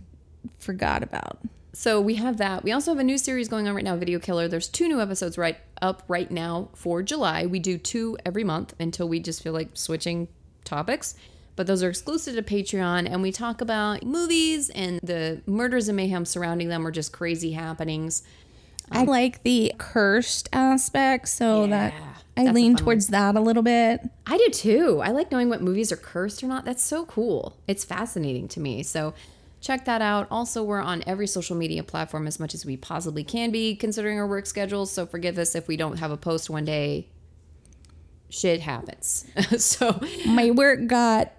forgot 0.59 1.03
about. 1.03 1.39
So 1.75 2.01
we 2.01 2.17
have 2.17 2.37
that. 2.37 2.65
We 2.65 2.73
also 2.73 2.91
have 2.91 2.99
a 2.99 3.05
new 3.05 3.19
series 3.19 3.49
going 3.49 3.67
on 3.67 3.75
right 3.75 3.85
now, 3.85 3.97
Video 3.97 4.19
Killer. 4.19 4.47
There's 4.47 4.69
two 4.69 4.89
new 4.89 5.01
episodes 5.01 5.39
right 5.39 5.57
up 5.81 6.03
right 6.07 6.31
now 6.31 6.69
for 6.75 7.03
July. 7.03 7.47
We 7.47 7.59
do 7.59 7.79
two 7.79 8.19
every 8.27 8.45
month 8.45 8.75
until 8.79 9.09
we 9.09 9.21
just 9.21 9.43
feel 9.43 9.55
like 9.55 9.71
switching 9.75 10.29
topics. 10.65 11.15
But 11.57 11.67
those 11.67 11.83
are 11.83 11.89
exclusive 11.91 12.35
to 12.35 12.43
Patreon, 12.43 13.11
and 13.11 13.23
we 13.23 13.31
talk 13.33 13.61
about 13.61 14.05
movies 14.05 14.71
and 14.71 15.01
the 15.03 15.43
murders 15.47 15.89
and 15.89 15.97
mayhem 15.97 16.25
surrounding 16.25 16.69
them, 16.69 16.87
or 16.87 16.91
just 16.91 17.13
crazy 17.13 17.53
happenings. 17.53 18.23
I 18.91 19.05
like 19.05 19.43
the 19.43 19.73
cursed 19.79 20.49
aspect, 20.53 21.29
so 21.29 21.67
that 21.67 21.95
I 22.37 22.45
that's 22.45 22.55
lean 22.55 22.77
towards 22.77 23.09
that 23.09 23.37
a 23.37 23.41
little 23.41 23.63
bit. 23.63 24.01
I 24.27 24.39
do 24.39 24.49
too. 24.51 25.01
I 25.03 25.11
like 25.11 25.31
knowing 25.31 25.49
what 25.49 25.61
movies 25.61 25.93
are 25.93 25.97
cursed 25.97 26.43
or 26.43 26.47
not. 26.47 26.65
That's 26.65 26.83
so 26.83 27.05
cool. 27.05 27.59
It's 27.67 27.85
fascinating 27.85 28.49
to 28.49 28.61
me. 28.61 28.83
So 28.83 29.13
check 29.61 29.85
that 29.85 30.01
out. 30.01 30.29
Also, 30.31 30.63
we're 30.63 30.81
on 30.81 31.03
every 31.07 31.27
social 31.27 31.57
media 31.57 31.83
platform 31.83 32.27
as 32.27 32.41
much 32.41 32.55
as 32.55 32.65
we 32.65 32.77
possibly 32.77 33.23
can 33.23 33.51
be, 33.51 33.77
considering 33.77 34.19
our 34.19 34.27
work 34.27 34.47
schedules. 34.47 34.91
So 34.91 35.05
forgive 35.07 35.39
us 35.39 35.55
if 35.55 35.69
we 35.69 35.77
don't 35.77 35.99
have 35.99 36.11
a 36.11 36.17
post 36.17 36.49
one 36.49 36.65
day. 36.65 37.09
Shit 38.31 38.63
happens. 38.63 39.27
so 39.59 40.01
My 40.27 40.51
work 40.51 40.87
got 40.87 41.33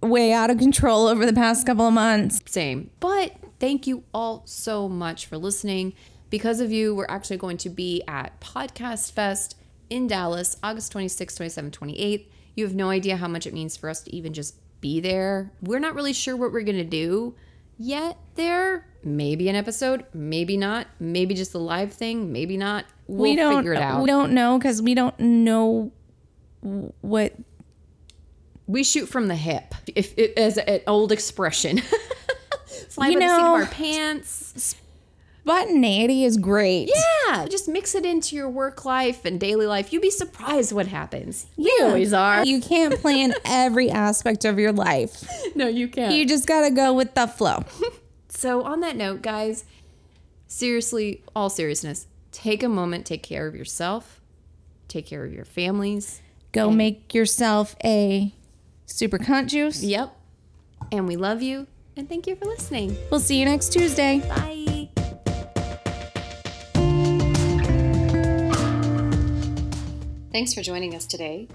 way 0.00 0.32
out 0.32 0.50
of 0.50 0.58
control 0.58 1.08
over 1.08 1.26
the 1.26 1.32
past 1.32 1.66
couple 1.66 1.88
of 1.88 1.94
months. 1.94 2.40
same. 2.46 2.90
But 3.00 3.34
thank 3.58 3.88
you 3.88 4.04
all 4.14 4.42
so 4.46 4.88
much 4.88 5.26
for 5.26 5.38
listening. 5.38 5.92
Because 6.30 6.60
of 6.60 6.70
you, 6.70 6.94
we're 6.94 7.06
actually 7.08 7.36
going 7.36 7.56
to 7.58 7.68
be 7.68 8.02
at 8.06 8.40
Podcast 8.40 9.12
Fest 9.12 9.56
in 9.90 10.06
Dallas, 10.06 10.56
August 10.62 10.92
26th, 10.92 11.38
27th, 11.38 11.70
28th. 11.70 12.26
You 12.54 12.64
have 12.64 12.74
no 12.74 12.90
idea 12.90 13.16
how 13.16 13.28
much 13.28 13.46
it 13.46 13.54
means 13.54 13.76
for 13.76 13.88
us 13.88 14.00
to 14.02 14.14
even 14.14 14.32
just 14.32 14.56
be 14.80 15.00
there. 15.00 15.52
We're 15.62 15.78
not 15.78 15.94
really 15.94 16.12
sure 16.12 16.36
what 16.36 16.52
we're 16.52 16.62
going 16.62 16.76
to 16.76 16.84
do 16.84 17.34
yet 17.78 18.16
there. 18.34 18.86
Maybe 19.02 19.48
an 19.48 19.56
episode, 19.56 20.04
maybe 20.12 20.56
not. 20.56 20.86
Maybe 20.98 21.34
just 21.34 21.54
a 21.54 21.58
live 21.58 21.92
thing, 21.92 22.32
maybe 22.32 22.56
not. 22.56 22.86
We'll 23.06 23.22
we 23.22 23.36
don't. 23.36 23.58
figure 23.58 23.74
it 23.74 23.82
out. 23.82 24.02
We 24.02 24.06
don't 24.06 24.32
know 24.32 24.58
because 24.58 24.82
we 24.82 24.94
don't 24.94 25.18
know 25.20 25.92
what. 26.60 27.34
we 28.66 28.82
shoot 28.82 29.06
from 29.06 29.28
the 29.28 29.36
hip, 29.36 29.74
if 29.94 30.16
it, 30.16 30.36
as 30.36 30.58
an 30.58 30.80
old 30.86 31.12
expression. 31.12 31.82
Fly 32.88 33.08
You 33.08 33.20
by 33.20 33.26
the 33.26 33.36
seat 33.36 33.42
of 33.42 33.52
our 33.52 33.66
pants. 33.66 34.76
Spontaneity 35.46 36.24
is 36.24 36.38
great. 36.38 36.90
Yeah, 37.28 37.46
just 37.46 37.68
mix 37.68 37.94
it 37.94 38.04
into 38.04 38.34
your 38.34 38.50
work 38.50 38.84
life 38.84 39.24
and 39.24 39.38
daily 39.38 39.68
life. 39.68 39.92
You'd 39.92 40.02
be 40.02 40.10
surprised 40.10 40.72
what 40.72 40.88
happens. 40.88 41.46
You 41.56 41.78
always 41.82 42.12
are. 42.12 42.44
You 42.44 42.60
can't 42.60 43.00
plan 43.00 43.32
every 43.44 43.88
aspect 43.88 44.44
of 44.44 44.58
your 44.58 44.72
life. 44.72 45.24
no, 45.54 45.68
you 45.68 45.86
can't. 45.86 46.12
You 46.12 46.26
just 46.26 46.48
gotta 46.48 46.72
go 46.72 46.92
with 46.92 47.14
the 47.14 47.28
flow. 47.28 47.62
so, 48.28 48.64
on 48.64 48.80
that 48.80 48.96
note, 48.96 49.22
guys, 49.22 49.64
seriously, 50.48 51.22
all 51.36 51.48
seriousness, 51.48 52.08
take 52.32 52.64
a 52.64 52.68
moment, 52.68 53.06
take 53.06 53.22
care 53.22 53.46
of 53.46 53.54
yourself, 53.54 54.20
take 54.88 55.06
care 55.06 55.24
of 55.24 55.32
your 55.32 55.44
families. 55.44 56.22
Go 56.50 56.72
make 56.72 57.14
yourself 57.14 57.76
a 57.84 58.34
super 58.86 59.18
cunt 59.18 59.46
juice. 59.46 59.80
Yep. 59.80 60.12
And 60.90 61.06
we 61.06 61.14
love 61.14 61.40
you. 61.40 61.68
And 61.96 62.08
thank 62.08 62.26
you 62.26 62.34
for 62.34 62.46
listening. 62.46 62.96
We'll 63.12 63.20
see 63.20 63.38
you 63.38 63.44
next 63.44 63.72
Tuesday. 63.72 64.18
Bye. 64.28 64.75
Thanks 70.36 70.52
for 70.52 70.60
joining 70.60 70.94
us 70.94 71.06
today. 71.06 71.48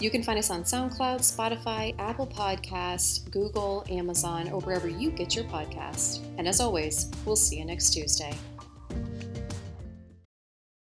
You 0.00 0.10
can 0.10 0.20
find 0.20 0.36
us 0.36 0.50
on 0.50 0.64
SoundCloud, 0.64 1.20
Spotify, 1.20 1.94
Apple 2.00 2.26
Podcasts, 2.26 3.30
Google, 3.30 3.84
Amazon, 3.88 4.50
or 4.50 4.60
wherever 4.62 4.88
you 4.88 5.12
get 5.12 5.36
your 5.36 5.44
podcast. 5.44 6.26
And 6.36 6.48
as 6.48 6.58
always, 6.58 7.08
we'll 7.24 7.36
see 7.36 7.56
you 7.56 7.64
next 7.64 7.90
Tuesday. 7.90 8.34